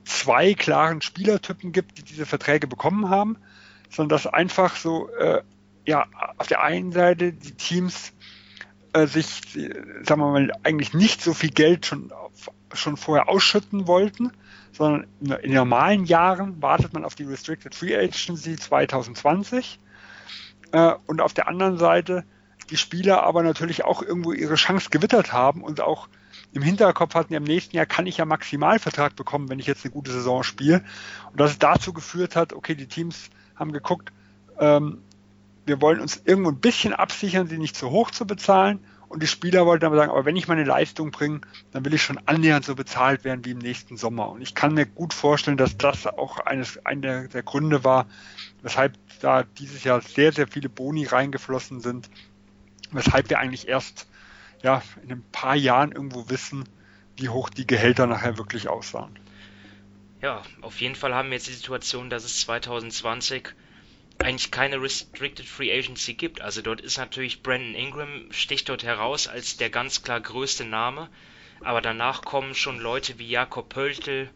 zwei 0.04 0.54
klaren 0.54 1.02
Spielertypen 1.02 1.72
gibt, 1.72 1.98
die 1.98 2.04
diese 2.04 2.24
Verträge 2.24 2.68
bekommen 2.68 3.10
haben, 3.10 3.38
sondern 3.90 4.10
dass 4.10 4.28
einfach 4.28 4.76
so, 4.76 5.08
äh, 5.16 5.42
ja, 5.84 6.06
auf 6.38 6.46
der 6.46 6.62
einen 6.62 6.92
Seite 6.92 7.32
die 7.32 7.54
Teams 7.54 8.12
äh, 8.92 9.08
sich, 9.08 9.40
sagen 10.04 10.20
wir 10.20 10.30
mal, 10.30 10.52
eigentlich 10.62 10.94
nicht 10.94 11.22
so 11.22 11.34
viel 11.34 11.50
Geld 11.50 11.86
schon, 11.86 12.12
schon 12.72 12.96
vorher 12.96 13.28
ausschütten 13.28 13.88
wollten, 13.88 14.30
sondern 14.82 15.06
in 15.42 15.52
normalen 15.52 16.04
Jahren 16.06 16.60
wartet 16.60 16.92
man 16.92 17.04
auf 17.04 17.14
die 17.14 17.22
Restricted 17.22 17.72
Free 17.72 17.96
Agency 17.96 18.56
2020 18.56 19.78
äh, 20.72 20.94
und 21.06 21.20
auf 21.20 21.32
der 21.34 21.46
anderen 21.46 21.78
Seite 21.78 22.24
die 22.70 22.76
Spieler 22.76 23.22
aber 23.22 23.44
natürlich 23.44 23.84
auch 23.84 24.02
irgendwo 24.02 24.32
ihre 24.32 24.56
Chance 24.56 24.90
gewittert 24.90 25.32
haben 25.32 25.62
und 25.62 25.80
auch 25.80 26.08
im 26.52 26.62
Hinterkopf 26.62 27.14
hatten, 27.14 27.32
im 27.32 27.44
nächsten 27.44 27.76
Jahr 27.76 27.86
kann 27.86 28.06
ich 28.06 28.16
ja 28.16 28.24
Maximalvertrag 28.24 29.14
bekommen, 29.14 29.48
wenn 29.48 29.60
ich 29.60 29.66
jetzt 29.66 29.84
eine 29.84 29.92
gute 29.92 30.10
Saison 30.10 30.42
spiele. 30.42 30.82
Und 31.30 31.40
dass 31.40 31.52
es 31.52 31.58
dazu 31.58 31.92
geführt 31.92 32.34
hat, 32.34 32.52
okay, 32.52 32.74
die 32.74 32.88
Teams 32.88 33.30
haben 33.54 33.72
geguckt, 33.72 34.12
ähm, 34.58 34.98
wir 35.64 35.80
wollen 35.80 36.00
uns 36.00 36.20
irgendwo 36.24 36.50
ein 36.50 36.60
bisschen 36.60 36.92
absichern, 36.92 37.46
sie 37.46 37.58
nicht 37.58 37.76
zu 37.76 37.90
hoch 37.90 38.10
zu 38.10 38.26
bezahlen. 38.26 38.80
Und 39.12 39.22
die 39.22 39.26
Spieler 39.26 39.66
wollten 39.66 39.84
aber 39.84 39.96
sagen, 39.96 40.10
aber 40.10 40.24
wenn 40.24 40.36
ich 40.36 40.48
meine 40.48 40.64
Leistung 40.64 41.10
bringe, 41.10 41.42
dann 41.70 41.84
will 41.84 41.92
ich 41.92 42.02
schon 42.02 42.18
annähernd 42.24 42.64
so 42.64 42.74
bezahlt 42.74 43.24
werden 43.24 43.44
wie 43.44 43.50
im 43.50 43.58
nächsten 43.58 43.98
Sommer. 43.98 44.30
Und 44.30 44.40
ich 44.40 44.54
kann 44.54 44.72
mir 44.72 44.86
gut 44.86 45.12
vorstellen, 45.12 45.58
dass 45.58 45.76
das 45.76 46.06
auch 46.06 46.38
eines, 46.38 46.86
einer 46.86 47.28
der 47.28 47.42
Gründe 47.42 47.84
war, 47.84 48.06
weshalb 48.62 48.94
da 49.20 49.42
dieses 49.42 49.84
Jahr 49.84 50.00
sehr, 50.00 50.32
sehr 50.32 50.48
viele 50.48 50.70
Boni 50.70 51.04
reingeflossen 51.04 51.80
sind, 51.80 52.08
weshalb 52.90 53.28
wir 53.28 53.38
eigentlich 53.38 53.68
erst 53.68 54.06
ja, 54.62 54.80
in 55.02 55.12
ein 55.12 55.24
paar 55.30 55.56
Jahren 55.56 55.92
irgendwo 55.92 56.30
wissen, 56.30 56.64
wie 57.18 57.28
hoch 57.28 57.50
die 57.50 57.66
Gehälter 57.66 58.06
nachher 58.06 58.38
wirklich 58.38 58.70
aussahen. 58.70 59.18
Ja, 60.22 60.40
auf 60.62 60.80
jeden 60.80 60.94
Fall 60.94 61.14
haben 61.14 61.28
wir 61.28 61.36
jetzt 61.36 61.48
die 61.48 61.52
Situation, 61.52 62.08
dass 62.08 62.24
es 62.24 62.40
2020 62.40 63.54
eigentlich 64.22 64.50
keine 64.50 64.80
Restricted 64.80 65.46
Free 65.46 65.72
Agency 65.72 66.14
gibt. 66.14 66.40
Also 66.40 66.62
dort 66.62 66.80
ist 66.80 66.98
natürlich 66.98 67.42
Brandon 67.42 67.74
Ingram, 67.74 68.26
sticht 68.30 68.68
dort 68.68 68.84
heraus 68.84 69.28
als 69.28 69.56
der 69.56 69.70
ganz 69.70 70.02
klar 70.02 70.20
größte 70.20 70.64
Name. 70.64 71.08
Aber 71.60 71.80
danach 71.80 72.22
kommen 72.22 72.54
schon 72.54 72.80
Leute 72.80 73.18
wie 73.18 73.28
Jakob 73.28 73.68
Pöltl, 73.68 74.30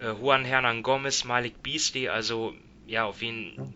äh, 0.00 0.12
Juan 0.12 0.44
Hernan 0.44 0.82
Gomez, 0.82 1.24
Malik 1.24 1.62
Beasley, 1.62 2.08
also 2.08 2.54
ja, 2.86 3.04
auf 3.04 3.22
jeden 3.22 3.74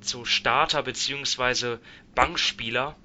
so 0.00 0.24
Starter 0.24 0.82
bzw. 0.82 1.78
Bankspieler. 2.14 2.96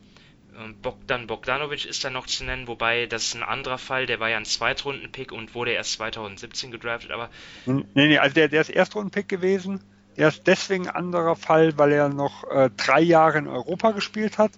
Ähm, 0.57 0.75
Bogdan 0.81 1.27
Bogdanovic 1.27 1.85
ist 1.85 2.03
da 2.03 2.09
noch 2.09 2.27
zu 2.27 2.43
nennen, 2.43 2.67
wobei 2.67 3.05
das 3.05 3.27
ist 3.27 3.35
ein 3.35 3.43
anderer 3.43 3.77
Fall, 3.77 4.05
der 4.05 4.19
war 4.19 4.29
ja 4.29 4.38
ein 4.38 4.45
Zweitrunden-Pick 4.45 5.31
und 5.31 5.55
wurde 5.55 5.71
erst 5.71 5.93
2017 5.93 6.71
gedraftet, 6.71 7.11
aber. 7.11 7.29
Nee, 7.65 7.85
nee, 7.93 8.17
also 8.17 8.33
der, 8.33 8.49
der 8.49 8.61
ist 8.61 8.69
Erstrunden-Pick 8.69 9.29
gewesen. 9.29 9.81
Er 10.15 10.27
ist 10.27 10.45
deswegen 10.45 10.88
ein 10.88 10.95
anderer 10.95 11.35
Fall, 11.35 11.77
weil 11.77 11.91
er 11.91 12.09
noch 12.09 12.43
äh, 12.49 12.69
drei 12.75 13.01
Jahre 13.01 13.38
in 13.38 13.47
Europa 13.47 13.91
gespielt 13.91 14.38
hat 14.38 14.51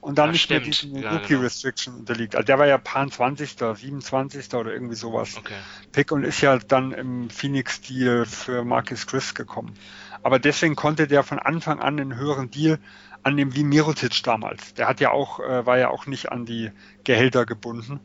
und 0.00 0.18
dann 0.18 0.28
Ach, 0.28 0.32
nicht 0.32 0.42
stimmt. 0.42 0.60
mehr 0.60 0.70
diesen 0.70 0.96
ja, 0.96 1.12
Rookie 1.12 1.28
genau. 1.28 1.42
Restriction 1.42 1.94
unterliegt. 1.94 2.34
Also 2.34 2.46
der 2.46 2.58
war 2.58 2.66
ja 2.66 2.78
Pan 2.78 3.10
20. 3.10 3.56
27. 3.74 4.54
oder 4.54 4.72
irgendwie 4.72 4.94
sowas 4.94 5.36
okay. 5.36 5.54
Pick 5.92 6.12
und 6.12 6.24
ist 6.24 6.40
ja 6.40 6.58
dann 6.58 6.92
im 6.92 7.28
Phoenix-Deal 7.28 8.24
für 8.24 8.64
Marcus 8.64 9.06
Chris 9.06 9.34
gekommen. 9.34 9.74
Aber 10.22 10.38
deswegen 10.38 10.76
konnte 10.76 11.06
der 11.06 11.22
von 11.22 11.38
Anfang 11.38 11.80
an 11.80 11.98
einen 11.98 12.16
höheren 12.16 12.50
Deal 12.50 12.78
annehmen 13.22 13.54
wie 13.54 13.64
Mirotic 13.64 14.22
damals. 14.22 14.74
Der 14.74 14.88
hat 14.88 15.00
ja 15.00 15.10
auch, 15.10 15.40
äh, 15.40 15.66
war 15.66 15.78
ja 15.78 15.90
auch 15.90 16.06
nicht 16.06 16.32
an 16.32 16.46
die 16.46 16.70
Gehälter 17.04 17.44
gebunden. 17.44 18.00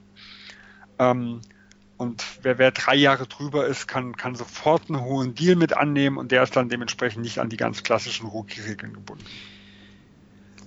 Ähm, 0.99 1.41
und 1.97 2.23
wer, 2.41 2.57
wer 2.57 2.72
drei 2.72 2.95
Jahre 2.95 3.26
drüber 3.26 3.67
ist, 3.67 3.88
kann, 3.88 4.17
kann 4.17 4.35
sofort 4.35 4.89
einen 4.89 5.01
hohen 5.01 5.34
Deal 5.34 5.55
mit 5.55 5.73
annehmen 5.73 6.17
und 6.17 6.31
der 6.31 6.43
ist 6.43 6.55
dann 6.55 6.67
dementsprechend 6.67 7.23
nicht 7.23 7.39
an 7.39 7.49
die 7.49 7.57
ganz 7.57 7.84
klassischen 7.84 8.27
Rookie-Regeln 8.27 8.93
gebunden. 8.93 9.26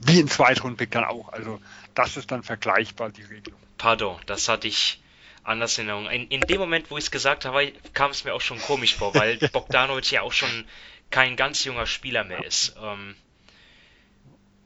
Wie 0.00 0.18
ein 0.18 0.28
Zweitrundpick 0.28 0.90
dann 0.90 1.04
auch. 1.04 1.32
Also 1.32 1.60
das 1.94 2.16
ist 2.16 2.30
dann 2.30 2.42
vergleichbar, 2.42 3.10
die 3.10 3.22
Regelung. 3.22 3.60
Pardon, 3.76 4.18
das 4.26 4.48
hatte 4.48 4.68
ich 4.68 5.02
anders 5.42 5.76
in 5.76 5.88
Erinnerung. 5.88 6.10
In, 6.10 6.28
in 6.28 6.40
dem 6.40 6.60
Moment, 6.60 6.90
wo 6.90 6.96
ich 6.96 7.04
es 7.04 7.10
gesagt 7.10 7.44
habe, 7.44 7.72
kam 7.92 8.10
es 8.10 8.24
mir 8.24 8.32
auch 8.32 8.40
schon 8.40 8.60
komisch 8.60 8.94
vor, 8.94 9.14
weil 9.14 9.36
Bogdanovic 9.52 10.10
ja 10.10 10.22
auch 10.22 10.32
schon 10.32 10.64
kein 11.10 11.36
ganz 11.36 11.64
junger 11.64 11.86
Spieler 11.86 12.24
mehr 12.24 12.44
ist. 12.44 12.76
Ähm, 12.80 13.16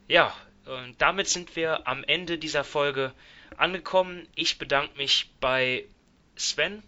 ja, 0.07 0.33
damit 0.97 1.27
sind 1.27 1.55
wir 1.55 1.87
am 1.87 2.03
Ende 2.03 2.37
dieser 2.37 2.63
Folge 2.63 3.13
angekommen. 3.57 4.27
Ich 4.35 4.57
bedanke 4.57 4.97
mich 4.97 5.29
bei 5.39 5.85
Sven. 6.35 6.83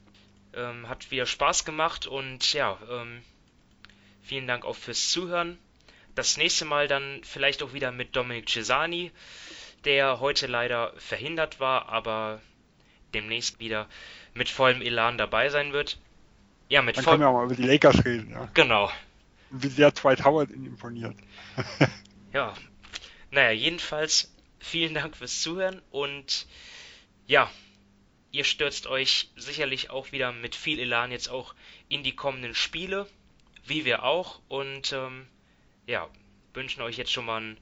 Ähm, 0.53 0.87
hat 0.87 1.11
wieder 1.11 1.25
Spaß 1.25 1.65
gemacht 1.65 2.07
und 2.07 2.53
ja, 2.53 2.77
ähm, 2.89 3.21
vielen 4.23 4.47
Dank 4.47 4.63
auch 4.63 4.75
fürs 4.75 5.09
Zuhören. 5.09 5.57
Das 6.15 6.37
nächste 6.37 6.63
Mal 6.63 6.87
dann 6.87 7.19
vielleicht 7.23 7.61
auch 7.61 7.73
wieder 7.73 7.91
mit 7.91 8.15
Dominik 8.15 8.49
Cesani, 8.49 9.11
der 9.83 10.21
heute 10.21 10.47
leider 10.47 10.93
verhindert 10.95 11.59
war, 11.59 11.89
aber 11.89 12.41
demnächst 13.13 13.59
wieder 13.59 13.89
mit 14.33 14.49
vollem 14.49 14.81
Elan 14.81 15.17
dabei 15.17 15.49
sein 15.49 15.73
wird. 15.73 15.99
Ja, 16.69 16.81
mit 16.81 16.97
Dann 16.97 17.03
können 17.03 17.19
wir 17.19 17.27
auch 17.27 17.33
mal 17.33 17.45
über 17.45 17.55
die 17.55 17.63
Lakers 17.63 18.03
reden. 18.05 18.31
Ja. 18.31 18.49
Genau. 18.53 18.91
Wie 19.51 19.67
sehr 19.67 19.91
Dwight 19.91 20.23
Howard 20.23 20.49
ihn 20.51 20.65
imponiert. 20.65 21.15
ja, 22.33 22.53
naja, 23.29 23.51
jedenfalls 23.51 24.33
vielen 24.59 24.93
Dank 24.93 25.15
fürs 25.17 25.41
Zuhören 25.41 25.81
und 25.91 26.47
ja, 27.27 27.49
ihr 28.35 28.43
stürzt 28.43 28.85
euch 28.87 29.29
sicherlich 29.37 29.89
auch 29.89 30.11
wieder 30.11 30.31
mit 30.33 30.55
viel 30.55 30.79
Elan 30.79 31.11
jetzt 31.11 31.29
auch 31.29 31.55
in 31.87 32.03
die 32.03 32.13
kommenden 32.15 32.53
Spiele. 32.53 33.07
wie 33.67 33.85
wir 33.85 34.03
auch. 34.03 34.39
Und 34.47 34.91
ähm, 34.93 35.25
ja, 35.87 36.07
wünschen 36.53 36.81
euch 36.83 36.97
jetzt 36.97 37.11
schon 37.11 37.25
mal 37.25 37.41
ein 37.41 37.57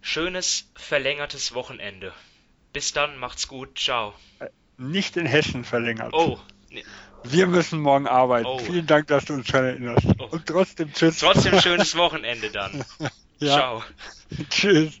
schönes, 0.00 0.68
verlängertes 0.74 1.54
Wochenende. 1.54 2.12
Bis 2.72 2.92
dann, 2.92 3.18
macht's 3.18 3.46
gut, 3.48 3.78
ciao. 3.78 4.14
Nicht 4.78 5.16
in 5.16 5.26
Hessen 5.26 5.64
verlängert. 5.64 6.12
Oh, 6.12 6.38
Wir 7.24 7.46
müssen 7.46 7.80
morgen 7.80 8.06
arbeiten. 8.06 8.46
Oh. 8.46 8.58
Vielen 8.58 8.86
Dank, 8.86 9.06
dass 9.08 9.26
du 9.26 9.34
uns 9.34 9.46
daran 9.46 9.66
erinnerst. 9.66 10.06
Oh. 10.18 10.24
Und 10.30 10.46
trotzdem 10.46 10.92
tschüss. 10.92 11.18
trotzdem 11.18 11.60
schönes 11.60 11.96
Wochenende 12.04 12.50
dann. 12.50 12.84
ja, 13.38 13.54
Ciao. 13.56 13.84
tschüss. 14.50 15.00